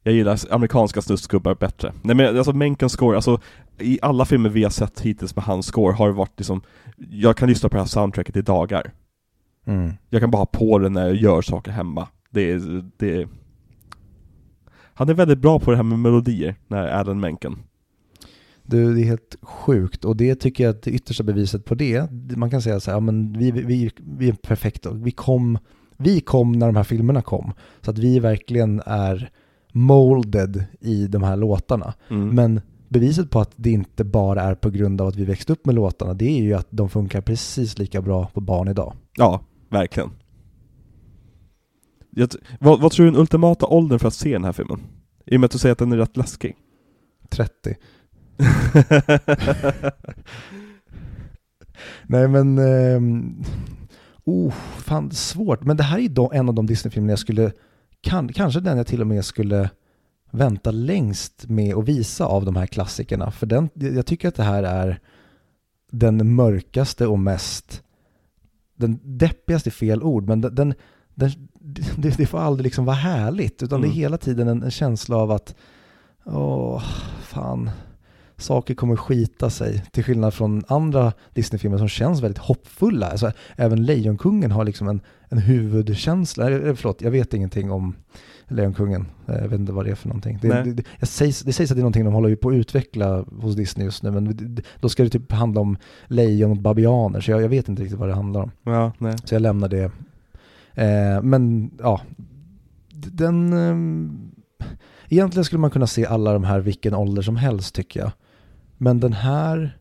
Jag 0.03 0.15
gillar 0.15 0.39
amerikanska 0.51 1.03
snusgubbar 1.03 1.55
bättre. 1.55 1.93
Nej 2.03 2.17
men 2.17 2.37
alltså 2.37 2.53
Menkens 2.53 2.93
score, 2.93 3.17
alltså 3.17 3.41
i 3.79 3.99
alla 4.03 4.25
filmer 4.25 4.49
vi 4.49 4.63
har 4.63 4.71
sett 4.71 5.01
hittills 5.01 5.37
med 5.37 5.45
hans 5.45 5.67
score 5.67 5.95
har 5.95 6.09
det 6.09 6.15
varit 6.15 6.39
liksom 6.39 6.63
Jag 7.11 7.37
kan 7.37 7.49
lyssna 7.49 7.69
på 7.69 7.77
det 7.77 7.83
här 7.83 7.89
soundtracket 7.89 8.37
i 8.37 8.43
dagar. 8.43 8.93
Mm. 9.67 9.93
Jag 10.11 10.21
kan 10.21 10.31
bara 10.31 10.39
ha 10.39 10.47
på 10.47 10.79
det 10.79 10.89
när 10.89 11.07
jag 11.07 11.17
gör 11.17 11.43
saker 11.43 11.71
hemma. 11.71 12.09
Det 12.31 12.53
är, 12.53 12.85
det 12.97 13.17
är... 13.17 13.29
Han 14.95 15.09
är 15.09 15.15
väldigt 15.15 15.39
bra 15.39 15.61
på 15.61 15.71
det 15.71 15.77
här 15.77 15.85
med 15.85 15.99
melodier, 15.99 16.55
när 16.67 16.89
Alan 16.89 17.21
Menken. 17.21 17.59
Du, 18.67 18.95
det 18.95 19.01
är 19.01 19.05
helt 19.05 19.37
sjukt 19.43 20.05
och 20.05 20.17
det 20.17 20.35
tycker 20.35 20.65
jag 20.65 20.71
att 20.71 20.83
det 20.83 20.91
yttersta 20.91 21.23
beviset 21.23 21.65
på 21.65 21.75
det, 21.75 22.11
man 22.37 22.51
kan 22.51 22.63
säga 22.63 22.81
så 22.81 22.91
här, 22.91 22.97
ja, 22.97 23.01
men 23.01 23.39
vi, 23.39 23.51
vi, 23.51 23.91
vi 24.19 24.29
är 24.29 24.33
perfekta, 24.33 24.93
vi 24.93 25.11
kom, 25.11 25.59
vi 25.97 26.21
kom 26.21 26.53
när 26.53 26.67
de 26.67 26.77
här 26.77 26.85
filmerna 26.85 27.23
kom, 27.23 27.53
så 27.81 27.91
att 27.91 27.99
vi 27.99 28.19
verkligen 28.19 28.83
är 28.87 29.31
molded 29.73 30.65
i 30.81 31.07
de 31.07 31.23
här 31.23 31.37
låtarna. 31.37 31.95
Mm. 32.11 32.29
Men 32.29 32.61
beviset 32.89 33.31
på 33.31 33.41
att 33.41 33.53
det 33.57 33.71
inte 33.71 34.05
bara 34.05 34.43
är 34.43 34.55
på 34.55 34.71
grund 34.71 35.01
av 35.01 35.07
att 35.07 35.17
vi 35.17 35.25
växte 35.25 35.53
upp 35.53 35.67
med 35.67 35.75
låtarna, 35.75 36.15
det 36.15 36.39
är 36.39 36.43
ju 36.43 36.55
att 36.55 36.69
de 36.71 36.89
funkar 36.89 37.21
precis 37.21 37.79
lika 37.79 38.03
bra 38.03 38.27
på 38.35 38.41
barn 38.41 38.69
idag. 38.69 38.95
Ja, 39.17 39.41
verkligen. 39.69 40.11
Jag, 42.11 42.29
vad, 42.61 42.81
vad 42.81 42.93
tror 42.93 43.05
du 43.05 43.09
är 43.09 43.13
den 43.13 43.21
ultimata 43.21 43.67
åldern 43.67 43.99
för 43.99 44.09
att 44.09 44.15
se 44.15 44.33
den 44.33 44.45
här 44.45 44.53
filmen? 44.53 44.81
I 45.27 45.37
och 45.37 45.41
med 45.41 45.45
att 45.45 45.53
du 45.53 45.59
säger 45.59 45.73
att 45.73 45.79
den 45.79 45.93
är 45.93 45.97
rätt 45.97 46.17
läskig. 46.17 46.57
30. 47.29 47.75
Nej 52.07 52.29
men, 52.29 52.59
ehm, 52.59 53.43
oh, 54.25 54.53
fan 54.79 55.11
svårt. 55.11 55.65
Men 55.65 55.77
det 55.77 55.83
här 55.83 55.99
är 55.99 56.09
då 56.09 56.33
en 56.33 56.49
av 56.49 56.55
de 56.55 56.67
Disney-filmer 56.67 57.11
jag 57.11 57.19
skulle, 57.19 57.53
kan, 58.01 58.29
kanske 58.33 58.61
den 58.61 58.77
jag 58.77 58.87
till 58.87 59.01
och 59.01 59.07
med 59.07 59.25
skulle 59.25 59.71
vänta 60.31 60.71
längst 60.71 61.49
med 61.49 61.75
att 61.75 61.89
visa 61.89 62.27
av 62.27 62.45
de 62.45 62.57
här 62.57 62.67
klassikerna. 62.67 63.31
För 63.31 63.47
den, 63.47 63.71
jag 63.75 64.07
tycker 64.07 64.29
att 64.29 64.35
det 64.35 64.43
här 64.43 64.63
är 64.63 65.01
den 65.91 66.35
mörkaste 66.35 67.07
och 67.07 67.19
mest, 67.19 67.83
den 68.77 69.01
deppigaste 69.03 69.69
är 69.69 69.73
fel 69.73 70.03
ord, 70.03 70.29
men 70.29 70.41
den, 70.41 70.55
den, 70.55 70.75
den, 71.15 71.31
det, 71.97 72.17
det 72.17 72.27
får 72.27 72.39
aldrig 72.39 72.65
liksom 72.65 72.85
vara 72.85 72.97
härligt, 72.97 73.63
utan 73.63 73.81
det 73.81 73.87
är 73.87 73.89
Mm. 73.89 73.99
hela 73.99 74.19
tiden 74.19 74.49
en, 74.49 74.63
en 74.63 74.71
känsla 74.71 75.17
av 75.17 75.31
att, 75.31 75.55
åh, 76.25 76.83
fan, 77.23 77.71
saker 78.37 78.75
kommer 78.75 78.97
skita 78.97 79.51
sig. 79.51 79.85
Till 79.93 80.05
skillnad 80.05 80.35
från 80.35 80.63
andra 80.69 81.13
Disney-filmer 81.35 81.79
som 81.79 81.89
känns 81.89 82.23
väldigt 82.23 82.39
hoppfulla. 82.39 83.11
Alltså, 83.11 83.33
även 83.57 83.85
Lejonkungen 83.85 84.51
har 84.51 84.65
liksom 84.65 84.89
en, 84.89 85.01
en 85.29 85.39
huvudkänsla. 85.39 86.51
Eh, 86.51 86.75
Förlåt, 86.75 87.03
jag 87.03 87.11
vet 87.11 87.35
ingenting 87.35 87.71
om 87.71 87.95
Lejonkungen. 88.49 89.07
Eh, 89.29 89.35
Jag 89.35 89.49
vet 89.49 89.61
inte 89.61 89.73
vad 89.73 89.85
det 89.85 89.91
är 89.91 89.95
för 89.95 90.09
någonting. 90.09 90.39
Det, 90.43 90.63
det, 90.63 90.85
det, 91.01 91.07
sägs, 91.07 91.41
det 91.41 91.53
sägs 91.53 91.71
att 91.71 91.77
det 91.77 91.81
är 91.81 91.83
någonting 91.83 92.05
de 92.05 92.15
håller 92.15 92.37
på 92.37 92.49
att 92.49 92.55
utveckla 92.55 93.25
hos 93.41 93.55
Disney 93.57 93.85
just 93.85 94.03
nu, 94.03 94.11
men 94.11 94.59
då 94.81 94.89
ska 94.89 95.03
det 95.03 95.11
typ 95.11 95.33
handla 95.33 95.61
om 95.61 95.77
lejon 96.07 96.51
och 96.51 96.57
babianer, 96.57 97.21
så 97.21 97.31
jag, 97.31 97.43
jag 97.43 97.49
vet 97.49 97.69
inte 97.69 97.83
riktigt 97.83 97.99
vad 97.99 98.09
det 98.09 98.15
handlar 98.15 98.43
om. 98.43 98.51
Ja. 98.63 98.93
Så 99.25 99.35
jag 99.35 99.43
lämnar 99.43 99.69
det. 99.69 99.91
Eh, 100.75 101.23
men 101.23 101.71
ja, 101.79 102.01
den... 102.95 103.53
ehm, 103.53 104.31
egentligen 105.09 105.45
skulle 105.45 105.61
man 105.61 105.71
kunna 105.71 105.87
se 105.87 106.07
alla 106.07 106.33
de 106.33 106.45
här 106.45 106.61
vilken 106.61 106.95
ålder 106.95 107.23
som 107.23 107.37
helst 107.37 107.75
tycker 107.75 108.01
jag. 108.01 108.11
Men 108.77 109.01
den 109.01 109.13
här, 109.13 109.79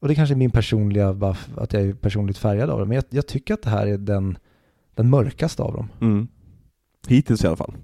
och 0.00 0.08
det 0.08 0.14
kanske 0.14 0.34
är 0.34 0.36
min 0.36 0.50
personliga, 0.50 1.08
att 1.56 1.72
jag 1.72 1.82
är 1.82 1.94
personligt 1.94 2.38
färgad 2.38 2.70
av 2.70 2.80
det, 2.80 2.86
men 2.86 2.94
jag, 2.94 3.04
jag 3.10 3.26
tycker 3.26 3.54
att 3.54 3.62
det 3.62 3.70
här 3.70 3.86
är 3.86 3.98
den, 3.98 4.38
den 4.94 5.10
mörkaste 5.10 5.62
av 5.62 5.72
dem. 5.72 5.88
Mm. 6.00 6.28
Hittills 7.06 7.44
i 7.44 7.46
alla 7.46 7.56
fall. 7.56 7.74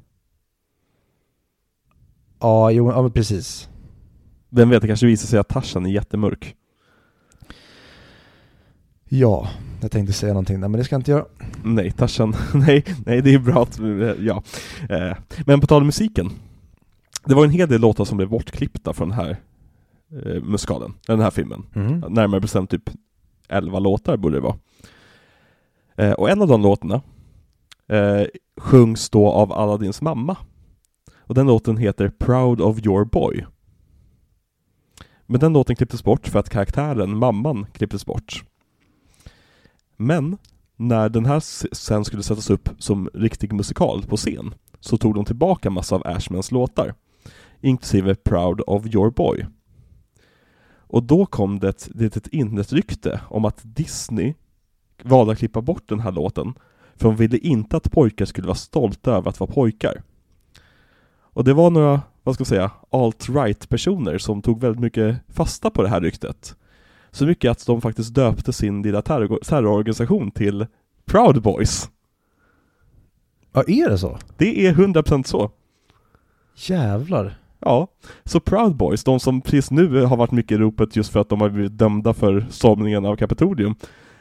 Ja, 2.40 2.70
jo, 2.70 2.90
ja 2.92 3.02
men 3.02 3.12
precis. 3.12 3.68
Vem 4.48 4.68
vet, 4.68 4.82
det 4.82 4.88
kanske 4.88 5.06
visar 5.06 5.26
sig 5.26 5.38
att 5.38 5.48
Tarzan 5.48 5.86
är 5.86 5.90
jättemörk. 5.90 6.56
Ja, 9.08 9.48
jag 9.80 9.90
tänkte 9.90 10.12
säga 10.12 10.32
någonting 10.32 10.60
där, 10.60 10.68
men 10.68 10.78
det 10.78 10.84
ska 10.84 10.94
jag 10.94 11.00
inte 11.00 11.10
göra. 11.10 11.24
Nej, 11.64 11.90
Tarzan, 11.90 12.34
nej, 12.54 12.84
nej 13.06 13.22
det 13.22 13.34
är 13.34 13.38
bra 13.38 13.62
att, 13.62 13.78
ja. 14.20 14.42
Eh, 14.88 15.16
Men 15.46 15.60
på 15.60 15.66
tal 15.66 15.82
om 15.82 15.86
musiken. 15.86 16.30
Det 17.24 17.34
var 17.34 17.44
en 17.44 17.50
hel 17.50 17.68
del 17.68 17.80
låtar 17.80 18.04
som 18.04 18.16
blev 18.16 18.28
bortklippta 18.28 18.92
från 18.92 19.08
den 19.08 19.18
här 19.18 19.36
eh, 20.12 20.42
musikalen, 20.42 20.94
den 21.06 21.20
här 21.20 21.30
filmen. 21.30 21.66
Mm. 21.74 21.98
Närmare 22.08 22.40
bestämt 22.40 22.70
typ 22.70 22.90
11 23.48 23.78
låtar 23.78 24.16
borde 24.16 24.36
det 24.36 24.40
vara. 24.40 24.58
Eh, 25.96 26.12
och 26.12 26.30
en 26.30 26.42
av 26.42 26.48
de 26.48 26.62
låtarna 26.62 27.02
eh, 27.88 28.26
sjungs 28.56 29.10
då 29.10 29.30
av 29.30 29.52
Aladdins 29.52 30.02
mamma. 30.02 30.36
Och 31.18 31.34
den 31.34 31.46
låten 31.46 31.76
heter 31.76 32.08
Proud 32.08 32.60
of 32.60 32.86
your 32.86 33.04
boy. 33.04 33.46
Men 35.26 35.40
den 35.40 35.52
låten 35.52 35.76
klipptes 35.76 36.04
bort 36.04 36.28
för 36.28 36.38
att 36.38 36.48
karaktären, 36.48 37.16
mamman, 37.16 37.66
klipptes 37.72 38.06
bort. 38.06 38.44
Men 39.96 40.36
när 40.76 41.08
den 41.08 41.26
här 41.26 41.40
sen 41.74 42.04
skulle 42.04 42.22
sättas 42.22 42.50
upp 42.50 42.68
som 42.78 43.10
riktig 43.14 43.52
musikal 43.52 44.02
på 44.02 44.16
scen 44.16 44.54
så 44.80 44.96
tog 44.96 45.14
de 45.14 45.24
tillbaka 45.24 45.70
massa 45.70 45.94
av 45.94 46.02
Ashmans 46.06 46.50
låtar. 46.52 46.94
Inklusive 47.60 48.14
Proud 48.14 48.60
of 48.66 48.86
your 48.86 49.10
boy. 49.10 49.46
Och 50.90 51.02
då 51.02 51.26
kom 51.26 51.58
det 51.58 51.68
ett 51.68 51.88
litet 51.94 52.26
internetrykte 52.26 53.20
om 53.28 53.44
att 53.44 53.60
Disney 53.62 54.34
valde 55.02 55.32
att 55.32 55.38
klippa 55.38 55.60
bort 55.60 55.88
den 55.88 56.00
här 56.00 56.12
låten 56.12 56.54
för 56.94 57.08
de 57.08 57.16
ville 57.16 57.38
inte 57.38 57.76
att 57.76 57.90
pojkar 57.92 58.24
skulle 58.24 58.46
vara 58.46 58.54
stolta 58.54 59.12
över 59.12 59.28
att 59.28 59.40
vara 59.40 59.50
pojkar. 59.52 60.02
Och 61.20 61.44
det 61.44 61.54
var 61.54 61.70
några, 61.70 62.02
vad 62.22 62.34
ska 62.34 62.42
jag 62.42 62.48
säga, 62.48 62.70
alt-right 62.90 63.68
personer 63.68 64.18
som 64.18 64.42
tog 64.42 64.60
väldigt 64.60 64.80
mycket 64.80 65.16
fasta 65.28 65.70
på 65.70 65.82
det 65.82 65.88
här 65.88 66.00
ryktet. 66.00 66.56
Så 67.10 67.26
mycket 67.26 67.50
att 67.50 67.66
de 67.66 67.80
faktiskt 67.80 68.14
döpte 68.14 68.52
sin 68.52 68.82
lilla 68.82 69.02
terror- 69.02 69.44
terrororganisation 69.44 70.30
till 70.30 70.66
Proud 71.04 71.42
Boys. 71.42 71.90
Ja, 73.52 73.64
är 73.66 73.88
det 73.88 73.98
så? 73.98 74.18
Det 74.36 74.66
är 74.66 74.74
100% 74.74 75.22
så. 75.22 75.50
Jävlar. 76.56 77.39
Ja, 77.60 77.88
så 78.24 78.40
Proud 78.40 78.76
Boys, 78.76 79.04
de 79.04 79.20
som 79.20 79.40
precis 79.40 79.70
nu 79.70 80.04
har 80.04 80.16
varit 80.16 80.30
mycket 80.30 80.52
i 80.52 80.58
ropet 80.58 80.96
just 80.96 81.12
för 81.12 81.20
att 81.20 81.28
de 81.28 81.40
har 81.40 81.48
blivit 81.48 81.78
dömda 81.78 82.14
för 82.14 82.46
stormningen 82.50 83.04
av 83.06 83.16
Kapitolium, 83.16 83.74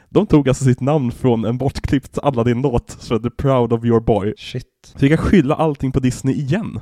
de 0.08 0.26
tog 0.26 0.48
alltså 0.48 0.64
sitt 0.64 0.80
namn 0.80 1.12
från 1.12 1.44
en 1.44 1.58
bortklippt 1.58 2.18
Aladdin-låt, 2.18 2.90
så 2.90 3.18
The 3.18 3.30
Proud 3.30 3.72
of 3.72 3.84
your 3.84 4.00
boy. 4.00 4.34
Shit. 4.36 4.66
Så 4.82 4.98
vi 4.98 5.08
kan 5.08 5.18
skylla 5.18 5.54
allting 5.54 5.92
på 5.92 6.00
Disney 6.00 6.34
igen. 6.34 6.80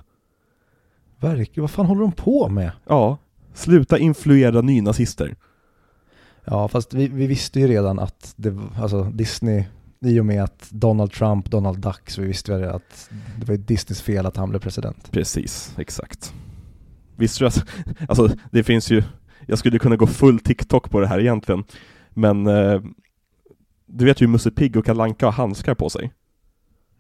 Verkligen. 1.21 1.63
Vad 1.63 1.71
fan 1.71 1.87
håller 1.87 2.01
de 2.01 2.13
på 2.13 2.49
med? 2.49 2.71
Ja, 2.87 3.19
sluta 3.55 3.99
influera 3.99 4.61
nynazister. 4.61 5.37
Ja, 6.45 6.69
fast 6.69 6.95
vi, 6.95 7.09
vi 7.09 7.27
visste 7.27 7.61
ju 7.61 7.67
redan 7.69 7.99
att 7.99 8.33
det, 8.37 8.59
alltså 8.81 9.05
Disney, 9.05 9.65
i 10.01 10.21
och 10.21 10.27
med 10.27 10.45
att 10.45 10.69
Donald 10.71 11.13
Trump, 11.13 11.51
Donald 11.51 11.79
Duck, 11.79 12.11
så 12.11 12.21
vi 12.21 12.27
visste 12.27 12.53
ju 12.53 12.67
att 12.67 13.11
det 13.37 13.49
var 13.49 13.57
Disneys 13.57 14.03
fel 14.03 14.27
att 14.27 14.37
han 14.37 14.51
blev 14.51 14.61
president. 14.61 15.11
Precis, 15.11 15.75
exakt. 15.79 16.35
Visst 17.19 17.39
tror 17.39 17.51
jag, 17.55 17.63
att- 17.63 18.09
alltså 18.11 18.37
det 18.51 18.63
finns 18.65 18.91
ju, 18.91 19.03
jag 19.47 19.59
skulle 19.59 19.79
kunna 19.79 19.97
gå 19.97 20.07
full 20.07 20.39
TikTok 20.39 20.91
på 20.91 21.01
det 21.01 21.07
här 21.07 21.21
egentligen, 21.21 21.65
men 22.11 22.47
eh, 22.47 22.81
du 23.87 24.05
vet 24.05 24.21
ju 24.21 24.27
Musse 24.27 24.51
Pigg 24.51 24.77
och 24.77 24.85
Kalle 24.85 25.03
Anka 25.03 25.27
har 25.27 25.33
handskar 25.33 25.75
på 25.75 25.91
sig. 25.91 26.13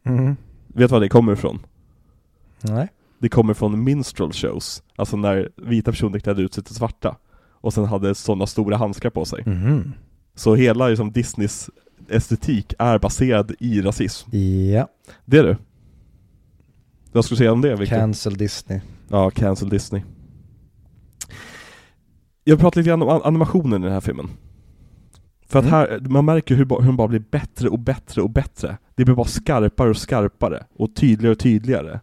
Mm. 0.06 0.36
Vet 0.66 0.88
du 0.90 0.92
var 0.92 1.00
det 1.00 1.08
kommer 1.08 1.32
ifrån? 1.32 1.66
Nej. 2.60 2.88
Det 3.18 3.28
kommer 3.28 3.54
från 3.54 3.84
minstrel 3.84 4.32
shows, 4.32 4.82
alltså 4.96 5.16
när 5.16 5.50
vita 5.56 5.90
personer 5.90 6.18
klädde 6.18 6.42
ut 6.42 6.54
sig 6.54 6.64
till 6.64 6.74
svarta 6.74 7.16
och 7.60 7.74
sen 7.74 7.84
hade 7.84 8.14
sådana 8.14 8.46
stora 8.46 8.76
handskar 8.76 9.10
på 9.10 9.24
sig. 9.24 9.42
Mhm. 9.46 9.92
Så 10.34 10.54
hela 10.54 10.88
liksom, 10.88 11.12
Disneys 11.12 11.70
estetik 12.08 12.74
är 12.78 12.98
baserad 12.98 13.52
i 13.60 13.80
rasism. 13.82 14.36
Ja, 14.36 14.88
Det 15.24 15.38
är 15.38 15.42
det. 15.42 15.56
Vad 17.12 17.24
skulle 17.24 17.34
du 17.36 17.38
säga 17.38 17.52
om 17.52 17.60
det 17.60 17.76
Victor? 17.76 17.96
cancel 17.96 18.36
Disney. 18.36 18.80
Ja, 19.08 19.30
cancel 19.30 19.68
Disney. 19.68 20.02
Jag 22.44 22.58
pratar 22.58 22.80
lite 22.80 22.88
grann 22.88 23.02
om 23.02 23.08
an- 23.08 23.20
animationen 23.24 23.82
i 23.82 23.84
den 23.84 23.92
här 23.94 24.00
filmen. 24.00 24.28
För 25.46 25.58
att 25.58 25.64
Mm. 25.64 25.74
här, 25.74 26.00
man 26.00 26.24
märker 26.24 26.54
hur, 26.54 26.64
hur 26.64 26.86
den 26.86 26.96
bara 26.96 27.08
blir 27.08 27.24
bättre 27.30 27.68
och 27.68 27.78
bättre 27.78 28.22
och 28.22 28.30
bättre. 28.30 28.76
Det 28.94 29.04
blir 29.04 29.14
bara 29.14 29.26
skarpare 29.26 29.90
och 29.90 29.96
skarpare 29.96 30.64
och 30.76 30.96
tydligare 30.96 31.32
och 31.32 31.38
tydligare. 31.38 32.00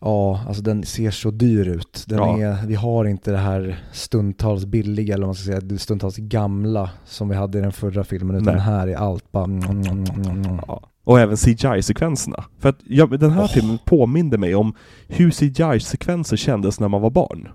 Ja, 0.00 0.44
alltså 0.48 0.62
den 0.62 0.84
ser 0.84 1.10
så 1.10 1.30
dyr 1.30 1.68
ut. 1.68 2.04
Den 2.08 2.18
Ja. 2.18 2.38
är, 2.38 2.66
vi 2.66 2.74
har 2.74 3.04
inte 3.04 3.30
det 3.30 3.38
här 3.38 3.78
stundtals 3.92 4.64
billiga, 4.64 5.14
eller 5.14 5.26
man 5.26 5.34
ska 5.34 5.52
säga, 5.52 5.78
stundtals 5.78 6.16
gamla 6.16 6.90
som 7.04 7.28
vi 7.28 7.34
hade 7.36 7.58
i 7.58 7.60
den 7.60 7.72
förra 7.72 8.04
filmen, 8.04 8.36
utan 8.36 8.54
Nej. 8.54 8.62
här 8.62 8.88
är 8.88 8.96
allt 8.96 9.32
bara... 9.32 9.44
mm, 9.44 9.62
mm, 9.70 9.86
mm, 9.86 10.26
mm. 10.44 10.60
Ja. 10.68 10.87
Och 11.08 11.20
även 11.20 11.36
CGI-sekvenserna. 11.36 12.44
För 12.58 12.68
att 12.68 12.78
ja, 12.84 13.06
den 13.06 13.30
här 13.30 13.42
Åh. 13.42 13.48
filmen 13.48 13.78
påminde 13.84 14.38
mig 14.38 14.54
om 14.54 14.74
hur 15.06 15.30
CGI-sekvenser 15.30 16.36
kändes 16.36 16.80
när 16.80 16.88
man 16.88 17.00
var 17.00 17.10
barn. 17.10 17.48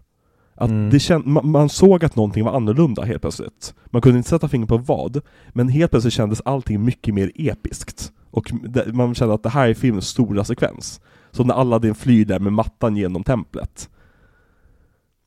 Att 0.56 0.70
Mm. 0.70 0.90
det 0.90 1.00
känd, 1.00 1.26
man, 1.28 1.50
man 1.52 1.70
såg 1.70 2.06
att 2.06 2.16
någonting 2.16 2.44
var 2.44 2.54
annorlunda 2.56 3.04
helt 3.04 3.22
plötsligt. 3.22 3.74
Man 3.86 4.02
kunde 4.02 4.18
inte 4.18 4.30
sätta 4.30 4.48
fingret 4.48 4.70
på 4.70 4.78
vad, 4.78 5.22
men 5.50 5.70
helt 5.70 5.92
plötsligt 5.92 6.14
kändes 6.14 6.42
allting 6.46 6.86
mycket 6.86 7.14
mer 7.14 7.32
episkt. 7.36 8.12
Och 8.32 8.52
det, 8.64 8.94
man 8.94 9.16
kände 9.16 9.34
att 9.34 9.44
det 9.44 9.50
här 9.50 9.68
är 9.70 9.74
filmens 9.74 10.08
stora 10.08 10.44
sekvens. 10.44 11.02
Så 11.32 11.44
när 11.44 11.54
Aladdin 11.54 11.96
flyr 11.96 12.26
där 12.26 12.40
med 12.40 12.54
mattan 12.54 12.96
genom 12.98 13.24
templet. 13.24 13.90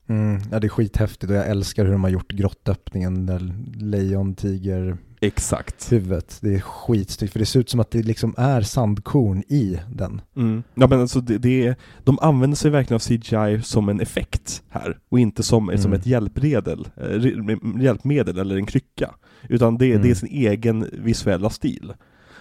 Mm, 0.09 0.41
ja, 0.51 0.59
det 0.59 0.67
är 0.67 0.69
skithäftigt 0.69 1.31
och 1.31 1.37
jag 1.37 1.47
älskar 1.47 1.85
hur 1.85 1.91
de 1.91 2.03
har 2.03 2.11
gjort 2.11 2.31
grottöppningen, 2.31 3.25
där 3.25 3.53
lejon, 3.79 4.33
tiger, 4.35 4.97
Exakt. 5.19 5.91
huvudet. 5.91 6.37
Det 6.41 6.55
är 6.55 6.59
skitsnyggt 6.59 7.31
för 7.33 7.39
det 7.39 7.45
ser 7.45 7.59
ut 7.59 7.69
som 7.69 7.79
att 7.79 7.91
det 7.91 8.01
liksom 8.03 8.33
är 8.37 8.61
sandkorn 8.61 9.43
i 9.47 9.79
den. 9.95 10.21
Mm. 10.35 10.63
Ja 10.75 10.87
men 10.87 10.99
alltså 10.99 11.21
det, 11.21 11.37
det 11.37 11.67
är, 11.67 11.75
de 12.03 12.19
använder 12.21 12.57
sig 12.57 12.71
verkligen 12.71 12.95
av 12.95 12.99
CGI 12.99 13.61
som 13.63 13.89
en 13.89 14.01
effekt 14.01 14.63
här 14.69 14.97
och 15.09 15.19
inte 15.19 15.43
som, 15.43 15.65
som 15.77 15.85
Mm. 15.91 15.93
ett 15.99 16.05
hjälpmedel, 16.05 16.87
eh, 16.97 17.81
hjälpmedel 17.83 18.37
eller 18.39 18.55
en 18.57 18.65
krycka. 18.65 19.15
Utan 19.49 19.77
det, 19.77 19.85
det 19.85 19.91
är 19.93 19.95
Mm. 19.95 20.15
sin 20.15 20.29
egen 20.31 20.89
visuella 20.93 21.49
stil. 21.49 21.93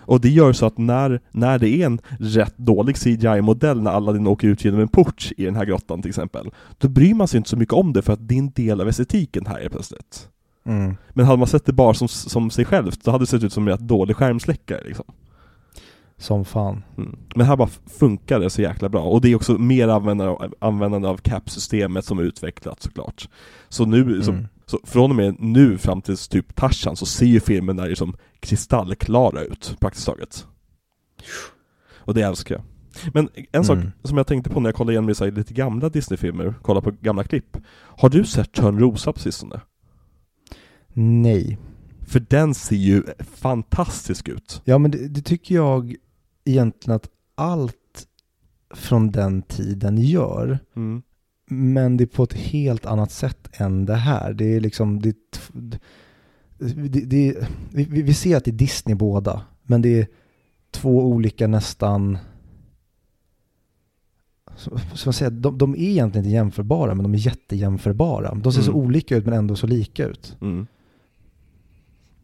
Och 0.06 0.20
det 0.20 0.28
gör 0.28 0.52
så 0.52 0.66
att 0.66 0.78
när, 0.78 1.20
när 1.30 1.58
det 1.58 1.68
är 1.68 1.86
en 1.86 2.00
rätt 2.18 2.58
dålig 2.58 2.96
CGI-modell 2.96 3.82
när 3.82 3.90
Aladdin 3.90 4.26
åker 4.26 4.48
ut 4.48 4.64
genom 4.64 4.80
en 4.80 4.88
port 4.88 5.32
i 5.36 5.44
den 5.44 5.56
här 5.56 5.64
grottan 5.64 6.02
till 6.02 6.08
exempel, 6.08 6.50
då 6.78 6.88
bryr 6.88 7.14
man 7.14 7.28
sig 7.28 7.38
inte 7.38 7.50
så 7.50 7.56
mycket 7.56 7.74
om 7.74 7.92
det 7.92 8.02
för 8.02 8.12
att 8.12 8.28
det 8.28 8.34
är 8.34 8.38
en 8.38 8.50
del 8.50 8.80
av 8.80 8.88
estetiken 8.88 9.46
här 9.46 9.60
helt 9.60 9.72
plötsligt. 9.72 10.28
Mm. 10.66 10.96
Men 11.10 11.26
hade 11.26 11.38
man 11.38 11.48
sett 11.48 11.66
det 11.66 11.72
bara 11.72 11.94
som, 11.94 12.08
som 12.08 12.50
sig 12.50 12.64
självt, 12.64 13.04
då 13.04 13.10
hade 13.10 13.22
det 13.22 13.26
sett 13.26 13.44
ut 13.44 13.52
som 13.52 13.68
en 13.68 13.72
rätt 13.72 13.80
dålig 13.80 14.16
skärmsläckare 14.16 14.80
liksom. 14.86 15.04
Som 16.18 16.44
fan. 16.44 16.82
Mm. 16.96 17.16
Men 17.34 17.46
här 17.46 17.56
bara 17.56 17.68
funkar 17.98 18.40
det 18.40 18.50
så 18.50 18.62
jäkla 18.62 18.88
bra, 18.88 19.02
och 19.02 19.20
det 19.20 19.28
är 19.28 19.36
också 19.36 19.58
mer 19.58 19.88
användande 19.88 20.32
av, 20.32 20.54
användande 20.58 21.08
av 21.08 21.16
CAP-systemet 21.16 22.04
som 22.04 22.18
är 22.18 22.22
utvecklat 22.22 22.82
såklart. 22.82 23.28
Så 23.68 23.84
nu, 23.86 24.22
så, 24.22 24.30
Mm. 24.30 24.48
så 24.66 24.78
från 24.84 25.10
och 25.10 25.16
med 25.16 25.40
nu 25.40 25.78
fram 25.78 26.02
till 26.02 26.16
typ 26.16 26.54
Tarzan 26.54 26.96
så 26.96 27.06
ser 27.06 27.26
ju 27.26 27.40
filmen 27.40 27.76
där 27.76 27.88
liksom 27.88 28.16
kristallklara 28.46 29.42
ut, 29.42 29.76
praktiskt 29.80 30.06
taget. 30.06 30.46
Och 31.94 32.14
det 32.14 32.22
älskar 32.22 32.54
jag. 32.54 32.64
Men 33.14 33.28
en 33.52 33.64
sak 33.64 33.76
Mm. 33.76 33.90
som 34.02 34.16
jag 34.16 34.26
tänkte 34.26 34.50
på 34.50 34.60
när 34.60 34.68
jag 34.68 34.74
kollade 34.74 34.92
igen 34.92 35.04
med 35.06 35.16
så 35.16 35.24
här 35.24 35.32
lite 35.32 35.54
gamla 35.54 35.88
Disney-filmer, 35.88 36.54
kollade 36.62 36.84
på 36.90 36.96
gamla 37.00 37.24
klipp. 37.24 37.56
Har 37.72 38.08
du 38.08 38.24
sett 38.24 38.52
Törnrosa 38.52 39.12
på 39.12 39.18
sistone? 39.18 39.60
Nej. 40.92 41.58
För 42.06 42.20
den 42.20 42.54
ser 42.54 42.76
ju 42.76 43.02
fantastisk 43.34 44.28
ut. 44.28 44.62
Ja, 44.64 44.78
men 44.78 44.90
det, 44.90 45.08
det 45.08 45.22
tycker 45.22 45.54
jag 45.54 45.94
egentligen 46.44 46.96
att 46.96 47.08
allt 47.34 48.06
från 48.74 49.10
den 49.10 49.42
tiden 49.42 49.98
gör. 49.98 50.58
Mm. 50.76 51.02
Men 51.50 51.96
det 51.96 52.04
är 52.04 52.16
på 52.16 52.22
ett 52.22 52.32
helt 52.32 52.86
annat 52.86 53.12
sätt 53.12 53.48
än 53.60 53.86
det 53.86 53.94
här. 53.94 54.32
Det 54.32 54.44
är 54.56 54.60
liksom, 54.60 55.00
det, 55.02 55.16
det, 56.58 57.00
det, 57.00 57.48
vi, 57.72 57.84
vi 58.02 58.14
ser 58.14 58.36
att 58.36 58.44
det 58.44 58.50
är 58.50 58.52
Disney 58.52 58.94
båda, 58.94 59.42
men 59.62 59.82
det 59.82 60.00
är 60.00 60.06
två 60.70 61.02
olika 61.06 61.46
nästan, 61.46 62.18
som 64.56 64.78
man 65.04 65.12
säger, 65.12 65.30
de, 65.30 65.58
de 65.58 65.74
är 65.74 65.78
egentligen 65.78 66.24
inte 66.24 66.34
jämförbara, 66.34 66.94
men 66.94 67.02
de 67.02 67.14
är 67.14 67.18
jättejämförbara. 67.18 68.34
De 68.34 68.52
ser 68.52 68.62
så 68.62 68.70
Mm. 68.70 68.84
olika 68.84 69.16
ut, 69.16 69.24
men 69.24 69.34
ändå 69.34 69.56
så 69.56 69.66
lika 69.66 70.04
ut. 70.06 70.36
Mm. 70.40 70.66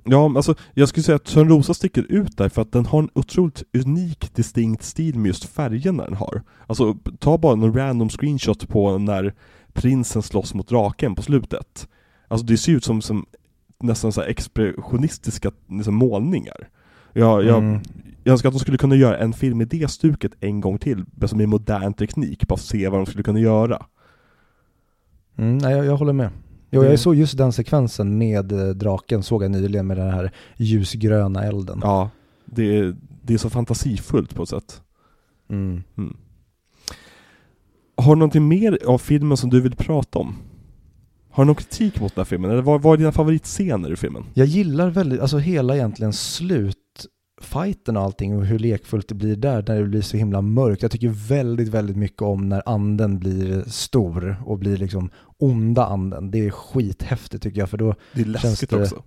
Ja, 0.04 0.32
alltså 0.36 0.54
jag 0.74 0.88
skulle 0.88 1.04
säga 1.04 1.16
att 1.16 1.24
Törnrosa 1.24 1.74
sticker 1.74 2.06
ut 2.08 2.36
där 2.36 2.48
för 2.48 2.62
att 2.62 2.72
den 2.72 2.86
har 2.86 2.98
en 2.98 3.10
otroligt 3.14 3.62
unik, 3.72 4.34
distinkt 4.34 4.82
stil 4.82 5.18
med 5.18 5.26
just 5.26 5.44
färgerna 5.44 6.04
den 6.04 6.14
har. 6.14 6.42
Alltså, 6.66 6.96
ta 7.18 7.38
bara 7.38 7.54
någon 7.54 7.74
random 7.76 8.08
screenshot 8.08 8.68
på 8.68 8.98
när 8.98 9.34
prinsen 9.72 10.22
slåss 10.22 10.54
mot 10.54 10.68
draken 10.68 11.14
på 11.14 11.22
slutet. 11.22 11.88
Alltså 12.28 12.46
det 12.46 12.56
ser 12.56 12.72
ut 12.72 12.84
som, 12.84 13.02
som 13.02 13.26
nästan 13.82 14.12
så 14.12 14.20
här 14.20 14.28
expressionistiska 14.28 15.50
liksom, 15.68 15.94
målningar. 15.94 16.68
Jag, 17.12 17.44
jag, 17.44 17.58
Mm. 17.58 17.80
jag 18.24 18.32
önskar 18.32 18.48
att 18.48 18.54
de 18.54 18.58
skulle 18.60 18.78
kunna 18.78 18.94
göra 18.96 19.18
en 19.18 19.32
film 19.32 19.60
i 19.60 19.64
det 19.64 19.90
stuket 19.90 20.32
en 20.40 20.60
gång 20.60 20.78
till, 20.78 21.04
som 21.24 21.40
är 21.40 21.46
modern 21.46 21.92
teknik, 21.94 22.48
bara 22.48 22.56
se 22.58 22.88
vad 22.88 22.98
de 23.00 23.06
skulle 23.06 23.22
kunna 23.24 23.38
göra. 23.40 23.86
Mm, 25.36 25.58
nej, 25.58 25.76
jag, 25.76 25.84
jag 25.86 25.96
håller 25.96 26.12
med. 26.12 26.30
Jo, 26.70 26.84
jag 26.84 26.98
såg 26.98 27.14
just 27.14 27.38
den 27.38 27.52
sekvensen 27.52 28.18
med 28.18 28.52
eh, 28.52 28.68
draken, 28.68 29.22
såg 29.22 29.44
jag 29.44 29.50
nyligen 29.50 29.86
med 29.86 29.96
den 29.96 30.10
här 30.10 30.32
ljusgröna 30.56 31.44
elden. 31.44 31.80
Ja, 31.82 32.10
det, 32.44 32.78
är- 32.78 32.96
det 33.22 33.34
är 33.34 33.38
så 33.38 33.50
fantasifullt 33.50 34.34
på 34.34 34.42
ett 34.42 34.48
sätt. 34.48 34.82
Mm. 35.50 35.82
Mm. 35.98 36.16
Har 37.96 38.14
du 38.14 38.18
någonting 38.18 38.48
mer 38.48 38.78
av 38.86 38.98
filmen 38.98 39.36
som 39.36 39.50
du 39.50 39.60
vill 39.60 39.76
prata 39.76 40.18
om? 40.18 40.34
Har 41.32 41.44
du 41.44 41.46
någon 41.46 41.54
kritik 41.54 42.00
mot 42.00 42.14
den 42.14 42.20
här 42.20 42.24
filmen? 42.24 42.50
Eller 42.50 42.62
vad, 42.62 42.82
vad 42.82 42.92
är 42.94 42.98
dina 42.98 43.12
favoritscener 43.12 43.92
i 43.92 43.96
filmen? 43.96 44.24
Jag 44.34 44.46
gillar 44.46 44.90
väldigt, 44.90 45.20
alltså 45.20 45.38
hela 45.38 45.74
egentligen 45.76 46.12
slutfighten 46.12 47.96
och 47.96 48.02
allting 48.02 48.36
och 48.36 48.46
hur 48.46 48.58
lekfullt 48.58 49.08
det 49.08 49.14
blir 49.14 49.36
där 49.36 49.64
när 49.68 49.80
det 49.80 49.84
blir 49.88 50.00
så 50.00 50.16
himla 50.16 50.42
mörkt. 50.42 50.82
Jag 50.82 50.90
tycker 50.90 51.08
väldigt, 51.08 51.68
väldigt 51.68 51.96
mycket 51.96 52.22
om 52.22 52.48
när 52.48 52.62
anden 52.66 53.18
blir 53.18 53.62
stor 53.66 54.36
och 54.46 54.58
blir 54.58 54.76
liksom 54.76 55.10
onda 55.38 55.84
anden. 55.86 56.30
Det 56.30 56.46
är 56.46 56.50
skithäftigt 56.50 57.42
tycker 57.42 57.60
jag 57.60 57.70
för 57.70 57.78
då, 57.78 57.94
Det 58.14 58.20
är 58.20 58.24
läskigt 58.24 58.70
det- 58.70 58.82
också. 58.82 59.02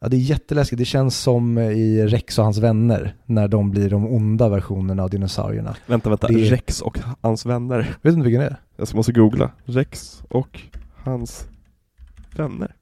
ja 0.00 0.08
det 0.08 0.16
är 0.16 0.20
jätteläskigt. 0.20 0.78
Det 0.78 0.84
känns 0.84 1.18
som 1.18 1.58
i 1.58 2.06
Rex 2.06 2.38
och 2.38 2.44
hans 2.44 2.58
vänner 2.58 3.14
när 3.26 3.48
de 3.48 3.70
blir 3.70 3.90
de 3.90 4.06
onda 4.06 4.48
versionerna 4.48 5.02
av 5.02 5.10
dinosaurierna. 5.10 5.76
Vänta, 5.86 6.08
vänta. 6.08 6.28
Det- 6.28 6.34
Rex 6.50 6.80
och 6.82 6.98
hans 7.20 7.46
vänner. 7.46 7.78
Vet 7.78 7.96
du 8.02 8.08
inte 8.10 8.22
vilken 8.24 8.40
det 8.40 8.46
är? 8.46 8.56
Jag 8.76 8.94
måste 8.94 9.12
googla. 9.12 9.50
Rex 9.64 10.22
och 10.30 10.60
hans 11.06 11.48
vänner. 12.36 12.76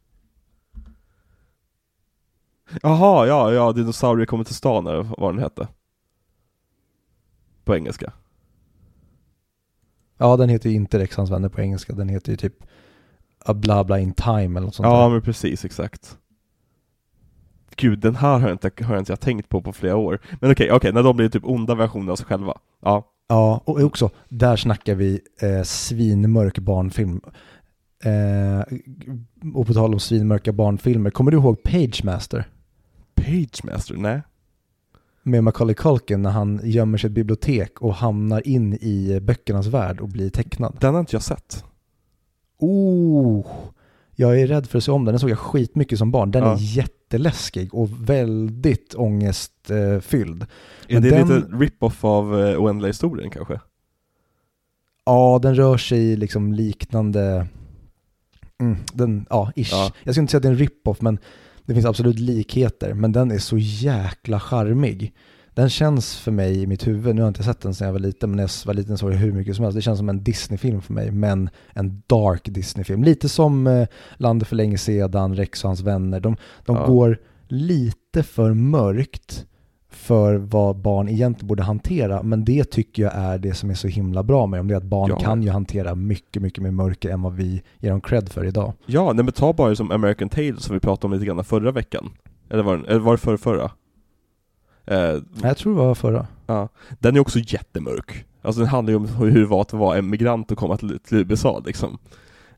Jaha, 2.83 3.27
ja, 3.27 3.53
ja, 3.53 3.73
dinosaurier 3.73 4.27
kommer 4.27 4.45
till 4.45 4.55
stan 4.55 4.87
eller 4.87 5.03
vad 5.19 5.35
den 5.35 5.43
hette. 5.43 5.69
På 7.65 7.77
engelska. 7.77 8.13
Ja, 10.19 10.37
den 10.37 10.49
heter 10.49 10.71
ju 10.71 10.77
inte 10.77 11.09
hans 11.17 11.31
vänner 11.31 11.49
på 11.49 11.61
engelska. 11.61 11.93
Den 11.93 12.09
heter 12.09 12.31
ju 12.33 12.37
typ 12.37 12.65
A 13.45 13.55
Bla 13.55 13.85
Bla 13.85 13.99
In 13.99 14.13
Time 14.13 14.43
eller 14.59 14.61
något 14.61 14.75
sånt 14.75 14.87
Ja, 14.87 15.03
där. 15.03 15.11
men 15.11 15.23
precis, 15.23 15.65
exakt. 15.65 16.19
Gud, 17.77 17.99
den 17.99 18.17
här 18.17 18.39
har 18.39 18.49
jag 18.49 18.55
inte, 18.55 18.85
har 18.85 18.95
jag 18.95 19.01
inte 19.01 19.13
jag 19.13 19.21
tänkt 19.21 19.49
på 19.49 19.63
på 19.63 19.73
flera 19.73 19.97
år. 19.97 20.21
Men 20.41 20.53
okej, 20.53 20.73
okej, 20.73 20.93
när 20.93 21.03
de 21.03 21.17
blir 21.17 21.29
typ 21.29 21.45
onda 21.45 21.75
versioner 21.75 22.13
av 22.13 22.17
sig 22.17 22.27
själva. 22.27 22.59
Ja. 22.83 23.11
Ja, 23.29 23.61
och 23.65 23.81
också, 23.81 24.11
där 24.29 24.57
snackar 24.57 24.95
vi 24.95 25.21
eh, 25.41 25.63
svinmörk 25.63 26.59
barnfilm. 26.59 27.21
Eh, 28.05 28.61
och 29.55 29.67
på 29.67 29.75
tal 29.75 29.95
om 29.95 30.01
svinmörka 30.01 30.53
barnfilmer, 30.53 31.11
kommer 31.11 31.31
du 31.31 31.37
ihåg 31.37 31.63
Pagemaster? 31.63 32.49
Pagemaster, 33.15 33.95
nej. 33.97 34.23
Med 35.23 35.45
Macaulay 35.45 35.75
Culkin 35.75 36.23
när 36.23 36.31
han 36.31 36.61
gömmer 36.65 36.99
sig 36.99 37.09
i 37.09 37.11
ett 37.11 37.15
bibliotek 37.15 37.83
och 37.83 37.95
hamnar 37.95 38.47
in 38.49 38.75
i 38.75 39.21
böckernas 39.23 39.67
värld 39.67 40.01
och 40.01 40.09
blir 40.09 40.31
tecknad. 40.31 40.77
Den 40.81 40.95
har 40.95 41.01
inte 41.01 41.15
jag 41.17 41.23
sett. 41.23 41.65
Oh, 42.59 43.47
jag 44.17 44.41
är 44.41 44.47
rädd 44.47 44.67
för 44.67 44.79
att 44.79 44.85
se 44.85 44.91
om 44.93 45.05
den. 45.05 45.13
Den 45.13 45.19
såg 45.19 45.31
jag 45.31 45.39
skitmycket 45.39 45.99
som 45.99 46.11
barn. 46.11 46.31
Den 46.31 46.43
Ja. 46.43 46.53
är 46.53 46.59
jätteläskig 46.61 47.75
och 47.75 48.09
väldigt 48.09 48.95
ångestfylld. 48.95 50.43
Är 50.89 50.95
Men 50.95 51.03
det 51.03 51.11
den- 51.11 51.29
lite 51.29 51.49
rip-off 51.57 52.05
av 52.05 52.33
Oändliga 52.35 52.89
historien 52.89 53.31
kanske? 53.31 53.61
Ja, 55.07 55.39
den 55.43 55.55
rör 55.55 55.77
sig 55.77 55.99
i 55.99 56.17
liksom 56.17 56.53
liknande, 56.53 57.47
mm, 58.63 58.77
den, 58.93 59.27
ja, 59.31 59.53
ish. 59.57 59.73
Ja. 59.73 59.93
Jag 60.05 60.15
skulle 60.15 60.23
inte 60.23 60.31
säga 60.31 60.39
att 60.39 60.43
det 60.43 60.49
är 60.49 60.53
en 60.53 60.59
rip-off, 60.59 61.01
men 61.01 61.19
det 61.65 61.75
finns 61.75 61.87
absolut 61.87 62.19
likheter. 62.19 62.95
Men 62.95 63.13
den 63.13 63.31
är 63.31 63.39
så 63.39 63.59
jäkla 63.59 64.41
charmig. 64.41 65.15
Den 65.55 65.71
känns 65.71 66.17
för 66.17 66.31
mig 66.33 66.63
i 66.63 66.67
mitt 66.67 66.87
huvud, 66.87 67.15
nu 67.15 67.21
har 67.23 67.27
jag 67.27 67.31
inte 67.31 67.43
sett 67.43 67.61
den 67.61 67.75
sedan 67.75 67.87
jag 67.87 67.93
var 67.93 67.99
liten, 68.01 68.31
men 68.31 68.37
när 68.37 68.43
jag 68.43 68.67
var 68.67 68.75
liten 68.75 68.99
såg 68.99 69.13
jag 69.13 69.17
hur 69.19 69.33
mycket 69.33 69.57
som 69.57 69.63
helst. 69.65 69.77
Det 69.77 69.83
känns 69.83 69.99
som 69.99 70.09
en 70.09 70.25
Disney-film 70.25 70.83
för 70.83 70.93
mig, 70.93 71.11
men 71.11 71.51
en 71.73 72.03
dark 72.07 72.43
Disney-film. 72.45 73.05
Lite 73.05 73.29
som 73.29 73.67
eh, 73.67 73.87
Landet 74.17 74.49
för 74.49 74.57
länge 74.57 74.79
sedan, 74.79 75.37
Rex 75.37 75.65
och 75.65 75.69
hans 75.69 75.81
vänner. 75.81 76.21
De, 76.21 76.37
de 76.67 76.77
Ja. 76.77 76.87
går 76.87 77.19
lite 77.49 78.23
för 78.23 78.55
mörkt 78.55 79.47
för 79.97 80.37
vad 80.37 80.77
barn 80.77 81.09
egentligen 81.09 81.49
borde 81.49 81.63
hantera, 81.63 82.23
men 82.23 82.45
det 82.45 82.65
tycker 82.71 83.03
jag 83.03 83.13
är 83.15 83.39
det 83.39 83.55
som 83.55 83.71
är 83.71 83.75
så 83.75 83.89
himla 83.89 84.23
bra 84.23 84.47
med 84.47 84.61
dem, 84.61 84.69
det 84.69 84.75
är 84.75 84.79
att 84.79 84.83
barn 84.85 85.11
Ja. 85.11 85.17
kan 85.19 85.43
ju 85.43 85.51
hantera 85.51 85.95
mycket, 85.95 86.43
mycket 86.43 86.63
mer 86.63 86.71
mörker 86.71 87.11
än 87.11 87.23
vad 87.23 87.33
vi 87.33 87.63
ger 87.79 87.91
dem 87.91 88.01
cred 88.01 88.29
för 88.29 88.45
idag. 88.45 88.73
Ja, 88.87 89.13
nej 89.13 89.25
men 89.25 89.33
ta 89.33 89.53
bara 89.53 89.77
som 89.77 89.91
American 89.91 90.29
Tale 90.29 90.57
som 90.59 90.75
vi 90.75 90.81
pratade 90.81 91.07
om 91.07 91.13
lite 91.13 91.27
grann 91.27 91.45
förra 91.45 91.71
veckan. 91.71 92.11
Eller 92.51 92.63
var, 92.63 92.77
den- 92.77 92.87
eller 92.87 93.01
var 93.01 93.13
det 93.13 93.19
förra, 93.19 93.39
förra? 93.39 93.71
Eh, 94.87 95.21
Jag 95.43 95.57
tror 95.57 95.73
det 95.75 95.79
var 95.81 95.95
förra. 95.95 96.27
ja. 96.47 96.69
Den 96.99 97.17
är 97.17 97.21
också 97.21 97.39
jättemörk. 97.39 98.25
Alltså 98.43 98.61
den 98.61 98.69
handlar 98.69 98.91
ju 98.93 98.97
om 98.97 99.07
hur 99.09 99.41
det 99.41 99.47
var 99.47 99.61
att 99.61 99.73
vara 99.73 99.99
emigrant 99.99 100.51
och 100.53 100.59
komma 100.59 100.77
till, 100.77 100.99
till 101.09 101.19
USA 101.31 101.63
liksom. 101.67 101.99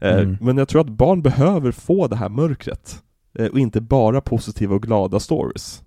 Eh, 0.00 0.18
Mm. 0.18 0.36
Men 0.40 0.56
jag 0.58 0.68
tror 0.68 0.80
att 0.80 0.88
barn 0.88 1.22
behöver 1.22 1.72
få 1.72 2.06
det 2.08 2.16
här 2.16 2.28
mörkret. 2.28 3.02
Eh, 3.38 3.46
och 3.46 3.58
inte 3.58 3.80
bara 3.80 4.20
positiva 4.20 4.74
och 4.74 4.82
glada 4.82 5.20
stories. 5.20 5.82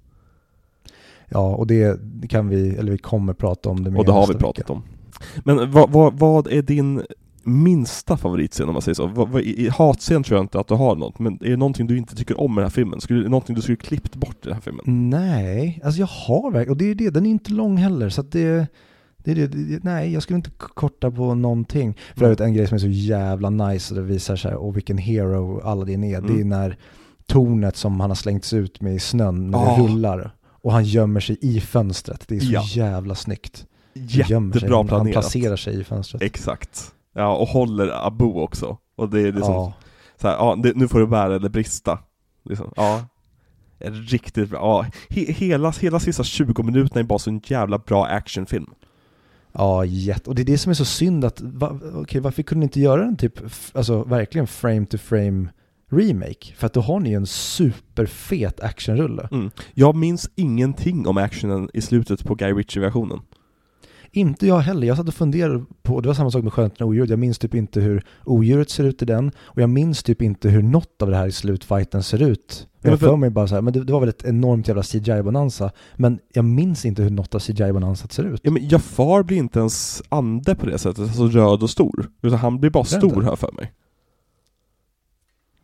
Ja, 1.30 1.56
och 1.56 1.68
det 1.68 2.00
kan 2.30 2.50
vi, 2.50 2.70
eller 2.76 2.92
vi 2.92 2.98
kommer 2.98 3.34
prata 3.34 3.70
om 3.70 3.84
det 3.84 3.92
mer 3.92 4.00
Och 4.00 4.06
det 4.06 4.12
har 4.12 4.28
vi 4.28 4.34
pratat 4.34 4.60
vecka. 4.60 4.74
om. 4.74 4.84
Men 5.44 5.72
vad, 5.72 5.90
vad, 5.92 6.14
vad 6.20 6.48
är 6.48 6.62
din 6.62 7.02
minsta 7.44 8.18
favoritscen 8.18 8.68
om 8.68 8.74
man 8.74 8.82
säger 8.82 8.96
så? 8.96 9.08
Vad, 9.08 9.30
vad, 9.30 9.42
I 9.42 9.70
hatscen 9.70 10.24
tror 10.24 10.38
jag 10.38 10.44
inte 10.44 10.60
att 10.60 10.68
du 10.68 10.74
har 10.74 10.96
något, 10.96 11.20
men 11.20 11.34
är 11.42 11.50
det 11.50 11.58
någonting 11.58 11.88
du 11.88 11.98
inte 11.98 12.16
tycker 12.16 12.40
om 12.40 12.52
i 12.52 12.56
den 12.56 12.64
här 12.64 12.70
filmen? 12.70 13.02
Skulle, 13.02 13.20
är 13.20 13.24
det 13.24 13.30
någonting 13.30 13.56
du 13.56 13.62
skulle 13.62 13.76
klippt 13.78 14.16
bort 14.16 14.36
i 14.36 14.48
den 14.48 14.54
här 14.54 14.62
filmen? 14.62 15.10
Nej, 15.10 15.82
alltså 15.84 16.00
jag 16.00 16.08
har 16.08 16.52
verkligen, 16.52 16.72
och 16.72 16.78
det 16.78 16.86
är 16.92 16.96
det, 16.96 17.10
den 17.10 17.26
är 17.26 17.30
inte 17.30 17.52
lång 17.52 17.78
heller, 17.78 18.10
så 18.10 18.22
att 18.22 18.32
det, 18.32 18.68
det, 19.18 19.34
det, 19.34 19.48
det 19.48 19.84
nej, 19.84 20.14
jag 20.14 20.24
skulle 20.24 20.38
inte 20.38 20.50
korta 20.58 21.12
på 21.12 21.36
någonting. 21.36 21.94
För 22.14 22.22
Mm. 22.22 22.26
övrigt 22.26 22.40
en 22.42 22.54
grej 22.54 22.68
som 22.68 22.76
är 22.76 22.80
så 22.80 22.88
jävla 22.88 23.50
nice, 23.50 23.94
och 23.94 24.00
det 24.02 24.06
visar 24.08 24.36
sig, 24.36 24.56
och 24.56 24.76
vilken 24.78 24.98
hero 24.98 25.62
Aladdin 25.64 26.04
är, 26.04 26.22
det 26.22 26.28
är 26.28 26.36
Mm. 26.36 26.50
när 26.50 26.78
tornet 27.26 27.76
som 27.76 28.00
han 28.00 28.10
har 28.10 28.16
slängts 28.16 28.54
ut 28.54 28.82
med 28.82 28.96
i 28.96 29.00
snön, 29.00 29.52
när 29.52 29.58
Ah. 29.60 29.78
det 29.78 29.84
rullar, 29.84 30.32
och 30.62 30.72
han 30.74 30.84
gömmer 30.84 31.20
sig 31.20 31.38
i 31.42 31.62
fönstret. 31.62 32.24
Det 32.28 32.36
är 32.36 32.40
så 32.40 32.52
Ja. 32.52 32.64
jävla 32.68 33.16
snyggt. 33.16 33.66
Gömmer 33.94 34.54
sig. 34.54 34.62
Jättebra 34.62 34.78
Han- 34.78 34.88
planerat. 34.88 35.14
placerar 35.14 35.56
sig 35.56 35.80
i 35.80 35.84
fönstret. 35.84 36.22
Exakt. 36.24 36.92
Ja, 37.16 37.36
och 37.36 37.48
håller 37.48 38.08
Abu 38.08 38.26
också. 38.26 38.78
Och 38.96 39.10
det 39.10 39.22
är 39.22 39.32
liksom 39.32 39.54
ja. 39.54 39.74
så 40.22 40.28
här, 40.28 40.36
ja, 40.36 40.56
det, 40.64 40.76
nu 40.76 40.88
får 40.88 41.00
det 41.00 41.08
bära 41.08 41.36
eller 41.36 41.50
brista. 41.50 42.00
Liksom, 42.46 42.74
ja. 42.76 43.06
Riktigt 43.82 44.50
bra. 44.50 44.60
Ja, 44.60 44.86
he, 45.16 45.22
hela, 45.34 45.72
hela 45.72 46.00
sista 46.00 46.24
20 46.24 46.64
minuterna 46.64 47.00
är 47.00 47.04
bara 47.04 47.20
så 47.20 47.30
en 47.30 47.42
jävla 47.46 47.78
bra 47.78 48.06
actionfilm. 48.06 48.70
Ja, 49.52 49.86
jätte. 49.86 50.30
Och 50.30 50.36
det 50.36 50.42
är 50.42 50.46
det 50.46 50.58
som 50.58 50.70
är 50.70 50.74
så 50.74 50.86
synd 50.86 51.26
att, 51.26 51.42
va, 51.42 51.80
okej, 51.94 52.22
varför 52.22 52.44
kunde 52.44 52.60
ni 52.60 52.64
inte 52.66 52.80
göra 52.80 53.06
en 53.06 53.18
typ, 53.18 53.34
alltså 53.74 54.04
verkligen 54.04 54.48
frame 54.48 54.86
to 54.86 54.98
frame 54.98 55.50
remake? 55.90 56.54
För 56.56 56.66
att 56.66 56.74
då 56.74 56.82
har 56.82 57.00
ni 57.00 57.10
ju 57.10 57.16
en 57.16 57.26
superfet 57.26 58.60
actionrulle. 58.60 59.28
Mm. 59.32 59.52
Jag 59.74 59.96
minns 59.96 60.30
ingenting 60.36 61.08
om 61.08 61.18
actionen 61.18 61.70
i 61.74 61.82
slutet 61.82 62.24
på 62.24 62.36
Guy 62.36 62.54
Ritchie-versionen. 62.54 63.20
Inte 64.12 64.48
jag 64.48 64.60
heller, 64.60 64.88
jag 64.88 64.98
satt 64.98 65.08
och 65.08 65.14
funderade 65.14 65.66
på, 65.84 66.02
det 66.02 66.08
var 66.08 66.14
samma 66.14 66.32
sak 66.32 66.44
med 66.44 66.54
Skönheten 66.54 66.84
och 66.84 66.90
odjuret, 66.90 67.10
jag 67.10 67.20
minns 67.20 67.40
typ 67.40 67.56
inte 67.56 67.82
hur 67.82 68.04
odjuret 68.26 68.70
ser 68.70 68.84
ut 68.84 69.02
i 69.02 69.06
den, 69.06 69.32
och 69.40 69.62
jag 69.62 69.70
minns 69.70 70.04
typ 70.04 70.22
inte 70.22 70.50
hur 70.50 70.62
något 70.64 71.02
av 71.02 71.10
det 71.10 71.18
här 71.18 71.28
i 71.28 71.32
slutfighten 71.32 72.04
ser 72.04 72.22
ut. 72.22 72.68
Ja, 72.72 72.78
Jag 72.82 72.92
men 72.92 73.00
för 73.00 73.16
mig 73.16 73.30
bara 73.30 73.48
så 73.48 73.56
här, 73.56 73.62
men 73.62 73.74
det, 73.74 73.84
det 73.84 73.94
var 73.94 74.00
väl 74.00 74.10
ett 74.10 74.26
enormt 74.26 74.68
jävla 74.68 74.84
CGI-bonanza, 74.84 75.72
men 75.96 76.20
jag 76.34 76.46
minns 76.46 76.86
inte 76.86 77.04
hur 77.04 77.10
något 77.10 77.36
av 77.36 77.40
CGI-bonanzat 77.40 78.12
ser 78.12 78.24
ut. 78.24 78.42
Ja 78.44 78.52
men 78.52 78.68
Jafar 78.68 79.24
blir 79.24 79.38
inte 79.38 79.60
ens 79.60 80.04
ande 80.10 80.56
på 80.56 80.66
det 80.66 80.78
sättet, 80.78 81.04
alltså 81.04 81.28
röd 81.28 81.64
och 81.64 81.70
stor. 81.70 82.10
Utan 82.22 82.40
han 82.40 82.60
blir 82.60 82.70
bara 82.72 82.84
stor 82.84 83.22
här 83.22 83.36
för 83.36 83.52
mig. 83.52 83.72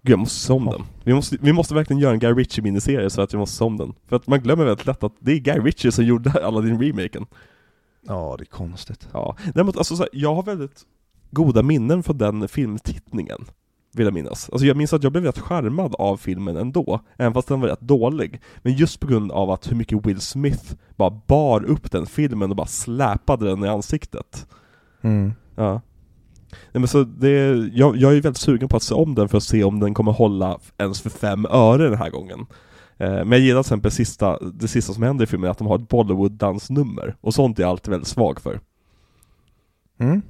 Gud, 0.05 0.13
jag 0.13 0.19
måste 0.19 0.39
se 0.39 0.53
om 0.53 0.65
Ja. 0.65 0.71
den. 0.71 0.81
Vi 1.03 1.13
måste, 1.13 1.37
vi 1.41 1.53
måste 1.53 1.73
verkligen 1.73 1.99
göra 1.99 2.13
en 2.13 2.19
Guy 2.19 2.33
Ritchie 2.33 2.63
miniserie 2.63 3.09
så 3.09 3.21
att 3.21 3.33
vi 3.33 3.37
måste 3.37 3.55
se 3.57 3.63
om 3.63 3.77
den. 3.77 3.93
För 4.07 4.15
att 4.15 4.27
man 4.27 4.39
glömmer 4.39 4.65
väldigt 4.65 4.85
lätt 4.85 5.03
att 5.03 5.13
det 5.19 5.31
är 5.31 5.37
Guy 5.39 5.59
Ritchie 5.59 5.91
som 5.91 6.05
gjorde 6.05 6.29
Aladdin-remaken. 6.45 7.25
Ja, 8.07 8.35
det 8.37 8.43
är 8.43 8.45
konstigt. 8.45 9.07
Ja, 9.13 9.35
däremot 9.53 9.77
alltså 9.77 9.95
så 9.95 10.03
här, 10.03 10.09
jag 10.13 10.35
har 10.35 10.43
väldigt 10.43 10.81
goda 11.31 11.63
minnen 11.63 12.03
från 12.03 12.17
den 12.17 12.47
filmtittningen. 12.47 13.45
Vill 13.93 14.05
jag 14.05 14.13
minnas. 14.13 14.49
Alltså 14.49 14.65
jag 14.67 14.77
minns 14.77 14.93
att 14.93 15.03
jag 15.03 15.11
blev 15.11 15.23
rätt 15.23 15.39
charmad 15.39 15.95
av 15.95 16.17
filmen 16.17 16.57
ändå, 16.57 16.99
även 17.17 17.33
fast 17.33 17.47
den 17.47 17.59
var 17.61 17.67
rätt 17.67 17.81
dålig. 17.81 18.41
Men 18.57 18.73
just 18.73 18.99
på 18.99 19.07
grund 19.07 19.31
av 19.31 19.51
att 19.51 19.71
hur 19.71 19.75
mycket 19.75 20.05
Will 20.05 20.21
Smith 20.21 20.73
bara 20.95 21.09
bar 21.27 21.63
upp 21.63 21.91
den 21.91 22.05
filmen 22.05 22.49
och 22.49 22.55
bara 22.55 22.67
släpade 22.67 23.45
den 23.45 23.63
i 23.63 23.67
ansiktet. 23.67 24.47
Mm. 25.01 25.33
Ja. 25.55 25.81
Nej, 26.71 26.79
men 26.79 26.87
så 26.87 27.03
det, 27.03 27.55
jag, 27.73 27.97
jag 27.97 28.11
är 28.17 28.21
väldigt 28.21 28.37
sugen 28.37 28.69
på 28.69 28.77
att 28.77 28.83
se 28.83 28.95
om 28.95 29.15
den 29.15 29.29
för 29.29 29.37
att 29.37 29.43
se 29.43 29.63
om 29.63 29.79
den 29.79 29.93
kommer 29.93 30.11
hålla 30.11 30.59
ens 30.77 31.01
för 31.01 31.09
fem 31.09 31.45
öre 31.49 31.89
den 31.89 31.97
här 31.97 32.09
gången. 32.09 32.45
Eh, 32.97 33.09
men 33.09 33.31
jag 33.31 33.39
gillar 33.39 33.63
till 33.63 33.67
exempel 33.67 33.91
sista, 33.91 34.39
det 34.39 34.67
sista 34.67 34.93
som 34.93 35.03
händer 35.03 35.23
i 35.23 35.27
filmen, 35.27 35.51
att 35.51 35.57
de 35.57 35.67
har 35.67 35.75
ett 35.75 35.89
Bollywood-dansnummer. 35.89 37.15
Och 37.21 37.33
sånt 37.33 37.59
är 37.59 37.63
jag 37.63 37.69
alltid 37.69 37.91
väldigt 37.91 38.07
svag 38.07 38.41
för. 38.41 38.59
Mm. 39.99 40.21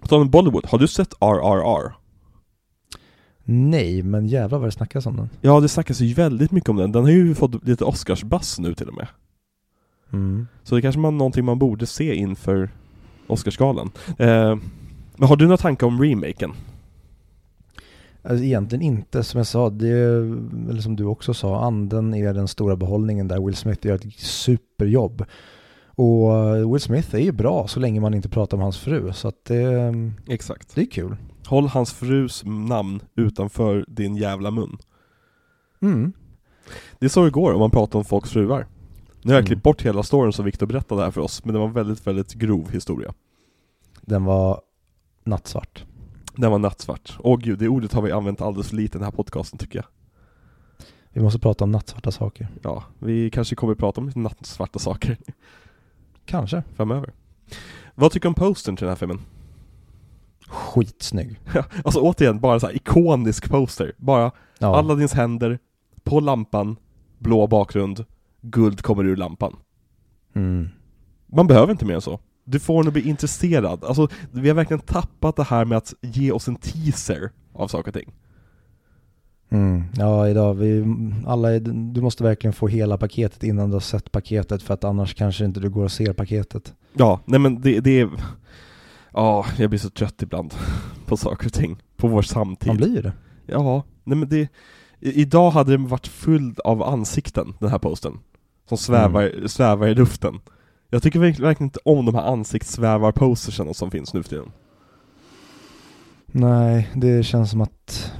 På 0.00 0.06
tal 0.06 0.20
om 0.20 0.30
Bollywood, 0.30 0.66
har 0.66 0.78
du 0.78 0.88
sett 0.88 1.14
RRR? 1.20 1.92
Nej, 3.44 4.02
men 4.02 4.26
jävlar 4.26 4.58
vad 4.58 4.68
det 4.68 4.72
snackas 4.72 5.06
om 5.06 5.16
den. 5.16 5.28
Ja, 5.40 5.60
det 5.60 5.68
snackas 5.68 6.00
ju 6.00 6.14
väldigt 6.14 6.50
mycket 6.50 6.68
om 6.68 6.76
den. 6.76 6.92
Den 6.92 7.02
har 7.02 7.10
ju 7.10 7.34
fått 7.34 7.64
lite 7.64 7.84
Oscarsbass 7.84 8.58
nu 8.58 8.74
till 8.74 8.88
och 8.88 8.94
med. 8.94 9.08
Mm. 10.12 10.46
Så 10.62 10.74
det 10.74 10.82
kanske 10.82 10.98
man 10.98 11.18
någonting 11.18 11.44
man 11.44 11.58
borde 11.58 11.86
se 11.86 12.14
inför 12.14 12.70
Oscarsgalan. 13.26 13.90
Eh, 14.18 14.56
men 15.16 15.28
har 15.28 15.36
du 15.36 15.44
några 15.44 15.56
tankar 15.56 15.86
om 15.86 16.02
remaken? 16.02 16.52
Alltså 18.22 18.44
egentligen 18.44 18.82
inte, 18.82 19.22
som 19.24 19.38
jag 19.38 19.46
sa, 19.46 19.70
det 19.70 19.88
är, 19.88 20.18
eller 20.70 20.80
som 20.80 20.96
du 20.96 21.04
också 21.04 21.34
sa, 21.34 21.64
anden 21.64 22.14
är 22.14 22.34
den 22.34 22.48
stora 22.48 22.76
behållningen 22.76 23.28
där 23.28 23.46
Will 23.46 23.56
Smith 23.56 23.86
gör 23.86 23.94
ett 23.94 24.14
superjobb. 24.20 25.24
Och 25.86 26.34
eh, 26.36 26.72
Will 26.72 26.80
Smith 26.80 27.14
är 27.14 27.18
ju 27.20 27.32
bra 27.32 27.68
så 27.68 27.80
länge 27.80 28.00
man 28.00 28.14
inte 28.14 28.28
pratar 28.28 28.56
om 28.56 28.62
hans 28.62 28.78
fru, 28.78 29.12
så 29.12 29.28
att 29.28 29.44
det, 29.44 29.92
Exakt. 30.28 30.74
det 30.74 30.80
är 30.80 30.90
kul. 30.90 31.16
Håll 31.46 31.66
hans 31.68 31.92
frus 31.92 32.42
namn 32.46 33.00
utanför 33.16 33.84
din 33.88 34.16
jävla 34.16 34.50
mun. 34.50 34.76
Mm. 35.82 36.12
Det 36.98 37.04
är 37.06 37.10
så 37.10 37.24
det 37.24 37.30
går 37.30 37.52
om 37.52 37.60
man 37.60 37.70
pratar 37.70 37.98
om 37.98 38.04
folks 38.04 38.30
fruar. 38.30 38.66
Nu 39.22 39.32
har 39.32 39.34
jag 39.34 39.40
Mm. 39.40 39.46
klippt 39.46 39.62
bort 39.62 39.82
hela 39.82 40.02
storyn 40.02 40.32
som 40.32 40.44
Viktor 40.44 40.66
berättade 40.66 41.02
här 41.02 41.10
för 41.10 41.20
oss, 41.20 41.44
men 41.44 41.52
det 41.54 41.58
var 41.60 41.66
en 41.66 41.72
väldigt, 41.72 42.06
väldigt 42.06 42.34
grov 42.34 42.70
historia. 42.72 43.12
Den 44.02 44.24
var 44.24 44.60
nattsvart. 45.26 45.84
Den 46.36 46.50
var 46.50 46.58
nattsvart. 46.58 47.16
Åh 47.18 47.38
gud, 47.38 47.58
det 47.58 47.68
ordet 47.68 47.92
har 47.92 48.02
vi 48.02 48.12
använt 48.12 48.40
alldeles 48.40 48.68
för 48.68 48.76
lite 48.76 48.98
i 48.98 48.98
den 48.98 49.04
här 49.04 49.10
podcasten 49.12 49.58
tycker 49.58 49.78
jag. 49.78 49.86
Vi 51.10 51.22
måste 51.22 51.38
prata 51.38 51.64
om 51.64 51.70
nattsvarta 51.72 52.10
saker. 52.10 52.48
Ja, 52.62 52.84
vi 52.98 53.30
kanske 53.30 53.54
kommer 53.56 53.72
att 53.72 53.78
prata 53.78 54.00
om 54.00 54.12
nattsvarta 54.14 54.78
saker 54.78 55.16
Kanske. 56.24 56.62
framöver. 56.74 57.12
Vad 57.94 58.12
tycker 58.12 58.22
du 58.24 58.28
om 58.28 58.34
postern 58.34 58.76
till 58.76 58.84
den 58.84 58.90
här 58.90 58.96
filmen? 58.96 59.20
Skitsnygg. 60.48 61.40
alltså 61.84 62.00
återigen, 62.00 62.40
bara 62.40 62.60
så 62.60 62.66
här 62.66 62.76
ikonisk 62.76 63.50
poster. 63.50 63.92
Bara 63.96 64.30
Ja. 64.58 64.76
Aladdins 64.76 65.12
händer, 65.12 65.58
på 66.04 66.20
lampan, 66.20 66.76
blå 67.18 67.46
bakgrund, 67.46 68.04
guld 68.40 68.82
kommer 68.82 69.04
ur 69.04 69.16
lampan. 69.16 69.56
Mm. 70.34 70.68
Man 71.26 71.46
behöver 71.46 71.72
inte 71.72 71.84
mer 71.84 71.94
än 71.94 72.00
så. 72.00 72.20
Du 72.48 72.58
får 72.58 72.80
en 72.80 72.86
att 72.86 72.92
bli 72.92 73.08
intresserad. 73.08 73.84
Alltså, 73.84 74.08
vi 74.30 74.48
har 74.48 74.56
verkligen 74.56 74.80
tappat 74.80 75.36
det 75.36 75.44
här 75.44 75.64
med 75.64 75.78
att 75.78 75.94
ge 76.00 76.32
oss 76.32 76.48
en 76.48 76.56
teaser 76.56 77.30
av 77.52 77.68
saker 77.68 77.88
och 77.90 77.94
ting. 77.94 78.12
Mm. 79.48 79.84
Ja, 79.96 80.28
idag, 80.28 80.54
vi, 80.54 80.84
alla, 81.26 81.58
du 81.58 82.00
måste 82.00 82.22
verkligen 82.22 82.52
få 82.52 82.68
hela 82.68 82.98
paketet 82.98 83.42
innan 83.42 83.68
du 83.68 83.74
har 83.74 83.80
sett 83.80 84.12
paketet 84.12 84.62
för 84.62 84.74
att 84.74 84.84
annars 84.84 85.14
kanske 85.14 85.44
inte 85.44 85.60
du 85.60 85.70
går 85.70 85.84
och 85.84 85.92
ser 85.92 86.12
paketet. 86.12 86.74
Ja, 86.92 87.20
nej 87.24 87.40
men 87.40 87.60
det, 87.60 87.80
det 87.80 88.00
är... 88.00 88.10
Ja, 89.12 89.46
jag 89.58 89.70
blir 89.70 89.80
så 89.80 89.90
trött 89.90 90.22
ibland 90.22 90.54
på 91.06 91.16
saker 91.16 91.46
och 91.46 91.52
ting. 91.52 91.76
På 91.96 92.08
vår 92.08 92.22
samtid. 92.22 92.68
Man 92.68 92.76
blir 92.76 92.94
ju 92.96 93.02
det. 93.02 93.12
Ja, 93.46 93.84
nej 94.04 94.18
men 94.18 94.28
det... 94.28 94.48
Idag 95.00 95.50
hade 95.50 95.70
den 95.70 95.88
varit 95.88 96.06
full 96.06 96.54
av 96.64 96.82
ansikten, 96.82 97.54
den 97.58 97.68
här 97.68 97.78
posten. 97.78 98.18
Som 98.68 98.78
svävar, 98.78 99.46
svävar 99.46 99.86
i 99.88 99.94
luften. 99.94 100.40
Jag 100.96 101.02
tycker 101.02 101.18
verk- 101.20 101.40
verkligen 101.40 101.66
inte 101.66 101.78
om 101.84 102.06
de 102.06 102.14
här 102.14 102.22
ansiktssvävar-postersen 102.22 103.74
som 103.74 103.90
finns 103.90 104.14
nu 104.14 104.22
för 104.22 104.30
tiden. 104.30 104.52
Nej, 106.26 106.90
det 106.94 107.22
känns 107.22 107.50
som 107.50 107.60
att 107.60 108.12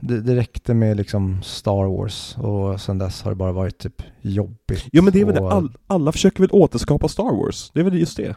det, 0.00 0.20
det 0.20 0.36
räckte 0.36 0.74
med 0.74 0.96
liksom 0.96 1.42
Star 1.42 1.84
Wars 1.96 2.36
och 2.38 2.80
sen 2.80 2.98
dess 2.98 3.22
har 3.22 3.30
det 3.30 3.34
bara 3.34 3.52
varit 3.52 3.78
typ 3.78 4.02
jobbigt. 4.20 4.86
Ja 4.92 5.02
men 5.02 5.12
det 5.12 5.20
är 5.20 5.24
väl 5.24 5.34
det, 5.34 5.40
och, 5.40 5.52
all, 5.52 5.72
alla 5.86 6.12
försöker 6.12 6.40
väl 6.40 6.50
återskapa 6.52 7.08
Star 7.08 7.36
Wars? 7.36 7.70
Det 7.74 7.80
är 7.80 7.84
väl 7.84 7.98
just 7.98 8.16
det? 8.16 8.36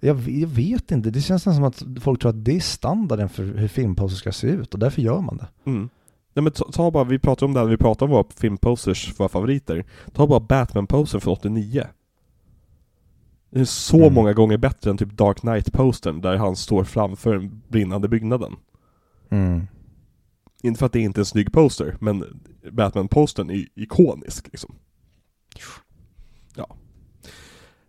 jag, 0.00 0.28
jag 0.28 0.48
vet 0.48 0.90
inte, 0.90 1.10
det 1.10 1.20
känns 1.20 1.46
nästan 1.46 1.54
som 1.54 1.64
att 1.64 2.02
folk 2.02 2.20
tror 2.20 2.30
att 2.30 2.44
det 2.44 2.56
är 2.56 2.60
standarden 2.60 3.28
för 3.28 3.42
hur 3.44 3.68
filmposter 3.68 4.16
ska 4.16 4.32
se 4.32 4.46
ut 4.46 4.74
och 4.74 4.80
därför 4.80 5.02
gör 5.02 5.20
man 5.20 5.36
det. 5.36 5.70
Mm. 5.70 5.88
Nej 6.34 6.42
men 6.42 6.52
ta, 6.52 6.64
ta 6.72 6.90
bara, 6.90 7.04
vi 7.04 7.18
pratar 7.18 7.46
om 7.46 7.52
det 7.54 7.60
här 7.60 7.64
när 7.66 7.70
vi 7.70 7.76
pratar 7.76 8.06
om 8.06 8.12
våra 8.12 8.24
filmposters, 8.36 9.20
våra 9.20 9.28
favoriter. 9.28 9.84
Ta 10.12 10.26
bara 10.26 10.40
Batman-postern 10.40 11.20
från 11.20 11.32
89. 11.32 11.86
Det 13.50 13.60
är 13.60 13.64
så 13.64 13.96
Mm. 13.96 14.14
många 14.14 14.32
gånger 14.32 14.56
bättre 14.56 14.90
än 14.90 14.96
typ 14.96 15.12
Dark 15.12 15.38
Knight-postern 15.40 16.20
där 16.20 16.36
han 16.36 16.56
står 16.56 16.84
framför 16.84 17.34
den 17.34 17.62
brinnande 17.68 18.08
byggnaden. 18.08 18.56
Mm. 19.30 19.66
Inte 20.62 20.78
för 20.78 20.86
att 20.86 20.92
det 20.92 21.00
inte 21.00 21.18
är 21.18 21.22
en 21.22 21.26
snygg 21.26 21.52
poster, 21.52 21.96
men 22.00 22.24
Batman-postern 22.72 23.50
är 23.50 23.66
ikonisk 23.74 24.48
liksom. 24.52 24.74
Ja. 26.56 26.66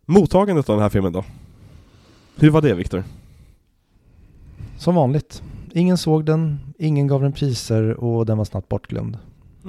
Mottagandet 0.05 0.69
av 0.69 0.75
den 0.75 0.81
här 0.83 0.89
filmen 0.89 1.13
då? 1.13 1.23
Hur 2.35 2.49
var 2.49 2.61
det 2.61 2.73
Viktor? 2.73 3.03
Som 4.77 4.95
vanligt. 4.95 5.43
Ingen 5.71 5.97
såg 5.97 6.25
den, 6.25 6.59
ingen 6.79 7.07
gav 7.07 7.21
den 7.21 7.33
priser 7.33 7.93
och 8.03 8.25
den 8.25 8.37
var 8.37 8.45
snabbt 8.45 8.69
bortglömd. 8.69 9.17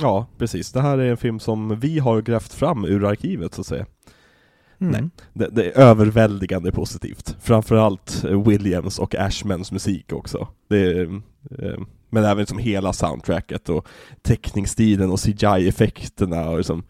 Ja, 0.01 0.27
precis. 0.39 0.73
Det 0.73 0.81
här 0.81 0.99
är 0.99 1.11
en 1.11 1.17
film 1.17 1.41
som 1.41 1.81
vi 1.81 1.99
har 1.99 2.23
grävt 2.23 2.53
fram 2.53 2.85
ur 2.85 3.05
arkivet 3.05 3.55
så 3.55 3.61
att 3.61 3.67
säga. 3.67 3.87
Mm. 4.83 5.01
Nej. 5.01 5.11
Det, 5.33 5.49
det 5.53 5.65
är 5.71 5.79
överväldigande 5.81 6.73
positivt. 6.73 7.37
Framförallt 7.41 8.25
eh, 8.25 8.43
Williams 8.43 8.99
och 8.99 9.15
Ashmans 9.15 9.73
musik 9.73 10.13
också. 10.13 10.49
Är, 10.71 11.03
eh, 11.59 11.79
men 12.11 12.25
även 12.25 12.47
som 12.47 12.59
hela 12.59 12.93
soundtracket 12.93 13.69
och 13.69 13.87
teckningsstilen 14.23 15.11
och 15.11 15.21
CGI-effekterna 15.21 16.49
och 16.51 16.57
liksom, 16.57 16.85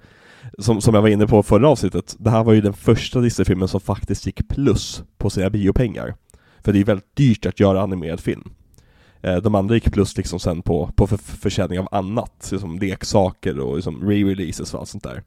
som, 0.58 0.80
som 0.80 0.94
jag 0.94 1.02
var 1.02 1.08
inne 1.08 1.26
på 1.26 1.42
förra 1.42 1.68
avsnittet, 1.68 2.16
det 2.18 2.30
här 2.30 2.44
var 2.44 2.52
ju 2.52 2.60
den 2.60 2.72
första 2.72 3.20
Disney-filmen 3.20 3.68
som 3.68 3.80
faktiskt 3.80 4.26
gick 4.26 4.48
plus 4.48 5.02
på 5.18 5.30
sina 5.30 5.50
biopengar. 5.50 6.14
För 6.64 6.72
det 6.72 6.80
är 6.80 6.84
väldigt 6.84 7.16
dyrt 7.16 7.46
att 7.46 7.60
göra 7.60 7.82
animerad 7.82 8.20
film. 8.20 8.50
Eh, 9.22 9.36
De 9.36 9.54
andra 9.54 9.74
gick 9.74 9.92
plus 9.92 10.16
liksom 10.16 10.40
sen 10.40 10.62
på, 10.62 10.90
på 10.96 11.06
för, 11.06 11.16
försäljning 11.16 11.78
av 11.80 11.88
annat, 11.90 12.52
som 12.58 12.78
leksaker 12.78 13.58
och 13.60 13.76
liksom 13.76 14.02
re-releases 14.10 14.74
och 14.74 14.80
allt 14.80 14.88
sånt 14.88 15.04
där. 15.04 15.22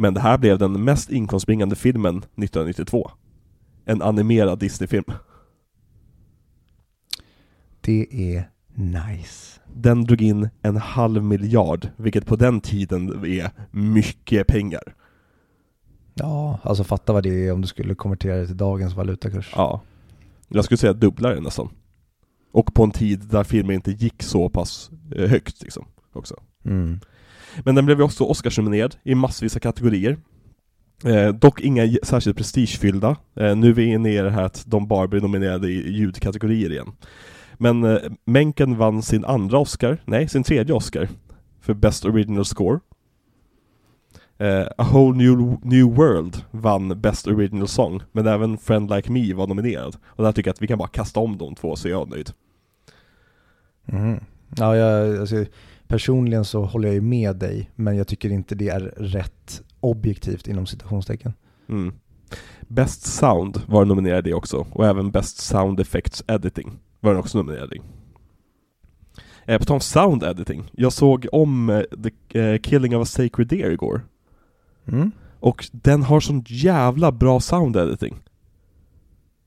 Men 0.00 0.14
det 0.14 0.20
här 0.20 0.38
blev 0.38 0.58
den 0.58 0.84
mest 0.84 1.10
inkomstbringande 1.10 1.76
filmen 1.76 2.16
1992. 2.16 3.10
En 3.84 4.02
animerad 4.02 4.58
Disney-film. 4.58 5.04
Det 7.80 8.34
är 8.34 8.50
nice. 8.74 9.60
Den 9.74 10.04
drog 10.04 10.22
in 10.22 10.48
en 10.62 10.76
halv 10.76 11.24
miljard, 11.24 11.88
vilket 11.96 12.26
på 12.26 12.36
den 12.36 12.60
tiden 12.60 13.24
är 13.24 13.50
mycket 13.70 14.46
pengar. 14.46 14.94
Ja, 16.14 16.58
alltså 16.62 16.84
fatta 16.84 17.12
vad 17.12 17.22
det 17.22 17.46
är 17.46 17.52
om 17.52 17.60
du 17.60 17.68
skulle 17.68 17.94
konvertera 17.94 18.36
det 18.36 18.46
till 18.46 18.56
dagens 18.56 18.94
valutakurs. 18.94 19.52
Ja. 19.56 19.82
Jag 20.48 20.64
skulle 20.64 20.78
säga 20.78 20.92
dubbla 20.92 21.34
det 21.34 21.40
nästan. 21.40 21.68
Och 22.52 22.74
på 22.74 22.84
en 22.84 22.90
tid 22.90 23.20
där 23.20 23.44
filmen 23.44 23.74
inte 23.74 23.90
gick 23.90 24.22
så 24.22 24.48
pass 24.48 24.90
eh, 25.16 25.28
högt 25.28 25.62
liksom, 25.62 25.86
också. 26.12 26.40
Mm. 26.64 27.00
Men 27.64 27.74
den 27.74 27.86
blev 27.86 27.98
ju 27.98 28.04
också 28.04 28.24
Oscarsnominerad 28.24 28.96
i 29.02 29.14
massvis 29.14 29.56
av 29.56 29.60
kategorier. 29.60 30.18
Eh, 31.04 31.28
dock 31.28 31.60
inga 31.60 31.88
särskilt 32.02 32.36
prestigefyllda. 32.36 33.16
Eh, 33.36 33.56
nu 33.56 33.68
är 33.68 33.72
vi 33.72 33.84
inne 33.84 34.12
i 34.12 34.16
det 34.16 34.30
här 34.30 34.42
att 34.42 34.64
de 34.66 34.88
bara 34.88 35.06
blir 35.06 35.20
nominerade 35.20 35.68
i 35.68 35.92
ljudkategorier 35.92 36.72
igen. 36.72 36.92
Men 37.54 37.84
eh, 37.84 37.98
Menken 38.24 38.76
vann 38.76 39.02
sin 39.02 39.24
andra 39.24 39.58
Oscar, 39.58 39.98
nej 40.04 40.28
sin 40.28 40.42
tredje 40.42 40.74
Oscar, 40.74 41.08
för 41.60 41.74
Best 41.74 42.04
Original 42.04 42.44
Score. 42.44 42.80
Eh, 44.38 44.66
A 44.78 44.88
Whole 44.92 45.16
New, 45.16 45.56
New 45.62 45.94
World 45.94 46.44
vann 46.50 47.00
Best 47.00 47.26
Original 47.26 47.68
Song, 47.68 48.02
men 48.12 48.26
även 48.26 48.58
Friend 48.58 48.90
Like 48.90 49.12
Me 49.12 49.34
var 49.34 49.46
nominerad. 49.46 49.96
Och 50.04 50.24
där 50.24 50.32
tycker 50.32 50.48
jag 50.48 50.54
att 50.54 50.62
vi 50.62 50.66
kan 50.66 50.78
bara 50.78 50.88
kasta 50.88 51.20
om 51.20 51.38
de 51.38 51.54
två 51.54 51.76
så 51.76 51.88
är 51.88 51.92
jag 51.92 52.10
nöjd. 52.10 52.30
Mm. 53.86 54.24
Ja, 54.56 54.76
jag, 54.76 55.20
alltså, 55.20 55.44
personligen 55.90 56.44
så 56.44 56.64
håller 56.64 56.88
jag 56.88 56.94
ju 56.94 57.00
med 57.00 57.36
dig, 57.36 57.70
men 57.76 57.96
jag 57.96 58.08
tycker 58.08 58.30
inte 58.30 58.54
det 58.54 58.68
är 58.68 58.80
rätt 58.96 59.62
objektivt 59.80 60.48
inom 60.48 60.66
citationstecken. 60.66 61.32
Mm. 61.68 61.92
Best 62.60 63.02
Sound 63.02 63.60
var 63.66 63.84
nominerad 63.84 64.26
i 64.26 64.32
också, 64.32 64.66
och 64.70 64.86
även 64.86 65.10
Best 65.10 65.38
Sound 65.38 65.80
Effects 65.80 66.24
Editing 66.26 66.78
var 67.00 67.10
den 67.10 67.20
också 67.20 67.38
nominerad 67.38 67.72
i. 67.72 67.80
Eh, 69.46 69.58
på 69.58 69.64
tal 69.64 69.74
om 69.74 69.80
sound 69.80 70.22
editing, 70.22 70.70
jag 70.72 70.92
såg 70.92 71.26
om 71.32 71.70
eh, 71.70 71.80
The 71.80 72.40
eh, 72.40 72.58
Killing 72.58 72.96
of 72.96 73.02
a 73.02 73.04
Sacred 73.04 73.48
Deer 73.48 73.70
igår. 73.70 74.02
Mm. 74.86 75.10
Och 75.40 75.68
den 75.72 76.02
har 76.02 76.20
sån 76.20 76.44
jävla 76.46 77.12
bra 77.12 77.40
sound 77.40 77.76
editing. 77.76 78.22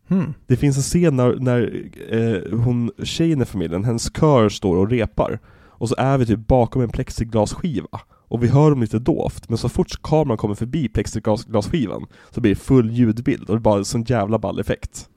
Hmm. 0.07 0.33
Det 0.47 0.57
finns 0.57 0.77
en 0.77 0.83
scen 0.83 1.15
när, 1.15 1.35
när 1.39 1.85
eh, 2.09 2.59
hon, 2.59 2.91
tjejen 3.03 3.41
i 3.41 3.45
familjen, 3.45 3.83
hennes 3.83 4.11
kör 4.19 4.49
står 4.49 4.77
och 4.77 4.89
repar. 4.89 5.39
Och 5.83 5.89
så 5.89 5.95
är 5.97 6.17
vi 6.17 6.25
typ 6.25 6.47
bakom 6.47 6.81
en 6.81 6.89
plexiglasskiva. 6.89 7.99
Och 8.27 8.43
vi 8.43 8.47
hör 8.47 8.69
dem 8.69 8.81
lite 8.81 8.99
dovt, 8.99 9.49
men 9.49 9.57
så 9.57 9.69
fort 9.69 10.01
kameran 10.01 10.37
kommer 10.37 10.55
förbi 10.55 10.89
plexiglasskivan 10.89 12.05
så 12.31 12.41
blir 12.41 12.51
det 12.55 12.59
full 12.61 12.91
ljudbild 12.91 13.49
och 13.49 13.55
det 13.55 13.59
är 13.59 13.61
bara 13.61 13.77
en 13.77 13.85
sån 13.85 14.03
jävla 14.03 14.39
ball 14.39 14.59
effekt. 14.59 15.09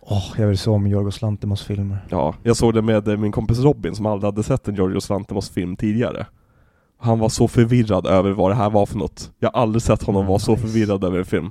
Åh, 0.00 0.24
jag 0.38 0.46
vill 0.46 0.58
se 0.58 0.70
om 0.70 0.86
Jorgos 0.86 1.22
Lanthimos 1.22 1.62
filmer. 1.62 2.06
Ja, 2.08 2.34
jag 2.42 2.56
såg 2.56 2.74
det 2.74 2.82
med 2.82 3.08
eh, 3.08 3.16
min 3.16 3.32
kompis 3.32 3.58
Robin 3.58 3.94
som 3.94 4.06
aldrig 4.06 4.32
hade 4.32 4.42
sett 4.42 4.68
en 4.68 4.74
Giorgos 4.74 5.08
Lanthimos 5.08 5.50
film 5.50 5.76
tidigare. 5.76 6.26
Han 6.98 7.18
var 7.18 7.28
så 7.28 7.48
förvirrad 7.48 8.06
över 8.06 8.30
vad 8.30 8.50
det 8.50 8.54
här 8.54 8.70
var 8.70 8.86
för 8.86 8.98
något. 8.98 9.32
Jag 9.38 9.50
har 9.52 9.62
aldrig 9.62 9.82
sett 9.82 10.02
honom 10.02 10.26
vara 10.26 10.38
så 10.38 10.50
Nice. 10.52 10.62
förvirrad 10.62 11.04
över 11.04 11.18
en 11.18 11.24
film. 11.24 11.50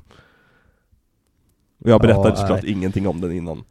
Och 1.84 1.90
jag 1.90 2.02
berättade 2.02 2.30
Ja, 2.30 2.36
såklart 2.36 2.64
nej. 2.64 2.72
ingenting 2.72 3.08
om 3.08 3.22
den 3.22 3.32
innan. 3.32 3.64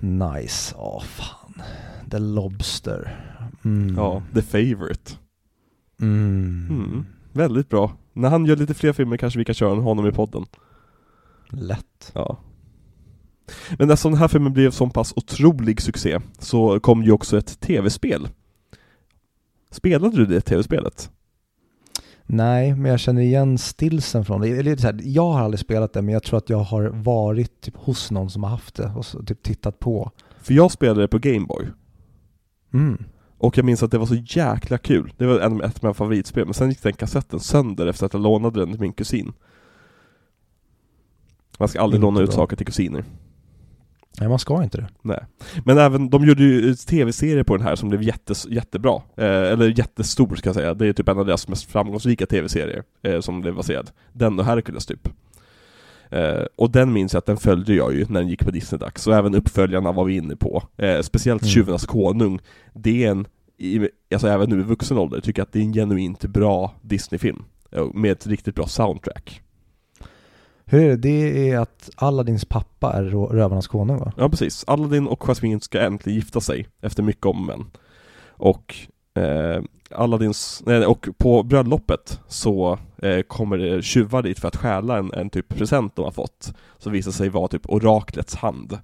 Nice. 0.00 0.74
Åh, 0.78 1.02
fan. 1.02 1.62
The 2.10 2.18
Lobster. 2.18 3.26
Mm. 3.64 3.96
Ja, 3.96 4.22
The 4.34 4.42
Favourite. 4.42 5.12
Mm. 6.00 6.66
Mm. 6.70 7.06
Väldigt 7.32 7.68
bra. 7.68 7.92
När 8.12 8.28
han 8.28 8.46
gör 8.46 8.56
lite 8.56 8.74
fler 8.74 8.92
filmer 8.92 9.16
kanske 9.16 9.38
vi 9.38 9.44
kan 9.44 9.54
köra 9.54 9.80
honom 9.80 10.06
i 10.06 10.12
podden. 10.12 10.46
Lätt. 11.48 12.12
Ja. 12.14 12.38
Men 13.78 13.90
eftersom 13.90 14.12
den 14.12 14.20
här 14.20 14.28
filmen 14.28 14.52
blev 14.52 14.70
så 14.70 14.90
pass 14.90 15.12
otrolig 15.16 15.80
succé 15.80 16.18
så 16.38 16.80
kom 16.80 17.02
ju 17.02 17.12
också 17.12 17.38
ett 17.38 17.60
tv-spel. 17.60 18.28
Spelade 19.70 20.16
du 20.16 20.26
det 20.26 20.40
tv-spelet? 20.40 21.10
Nej, 22.26 22.74
men 22.74 22.90
jag 22.90 23.00
känner 23.00 23.22
igen 23.22 23.58
stillsen 23.58 24.24
från 24.24 24.40
det. 24.40 24.48
Eller 24.48 24.76
så 24.76 24.86
här, 24.86 25.00
jag 25.04 25.32
har 25.32 25.40
aldrig 25.40 25.60
spelat 25.60 25.92
det, 25.92 26.02
men 26.02 26.12
jag 26.12 26.22
tror 26.22 26.38
att 26.38 26.50
jag 26.50 26.58
har 26.58 26.82
varit 26.84 27.60
typ 27.60 27.76
hos 27.76 28.10
någon 28.10 28.30
som 28.30 28.42
har 28.42 28.50
haft 28.50 28.74
det 28.74 28.92
och 28.96 29.06
så, 29.06 29.22
typ 29.22 29.42
tittat 29.42 29.78
på. 29.78 30.10
För 30.42 30.54
jag 30.54 30.72
spelade 30.72 31.00
det 31.00 31.08
på 31.08 31.18
Gameboy. 31.18 31.66
Mm. 32.72 33.04
Och 33.38 33.58
jag 33.58 33.64
minns 33.64 33.82
att 33.82 33.90
det 33.90 33.98
var 33.98 34.06
så 34.06 34.14
jäkla 34.14 34.78
kul. 34.78 35.12
Det 35.16 35.26
var 35.26 35.40
en, 35.40 35.60
ett 35.60 35.76
av 35.76 35.84
mina 35.84 35.94
favoritspel, 35.94 36.44
men 36.44 36.54
sen 36.54 36.68
gick 36.68 36.82
den 36.82 36.92
kassetten 36.92 37.40
sönder 37.40 37.86
efter 37.86 38.06
att 38.06 38.12
jag 38.12 38.22
lånade 38.22 38.60
den 38.60 38.70
till 38.70 38.80
min 38.80 38.92
kusin. 38.92 39.32
Man 41.58 41.68
ska 41.68 41.80
aldrig 41.80 41.98
Inte 41.98 42.04
låna 42.04 42.20
ut 42.20 42.28
bra. 42.28 42.36
saker 42.36 42.56
till 42.56 42.66
kusiner. 42.66 43.04
Nej, 44.20 44.28
man 44.28 44.38
ska 44.38 44.62
inte 44.62 44.78
det. 44.78 44.88
Nej. 45.02 45.24
Men 45.64 45.78
även, 45.78 46.10
de 46.10 46.24
gjorde 46.24 46.42
ju 46.42 46.74
tv-serier 46.74 47.42
på 47.44 47.56
den 47.56 47.66
här 47.66 47.76
som 47.76 47.88
blev 47.88 48.02
jättes, 48.02 48.46
jättebra. 48.48 49.02
Eh, 49.16 49.26
eller 49.26 49.78
jättestor 49.78 50.36
ska 50.36 50.48
jag 50.48 50.56
säga. 50.56 50.74
Det 50.74 50.86
är 50.86 50.92
typ 50.92 51.08
en 51.08 51.18
av 51.18 51.26
deras 51.26 51.48
mest 51.48 51.64
framgångsrika 51.70 52.26
tv-serier 52.26 52.82
eh, 53.02 53.20
som 53.20 53.40
blev 53.40 53.54
baserad. 53.54 53.90
Den 54.12 54.38
och 54.38 54.44
Hercules 54.44 54.86
typ. 54.86 55.08
Eh, 56.10 56.44
och 56.56 56.70
den 56.70 56.92
minns 56.92 57.12
jag 57.12 57.18
att 57.18 57.26
den 57.26 57.36
följde 57.36 57.74
jag 57.74 57.94
ju 57.94 58.06
när 58.08 58.20
den 58.20 58.28
gick 58.28 58.44
på 58.44 58.50
Disney-dags. 58.50 59.06
Och 59.06 59.14
även 59.14 59.34
uppföljarna 59.34 59.92
var 59.92 60.04
vi 60.04 60.16
inne 60.16 60.36
på. 60.36 60.62
Eh, 60.76 61.00
speciellt 61.00 61.42
Mm. 61.42 61.50
Tjuvarnas 61.50 61.86
konung. 61.86 62.38
Det 62.74 63.04
är 63.04 63.10
en, 63.10 63.26
i, 63.58 63.88
alltså 64.12 64.28
även 64.28 64.50
nu 64.50 64.60
i 64.60 64.62
vuxen 64.62 64.98
ålder, 64.98 65.20
tycker 65.20 65.40
jag 65.40 65.46
att 65.46 65.52
det 65.52 65.58
är 65.58 65.62
en 65.64 65.72
genuint 65.72 66.20
bra 66.24 66.74
Disney-film. 66.82 67.44
Eh, 67.72 67.84
Med 67.94 68.12
ett 68.12 68.26
riktigt 68.26 68.54
bra 68.54 68.66
soundtrack. 68.66 69.42
Hur 70.64 70.80
är 70.84 70.88
det? 70.88 70.96
Det 70.96 71.50
är 71.50 71.58
att 71.58 71.90
Aladdins 71.96 72.44
pappa 72.44 72.92
är 72.92 73.02
rövarnas 73.04 73.68
konung 73.68 73.98
va? 73.98 74.12
Ja 74.16 74.28
precis, 74.28 74.64
Aladdin 74.66 75.06
och 75.06 75.22
Jasmine 75.22 75.60
ska 75.60 75.80
äntligen 75.80 76.16
gifta 76.16 76.40
sig 76.40 76.66
efter 76.80 77.02
mycket 77.02 77.26
om 77.26 77.40
och 77.40 77.46
men. 77.58 77.66
Och 78.28 78.74
eh, 79.24 79.62
Aladdins, 79.90 80.62
nej, 80.66 80.86
och 80.86 81.08
på 81.18 81.42
bröllopet 81.42 82.20
så 82.28 82.78
eh, 83.02 83.22
kommer 83.22 83.58
det 83.58 83.82
tjuvar 83.82 84.22
dit 84.22 84.38
för 84.38 84.48
att 84.48 84.56
stjäla 84.56 84.98
en, 84.98 85.12
en 85.12 85.30
typ 85.30 85.48
present 85.48 85.96
de 85.96 86.04
har 86.04 86.12
fått. 86.12 86.54
Som 86.78 86.92
visar 86.92 87.10
sig 87.12 87.28
vara 87.28 87.48
typ 87.48 87.70
oraklets 87.70 88.34
hand. 88.34 88.78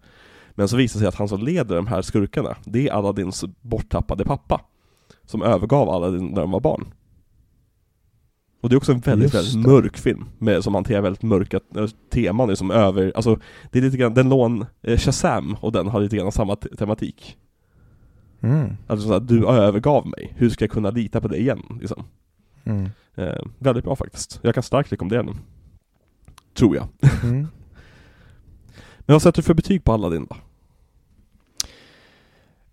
Men 0.50 0.68
så 0.68 0.76
visar 0.76 0.98
det 0.98 1.00
sig 1.00 1.08
att 1.08 1.14
han 1.14 1.28
som 1.28 1.42
leder 1.42 1.76
de 1.76 1.86
här 1.86 2.02
skurkarna, 2.02 2.56
det 2.64 2.88
är 2.88 2.92
Aladdins 2.92 3.44
borttappade 3.60 4.24
pappa. 4.24 4.60
Som 5.24 5.42
övergav 5.42 5.88
Aladdin 5.90 6.26
när 6.26 6.40
de 6.40 6.50
var 6.50 6.60
barn. 6.60 6.92
Och 8.60 8.68
det 8.68 8.74
är 8.74 8.76
också 8.76 8.92
en 8.92 9.00
väldigt, 9.00 9.34
väldigt 9.34 9.66
mörk 9.66 9.96
film, 9.96 10.24
med, 10.38 10.64
som 10.64 10.74
hanterar 10.74 11.00
väldigt 11.00 11.22
mörka 11.22 11.60
eh, 11.76 11.86
teman, 12.10 12.56
som 12.56 12.70
över, 12.70 13.12
alltså 13.16 13.38
det 13.72 13.78
är 13.78 13.82
lite 13.82 13.96
grann, 13.96 14.14
den 14.14 14.28
lån, 14.28 14.66
eh, 14.82 14.98
Shazam 14.98 15.56
och 15.60 15.72
den 15.72 15.88
har 15.88 16.00
lite 16.00 16.16
grann 16.16 16.32
samma 16.32 16.56
te- 16.56 16.76
tematik. 16.76 17.36
Mm. 18.40 18.76
Alltså 18.86 19.08
såhär, 19.08 19.20
du 19.20 19.48
övergav 19.48 20.06
mig, 20.06 20.32
hur 20.36 20.50
ska 20.50 20.64
jag 20.64 20.70
kunna 20.70 20.90
lita 20.90 21.20
på 21.20 21.28
dig 21.28 21.40
igen? 21.40 21.62
Liksom. 21.80 22.04
Mm. 22.64 22.90
Eh, 23.16 23.42
väldigt 23.58 23.84
bra 23.84 23.96
faktiskt. 23.96 24.40
Jag 24.42 24.54
kan 24.54 24.62
starkt 24.62 24.92
rekommendera 24.92 25.22
den. 25.22 25.38
Tror 26.54 26.76
jag. 26.76 26.88
Mm. 27.22 27.38
Men 28.98 29.14
vad 29.14 29.22
sätter 29.22 29.42
du 29.42 29.46
för 29.46 29.54
betyg 29.54 29.84
på 29.84 29.92
Aladdin 29.92 30.26
då? 30.30 30.36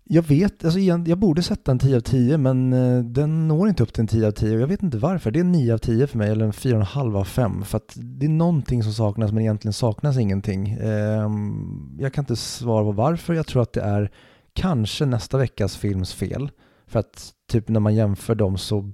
Jag 0.06 0.22
vet, 0.22 0.64
alltså 0.64 0.78
igen, 0.78 1.04
jag 1.08 1.18
borde 1.18 1.42
sätta 1.42 1.72
en 1.72 1.78
10 1.78 1.96
av 1.96 2.00
10 2.00 2.38
men 2.38 2.72
eh, 2.72 3.04
den 3.04 3.48
når 3.48 3.68
inte 3.68 3.82
upp 3.82 3.92
till 3.92 4.00
en 4.00 4.06
10 4.06 4.26
av 4.26 4.30
10 4.30 4.54
och 4.54 4.62
jag 4.62 4.66
vet 4.66 4.82
inte 4.82 4.98
varför. 4.98 5.30
Det 5.30 5.38
är 5.38 5.44
en 5.44 5.52
9 5.52 5.74
av 5.74 5.78
10 5.78 6.06
för 6.06 6.18
mig 6.18 6.30
eller 6.30 6.44
en 6.44 6.52
4,5 6.52 7.18
av 7.18 7.24
5 7.24 7.64
för 7.64 7.76
att 7.76 7.92
det 7.96 8.26
är 8.26 8.30
någonting 8.30 8.82
som 8.82 8.92
saknas 8.92 9.32
men 9.32 9.42
egentligen 9.42 9.72
saknas 9.72 10.18
ingenting. 10.18 10.78
Ehm, 10.80 11.96
jag 11.98 12.12
kan 12.12 12.22
inte 12.22 12.36
svara 12.36 12.84
på 12.84 12.92
varför. 12.92 13.34
Jag 13.34 13.46
tror 13.46 13.62
att 13.62 13.72
det 13.72 13.82
är 13.82 14.10
kanske 14.52 15.06
nästa 15.06 15.38
veckas 15.38 15.76
films 15.76 16.14
fel. 16.14 16.50
För 16.86 16.98
att 16.98 17.32
typ 17.48 17.68
när 17.68 17.80
man 17.80 17.94
jämför 17.94 18.34
dem 18.34 18.58
så 18.58 18.92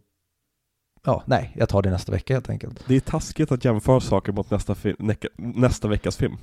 Ja, 1.05 1.23
nej, 1.27 1.53
jag 1.57 1.69
tar 1.69 1.83
det 1.83 1.91
nästa 1.91 2.13
vecka 2.13 2.35
helt 2.35 2.51
enkelt. 2.51 2.85
Det 2.87 2.97
är 2.97 3.01
taskigt 3.01 3.53
att 3.53 3.65
jämföra 3.65 4.01
saker 4.01 4.33
mot 4.33 4.51
nästa, 4.51 4.75
nästa 5.37 5.89
veckas 5.89 6.17
film. 6.17 6.37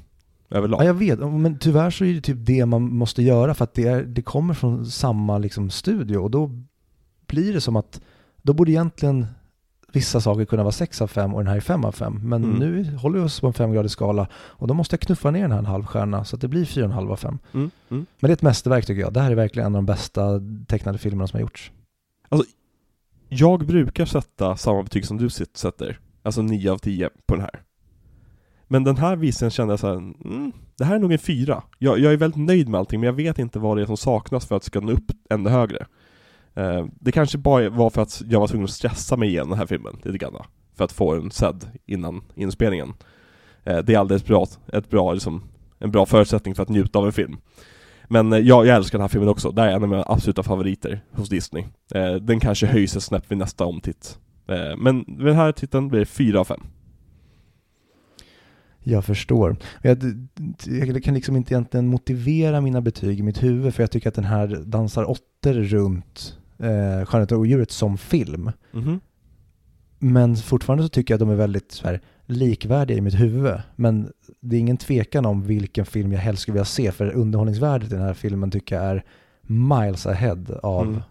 Överlag. 0.50 0.82
Ja, 0.82 0.86
jag 0.86 0.94
vet, 0.94 1.20
men 1.20 1.58
tyvärr 1.60 1.90
så 1.90 2.06
är 2.06 2.14
det 2.14 2.22
typ 2.22 2.38
det 2.40 2.66
man 2.66 2.82
måste 2.82 3.24
göra 3.24 3.54
för 3.54 3.64
att 3.64 3.74
det, 3.74 3.88
är, 3.88 4.04
det 4.04 4.22
kommer 4.22 4.54
från 4.54 4.86
samma 4.86 5.38
liksom, 5.38 5.70
studio 5.70 6.18
och 6.18 6.32
då 6.32 6.52
blir 7.28 7.54
det 7.54 7.62
som 7.62 7.76
att 7.76 8.02
då 8.42 8.54
borde 8.54 8.72
egentligen 8.72 9.28
vissa 9.94 10.22
saker 10.22 10.46
kunna 10.46 10.64
vara 10.64 10.72
6 10.72 11.02
av 11.02 11.08
5 11.08 11.34
och 11.34 11.40
den 11.40 11.48
här 11.48 11.56
är 11.56 11.62
5 11.62 11.86
av 11.86 11.92
5. 11.92 12.20
Men 12.24 12.44
Mm. 12.44 12.60
nu 12.60 12.96
håller 12.96 13.20
vi 13.20 13.26
oss 13.26 13.40
på 13.40 13.48
en 13.48 13.54
femgradig 13.54 13.92
skala 13.92 14.28
och 14.34 14.68
då 14.68 14.74
måste 14.74 14.94
jag 14.94 15.00
knuffa 15.02 15.32
ner 15.32 15.42
den 15.42 15.52
här 15.52 15.60
en 15.60 15.66
halv 15.66 15.86
stjärna 15.86 16.26
så 16.26 16.36
att 16.36 16.42
det 16.42 16.48
blir 16.48 16.66
4,5 16.66 17.12
av 17.12 17.16
5. 17.16 17.40
Mm, 17.54 17.72
mm. 17.90 18.06
Men 18.20 18.28
det 18.28 18.32
är 18.32 18.34
ett 18.34 18.42
mästerverk 18.42 18.86
tycker 18.86 19.02
jag. 19.02 19.14
Det 19.14 19.22
här 19.22 19.32
är 19.32 19.36
verkligen 19.36 19.66
en 19.66 19.76
av 19.76 19.82
de 19.82 19.86
bästa 19.86 20.42
tecknade 20.68 20.98
filmerna 20.98 21.28
som 21.28 21.38
har 21.38 21.42
gjorts. 21.42 21.72
Jag 23.30 23.66
brukar 23.66 24.06
sätta 24.06 24.58
samma 24.58 24.84
betyg 24.84 25.06
som 25.06 25.18
du 25.18 25.30
sätter, 25.30 26.00
alltså 26.24 26.42
9 26.42 26.72
av 26.72 26.78
10 26.78 27.10
på 27.26 27.36
den 27.36 27.42
här. 27.42 27.62
Men 28.68 28.84
den 28.84 28.98
här 28.98 29.16
visningen 29.16 29.52
kände 29.52 29.72
jag 29.72 29.80
såhär, 29.80 29.96
mm, 29.96 30.52
det 30.78 30.86
här 30.86 30.96
är 30.96 31.00
nog 31.00 31.12
en 31.12 31.20
fyra. 31.20 31.64
Jag, 31.78 32.00
jag 32.00 32.14
är 32.14 32.18
väldigt 32.18 32.48
nöjd 32.48 32.70
med 32.70 32.80
allting, 32.80 33.00
men 33.00 33.08
jag 33.08 33.14
vet 33.14 33.40
inte 33.40 33.60
vad 33.60 33.78
det 33.78 33.82
är 33.82 33.86
som 33.86 33.98
saknas 33.98 34.46
för 34.46 34.56
att 34.56 34.62
det 34.62 34.66
ska 34.66 34.80
nå 34.80 34.92
upp 34.92 35.12
ännu 35.30 35.50
högre. 35.50 35.86
Eh, 36.56 36.86
det 37.00 37.12
kanske 37.12 37.38
bara 37.38 37.70
var 37.70 37.90
för 37.90 38.02
att 38.02 38.22
jag 38.30 38.40
var 38.40 38.48
tvungen 38.48 38.66
att 38.66 38.72
stressa 38.72 39.18
mig 39.18 39.30
igenom 39.30 39.50
den 39.50 39.60
här 39.60 39.66
filmen 39.66 39.98
lite 40.04 40.18
grann. 40.18 40.36
För 40.76 40.84
att 40.84 40.92
få 40.92 41.16
den 41.16 41.32
sedd 41.32 41.66
innan 41.86 42.22
inspelningen. 42.36 42.94
Eh, 43.64 43.78
det 43.78 43.94
är 43.94 44.00
alldeles 44.00 44.26
bra, 44.26 44.48
ett 44.74 44.90
bra, 44.90 45.14
liksom, 45.14 45.44
en 45.80 45.92
bra 45.92 46.06
förutsättning 46.06 46.56
för 46.56 46.64
att 46.64 46.70
njuta 46.70 47.00
av 47.00 47.06
en 47.06 47.12
film. 47.12 47.38
Men 48.08 48.34
eh, 48.34 48.40
jag, 48.40 48.66
jag 48.66 48.76
älskar 48.76 48.98
den 48.98 49.04
här 49.04 49.10
filmen 49.10 49.30
också, 49.30 49.52
det 49.52 49.62
är 49.62 49.68
en 49.68 49.84
av 49.84 49.90
mina 49.90 50.04
absoluta 50.08 50.44
favoriter 50.44 51.04
hos 51.12 51.30
Disney. 51.30 51.64
Eh, 51.96 52.14
den 52.14 52.40
kanske 52.40 52.68
höjs 52.68 52.96
ett 52.96 53.04
snäpp 53.04 53.32
vid 53.32 53.38
nästa 53.38 53.66
omtitt. 53.66 54.20
Eh, 54.48 54.78
men 54.78 55.06
vid 55.08 55.26
den 55.26 55.36
här 55.36 55.52
titeln 55.52 55.88
blir 55.88 56.00
det 56.00 56.06
4 56.06 56.40
av 56.40 56.46
5. 56.46 56.60
Jag 58.84 59.06
förstår. 59.06 59.58
Jag, 59.82 59.98
jag 60.66 61.04
kan 61.04 61.14
liksom 61.14 61.36
inte 61.36 61.54
egentligen 61.54 61.88
motivera 61.88 62.62
mina 62.62 62.82
betyg 62.82 63.20
i 63.20 63.24
mitt 63.24 63.44
huvud 63.44 63.74
för 63.76 63.84
jag 63.84 63.92
tycker 63.92 64.10
att 64.10 64.16
den 64.16 64.24
här 64.24 64.48
dansar 64.66 65.10
åttor 65.10 65.54
runt 65.54 66.38
eh, 66.60 67.06
Skönheten 67.06 67.38
och 67.38 67.42
odjuret 67.42 67.72
som 67.72 67.98
film. 67.98 68.52
Mhm. 68.72 69.00
Men 70.00 70.36
fortfarande 70.36 70.84
så 70.84 70.90
tycker 70.90 71.14
jag 71.14 71.16
att 71.18 71.28
de 71.28 71.30
är 71.30 71.36
väldigt 71.36 71.72
så 71.72 71.88
här, 71.88 72.02
likvärdiga 72.26 72.98
i 72.98 73.02
mitt 73.02 73.20
huvud. 73.20 73.54
Men 73.76 74.12
det 74.42 74.56
är 74.56 74.60
ingen 74.60 74.78
tvekan 74.78 75.26
om 75.26 75.44
vilken 75.44 75.86
film 75.86 76.12
jag 76.12 76.20
helst 76.20 76.42
skulle 76.42 76.54
vilja 76.54 76.66
se 76.66 76.92
för 76.92 77.12
underhållningsvärdet 77.16 77.92
i 77.92 77.96
den 77.96 78.04
här 78.04 78.14
filmen 78.14 78.52
tycker 78.52 78.76
jag 78.76 78.86
är 78.86 79.04
miles 79.42 80.06
ahead 80.08 80.46
av 80.64 80.88
Mm. 80.88 81.02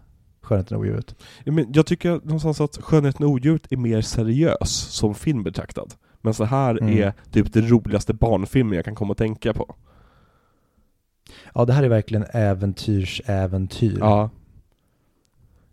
Skönheten 0.41 0.77
och 0.77 0.81
odjuret. 0.81 1.15
Ja, 1.43 1.51
men 1.51 1.65
jag 1.73 1.85
tycker 1.85 2.09
någonstans 2.11 2.61
att 2.61 2.77
Skönheten 2.77 3.25
och 3.25 3.31
odjuret 3.31 3.71
är 3.71 3.77
mer 3.77 4.01
seriös 4.01 4.69
som 4.71 5.15
film 5.15 5.43
betraktad. 5.43 5.93
Men 6.21 6.33
så 6.33 6.43
här 6.43 6.77
Mm. 6.81 6.97
är 6.97 7.13
typ 7.31 7.53
det 7.53 7.61
roligaste 7.61 8.13
barnfilmen 8.13 8.75
jag 8.75 8.85
kan 8.85 8.95
komma 8.95 9.11
att 9.11 9.17
tänka 9.17 9.53
på. 9.53 9.75
Ja, 11.53 11.65
det 11.65 11.73
här 11.73 11.83
är 11.83 11.89
verkligen 11.89 12.25
äventyrsäventyr. 12.33 13.97
Ja. 13.99 14.29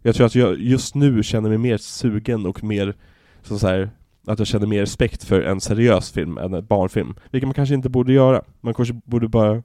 Jag 0.06 0.14
tror 0.14 0.26
att 0.26 0.34
jag 0.34 0.60
just 0.60 0.94
nu 0.94 1.22
känner 1.22 1.48
mig 1.48 1.58
mer 1.58 1.76
sugen 1.76 2.46
och 2.46 2.64
mer, 2.64 2.94
så 3.42 3.58
så 3.58 3.66
här, 3.66 3.90
att 4.26 4.38
jag 4.38 4.48
känner 4.48 4.66
mer 4.66 4.80
respekt 4.80 5.24
för 5.24 5.42
en 5.42 5.60
seriös 5.60 6.12
film 6.12 6.38
än 6.38 6.54
en 6.54 6.66
barnfilm. 6.66 7.14
Vilket 7.30 7.48
man 7.48 7.54
kanske 7.54 7.74
inte 7.74 7.88
borde 7.88 8.12
göra. 8.12 8.42
Man 8.60 8.74
kanske 8.74 9.00
borde 9.04 9.28
bara 9.28 9.62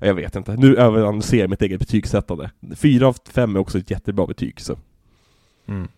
Jag 0.00 0.14
vet 0.14 0.36
inte, 0.36 0.56
nu 0.56 0.76
överanalyserar 0.76 1.40
jag 1.40 1.50
mitt 1.50 1.62
eget 1.62 1.78
betygssättande. 1.78 2.50
Fyra 2.74 3.08
av 3.08 3.16
fem 3.28 3.56
är 3.56 3.60
också 3.60 3.78
ett 3.78 3.90
jättebra 3.90 4.26
betyg 4.26 4.60
så. 4.60 4.78
Mm. 5.66 5.88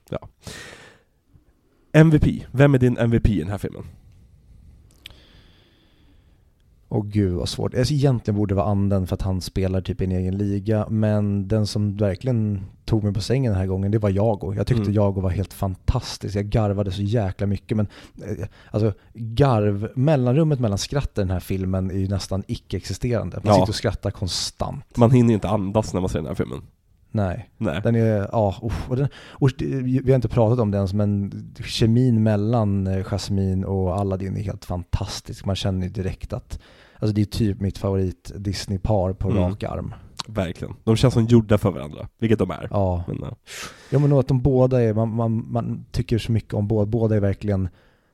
MVP, 1.92 2.46
vem 2.52 2.74
är 2.74 2.78
din 2.78 2.98
MVP 2.98 3.28
i 3.28 3.38
den 3.38 3.48
här 3.48 3.58
filmen? 3.58 3.84
Åh 6.88 7.04
gud 7.06 7.32
vad 7.34 7.48
svårt. 7.48 7.74
Alltså, 7.74 7.94
egentligen 7.94 8.38
borde 8.38 8.50
det 8.54 8.56
vara 8.56 8.66
anden 8.66 9.06
för 9.06 9.14
att 9.14 9.22
han 9.22 9.40
spelar 9.40 9.80
typ 9.80 10.00
i 10.00 10.04
en 10.04 10.12
egen 10.12 10.36
liga. 10.38 10.86
Men 10.90 11.48
den 11.48 11.66
som 11.66 11.96
verkligen 11.96 12.60
tog 12.84 13.04
mig 13.04 13.12
på 13.14 13.20
sängen 13.20 13.52
den 13.52 13.60
här 13.60 13.66
gången, 13.66 13.90
det 13.90 13.98
var 13.98 14.10
Jago. 14.10 14.54
Jag 14.56 14.66
tyckte 14.66 14.82
Mm. 14.82 14.94
Jago 14.94 15.20
var 15.20 15.30
helt 15.30 15.52
fantastisk. 15.54 16.36
Jag 16.36 16.44
garvade 16.46 16.92
så 16.92 17.02
jäkla 17.02 17.46
mycket. 17.46 17.76
Men 17.76 17.86
eh, 18.26 18.46
alltså 18.70 18.92
garv, 19.14 19.88
mellanrummet 19.94 20.60
mellan 20.60 20.78
skratten 20.78 21.22
i 21.22 21.26
den 21.26 21.30
här 21.32 21.40
filmen 21.40 21.90
är 21.90 21.98
ju 21.98 22.08
nästan 22.08 22.42
icke-existerande. 22.46 23.36
Man 23.44 23.46
Ja. 23.46 23.54
sitter 23.54 23.68
och 23.68 23.74
skrattar 23.74 24.10
konstant. 24.10 24.96
Man 24.96 25.10
hinner 25.10 25.34
inte 25.34 25.48
andas 25.48 25.92
när 25.94 26.00
man 26.00 26.10
ser 26.10 26.18
den 26.18 26.26
här 26.28 26.34
filmen. 26.34 26.62
Nej. 27.16 27.50
Nej. 27.58 27.80
Den 27.82 27.94
är, 27.94 28.28
ja, 28.32 28.54
och 28.88 28.96
den, 28.96 29.08
och 29.28 29.50
vi 29.58 30.02
har 30.06 30.14
inte 30.14 30.28
pratat 30.28 30.58
om 30.58 30.70
det 30.70 30.76
ens 30.76 30.92
men 30.94 31.32
kemin 31.64 32.22
mellan 32.22 32.86
eh, 32.86 33.04
Jasmine 33.04 33.66
och 33.66 33.96
Aladdin 33.98 34.36
är 34.36 34.42
helt 34.42 34.64
fantastisk. 34.64 35.44
Man 35.44 35.56
känner 35.56 35.86
ju 35.86 35.92
direkt 35.92 36.32
att, 36.32 36.60
alltså 36.98 37.14
det 37.14 37.20
är 37.20 37.24
typ 37.24 37.60
mitt 37.60 37.78
favorit 37.78 38.32
Disney-par 38.36 39.12
på 39.12 39.30
Mm. 39.30 39.42
rak 39.42 39.62
arm. 39.62 39.94
Verkligen. 40.28 40.74
De 40.84 40.96
känns 40.96 41.14
som 41.14 41.24
gjorda 41.24 41.58
för 41.58 41.70
varandra, 41.70 42.08
vilket 42.18 42.38
de 42.38 42.50
är. 42.50 42.68
Ja, 42.70 43.04
Men, 43.08 43.22
eh, 43.22 43.28
ja 43.90 43.98
men 43.98 44.12
att 44.12 44.28
de 44.28 44.42
båda 44.42 44.82
är, 44.82 44.94
man, 44.94 45.14
man, 45.14 45.52
man 45.52 45.84
tycker 45.90 46.18
så 46.18 46.32
mycket 46.32 46.54
om 46.54 46.68
båda, 46.68 46.86
båda 46.86 47.16
är 47.16 47.20
verkligen 47.20 47.68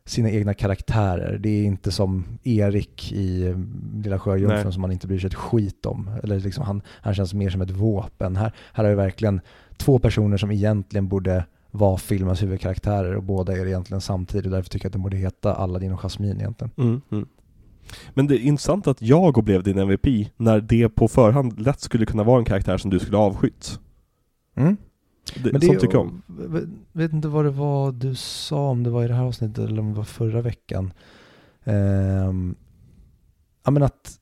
sina 0.04 0.30
egna 0.30 0.54
karaktärer. 0.54 1.38
Det 1.38 1.48
är 1.48 1.64
inte 1.64 1.90
som 1.92 2.24
Erik 2.42 3.12
i 3.12 3.46
eh, 3.46 3.56
Lilla. 4.02 4.18
Sjöjungfrun 4.18 4.72
som 4.72 4.80
man 4.80 4.92
inte 4.92 5.06
bryr 5.06 5.18
sig 5.18 5.26
ett 5.26 5.34
skit 5.34 5.86
om. 5.86 6.10
Eller 6.22 6.40
liksom 6.40 6.64
han, 6.64 6.82
han 6.86 7.14
känns 7.14 7.34
mer 7.34 7.50
som 7.50 7.60
ett 7.60 7.70
våpen. 7.70 8.36
Här, 8.36 8.52
här 8.72 8.84
har 8.84 8.90
vi 8.90 8.96
verkligen 8.96 9.40
två 9.76 9.98
personer 9.98 10.36
som 10.36 10.50
egentligen 10.50 11.08
borde 11.08 11.44
vara 11.70 11.96
filmens 11.96 12.42
huvudkaraktärer 12.42 13.16
och 13.16 13.22
båda 13.22 13.52
är 13.52 13.64
det 13.64 13.70
egentligen 13.70 14.00
samtidigt. 14.00 14.52
Därför 14.52 14.70
tycker 14.70 14.84
jag 14.86 14.90
att 14.90 14.92
det 14.92 14.98
borde 14.98 15.16
heta 15.16 15.54
Aladdin 15.54 15.92
och 15.92 16.00
Jasmine 16.00 16.40
egentligen. 16.40 16.70
mm, 16.76 17.00
mm. 17.10 17.26
Men 18.14 18.26
det 18.26 18.34
är 18.34 18.38
intressant 18.38 18.86
att 18.86 19.02
jag 19.02 19.44
blev 19.44 19.62
din 19.62 19.78
MVP 19.78 20.06
när 20.36 20.60
det 20.60 20.88
på 20.88 21.08
förhand 21.08 21.60
lätt 21.60 21.80
skulle 21.80 22.06
kunna 22.06 22.22
vara 22.22 22.38
en 22.38 22.44
karaktär 22.44 22.78
som 22.78 22.90
du 22.90 22.98
skulle 22.98 23.16
avskytt. 23.16 23.80
Mm. 24.56 24.76
Det, 25.34 25.52
Men 25.52 25.60
det 25.60 25.66
sånt 25.66 25.80
tycker 25.80 25.94
jag 25.94 26.02
om. 26.06 26.22
vet 26.92 27.12
inte 27.12 27.28
vad 27.28 27.44
det 27.44 27.50
var 27.50 27.92
du 27.92 28.14
sa, 28.14 28.68
om 28.70 28.82
det 28.82 28.90
var 28.90 29.04
i 29.04 29.08
det 29.08 29.14
här 29.14 29.24
avsnittet 29.24 29.58
eller 29.58 29.80
om 29.80 29.88
det 29.90 29.96
var 29.96 30.04
förra 30.04 30.40
veckan. 30.40 30.92
Ehm, 31.64 32.54
ja 33.64 33.70
men 33.70 33.82
att 33.82 34.18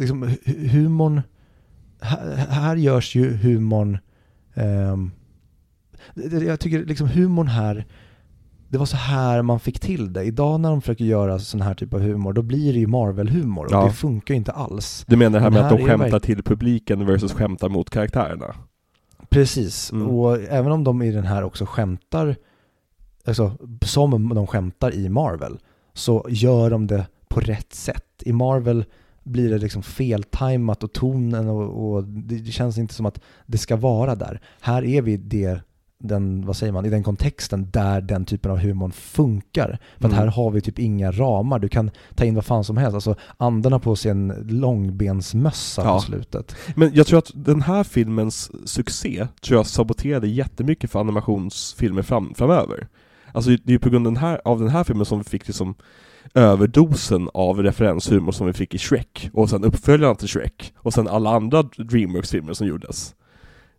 liksom, 0.00 0.24
hu- 0.24 0.68
humorn, 0.68 1.22
här, 2.00 2.36
här 2.36 2.76
görs 2.76 3.14
ju 3.14 3.30
humorn, 3.36 3.98
det- 6.14 6.44
jag 6.44 6.60
tycker 6.60 6.84
liksom 6.84 7.08
humorn 7.08 7.46
här, 7.48 7.86
det 8.68 8.78
var 8.78 8.86
så 8.86 8.96
här 8.96 9.42
man 9.42 9.60
fick 9.60 9.80
till 9.80 10.12
det. 10.12 10.24
Idag 10.24 10.60
när 10.60 10.70
de 10.70 10.80
försöker 10.80 11.04
göra 11.04 11.38
sån 11.38 11.60
här 11.60 11.74
typ 11.74 11.94
av 11.94 12.00
humor, 12.00 12.32
då 12.32 12.42
blir 12.42 12.72
det 12.72 12.78
ju 12.78 12.86
Marvel-humor 12.86 13.64
och 13.66 13.72
Ja. 13.72 13.84
det 13.86 13.92
funkar 13.92 14.34
ju 14.34 14.38
inte 14.38 14.52
alls. 14.52 15.04
Du 15.08 15.16
menar 15.16 15.38
det 15.38 15.42
här 15.42 15.50
med 15.50 15.60
att 15.64 15.70
här 15.70 15.78
de 15.78 15.84
är 15.84 15.88
skämtar 15.98 16.18
till 16.20 16.42
publiken 16.42 17.06
versus 17.06 17.32
skämtar 17.32 17.68
mot 17.68 17.90
karaktärerna? 17.90 18.54
Precis, 19.34 19.92
Mm. 19.92 20.08
och 20.08 20.40
även 20.42 20.72
om 20.72 20.84
de 20.84 21.02
i 21.02 21.10
den 21.10 21.24
här 21.24 21.42
också 21.44 21.66
skämtar, 21.66 22.36
alltså 23.24 23.52
som 23.82 24.34
de 24.34 24.46
skämtar 24.46 24.94
i 24.94 25.08
Marvel, 25.08 25.58
så 25.92 26.26
gör 26.28 26.70
de 26.70 26.86
det 26.86 27.06
på 27.28 27.40
rätt 27.40 27.72
sätt. 27.74 28.22
I 28.24 28.32
Marvel 28.32 28.84
blir 29.22 29.50
det 29.50 29.58
liksom 29.58 29.82
feltajmat 29.82 30.84
och 30.84 30.92
tonen 30.92 31.48
och, 31.48 31.94
och 31.94 32.04
det 32.04 32.52
känns 32.52 32.78
inte 32.78 32.94
som 32.94 33.06
att 33.06 33.20
det 33.46 33.58
ska 33.58 33.76
vara 33.76 34.14
där. 34.14 34.40
Här 34.60 34.84
är 34.84 35.02
vi 35.02 35.16
det, 35.16 35.60
den, 36.04 36.46
vad 36.46 36.56
säger 36.56 36.72
man, 36.72 36.86
i 36.86 36.90
den 36.90 37.02
kontexten 37.02 37.70
där 37.70 38.00
den 38.00 38.24
typen 38.24 38.50
av 38.50 38.58
humor 38.58 38.90
funkar. 38.90 39.78
För 39.98 40.06
att 40.08 40.12
Mm. 40.12 40.18
här 40.18 40.26
har 40.26 40.50
vi 40.50 40.60
typ 40.60 40.78
inga 40.78 41.12
ramar, 41.12 41.58
du 41.58 41.68
kan 41.68 41.90
ta 42.14 42.24
in 42.24 42.34
vad 42.34 42.44
fan 42.44 42.64
som 42.64 42.76
helst. 42.76 42.94
Alltså 42.94 43.16
anden 43.36 43.72
har 43.72 43.78
på 43.78 43.96
sig 43.96 44.10
en 44.10 44.28
långbensmössa 44.48 45.82
Ja. 45.84 45.94
på 45.94 46.00
slutet. 46.00 46.56
Men 46.76 46.94
jag 46.94 47.06
tror 47.06 47.18
att 47.18 47.30
den 47.34 47.62
här 47.62 47.84
filmens 47.84 48.50
succé 48.68 49.28
tror 49.42 49.58
jag 49.58 49.66
saboterade 49.66 50.28
jättemycket 50.28 50.90
för 50.90 51.00
animationsfilmer 51.00 52.02
fram, 52.02 52.34
framöver. 52.34 52.88
Alltså 53.32 53.50
det 53.50 53.66
är 53.66 53.72
ju 53.72 53.78
på 53.78 53.90
grund 53.90 54.06
av 54.06 54.12
den, 54.12 54.22
här, 54.22 54.40
av 54.44 54.60
den 54.60 54.68
här 54.68 54.84
filmen 54.84 55.06
som 55.06 55.18
vi 55.18 55.24
fick 55.24 55.46
liksom 55.46 55.74
överdosen 56.34 57.28
av 57.34 57.62
referenshumor 57.62 58.32
som 58.32 58.46
vi 58.46 58.52
fick 58.52 58.74
i 58.74 58.78
Shrek, 58.78 59.30
och 59.32 59.50
sen 59.50 59.64
uppföljaren 59.64 60.16
till 60.16 60.28
Shrek, 60.28 60.74
och 60.76 60.92
sen 60.94 61.08
alla 61.08 61.30
andra 61.30 61.62
Dreamworks-filmer 61.62 62.52
som 62.52 62.66
gjordes. 62.66 63.14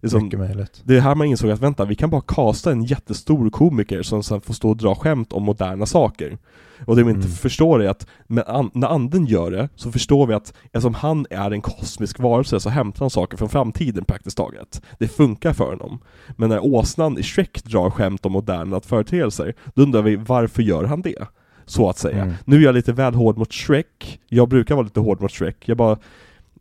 Det 0.05 0.07
är, 0.07 0.19
som, 0.19 0.23
Mycket 0.23 0.39
möjligt. 0.39 0.81
det 0.83 0.97
är 0.97 1.01
här 1.01 1.15
man 1.15 1.27
insåg 1.27 1.51
att 1.51 1.59
vänta, 1.59 1.85
vi 1.85 1.95
kan 1.95 2.09
bara 2.09 2.21
kasta 2.21 2.71
en 2.71 2.83
jättestor 2.83 3.49
komiker 3.49 4.01
som 4.03 4.23
sen 4.23 4.41
får 4.41 4.53
stå 4.53 4.69
och 4.69 4.77
dra 4.77 4.95
skämt 4.95 5.33
om 5.33 5.43
moderna 5.43 5.85
saker. 5.85 6.37
Och 6.85 6.95
det 6.95 7.03
vi 7.03 7.09
inte 7.09 7.25
Mm. 7.27 7.31
förstår 7.37 7.83
är 7.83 7.89
att 7.89 8.07
an- 8.47 8.71
när 8.73 8.87
anden 8.87 9.25
gör 9.25 9.51
det, 9.51 9.69
så 9.75 9.91
förstår 9.91 10.27
vi 10.27 10.33
att 10.33 10.53
eftersom 10.65 10.93
han 10.93 11.25
är 11.29 11.51
en 11.51 11.61
kosmisk 11.61 12.19
varelse 12.19 12.59
så 12.59 12.69
hämtar 12.69 12.99
han 12.99 13.09
saker 13.09 13.37
från 13.37 13.49
framtiden 13.49 14.05
praktiskt 14.05 14.37
taget. 14.37 14.81
Det 14.99 15.07
funkar 15.07 15.53
för 15.53 15.65
honom. 15.69 15.99
Men 16.37 16.49
när 16.49 16.65
åsnan 16.65 17.17
i 17.17 17.23
Shrek 17.23 17.63
drar 17.63 17.89
skämt 17.89 18.25
om 18.25 18.31
moderna 18.31 18.81
företeelser, 18.81 19.53
då 19.73 19.81
undrar 19.83 20.01
vi 20.01 20.15
varför 20.15 20.63
gör 20.63 20.83
han 20.83 21.01
det? 21.01 21.27
Så 21.65 21.89
att 21.89 21.97
säga. 21.97 22.21
Mm. 22.23 22.33
Nu 22.45 22.55
är 22.57 22.61
jag 22.61 22.75
lite 22.75 22.93
väl 22.93 23.13
hård 23.15 23.37
mot 23.37 23.53
Shrek, 23.53 24.19
jag 24.29 24.49
brukar 24.49 24.75
vara 24.75 24.83
lite 24.83 24.99
hård 24.99 25.21
mot 25.21 25.31
Shrek, 25.31 25.57
jag 25.65 25.77
bara 25.77 25.97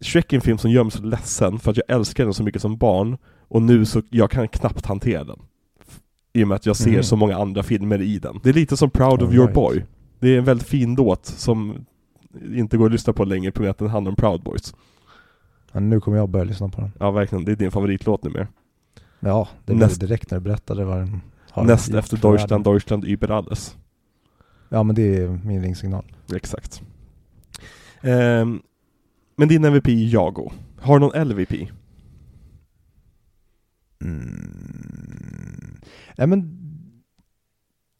Shrek 0.01 0.33
är 0.33 0.37
en 0.37 0.41
film 0.43 0.59
som 0.59 0.71
gör 0.71 0.85
mig 0.85 0.91
så 0.91 1.03
ledsen 1.03 1.59
för 1.59 1.71
att 1.71 1.77
jag 1.77 1.97
älskar 1.97 2.25
den 2.25 2.35
så 2.35 2.43
mycket 2.43 2.62
som 2.62 2.77
barn 2.77 3.16
och 3.55 3.62
nu 3.62 3.85
så, 3.85 4.02
jag 4.10 4.31
kan 4.31 4.48
knappt 4.48 4.86
hantera 4.86 5.24
den. 5.24 5.39
I 6.32 6.44
och 6.44 6.48
med 6.48 6.55
att 6.56 6.66
jag 6.66 6.76
ser 6.76 6.90
Mhm. 6.93 7.02
så 7.02 7.16
många 7.16 7.36
andra 7.36 7.62
filmer 7.62 8.02
i 8.02 8.18
den. 8.18 8.40
Det 8.43 8.48
är 8.48 8.52
lite 8.55 8.76
som 8.76 8.90
Proud 8.90 9.22
of 9.22 9.28
All 9.28 9.35
your 9.35 9.47
right. 9.47 9.55
boy. 9.55 9.85
Det 10.18 10.28
är 10.28 10.39
en 10.39 10.44
väldigt 10.44 10.66
fin 10.68 10.94
låt 10.94 11.26
som 11.26 11.74
inte 12.55 12.76
går 12.76 12.86
att 12.86 12.93
lyssna 12.93 13.12
på 13.12 13.24
längre 13.24 13.52
på 13.52 13.59
grund 13.62 13.68
av 13.68 13.70
att 13.70 13.78
den 13.78 13.89
handlar 13.89 14.10
om 14.10 14.16
Proud 14.16 14.43
Boys. 14.43 14.74
Ja, 15.72 15.81
nu 15.81 16.01
kommer 16.01 16.16
jag 16.16 16.28
börja 16.28 16.44
lyssna 16.44 16.68
på 16.68 16.81
den. 16.81 16.90
Ja 17.01 17.10
verkligen, 17.10 17.44
det 17.44 17.52
är 17.52 17.56
din 17.56 17.70
favoritlåt 17.70 18.24
numera. 18.24 18.47
Ja, 19.20 19.48
det 19.64 19.72
Näst- 19.74 19.98
blev 19.98 20.09
direkt 20.09 20.31
när 20.31 20.39
du 20.39 20.44
berättade 20.44 20.85
vad 20.85 20.98
den 20.98 21.20
har 21.51 21.64
Näst 21.64 21.94
efter 21.94 22.16
Deutschland. 22.16 22.64
Deutschland 22.64 23.05
über 23.05 23.31
alles. 23.31 23.76
Ja, 24.68 24.82
men 24.82 24.94
det 24.97 25.16
är 25.16 25.28
min 25.44 25.62
ringsignal. 25.62 26.05
Exakt. 26.35 26.82
Ehm, 28.02 28.60
men 29.36 29.48
din 29.48 29.64
MVP 29.64 29.89
är 29.93 30.12
Jago. 30.14 30.51
Har 30.81 30.98
du 30.98 31.06
någon 31.06 31.28
LVP? 31.28 31.68
Mm. 34.05 35.81
Nej, 36.16 36.26
men... 36.26 36.60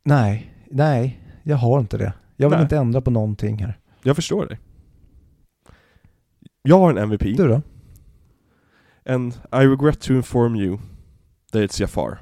Nej, 0.05 0.55
nej, 0.70 1.20
jag 1.43 1.56
har 1.56 1.81
inte 1.81 1.98
det. 1.98 2.12
Jag 2.36 2.48
vill 2.48 2.56
Nej. 2.56 2.62
inte 2.62 2.76
ändra 2.76 3.01
på 3.01 3.10
någonting 3.10 3.59
här. 3.59 3.78
Jag 4.02 4.16
förstår 4.16 4.47
dig. 4.47 4.59
Jag 6.62 6.78
har 6.78 6.90
en 6.90 6.98
MVP. 6.98 7.22
Du 7.36 7.48
då? 7.48 7.62
And 9.06 9.35
I 9.52 9.66
regret 9.66 10.01
to 10.01 10.12
inform 10.12 10.56
you 10.56 10.78
that 11.52 11.62
it's 11.62 11.81
Jafar. 11.81 12.18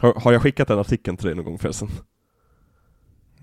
Har, 0.00 0.14
har 0.14 0.32
jag 0.32 0.42
skickat 0.42 0.68
den 0.68 0.78
artikeln 0.78 1.16
till 1.16 1.26
dig 1.26 1.34
någon 1.34 1.44
gång 1.44 1.58
förresten? 1.58 1.88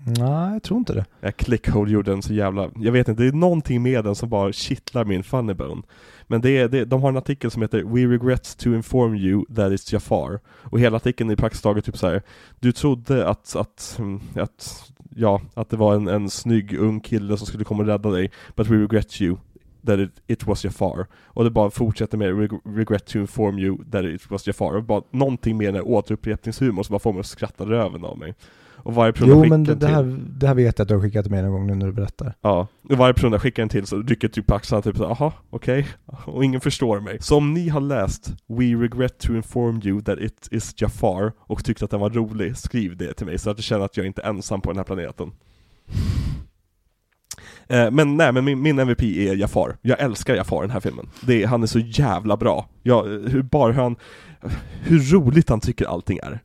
Nej, 0.04 0.52
jag 0.52 0.62
tror 0.62 0.78
inte 0.78 0.94
det. 0.94 1.04
Jag 1.20 1.36
Clickhole 1.36 1.92
gjorde 1.92 2.10
den 2.10 2.22
så 2.22 2.32
jävla... 2.32 2.70
Jag 2.76 2.92
vet 2.92 3.08
inte, 3.08 3.22
det 3.22 3.28
är 3.28 3.32
någonting 3.32 3.82
med 3.82 4.04
den 4.04 4.14
som 4.14 4.28
bara 4.28 4.52
kittlar 4.52 5.04
min 5.04 5.22
funny 5.22 5.54
bone. 5.54 5.82
Men 6.26 6.40
det 6.40 6.50
är, 6.58 6.68
det, 6.68 6.84
de 6.84 7.02
har 7.02 7.08
en 7.08 7.16
artikel 7.16 7.50
som 7.50 7.62
heter 7.62 7.82
We 7.82 8.06
regret 8.14 8.56
to 8.58 8.68
inform 8.74 9.14
you 9.14 9.44
that 9.46 9.72
it's 9.72 9.92
Jafar. 9.94 10.40
Och 10.46 10.80
hela 10.80 10.96
artikeln 10.96 11.30
är 11.30 11.36
praktiskt 11.36 11.62
taget 11.64 11.84
typ 11.84 11.96
så 11.96 12.06
här. 12.08 12.22
Du 12.60 12.72
trodde 12.72 13.28
att, 13.28 13.56
att, 13.56 13.96
mm, 13.98 14.20
att, 14.34 14.90
ja, 15.16 15.40
att 15.54 15.70
det 15.70 15.76
var 15.76 15.94
en, 15.94 16.08
en 16.08 16.30
snygg 16.30 16.78
ung 16.78 17.00
kille 17.00 17.36
som 17.36 17.46
skulle 17.46 17.64
komma 17.64 17.82
och 17.82 17.88
rädda 17.88 18.10
dig. 18.10 18.30
But 18.56 18.66
we 18.68 18.76
regret 18.76 19.20
you 19.20 19.36
that 19.86 19.98
it, 19.98 20.10
it 20.26 20.46
was 20.46 20.64
Jafar. 20.64 21.06
Och 21.26 21.44
det 21.44 21.50
bara 21.50 21.70
fortsätter 21.70 22.18
med 22.18 22.28
"Reg- 22.34 22.76
regret 22.76 23.06
to 23.06 23.18
inform 23.18 23.58
you 23.58 23.78
that 23.90 24.04
it 24.04 24.30
was 24.30 24.46
Jafar. 24.46 24.76
Och 24.76 24.84
bara 24.84 25.02
någonting 25.10 25.56
med 25.56 25.66
den 25.66 25.74
här 25.74 25.88
återupprepningshumorn 25.88 26.84
som 26.84 26.92
bara 26.92 26.98
får 26.98 27.12
mig 27.12 27.20
att 27.20 27.26
skratta 27.26 27.64
röven 27.64 28.04
av 28.04 28.18
mig. 28.18 28.34
Och 28.82 28.94
varje 28.94 29.12
person 29.12 29.28
Jo, 29.28 29.34
skickar 29.42 29.48
men 29.50 29.64
det, 29.64 29.74
det, 29.74 29.78
till- 29.86 29.94
här, 29.94 30.20
det 30.38 30.46
här 30.46 30.54
vet 30.54 30.78
jag 30.78 30.84
att 30.84 30.88
du 30.88 30.94
har 30.94 31.02
skickat 31.02 31.24
till 31.24 31.30
mig 31.32 31.42
någon 31.42 31.52
gång 31.52 31.66
nu 31.66 31.74
när 31.74 31.86
du 31.86 31.92
berättar. 31.92 32.34
Ja, 32.40 32.66
och 32.90 32.96
varje 32.96 33.14
person 33.14 33.32
jag 33.32 33.42
skickar 33.42 33.62
en 33.62 33.68
till 33.68 33.86
så 33.86 34.02
rycker 34.02 34.28
typ 34.28 34.46
på 34.46 34.54
axlarna 34.54 34.82
typ 34.82 34.96
så 34.96 35.04
aha, 35.04 35.32
okej, 35.50 35.86
och 36.26 36.44
ingen 36.44 36.60
förstår 36.60 37.00
mig. 37.00 37.16
Så 37.20 37.36
om 37.36 37.54
ni 37.54 37.68
har 37.68 37.80
läst 37.80 38.32
We 38.46 38.64
regret 38.64 39.18
to 39.18 39.34
inform 39.34 39.80
you 39.84 40.02
that 40.02 40.18
it 40.18 40.48
is 40.50 40.74
Jafar 40.76 41.32
och 41.38 41.64
tyckte 41.64 41.84
att 41.84 41.90
den 41.90 42.00
var 42.00 42.10
rolig, 42.10 42.56
skriv 42.56 42.96
det 42.96 43.12
till 43.14 43.26
mig 43.26 43.38
så 43.38 43.50
att 43.50 43.58
jag 43.58 43.64
känner 43.64 43.84
att 43.84 43.96
jag 43.96 44.06
inte 44.06 44.22
är 44.22 44.28
ensam 44.28 44.60
på 44.60 44.70
den 44.70 44.76
här 44.76 44.84
planeten. 44.84 45.32
Eh, 47.68 47.90
Men 47.90 48.16
nej, 48.16 48.32
men 48.32 48.44
min, 48.44 48.62
min 48.62 48.78
MVP 48.78 49.02
är 49.02 49.34
Jafar. 49.36 49.76
Jag 49.82 50.00
älskar 50.00 50.34
Jafar 50.34 50.58
i 50.58 50.60
den 50.60 50.70
här 50.70 50.80
filmen. 50.80 51.08
Det, 51.26 51.42
är- 51.42 51.46
han 51.46 51.62
är 51.62 51.66
så 51.66 51.78
jävla 51.78 52.36
bra. 52.36 52.68
Jag, 52.82 53.02
hur, 53.04 53.42
bara 53.42 53.72
hur 53.72 53.82
han, 53.82 53.96
hur 54.82 54.98
roligt 55.12 55.48
han 55.48 55.60
tycker 55.60 55.86
allting 55.86 56.18
är. 56.22 56.40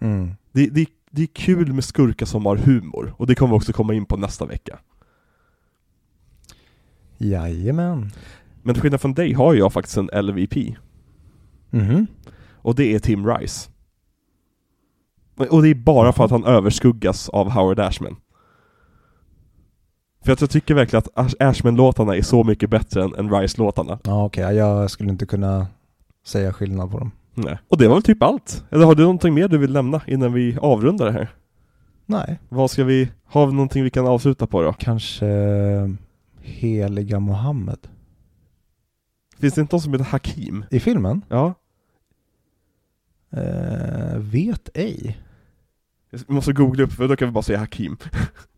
Mm. 0.00 0.30
Det, 0.52 0.66
det, 0.66 0.86
det 1.14 1.22
är 1.22 1.26
kul 1.26 1.72
med 1.72 1.84
skurkar 1.84 2.26
som 2.26 2.46
har 2.46 2.56
humor, 2.56 3.14
och 3.16 3.26
det 3.26 3.34
kommer 3.34 3.54
vi 3.54 3.58
också 3.58 3.72
komma 3.72 3.94
in 3.94 4.04
på 4.04 4.16
nästa 4.16 4.46
vecka. 4.46 4.78
Jajamän. 7.18 8.10
Men 8.62 8.74
till 8.74 8.82
skillnad 8.82 9.00
från 9.00 9.14
dig 9.14 9.32
har 9.32 9.54
jag 9.54 9.72
faktiskt 9.72 9.96
en 9.96 10.10
LVP. 10.26 10.76
Mhm. 11.70 12.06
Och 12.52 12.74
det 12.74 12.94
är 12.94 12.98
Tim 12.98 13.26
Rice. 13.26 13.70
Och 15.36 15.62
det 15.62 15.68
är 15.68 15.74
bara 15.74 16.12
för 16.12 16.24
att 16.24 16.30
han 16.30 16.44
överskuggas 16.44 17.28
av 17.28 17.50
Howard 17.50 17.80
Ashman. 17.80 18.16
För 20.24 20.32
att 20.32 20.40
jag 20.40 20.50
tycker 20.50 20.74
verkligen 20.74 20.98
att 21.06 21.14
Ash- 21.26 21.48
Ashman-låtarna 21.48 22.16
är 22.16 22.22
så 22.22 22.44
mycket 22.44 22.70
bättre 22.70 23.04
än, 23.04 23.14
än 23.14 23.30
Rice-låtarna. 23.40 23.98
Ja 24.04 24.24
okej, 24.24 24.56
jag 24.56 24.90
skulle 24.90 25.10
inte 25.10 25.26
kunna 25.26 25.66
säga 26.26 26.52
skillnad 26.52 26.90
på 26.90 26.98
dem. 26.98 27.10
Nej. 27.34 27.58
Och 27.68 27.78
det 27.78 27.88
var 27.88 27.94
väl 27.96 28.02
typ 28.02 28.22
allt? 28.22 28.64
Eller 28.70 28.84
har 28.86 28.94
du 28.94 29.02
någonting 29.02 29.34
mer 29.34 29.48
du 29.48 29.58
vill 29.58 29.72
nämna 29.72 30.00
innan 30.06 30.32
vi 30.32 30.58
avrundar 30.60 31.06
det 31.06 31.12
här? 31.12 31.28
Nej, 32.06 32.38
Vad 32.48 32.70
ska 32.70 32.84
vi, 32.84 33.10
har 33.24 33.46
vi 33.46 33.52
någonting 33.52 33.84
vi 33.84 33.90
kan 33.90 34.06
avsluta 34.06 34.46
på 34.46 34.62
då? 34.62 34.72
kanske 34.72 35.26
heliga 36.40 37.20
Mohammed. 37.20 37.78
Finns 39.38 39.54
det 39.54 39.60
inte 39.60 39.74
någon 39.74 39.80
som 39.82 39.92
heter 39.92 40.04
Hakim? 40.04 40.64
I 40.70 40.80
filmen? 40.80 41.22
Ja. 41.28 41.54
Eh, 43.30 44.18
vet 44.18 44.68
ej. 44.74 45.18
Vi 46.10 46.34
måste 46.34 46.52
googla 46.52 46.84
upp, 46.84 46.92
för 46.92 47.08
då 47.08 47.16
kan 47.16 47.28
vi 47.28 47.32
bara 47.32 47.42
säga 47.42 47.58
Hakim. 47.58 47.96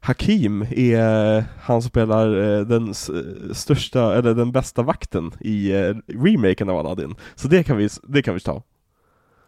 Hakim 0.00 0.62
är 0.70 1.44
han 1.62 1.82
som 1.82 1.88
spelar 1.88 2.36
eh, 2.58 2.60
den 2.66 2.90
s- 2.90 3.10
största, 3.52 4.14
eller 4.18 4.34
den 4.34 4.52
bästa 4.52 4.82
vakten 4.82 5.32
i 5.40 5.72
eh, 5.72 5.94
remaken 6.06 6.68
av 6.68 6.76
Aladdin. 6.78 7.14
Så 7.34 7.48
det 7.48 7.62
kan 7.62 7.76
vi, 7.76 7.88
det 8.02 8.22
kan 8.22 8.34
vi 8.34 8.40
ta. 8.40 8.62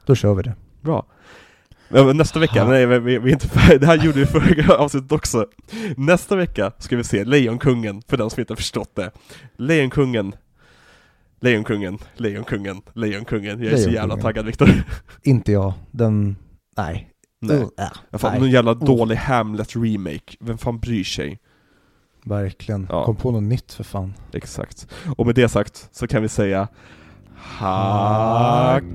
Då 0.07 0.15
kör 0.15 0.35
vi 0.35 0.43
det. 0.43 0.55
Bra. 0.81 1.07
Nästa 2.15 2.39
vecka, 2.41 2.65
Ha. 2.65 2.71
nej 2.71 2.87
vi, 2.87 2.99
vi 3.19 3.29
är 3.31 3.33
inte 3.33 3.49
färdiga, 3.49 3.79
det 3.79 3.87
här 3.87 3.97
gjorde 4.05 4.19
vi 4.19 4.27
förra 4.27 4.75
avsnittet 4.79 5.13
också. 5.13 5.47
Nästa 5.97 6.37
vecka 6.37 6.73
ska 6.79 6.97
vi 6.97 7.05
se 7.05 7.25
Lejonkungen, 7.25 8.03
för 8.09 8.17
den 8.17 8.31
som 8.31 8.41
inte 8.41 8.53
har 8.53 8.57
förstått 8.57 8.95
det. 8.95 9.11
Lejonkungen, 9.57 10.33
Lejonkungen, 11.41 11.99
Lejonkungen, 12.17 12.83
Lejonkungen. 12.95 13.63
Jag 13.65 13.73
är 13.73 13.77
så 13.77 13.83
jävla 13.83 13.91
Lejonkungen. 13.93 14.23
taggad 14.23 14.47
Viktor. 14.47 14.69
Inte 15.23 15.53
jag. 15.53 15.73
Den... 15.91 16.37
Nej. 16.77 17.11
Nej. 17.47 17.57
Uh, 17.57 17.69
äh, 18.13 18.19
fan, 18.19 18.31
nej. 18.33 18.41
någon 18.41 18.51
jävla 18.51 18.75
dålig 18.75 19.17
Hamlet-remake, 19.17 20.37
vem 20.41 20.59
fan 20.59 20.79
bryr 20.79 21.05
sig? 21.05 21.39
Verkligen. 22.25 22.87
Ja. 22.91 23.05
Kom 23.05 23.17
på 23.17 23.31
något 23.31 23.43
nytt 23.43 23.73
för 23.73 23.85
fan. 23.85 24.15
Exakt. 24.33 24.89
Och 25.17 25.27
med 25.27 25.35
det 25.35 25.49
sagt 25.49 25.89
så 25.93 26.07
kan 26.07 26.23
vi 26.23 26.29
säga 26.29 26.69
Hakim! 27.37 28.93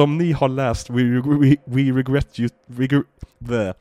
Som 0.00 0.18
ni 0.18 0.32
har 0.32 0.48
läst 0.48 0.90
We, 0.90 1.02
we, 1.20 1.56
we 1.64 1.92
regret 1.92 2.38
you, 2.38 2.48
regret, 2.76 3.04
the, 3.48 3.74